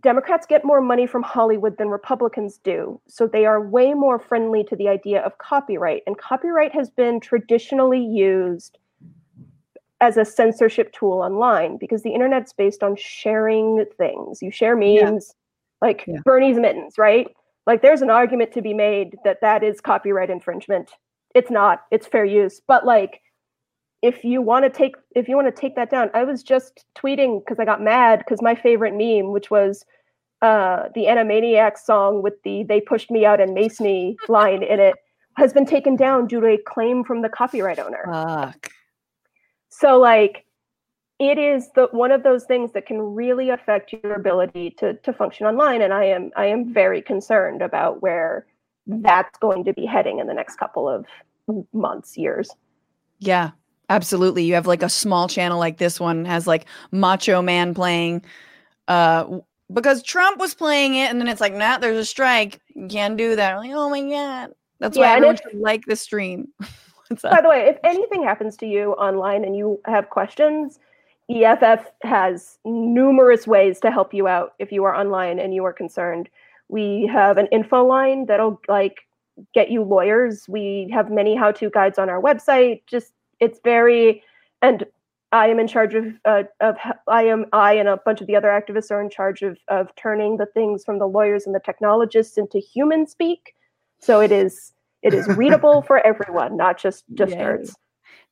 Democrats 0.00 0.46
get 0.46 0.64
more 0.64 0.80
money 0.80 1.06
from 1.06 1.22
Hollywood 1.22 1.76
than 1.76 1.88
Republicans 1.88 2.58
do. 2.58 3.00
So 3.08 3.26
they 3.26 3.44
are 3.44 3.60
way 3.60 3.94
more 3.94 4.18
friendly 4.18 4.64
to 4.64 4.76
the 4.76 4.88
idea 4.88 5.20
of 5.20 5.38
copyright. 5.38 6.02
And 6.06 6.16
copyright 6.18 6.72
has 6.72 6.88
been 6.90 7.20
traditionally 7.20 8.02
used 8.04 8.78
as 10.00 10.16
a 10.16 10.24
censorship 10.24 10.92
tool 10.92 11.20
online 11.20 11.76
because 11.76 12.02
the 12.02 12.12
internet's 12.12 12.52
based 12.52 12.82
on 12.82 12.96
sharing 12.96 13.84
things. 13.96 14.42
You 14.42 14.50
share 14.50 14.76
memes, 14.76 15.34
like 15.80 16.04
Yeah. 16.06 16.18
Bernie's 16.24 16.58
mittens, 16.58 16.98
right? 16.98 17.28
Like 17.66 17.82
there's 17.82 18.02
an 18.02 18.10
argument 18.10 18.52
to 18.52 18.62
be 18.62 18.74
made 18.74 19.16
that 19.24 19.40
that 19.42 19.62
is 19.62 19.80
copyright 19.80 20.30
infringement. 20.30 20.90
It's 21.34 21.50
not. 21.50 21.84
It's 21.90 22.06
fair 22.06 22.24
use. 22.24 22.60
But 22.66 22.84
like 22.84 23.20
if 24.02 24.24
you 24.24 24.42
want 24.42 24.64
to 24.64 24.70
take 24.70 24.96
if 25.14 25.28
you 25.28 25.36
want 25.36 25.54
to 25.54 25.60
take 25.60 25.76
that 25.76 25.90
down, 25.90 26.10
I 26.12 26.24
was 26.24 26.42
just 26.42 26.84
tweeting 26.96 27.40
because 27.40 27.58
I 27.58 27.64
got 27.64 27.80
mad 27.80 28.18
because 28.18 28.42
my 28.42 28.54
favorite 28.54 28.94
meme, 28.94 29.32
which 29.32 29.50
was 29.50 29.84
uh, 30.42 30.88
the 30.94 31.04
Animaniacs 31.04 31.78
song 31.78 32.22
with 32.22 32.34
the 32.42 32.64
"They 32.64 32.80
pushed 32.80 33.10
me 33.10 33.24
out 33.24 33.40
and 33.40 33.56
maced 33.56 33.80
me" 33.80 34.16
line 34.28 34.64
in 34.64 34.80
it, 34.80 34.96
has 35.36 35.52
been 35.52 35.64
taken 35.64 35.94
down 35.94 36.26
due 36.26 36.40
to 36.40 36.46
a 36.48 36.58
claim 36.58 37.04
from 37.04 37.22
the 37.22 37.28
copyright 37.28 37.78
owner. 37.78 38.04
Fuck. 38.04 38.70
So 39.68 39.98
like 39.98 40.44
it 41.20 41.38
is 41.38 41.70
the 41.76 41.86
one 41.92 42.10
of 42.10 42.24
those 42.24 42.44
things 42.44 42.72
that 42.72 42.86
can 42.86 43.00
really 43.00 43.50
affect 43.50 43.92
your 43.92 44.14
ability 44.14 44.70
to 44.78 44.94
to 44.94 45.12
function 45.12 45.46
online 45.46 45.80
and 45.80 45.94
I 45.94 46.06
am 46.06 46.32
I 46.36 46.46
am 46.46 46.74
very 46.74 47.00
concerned 47.00 47.62
about 47.62 48.02
where 48.02 48.46
that's 48.88 49.38
going 49.38 49.64
to 49.64 49.72
be 49.72 49.86
heading 49.86 50.18
in 50.18 50.26
the 50.26 50.34
next 50.34 50.56
couple 50.56 50.88
of 50.88 51.06
months, 51.72 52.18
years. 52.18 52.50
Yeah, 53.20 53.52
absolutely. 53.96 54.44
You 54.44 54.54
have 54.54 54.66
like 54.66 54.82
a 54.82 54.88
small 54.88 55.28
channel 55.28 55.58
like 55.58 55.78
this 55.78 56.00
one 56.00 56.24
has 56.24 56.46
like 56.46 56.66
Macho 56.90 57.42
Man 57.42 57.74
playing 57.74 58.22
uh 58.88 59.38
because 59.72 60.02
Trump 60.02 60.38
was 60.38 60.54
playing 60.54 60.94
it 60.96 61.10
and 61.10 61.20
then 61.20 61.28
it's 61.28 61.40
like, 61.40 61.54
nah, 61.54 61.78
there's 61.78 61.96
a 61.96 62.04
strike. 62.04 62.60
You 62.74 62.88
can't 62.88 63.16
do 63.16 63.36
that. 63.36 63.56
Like, 63.56 63.70
oh 63.72 63.88
my 63.88 64.02
god. 64.02 64.54
That's 64.80 64.98
why 64.98 65.04
Yeah, 65.04 65.12
everyone 65.16 65.34
if- 65.36 65.42
should 65.42 65.60
like 65.60 65.84
the 65.86 65.96
stream. 65.96 66.48
What's 67.08 67.22
By 67.22 67.40
the 67.40 67.48
way, 67.48 67.68
if 67.68 67.78
anything 67.84 68.22
happens 68.22 68.56
to 68.58 68.66
you 68.66 68.92
online 68.92 69.44
and 69.44 69.56
you 69.56 69.80
have 69.86 70.08
questions, 70.10 70.78
EFF 71.30 71.86
has 72.02 72.58
numerous 72.64 73.46
ways 73.46 73.80
to 73.80 73.90
help 73.90 74.12
you 74.14 74.26
out 74.28 74.54
if 74.58 74.72
you 74.72 74.84
are 74.84 74.94
online 74.94 75.38
and 75.38 75.54
you 75.54 75.64
are 75.64 75.72
concerned. 75.72 76.28
We 76.68 77.08
have 77.12 77.36
an 77.38 77.46
info 77.52 77.84
line 77.84 78.26
that'll 78.26 78.60
like 78.68 79.06
get 79.54 79.70
you 79.70 79.82
lawyers. 79.82 80.48
We 80.48 80.90
have 80.92 81.10
many 81.10 81.34
how-to 81.36 81.70
guides 81.70 81.98
on 81.98 82.08
our 82.08 82.20
website. 82.20 82.82
Just 82.86 83.12
it's 83.42 83.58
very 83.62 84.22
and 84.62 84.86
I 85.32 85.48
am 85.48 85.58
in 85.58 85.66
charge 85.66 85.94
of 85.94 86.06
uh, 86.24 86.44
of 86.60 86.76
I 87.08 87.24
am 87.24 87.46
I 87.52 87.72
and 87.74 87.88
a 87.88 87.96
bunch 87.96 88.20
of 88.20 88.26
the 88.26 88.36
other 88.36 88.48
activists 88.48 88.90
are 88.90 89.00
in 89.00 89.10
charge 89.10 89.42
of 89.42 89.58
of 89.68 89.94
turning 89.96 90.36
the 90.36 90.46
things 90.46 90.84
from 90.84 90.98
the 90.98 91.06
lawyers 91.06 91.44
and 91.44 91.54
the 91.54 91.60
technologists 91.60 92.38
into 92.38 92.58
human 92.58 93.06
speak. 93.06 93.54
So 93.98 94.20
it 94.20 94.30
is 94.30 94.72
it 95.02 95.12
is 95.12 95.26
readable 95.28 95.82
for 95.88 95.98
everyone, 96.06 96.56
not 96.56 96.78
just 96.78 97.04
just 97.14 97.32
Yay. 97.32 97.40
nerds. 97.40 97.74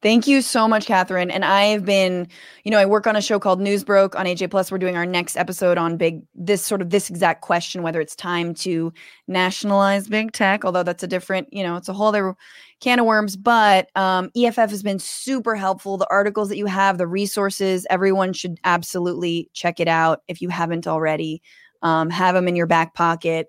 Thank 0.03 0.27
you 0.27 0.41
so 0.41 0.67
much, 0.67 0.87
Katharine. 0.87 1.31
And 1.31 1.45
I've 1.45 1.85
been, 1.85 2.27
you 2.65 2.71
know, 2.71 2.79
I 2.79 2.87
work 2.87 3.07
on 3.07 3.17
a 3.17 3.21
show 3.21 3.39
called 3.39 3.61
Newsbroke 3.61 4.17
on 4.17 4.25
AJ 4.25 4.51
Plus. 4.51 4.73
We're 4.73 4.79
doing 4.79 4.97
our 4.97 5.05
next 5.05 5.37
episode 5.37 5.77
on 5.77 5.99
big 5.99 6.23
this 6.35 6.65
sort 6.65 6.81
of 6.81 6.89
this 6.89 7.11
exact 7.11 7.43
question, 7.43 7.83
whether 7.83 8.01
it's 8.01 8.17
time 8.17 8.55
to 8.55 8.95
nationalize 9.29 10.09
big 10.09 10.33
tech, 10.33 10.65
although 10.65 10.83
that's 10.83 11.03
a 11.03 11.07
different, 11.07 11.53
you 11.53 11.63
know, 11.63 11.77
it's 11.77 11.89
a 11.91 11.93
whole 11.93 12.07
other 12.07 12.35
can 12.81 12.99
of 12.99 13.05
worms. 13.05 13.37
But 13.37 13.95
um, 13.95 14.31
EFF 14.35 14.57
has 14.57 14.83
been 14.83 14.99
super 14.99 15.55
helpful. 15.55 15.99
The 15.99 16.11
articles 16.11 16.49
that 16.49 16.57
you 16.57 16.67
have, 16.67 16.97
the 16.97 17.07
resources, 17.07 17.87
everyone 17.91 18.33
should 18.33 18.59
absolutely 18.65 19.51
check 19.53 19.81
it 19.81 19.89
out 19.89 20.23
if 20.29 20.41
you 20.41 20.49
haven't 20.49 20.87
already. 20.87 21.43
Um, 21.83 22.09
have 22.11 22.35
them 22.35 22.49
in 22.49 22.57
your 22.57 22.67
back 22.67 22.95
pocket. 22.95 23.49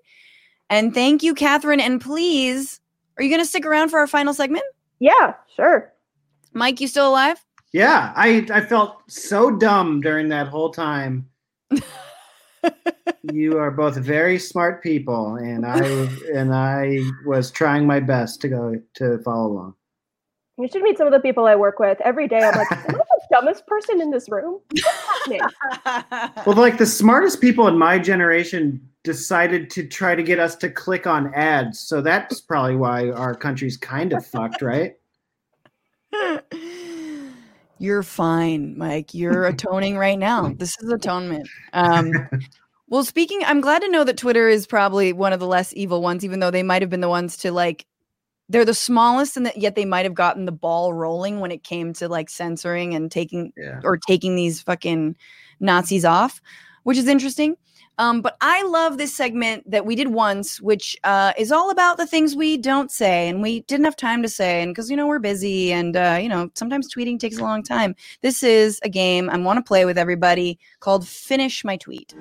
And 0.70 0.94
thank 0.94 1.22
you, 1.22 1.34
Katharine. 1.34 1.80
And 1.80 2.00
please, 2.00 2.80
are 3.16 3.22
you 3.22 3.30
going 3.30 3.42
to 3.42 3.46
stick 3.46 3.66
around 3.66 3.90
for 3.90 3.98
our 3.98 4.06
final 4.06 4.32
segment? 4.32 4.64
Yeah, 5.00 5.34
sure. 5.54 5.91
Mike, 6.52 6.80
you 6.80 6.88
still 6.88 7.08
alive? 7.08 7.44
Yeah, 7.72 8.12
I 8.14 8.46
I 8.52 8.60
felt 8.60 9.02
so 9.08 9.50
dumb 9.50 10.00
during 10.00 10.28
that 10.28 10.48
whole 10.48 10.70
time. 10.70 11.28
you 13.32 13.58
are 13.58 13.70
both 13.70 13.96
very 13.96 14.38
smart 14.38 14.82
people, 14.82 15.36
and 15.36 15.64
I 15.64 15.78
and 16.34 16.54
I 16.54 17.00
was 17.24 17.50
trying 17.50 17.86
my 17.86 18.00
best 18.00 18.40
to 18.42 18.48
go 18.48 18.74
to 18.94 19.18
follow 19.20 19.52
along. 19.52 19.74
You 20.58 20.68
should 20.68 20.82
meet 20.82 20.98
some 20.98 21.06
of 21.06 21.14
the 21.14 21.20
people 21.20 21.46
I 21.46 21.56
work 21.56 21.78
with 21.78 21.98
every 22.02 22.28
day. 22.28 22.40
I'm 22.40 22.54
like, 22.54 22.70
am 22.88 22.94
I 22.94 22.98
the 22.98 23.20
dumbest 23.30 23.66
person 23.66 24.00
in 24.00 24.10
this 24.10 24.28
room? 24.30 24.60
Well, 26.44 26.56
like 26.56 26.78
the 26.78 26.86
smartest 26.86 27.40
people 27.40 27.68
in 27.68 27.78
my 27.78 27.96
generation 27.96 28.80
decided 29.04 29.70
to 29.70 29.86
try 29.86 30.16
to 30.16 30.22
get 30.22 30.40
us 30.40 30.56
to 30.56 30.68
click 30.68 31.06
on 31.06 31.32
ads, 31.32 31.78
so 31.78 32.00
that's 32.00 32.40
probably 32.40 32.74
why 32.74 33.10
our 33.10 33.32
country's 33.32 33.76
kind 33.76 34.12
of 34.12 34.26
fucked, 34.26 34.62
right? 34.62 34.96
You're 37.78 38.02
fine, 38.02 38.76
Mike. 38.78 39.12
You're 39.14 39.46
atoning 39.46 39.96
right 39.98 40.18
now. 40.18 40.48
This 40.58 40.76
is 40.80 40.90
atonement. 40.90 41.48
Um, 41.72 42.12
well, 42.88 43.04
speaking, 43.04 43.40
I'm 43.44 43.60
glad 43.60 43.82
to 43.82 43.88
know 43.88 44.04
that 44.04 44.16
Twitter 44.16 44.48
is 44.48 44.66
probably 44.66 45.12
one 45.12 45.32
of 45.32 45.40
the 45.40 45.46
less 45.46 45.72
evil 45.74 46.00
ones, 46.02 46.24
even 46.24 46.40
though 46.40 46.50
they 46.50 46.62
might 46.62 46.82
have 46.82 46.90
been 46.90 47.00
the 47.00 47.08
ones 47.08 47.36
to 47.38 47.50
like, 47.50 47.86
they're 48.48 48.64
the 48.64 48.74
smallest, 48.74 49.36
and 49.36 49.46
that 49.46 49.56
yet 49.56 49.74
they 49.74 49.84
might 49.86 50.04
have 50.04 50.14
gotten 50.14 50.44
the 50.44 50.52
ball 50.52 50.92
rolling 50.92 51.40
when 51.40 51.50
it 51.50 51.64
came 51.64 51.92
to 51.94 52.08
like 52.08 52.28
censoring 52.28 52.94
and 52.94 53.10
taking 53.10 53.52
Yeah. 53.56 53.80
or 53.82 53.96
taking 53.96 54.36
these 54.36 54.60
fucking 54.60 55.16
Nazis 55.58 56.04
off, 56.04 56.40
which 56.84 56.98
is 56.98 57.08
interesting. 57.08 57.56
Um, 57.98 58.22
but 58.22 58.36
I 58.40 58.62
love 58.62 58.96
this 58.96 59.14
segment 59.14 59.70
that 59.70 59.84
we 59.84 59.94
did 59.94 60.08
once, 60.08 60.60
which 60.60 60.96
uh, 61.04 61.32
is 61.38 61.52
all 61.52 61.70
about 61.70 61.98
the 61.98 62.06
things 62.06 62.34
we 62.34 62.56
don't 62.56 62.90
say 62.90 63.28
and 63.28 63.42
we 63.42 63.60
didn't 63.62 63.84
have 63.84 63.96
time 63.96 64.22
to 64.22 64.28
say, 64.28 64.62
and 64.62 64.72
because 64.72 64.90
you 64.90 64.96
know 64.96 65.06
we're 65.06 65.18
busy 65.18 65.72
and 65.72 65.96
uh, 65.96 66.18
you 66.20 66.28
know 66.28 66.50
sometimes 66.54 66.92
tweeting 66.92 67.18
takes 67.18 67.38
a 67.38 67.42
long 67.42 67.62
time. 67.62 67.94
This 68.22 68.42
is 68.42 68.80
a 68.82 68.88
game 68.88 69.28
I 69.28 69.36
want 69.36 69.58
to 69.58 69.62
play 69.62 69.84
with 69.84 69.98
everybody 69.98 70.58
called 70.80 71.06
Finish 71.06 71.64
My 71.64 71.76
Tweet. 71.76 72.14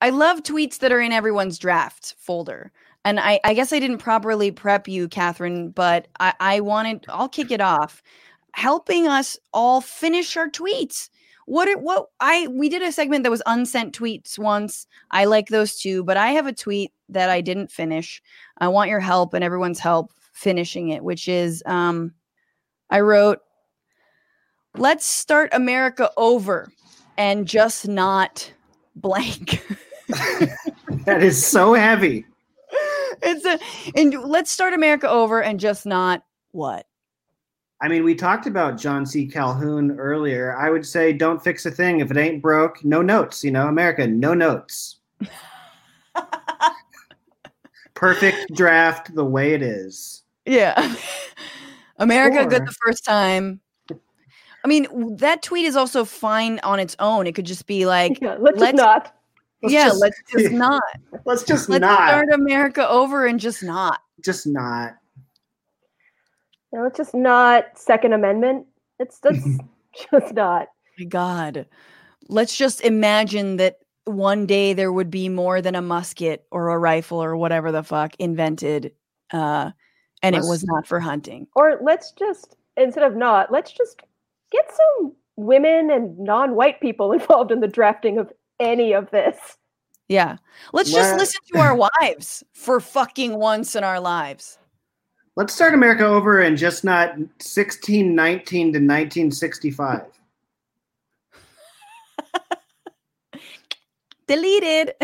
I 0.00 0.10
love 0.10 0.42
tweets 0.42 0.78
that 0.78 0.90
are 0.90 1.00
in 1.00 1.12
everyone's 1.12 1.58
draft 1.58 2.16
folder. 2.18 2.72
And 3.04 3.20
I, 3.20 3.38
I 3.44 3.54
guess 3.54 3.72
I 3.72 3.78
didn't 3.78 3.98
properly 3.98 4.50
prep 4.50 4.88
you, 4.88 5.08
Katharine, 5.08 5.70
but 5.70 6.08
I, 6.18 6.34
I 6.40 6.60
wanted, 6.60 7.04
I'll 7.08 7.28
kick 7.28 7.52
it 7.52 7.60
off. 7.60 8.02
Helping 8.52 9.08
us 9.08 9.38
all 9.52 9.80
finish 9.80 10.36
our 10.36 10.48
tweets. 10.48 11.08
What 11.46 11.68
are, 11.68 11.78
what 11.78 12.06
I 12.20 12.46
we 12.48 12.68
did 12.68 12.82
a 12.82 12.92
segment 12.92 13.24
that 13.24 13.30
was 13.30 13.42
unsent 13.46 13.98
tweets 13.98 14.38
once. 14.38 14.86
I 15.10 15.24
like 15.24 15.48
those 15.48 15.76
too, 15.76 16.04
but 16.04 16.16
I 16.16 16.28
have 16.28 16.46
a 16.46 16.52
tweet 16.52 16.92
that 17.08 17.30
I 17.30 17.40
didn't 17.40 17.70
finish. 17.70 18.22
I 18.58 18.68
want 18.68 18.90
your 18.90 19.00
help 19.00 19.34
and 19.34 19.42
everyone's 19.42 19.80
help 19.80 20.12
finishing 20.32 20.90
it, 20.90 21.02
which 21.02 21.28
is 21.28 21.62
um 21.66 22.12
I 22.90 23.00
wrote 23.00 23.40
let's 24.76 25.04
start 25.04 25.50
America 25.52 26.10
over 26.16 26.72
and 27.18 27.46
just 27.46 27.88
not 27.88 28.52
blank. 28.96 29.62
That 31.04 31.22
is 31.22 31.44
so 31.44 31.74
heavy. 31.74 32.24
it's 33.22 33.44
a 33.44 33.58
and 33.98 34.14
let's 34.22 34.50
start 34.50 34.72
America 34.72 35.08
over 35.08 35.42
and 35.42 35.58
just 35.58 35.84
not 35.84 36.22
what? 36.52 36.86
I 37.82 37.88
mean, 37.88 38.04
we 38.04 38.14
talked 38.14 38.46
about 38.46 38.78
John 38.78 39.04
C. 39.04 39.26
Calhoun 39.26 39.98
earlier. 39.98 40.56
I 40.56 40.70
would 40.70 40.86
say 40.86 41.12
don't 41.12 41.42
fix 41.42 41.66
a 41.66 41.70
thing 41.70 41.98
if 41.98 42.12
it 42.12 42.16
ain't 42.16 42.40
broke. 42.40 42.84
No 42.84 43.02
notes, 43.02 43.42
you 43.42 43.50
know, 43.50 43.66
America, 43.66 44.06
no 44.06 44.34
notes. 44.34 45.00
Perfect 47.94 48.54
draft 48.54 49.14
the 49.14 49.24
way 49.24 49.52
it 49.54 49.62
is. 49.62 50.22
Yeah. 50.46 50.94
America 51.98 52.46
good 52.46 52.66
the 52.66 52.74
first 52.84 53.04
time. 53.04 53.60
I 54.64 54.68
mean, 54.68 55.16
that 55.16 55.42
tweet 55.42 55.64
is 55.66 55.74
also 55.76 56.04
fine 56.04 56.60
on 56.60 56.78
its 56.78 56.94
own. 57.00 57.26
It 57.26 57.34
could 57.34 57.46
just 57.46 57.66
be 57.66 57.84
like, 57.84 58.20
Yeah, 58.20 58.36
let's, 58.38 58.58
let's- 58.58 58.72
just 58.72 58.74
not. 58.76 59.16
Let's 59.62 59.72
yeah, 59.74 59.84
just- 59.88 60.00
let's 60.00 60.22
just 60.30 60.52
not. 60.52 60.82
Let's 61.24 61.42
just 61.44 61.68
Let's 61.68 61.80
not. 61.80 62.08
start 62.08 62.28
America 62.32 62.88
over 62.88 63.26
and 63.26 63.38
just 63.40 63.62
not. 63.62 64.00
Just 64.20 64.46
not. 64.46 64.94
You 66.72 66.78
know, 66.78 66.84
let's 66.84 66.96
just 66.96 67.14
not 67.14 67.64
Second 67.76 68.12
Amendment. 68.12 68.66
It's 68.98 69.18
that's 69.18 69.44
just 70.10 70.34
not. 70.34 70.68
My 70.98 71.04
God. 71.06 71.66
Let's 72.28 72.56
just 72.56 72.80
imagine 72.82 73.56
that 73.58 73.78
one 74.04 74.46
day 74.46 74.72
there 74.72 74.92
would 74.92 75.10
be 75.10 75.28
more 75.28 75.60
than 75.60 75.74
a 75.74 75.82
musket 75.82 76.44
or 76.50 76.68
a 76.70 76.78
rifle 76.78 77.22
or 77.22 77.36
whatever 77.36 77.70
the 77.72 77.82
fuck 77.82 78.14
invented. 78.18 78.92
Uh, 79.32 79.70
and 80.22 80.34
it 80.34 80.38
Let's- 80.38 80.48
was 80.48 80.64
not 80.64 80.86
for 80.86 81.00
hunting. 81.00 81.46
Or 81.56 81.78
let's 81.82 82.12
just 82.12 82.56
instead 82.76 83.04
of 83.04 83.16
not, 83.16 83.52
let's 83.52 83.72
just 83.72 84.02
get 84.50 84.70
some 84.70 85.12
women 85.36 85.90
and 85.90 86.18
non-white 86.18 86.80
people 86.80 87.12
involved 87.12 87.50
in 87.50 87.60
the 87.60 87.68
drafting 87.68 88.18
of 88.18 88.32
any 88.60 88.92
of 88.92 89.10
this. 89.10 89.36
Yeah. 90.08 90.36
Let's 90.72 90.92
just 90.92 91.16
listen 91.16 91.40
to 91.54 91.58
our 91.60 91.74
wives 91.74 92.44
for 92.52 92.80
fucking 92.80 93.34
once 93.36 93.74
in 93.74 93.82
our 93.84 93.98
lives. 94.00 94.58
Let's 95.34 95.54
start 95.54 95.72
America 95.72 96.04
over 96.04 96.40
and 96.40 96.58
just 96.58 96.84
not 96.84 97.16
1619 97.16 98.44
to 98.44 98.78
1965. 98.78 100.02
Deleted. 104.26 104.92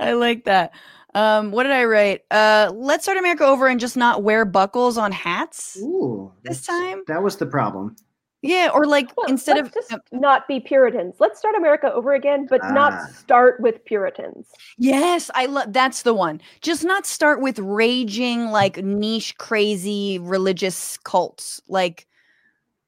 I 0.00 0.12
like 0.12 0.44
that. 0.44 0.72
Um, 1.14 1.50
what 1.50 1.62
did 1.62 1.72
I 1.72 1.86
write? 1.86 2.24
Uh, 2.30 2.70
let's 2.74 3.04
start 3.04 3.16
America 3.16 3.44
over 3.44 3.68
and 3.68 3.80
just 3.80 3.96
not 3.96 4.22
wear 4.22 4.44
buckles 4.44 4.98
on 4.98 5.12
hats 5.12 5.78
Ooh, 5.80 6.30
this 6.42 6.66
time. 6.66 7.04
That 7.06 7.22
was 7.22 7.38
the 7.38 7.46
problem. 7.46 7.96
Yeah, 8.46 8.70
or 8.72 8.86
like 8.86 9.10
Well, 9.16 9.26
instead 9.28 9.56
let's 9.56 9.68
of 9.68 9.74
just 9.74 9.92
uh, 9.92 9.98
not 10.12 10.46
be 10.48 10.60
Puritans. 10.60 11.16
Let's 11.18 11.38
start 11.38 11.54
America 11.56 11.92
over 11.92 12.14
again, 12.14 12.46
but 12.48 12.60
Ah. 12.64 12.72
not 12.72 13.10
start 13.10 13.60
with 13.60 13.84
Puritans. 13.84 14.48
yes, 14.78 15.30
I 15.34 15.46
love 15.46 15.72
that's 15.72 16.02
the 16.02 16.14
one. 16.14 16.40
Just 16.60 16.84
not 16.84 17.06
start 17.06 17.40
with 17.40 17.58
raging 17.58 18.50
like 18.50 18.82
niche 18.82 19.36
crazy 19.38 20.18
religious 20.20 20.96
cults. 20.98 21.60
Like 21.68 22.06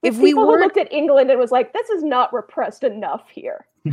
With 0.03 0.15
if 0.15 0.21
we 0.21 0.31
people 0.31 0.45
who 0.45 0.53
were 0.53 0.61
looked 0.61 0.77
at 0.79 0.93
England 0.93 1.31
and 1.31 1.39
was 1.41 1.51
like, 1.51 1.73
"This 1.73 1.89
is 1.91 2.05
not 2.05 2.33
repressed 2.33 2.85
enough 2.85 3.29
here." 3.31 3.67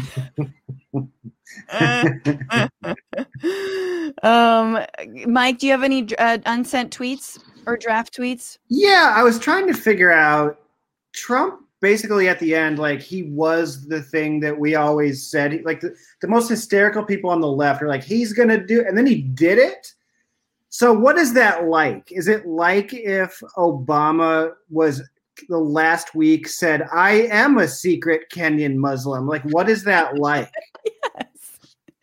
um 4.23 4.79
Mike, 5.27 5.59
do 5.59 5.67
you 5.67 5.71
have 5.71 5.83
any 5.83 6.07
uh, 6.17 6.37
unsent 6.45 6.95
tweets 6.95 7.39
or 7.65 7.77
draft 7.77 8.15
tweets? 8.17 8.57
Yeah, 8.69 9.13
I 9.15 9.23
was 9.23 9.39
trying 9.39 9.67
to 9.67 9.73
figure 9.73 10.11
out 10.11 10.59
Trump 11.15 11.61
basically 11.81 12.27
at 12.27 12.39
the 12.39 12.55
end, 12.55 12.79
like 12.79 13.01
he 13.01 13.23
was 13.23 13.87
the 13.87 14.01
thing 14.01 14.39
that 14.39 14.57
we 14.57 14.75
always 14.75 15.27
said. 15.27 15.61
Like 15.63 15.81
the, 15.81 15.95
the 16.21 16.27
most 16.27 16.49
hysterical 16.49 17.03
people 17.03 17.29
on 17.29 17.41
the 17.41 17.47
left 17.47 17.81
are 17.81 17.87
like, 17.87 18.03
he's 18.03 18.33
gonna 18.33 18.63
do, 18.63 18.83
and 18.87 18.97
then 18.97 19.05
he 19.05 19.21
did 19.21 19.57
it. 19.57 19.93
So 20.69 20.91
what 20.91 21.17
is 21.17 21.33
that 21.33 21.65
like? 21.65 22.11
Is 22.11 22.27
it 22.27 22.45
like 22.45 22.93
if 22.93 23.39
Obama 23.55 24.53
was 24.69 25.01
the 25.47 25.57
last 25.57 26.15
week 26.15 26.47
said, 26.47 26.87
I 26.91 27.27
am 27.31 27.57
a 27.59 27.67
secret 27.67 28.31
Kenyan 28.31 28.75
Muslim? 28.75 29.27
Like, 29.27 29.43
what 29.43 29.69
is 29.69 29.83
that 29.83 30.17
like? 30.17 30.51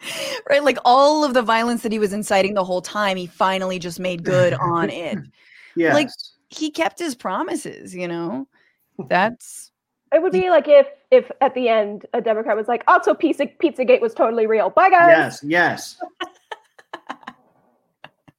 Yes. 0.04 0.42
Right, 0.50 0.64
like 0.64 0.78
all 0.84 1.22
of 1.22 1.32
the 1.32 1.42
violence 1.42 1.82
that 1.82 1.92
he 1.92 2.00
was 2.00 2.12
inciting 2.12 2.54
the 2.54 2.64
whole 2.64 2.82
time, 2.82 3.16
he 3.16 3.26
finally 3.26 3.78
just 3.78 4.00
made 4.00 4.24
good 4.24 4.52
on 4.54 4.90
it. 4.90 5.18
Yeah. 5.76 5.94
Like 5.94 6.08
he 6.48 6.70
kept 6.70 6.98
his 6.98 7.14
promises, 7.14 7.94
you 7.94 8.08
know. 8.08 8.48
That's 9.08 9.70
It 10.12 10.22
would 10.22 10.32
be 10.32 10.50
like 10.50 10.68
if, 10.68 10.86
if 11.10 11.30
at 11.40 11.54
the 11.54 11.68
end 11.68 12.06
a 12.12 12.20
Democrat 12.20 12.56
was 12.56 12.68
like, 12.68 12.84
"Also, 12.86 13.14
Pizza 13.14 13.46
Pizzagate 13.46 14.00
was 14.00 14.14
totally 14.14 14.46
real." 14.46 14.70
Bye, 14.70 14.90
guys. 14.90 15.40
yes, 15.42 15.44
yes. 15.44 15.96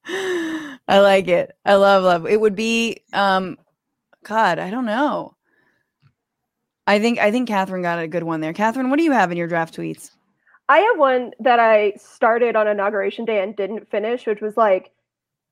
I 0.88 0.99
like 0.99 1.27
it. 1.27 1.55
I 1.65 1.75
love 1.75 2.03
love. 2.03 2.27
It 2.27 2.39
would 2.39 2.55
be 2.55 3.01
um 3.13 3.57
God, 4.23 4.59
I 4.59 4.69
don't 4.69 4.85
know. 4.85 5.35
I 6.85 6.99
think 6.99 7.19
I 7.19 7.31
think 7.31 7.47
Katharine 7.47 7.81
got 7.81 7.99
a 7.99 8.07
good 8.07 8.23
one 8.23 8.41
there. 8.41 8.53
Katharine, 8.53 8.89
what 8.89 8.97
do 8.97 9.03
you 9.03 9.11
have 9.11 9.31
in 9.31 9.38
your 9.38 9.47
draft 9.47 9.75
tweets? 9.75 10.11
I 10.69 10.80
have 10.80 10.97
one 10.97 11.31
that 11.39 11.59
I 11.59 11.93
started 11.97 12.55
on 12.55 12.67
inauguration 12.67 13.25
day 13.25 13.41
and 13.41 13.55
didn't 13.55 13.89
finish, 13.89 14.25
which 14.25 14.41
was 14.41 14.57
like, 14.57 14.91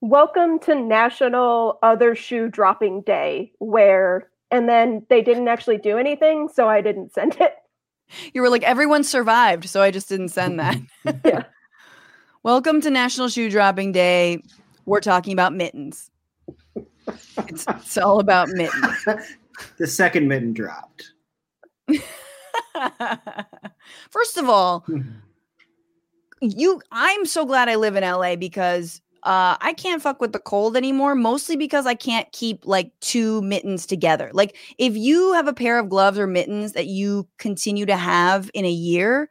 "Welcome 0.01 0.59
to 0.59 0.75
National 0.75 1.79
Other 1.83 2.15
Shoe 2.15 2.49
Dropping 2.49 3.01
Day," 3.01 3.53
where 3.59 4.29
and 4.51 4.67
then 4.67 5.05
they 5.09 5.21
didn't 5.21 5.47
actually 5.47 5.77
do 5.77 5.97
anything, 5.97 6.49
so 6.49 6.67
I 6.67 6.81
didn't 6.81 7.13
send 7.13 7.37
it. 7.39 7.55
You 8.33 8.41
were 8.41 8.49
like, 8.49 8.63
everyone 8.63 9.05
survived, 9.05 9.69
so 9.69 9.81
I 9.81 9.89
just 9.89 10.09
didn't 10.09 10.29
send 10.29 10.59
that. 10.59 10.77
Yeah. 11.25 11.43
Welcome 12.43 12.81
to 12.81 12.89
National 12.89 13.29
Shoe 13.29 13.49
Dropping 13.51 13.91
Day. 13.91 14.41
We're 14.85 14.99
talking 14.99 15.31
about 15.31 15.53
mittens. 15.53 16.09
It's, 17.37 17.65
it's 17.67 17.97
all 17.97 18.19
about 18.19 18.49
mittens. 18.49 19.05
the 19.77 19.85
second 19.85 20.27
mitten 20.27 20.51
dropped. 20.53 21.13
First 24.09 24.37
of 24.37 24.49
all, 24.49 24.81
mm-hmm. 24.87 25.11
you 26.41 26.81
I'm 26.91 27.25
so 27.27 27.45
glad 27.45 27.69
I 27.69 27.75
live 27.75 27.95
in 27.95 28.03
LA 28.03 28.35
because 28.35 29.01
uh 29.23 29.57
I 29.61 29.73
can't 29.77 30.01
fuck 30.01 30.19
with 30.21 30.33
the 30.33 30.39
cold 30.39 30.75
anymore, 30.75 31.15
mostly 31.15 31.55
because 31.55 31.85
I 31.85 31.93
can't 31.95 32.31
keep 32.31 32.65
like 32.65 32.91
two 33.01 33.41
mittens 33.43 33.85
together. 33.85 34.31
Like 34.33 34.57
if 34.77 34.95
you 34.97 35.33
have 35.33 35.47
a 35.47 35.53
pair 35.53 35.77
of 35.79 35.89
gloves 35.89 36.17
or 36.17 36.27
mittens 36.27 36.73
that 36.73 36.87
you 36.87 37.27
continue 37.37 37.85
to 37.85 37.95
have 37.97 38.49
in 38.53 38.65
a 38.65 38.71
year, 38.71 39.29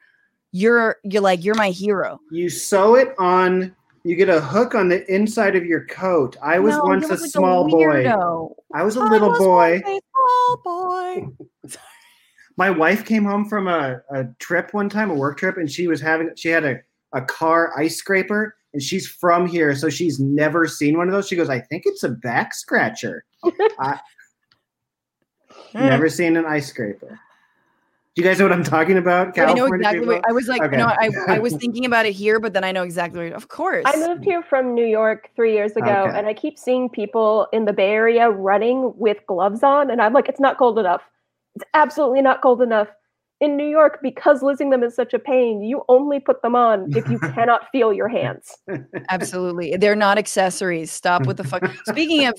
you're 0.53 0.97
you're 1.05 1.23
like 1.23 1.45
you're 1.45 1.55
my 1.55 1.71
hero. 1.71 2.21
You 2.31 2.49
sew 2.51 2.95
it 2.95 3.15
on. 3.19 3.75
You 4.03 4.17
get 4.17 4.31
a 4.31 4.41
hook 4.41 4.75
on 4.75 4.89
the 4.89 5.05
inside 5.15 5.57
of 5.57 5.67
your 5.67 5.85
coat. 5.87 6.37
I 6.43 6.59
was 6.59 6.75
No, 6.77 6.85
once 6.85 7.05
a 7.11 7.17
like 7.17 7.31
small 7.31 7.69
boy. 7.69 8.05
weirdo. 8.05 8.55
I 8.73 8.83
was 8.83 8.97
a 8.97 9.01
I 9.01 9.11
little 9.11 9.29
was 9.31 9.39
boy. 9.39 9.83
small 9.83 10.61
boy. 10.65 11.27
My 12.57 12.71
wife 12.71 13.05
came 13.05 13.25
home 13.25 13.49
from 13.49 13.69
a, 13.69 14.01
a 14.11 14.25
trip 14.39 14.73
one 14.73 14.89
time, 14.89 15.11
a 15.11 15.15
work 15.15 15.39
trip, 15.39 15.57
and 15.57 15.71
she 15.71 15.87
was 15.87 16.01
having 16.01 16.31
she 16.37 16.49
had 16.49 16.65
a, 16.65 16.81
a 17.13 17.23
car 17.23 17.73
ice 17.79 17.97
scraper, 17.97 18.57
and 18.73 18.83
she's 18.83 19.09
from 19.09 19.47
here, 19.47 19.75
so 19.75 19.89
she's 19.89 20.21
never 20.21 20.67
seen 20.67 20.97
one 20.97 21.09
of 21.09 21.13
those. 21.13 21.27
She 21.29 21.37
goes, 21.37 21.49
I 21.49 21.61
think 21.61 21.85
it's 21.87 22.05
a 22.05 22.09
back 22.09 22.55
scratcher. 22.55 23.25
I, 23.79 23.99
never 25.75 26.09
seen 26.09 26.37
an 26.37 26.47
ice 26.47 26.69
scraper. 26.69 27.19
Do 28.17 28.23
you 28.23 28.29
guys 28.29 28.39
know 28.39 28.45
what 28.45 28.53
I'm 28.53 28.65
talking 28.65 28.99
about? 28.99 29.39
I 29.39 29.53
know 29.53 29.67
exactly 29.67 30.05
what 30.05 30.25
I 30.29 30.33
was 30.33 30.49
like. 30.49 30.61
Okay. 30.63 30.77
No, 30.77 30.87
I, 30.87 31.11
I 31.29 31.39
was 31.39 31.55
thinking 31.61 31.85
about 31.85 32.07
it 32.07 32.13
here, 32.13 32.41
but 32.41 32.53
then 32.53 32.65
I 32.65 32.73
know 32.73 32.83
exactly. 32.83 33.27
What, 33.31 33.35
of 33.35 33.49
course, 33.49 33.85
I 33.87 33.97
moved 33.97 34.25
here 34.25 34.43
from 34.43 34.75
New 34.75 34.87
York 34.87 35.31
three 35.37 35.55
years 35.55 35.73
ago, 35.73 36.07
Okay. 36.09 36.19
and 36.19 36.27
I 36.27 36.35
keep 36.35 36.59
seeing 36.59 36.89
people 36.89 37.47
in 37.53 37.67
the 37.67 37.73
Bay 37.73 37.91
Area 37.91 38.29
running 38.29 38.93
with 38.97 39.19
gloves 39.27 39.63
on, 39.63 39.91
and 39.91 40.03
I'm 40.03 40.13
like, 40.13 40.29
it's 40.29 40.41
not 40.41 40.59
cold 40.59 40.79
enough. 40.79 41.03
It's 41.55 41.65
absolutely 41.75 42.21
not 42.21 42.43
cold 42.43 42.63
enough. 42.63 42.89
In 43.41 43.57
New 43.57 43.69
York, 43.69 44.01
because 44.03 44.43
losing 44.43 44.69
them 44.69 44.83
is 44.83 44.95
such 44.95 45.15
a 45.15 45.19
pain, 45.19 45.63
you 45.63 45.83
only 45.89 46.21
put 46.21 46.43
them 46.43 46.55
on 46.55 46.95
if 46.95 47.09
you 47.09 47.19
cannot 47.35 47.63
feel 47.73 47.93
your 47.93 48.09
hands. 48.09 48.55
Absolutely. 49.09 49.77
They're 49.77 49.97
not 49.97 50.19
accessories. 50.19 50.91
Stop 50.91 51.27
with 51.27 51.39
the 51.39 51.45
fuck. 51.45 51.63
Speaking 51.87 52.27
of 52.27 52.35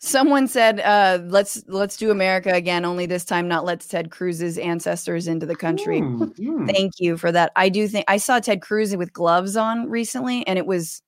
someone 0.00 0.46
said 0.46 0.78
uh 0.80 1.18
let's 1.26 1.64
let's 1.66 1.96
do 1.96 2.10
America 2.10 2.52
again, 2.52 2.84
only 2.84 3.04
this 3.04 3.24
time 3.24 3.48
not 3.48 3.64
let 3.64 3.80
Ted 3.80 4.10
Cruz's 4.10 4.56
ancestors 4.56 5.26
into 5.26 5.44
the 5.44 5.56
country. 5.56 6.00
Hmm, 6.00 6.24
hmm. 6.24 6.66
Thank 6.66 6.94
you 6.98 7.16
for 7.16 7.30
that. 7.32 7.52
I 7.56 7.68
do 7.68 7.86
think 7.88 8.04
I 8.08 8.16
saw 8.16 8.38
Ted 8.38 8.62
Cruz 8.62 8.96
with 8.96 9.12
gloves 9.12 9.56
on 9.56 9.90
recently 9.90 10.46
and 10.46 10.58
it 10.58 10.66
was 10.66 11.02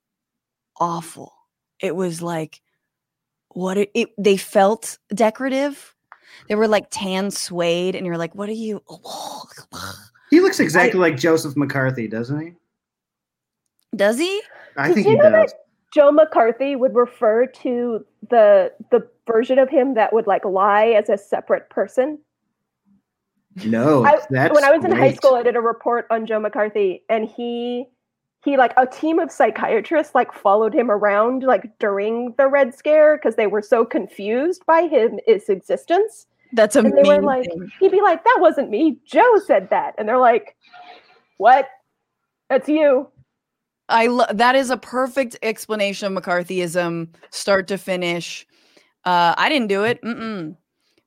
awful. 0.79 1.33
It 1.81 1.97
was 1.97 2.21
like 2.21 2.61
what 3.51 3.79
it, 3.79 3.91
it 3.95 4.09
they 4.19 4.37
felt 4.37 4.99
decorative. 5.15 5.95
They 6.51 6.57
were 6.57 6.67
like 6.67 6.89
tan 6.91 7.31
suede 7.31 7.95
and 7.95 8.05
you're 8.05 8.19
like 8.19 8.35
what 8.35 8.49
are 8.49 8.53
you 8.53 8.83
He 10.31 10.41
looks 10.41 10.59
exactly 10.59 10.99
like 10.99 11.17
Joseph 11.17 11.57
McCarthy, 11.57 12.07
doesn't 12.09 12.41
he? 12.41 12.53
Does 13.97 14.19
he? 14.19 14.43
I 14.77 14.89
Did 14.89 14.95
think 14.95 15.07
you 15.07 15.13
he 15.13 15.19
know 15.19 15.31
that- 15.31 15.43
does. 15.47 15.55
Joe 15.95 16.13
McCarthy 16.13 16.75
would 16.77 16.95
refer 16.95 17.47
to 17.47 18.05
the 18.29 18.73
the 18.91 19.09
version 19.27 19.59
of 19.61 19.69
him 19.69 19.95
that 19.95 20.13
would 20.13 20.27
like 20.27 20.45
lie 20.45 20.87
as 20.89 21.09
a 21.09 21.17
separate 21.19 21.69
person. 21.71 22.19
No, 23.65 24.05
I- 24.05 24.21
when 24.53 24.65
I 24.65 24.71
was 24.77 24.85
in 24.85 24.91
high 24.93 25.13
school, 25.13 25.35
I 25.35 25.43
did 25.45 25.55
a 25.57 25.61
report 25.61 26.07
on 26.11 26.27
Joe 26.27 26.39
McCarthy, 26.41 27.03
and 27.09 27.29
he 27.29 27.87
he 28.45 28.57
like 28.57 28.73
a 28.77 28.87
team 28.87 29.19
of 29.21 29.31
psychiatrists 29.33 30.15
like 30.15 30.33
followed 30.33 30.75
him 30.75 30.91
around 30.91 31.43
like 31.45 31.77
during 31.81 32.35
the 32.39 32.47
Red 32.49 32.73
Scare 32.75 33.17
because 33.17 33.35
they 33.37 33.47
were 33.49 33.63
so 33.63 33.85
confused 33.85 34.65
by 34.67 34.87
him 34.89 35.19
his 35.27 35.49
existence. 35.49 36.27
That's 36.53 36.77
And 36.77 36.87
amazing. 36.89 37.03
they 37.05 37.17
were 37.19 37.23
like, 37.23 37.49
he'd 37.79 37.93
be 37.93 38.01
like, 38.01 38.25
"That 38.25 38.39
wasn't 38.41 38.71
me. 38.71 38.99
Joe 39.05 39.39
said 39.47 39.71
that," 39.71 39.95
and 39.99 40.09
they're 40.09 40.19
like, 40.19 40.57
"What? 41.37 41.69
That's 42.49 42.69
you." 42.69 43.09
I 43.89 44.07
lo- 44.07 44.27
that 44.33 44.55
is 44.55 44.71
a 44.71 44.77
perfect 44.77 45.37
explanation 45.43 46.15
of 46.17 46.23
McCarthyism, 46.23 47.09
start 47.31 47.69
to 47.69 47.79
finish. 47.79 48.47
Uh, 49.05 49.35
I 49.37 49.49
didn't 49.49 49.69
do 49.69 49.85
it. 49.85 50.01
Mm-mm. 50.03 50.57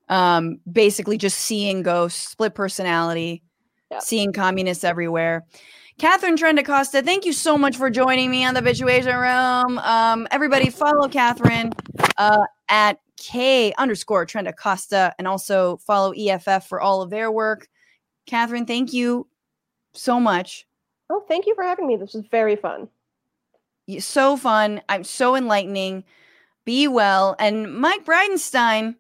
Um, 0.10 0.60
basically 0.72 1.18
just 1.18 1.40
seeing 1.40 1.82
ghosts, 1.82 2.28
split 2.28 2.56
personality, 2.56 3.42
Yeah. 3.90 4.00
seeing 4.00 4.34
communists 4.34 4.84
everywhere. 4.84 5.46
Katharine 6.00 6.36
Trendacosta, 6.36 7.04
thank 7.04 7.24
you 7.24 7.34
so 7.34 7.58
much 7.58 7.78
for 7.78 7.90
joining 7.90 8.30
me 8.32 8.44
on 8.44 8.54
the 8.54 8.62
Bitchuation 8.62 9.20
Room. 9.20 9.78
Um, 9.80 10.28
everybody 10.32 10.70
follow 10.70 11.08
Katharine 11.08 11.72
uh, 12.18 12.46
at 12.68 13.00
K 13.18 13.74
underscore 13.78 14.26
Trendacosta 14.26 15.14
and 15.18 15.28
also 15.28 15.78
follow 15.78 16.12
EFF 16.12 16.68
for 16.68 16.82
all 16.82 17.02
of 17.02 17.10
their 17.10 17.32
work. 17.32 17.68
Katharine, 18.26 18.66
thank 18.66 18.92
you 18.92 19.28
so 19.94 20.20
much. 20.20 20.66
Oh, 21.10 21.24
thank 21.28 21.46
you 21.46 21.54
for 21.56 21.64
having 21.64 21.88
me. 21.88 21.96
This 21.96 22.14
was 22.14 22.26
very 22.26 22.56
fun. 22.56 22.90
So 24.00 24.36
fun. 24.36 24.82
I'm 24.90 25.04
so 25.04 25.36
enlightening. 25.36 26.04
Be 26.66 26.88
well. 26.88 27.36
And 27.38 27.78
Mike 27.78 28.04
Bridenstine, 28.04 28.96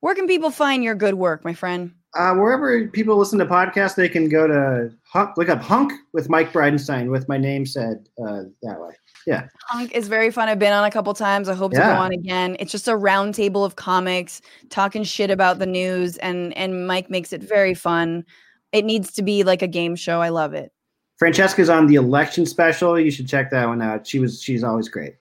where 0.00 0.14
can 0.14 0.26
people 0.26 0.50
find 0.50 0.84
your 0.84 0.94
good 0.94 1.14
work, 1.14 1.44
my 1.44 1.54
friend? 1.54 1.92
Uh, 2.14 2.34
wherever 2.34 2.86
people 2.88 3.16
listen 3.16 3.38
to 3.38 3.46
podcasts, 3.46 3.94
they 3.94 4.08
can 4.08 4.28
go 4.28 4.46
to 4.46 4.92
Hunk, 5.10 5.38
look 5.38 5.48
up 5.48 5.62
Hunk 5.62 5.92
with 6.12 6.28
Mike 6.28 6.52
Bridenstine 6.52 7.10
with 7.10 7.28
my 7.30 7.38
name 7.38 7.64
said 7.64 8.08
uh, 8.22 8.42
that 8.62 8.78
way. 8.78 8.92
Yeah. 9.26 9.48
Hunk 9.66 9.92
is 9.92 10.06
very 10.06 10.30
fun. 10.30 10.48
I've 10.48 10.58
been 10.58 10.72
on 10.72 10.84
a 10.84 10.90
couple 10.90 11.14
times. 11.14 11.48
I 11.48 11.54
hope 11.54 11.72
to 11.72 11.78
go 11.78 11.84
on 11.84 12.12
again. 12.12 12.56
It's 12.60 12.70
just 12.70 12.88
a 12.88 12.96
round 12.96 13.34
table 13.34 13.64
of 13.64 13.76
comics 13.76 14.42
talking 14.68 15.04
shit 15.04 15.30
about 15.30 15.58
the 15.58 15.66
news, 15.66 16.18
and 16.18 16.54
and 16.58 16.86
Mike 16.86 17.08
makes 17.08 17.32
it 17.32 17.42
very 17.42 17.72
fun. 17.72 18.24
It 18.72 18.84
needs 18.84 19.12
to 19.12 19.22
be 19.22 19.44
like 19.44 19.62
a 19.62 19.66
game 19.66 19.96
show. 19.96 20.20
I 20.20 20.28
love 20.28 20.52
it. 20.52 20.72
Francesca's 21.16 21.70
on 21.70 21.86
the 21.86 21.94
election 21.94 22.44
special. 22.44 23.00
You 23.00 23.10
should 23.10 23.28
check 23.28 23.50
that 23.50 23.66
one 23.66 23.80
out. 23.80 24.06
She 24.06 24.18
was 24.18 24.42
she's 24.42 24.62
always 24.62 24.90
great. 24.90 25.14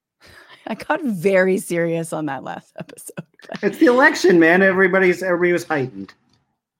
I 0.66 0.74
got 0.74 1.02
very 1.02 1.56
serious 1.56 2.12
on 2.12 2.26
that 2.26 2.44
last 2.44 2.72
episode. 2.78 3.26
It's 3.62 3.78
the 3.78 3.86
election, 3.86 4.38
man. 4.38 4.60
Everybody's 4.60 5.22
everybody 5.22 5.52
was 5.52 5.64
heightened. 5.64 6.12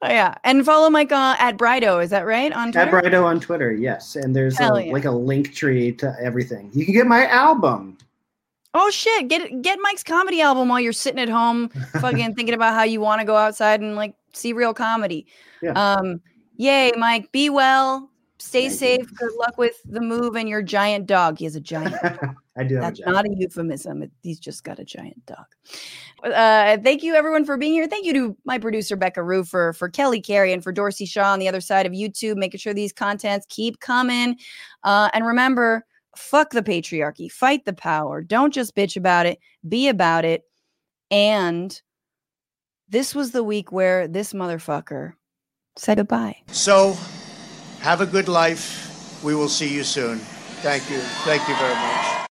Oh, 0.05 0.09
yeah, 0.09 0.35
and 0.43 0.65
follow 0.67 0.91
Mike 0.91 1.13
uh, 1.13 1.37
at 1.39 1.57
Brido. 1.57 2.03
Is 2.03 2.11
that 2.11 2.27
right 2.27 2.53
on 2.53 2.73
Twitter? 2.73 2.99
At? 2.99 3.05
Brido 3.05 3.25
on 3.25 3.39
Twitter, 3.39 3.73
yes. 3.73 4.17
And 4.17 4.35
there's 4.35 4.59
a, 4.59 4.65
yeah. 4.65 4.93
like 4.93 5.05
a 5.05 5.13
link 5.13 5.55
tree 5.55 5.93
to 5.93 6.17
everything. 6.21 6.71
You 6.75 6.85
can 6.85 6.93
get 6.93 7.07
my 7.07 7.27
album. 7.29 7.99
Oh 8.75 8.91
shit! 8.91 9.29
Get 9.29 9.63
get 9.63 9.79
Mike's 9.83 10.03
comedy 10.03 10.41
album 10.41 10.69
while 10.69 10.81
you're 10.81 10.93
sitting 10.93 11.21
at 11.21 11.29
home, 11.29 11.69
fucking 12.01 12.35
thinking 12.35 12.55
about 12.55 12.75
how 12.75 12.83
you 12.83 13.01
want 13.01 13.21
to 13.21 13.25
go 13.25 13.37
outside 13.37 13.81
and 13.81 13.95
like 13.95 14.15
see 14.33 14.53
real 14.53 14.75
comedy. 14.75 15.27
Yeah. 15.63 15.73
Um, 15.73 16.21
yay, 16.57 16.91
Mike. 16.97 17.31
Be 17.31 17.49
well. 17.49 18.11
Stay 18.39 18.63
Thank 18.63 18.73
you. 18.73 18.77
safe. 18.79 19.15
Good 19.15 19.33
luck 19.39 19.57
with 19.57 19.81
the 19.85 20.01
move 20.01 20.35
and 20.35 20.49
your 20.49 20.63
giant 20.63 21.07
dog. 21.07 21.39
He 21.39 21.45
has 21.45 21.55
a 21.55 21.61
giant. 21.61 21.95
I 22.57 22.65
do 22.65 22.75
have 22.75 22.97
That's 22.97 23.01
a 23.01 23.11
not 23.11 23.25
a 23.25 23.35
euphemism. 23.37 24.03
It- 24.03 24.11
He's 24.23 24.41
just 24.41 24.65
got 24.65 24.81
a 24.81 24.85
giant 24.85 25.25
dog. 25.27 25.47
Uh, 26.23 26.79
thank 26.79 27.03
you, 27.03 27.15
everyone, 27.15 27.45
for 27.45 27.57
being 27.57 27.73
here. 27.73 27.89
Thank 27.89 28.07
you 28.07 28.13
to 28.13 28.37
my 28.45 28.59
producer, 28.59 28.97
Becca 28.97 29.21
Rufer, 29.21 29.75
for 29.77 29.89
Kelly 29.89 30.21
Carey, 30.21 30.53
and 30.53 30.63
for 30.63 30.73
Dorsey 30.73 31.05
Shaw 31.05 31.33
on 31.33 31.39
the 31.39 31.49
other 31.49 31.61
side 31.61 31.87
of 31.87 31.93
YouTube, 31.93 32.37
making 32.37 32.59
sure 32.59 32.73
these 32.73 32.93
contents 32.93 33.47
keep 33.49 33.81
coming. 33.81 34.37
Uh, 34.85 35.11
and 35.15 35.27
remember, 35.27 35.85
fuck 36.17 36.51
the 36.51 36.63
patriarchy, 36.63 37.31
fight 37.31 37.65
the 37.65 37.73
power. 37.73 38.23
Don't 38.23 38.55
just 38.55 38.77
bitch 38.77 38.97
about 38.97 39.27
it, 39.27 39.39
be 39.69 39.89
about 39.89 40.25
it. 40.25 40.43
And 41.11 41.81
this 42.89 43.15
was 43.15 43.33
the 43.33 43.43
week 43.43 43.73
where 43.73 44.07
this 44.07 44.33
motherfucker 44.33 45.15
said 45.77 45.97
goodbye. 45.97 46.37
So, 46.49 46.97
have 47.81 48.01
a 48.01 48.07
good 48.07 48.29
life. 48.29 49.21
We 49.25 49.35
will 49.35 49.49
see 49.49 49.73
you 49.73 49.83
soon. 49.83 50.19
Thank 50.63 50.89
you. 50.89 50.99
Thank 50.99 51.49
you 51.49 51.57
very 51.57 51.75
much. 51.75 52.29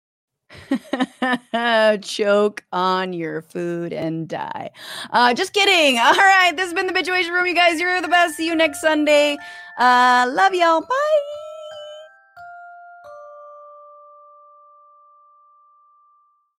Choke 2.02 2.64
on 2.72 3.12
your 3.12 3.42
food 3.42 3.92
and 3.92 4.28
die. 4.28 4.70
Uh, 5.10 5.34
just 5.34 5.52
kidding. 5.52 5.98
All 6.00 6.12
right, 6.12 6.52
this 6.56 6.66
has 6.66 6.74
been 6.74 6.86
the 6.86 6.92
Bitchuation 6.92 7.32
Room, 7.32 7.46
you 7.46 7.54
guys. 7.54 7.80
You're 7.80 8.00
the 8.00 8.08
best. 8.08 8.36
See 8.36 8.46
you 8.46 8.54
next 8.54 8.80
Sunday. 8.80 9.36
Uh, 9.78 10.30
love 10.34 10.54
y'all. 10.54 10.80
Bye. 10.80 11.39